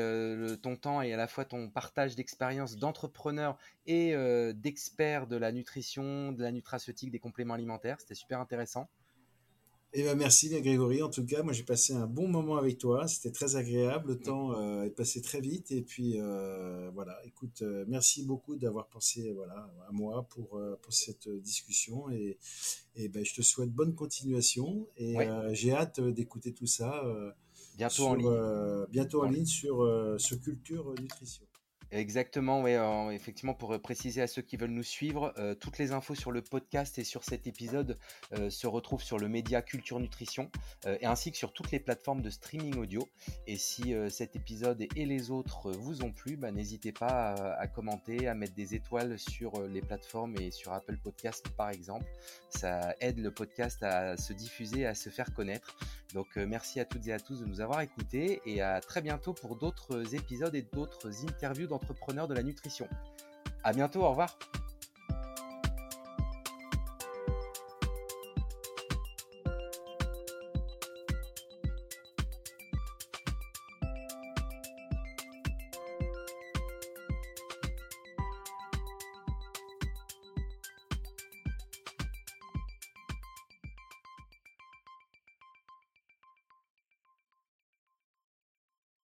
ton 0.61 0.75
temps 0.75 1.01
et 1.01 1.13
à 1.13 1.17
la 1.17 1.27
fois 1.27 1.45
ton 1.45 1.69
partage 1.69 2.15
d'expérience 2.15 2.75
d'entrepreneur 2.75 3.57
et 3.85 4.13
d'expert 4.53 5.27
de 5.27 5.37
la 5.37 5.53
nutrition, 5.53 6.33
de 6.33 6.43
la 6.43 6.51
nutraceutique, 6.51 7.09
des 7.11 7.19
compléments 7.19 7.53
alimentaires. 7.53 8.01
C'était 8.01 8.15
super 8.15 8.41
intéressant. 8.41 8.89
Eh 9.97 10.03
ben 10.03 10.17
merci 10.17 10.49
Grégory. 10.49 11.01
En 11.01 11.09
tout 11.09 11.25
cas, 11.25 11.41
moi 11.41 11.53
j'ai 11.53 11.63
passé 11.63 11.93
un 11.93 12.05
bon 12.05 12.27
moment 12.27 12.57
avec 12.57 12.77
toi. 12.77 13.07
C'était 13.07 13.31
très 13.31 13.55
agréable. 13.55 14.09
Le 14.09 14.19
temps 14.19 14.51
euh, 14.51 14.83
est 14.83 14.89
passé 14.89 15.21
très 15.21 15.39
vite. 15.39 15.71
Et 15.71 15.81
puis 15.81 16.19
euh, 16.19 16.89
voilà. 16.93 17.17
Écoute, 17.23 17.61
euh, 17.61 17.85
merci 17.87 18.25
beaucoup 18.25 18.57
d'avoir 18.57 18.89
pensé 18.89 19.31
voilà 19.31 19.71
à 19.87 19.93
moi 19.93 20.27
pour 20.29 20.59
pour 20.81 20.93
cette 20.93 21.29
discussion. 21.29 22.09
Et, 22.09 22.37
et 22.97 23.07
ben 23.07 23.23
je 23.23 23.35
te 23.35 23.41
souhaite 23.41 23.71
bonne 23.71 23.95
continuation. 23.95 24.85
Et 24.97 25.15
j'ai 25.53 25.71
hâte 25.71 26.01
d'écouter 26.01 26.53
tout 26.53 26.67
ça. 26.67 27.01
bientôt 27.77 28.07
en 28.07 28.15
ligne. 28.15 28.85
bientôt 28.91 29.23
en 29.23 29.29
ligne 29.29 29.45
sur 29.45 29.87
sur 30.19 30.41
culture 30.41 30.93
nutrition. 30.99 31.45
Exactement, 31.95 32.61
oui, 32.61 32.73
effectivement, 33.13 33.53
pour 33.53 33.73
euh, 33.73 33.79
préciser 33.79 34.21
à 34.21 34.27
ceux 34.27 34.41
qui 34.41 34.57
veulent 34.57 34.71
nous 34.71 34.83
suivre, 34.83 35.33
euh, 35.37 35.55
toutes 35.55 35.77
les 35.77 35.93
infos 35.93 36.13
sur 36.13 36.33
le 36.33 36.41
podcast 36.41 36.97
et 36.97 37.05
sur 37.05 37.23
cet 37.23 37.47
épisode 37.47 37.97
euh, 38.33 38.49
se 38.49 38.67
retrouvent 38.67 39.01
sur 39.01 39.17
le 39.17 39.29
média 39.29 39.61
Culture 39.61 40.01
Nutrition 40.01 40.51
et 40.85 41.05
ainsi 41.05 41.31
que 41.31 41.37
sur 41.37 41.53
toutes 41.53 41.71
les 41.71 41.79
plateformes 41.79 42.21
de 42.21 42.29
streaming 42.29 42.75
audio. 42.77 43.07
Et 43.47 43.57
si 43.57 43.93
cet 44.09 44.35
épisode 44.35 44.85
et 44.95 45.05
les 45.05 45.31
autres 45.31 45.71
vous 45.71 46.03
ont 46.03 46.11
plu, 46.11 46.35
bah, 46.35 46.51
n'hésitez 46.51 46.91
pas 46.91 47.33
à, 47.33 47.67
commenter, 47.67 48.27
à 48.27 48.35
mettre 48.35 48.53
des 48.53 48.75
étoiles 48.75 49.17
sur 49.17 49.61
les 49.63 49.81
plateformes 49.81 50.35
et 50.39 50.51
sur 50.51 50.73
Apple 50.73 50.97
Podcast 50.97 51.47
par 51.57 51.69
exemple. 51.69 52.05
Ça 52.49 52.95
aide 52.99 53.19
le 53.19 53.31
podcast 53.31 53.81
à 53.83 54.17
se 54.17 54.33
diffuser, 54.33 54.85
à 54.85 54.93
se 54.93 55.09
faire 55.09 55.33
connaître. 55.33 55.77
Donc 56.13 56.35
merci 56.35 56.79
à 56.79 56.85
toutes 56.85 57.07
et 57.07 57.13
à 57.13 57.19
tous 57.19 57.41
de 57.41 57.45
nous 57.45 57.61
avoir 57.61 57.81
écoutés 57.81 58.41
et 58.45 58.61
à 58.61 58.79
très 58.81 59.01
bientôt 59.01 59.33
pour 59.33 59.55
d'autres 59.55 60.13
épisodes 60.13 60.55
et 60.55 60.61
d'autres 60.61 61.25
interviews 61.25 61.67
de 62.27 62.33
la 62.33 62.43
nutrition. 62.43 62.87
À 63.63 63.73
bientôt, 63.73 64.01
au 64.01 64.09
revoir. 64.09 64.37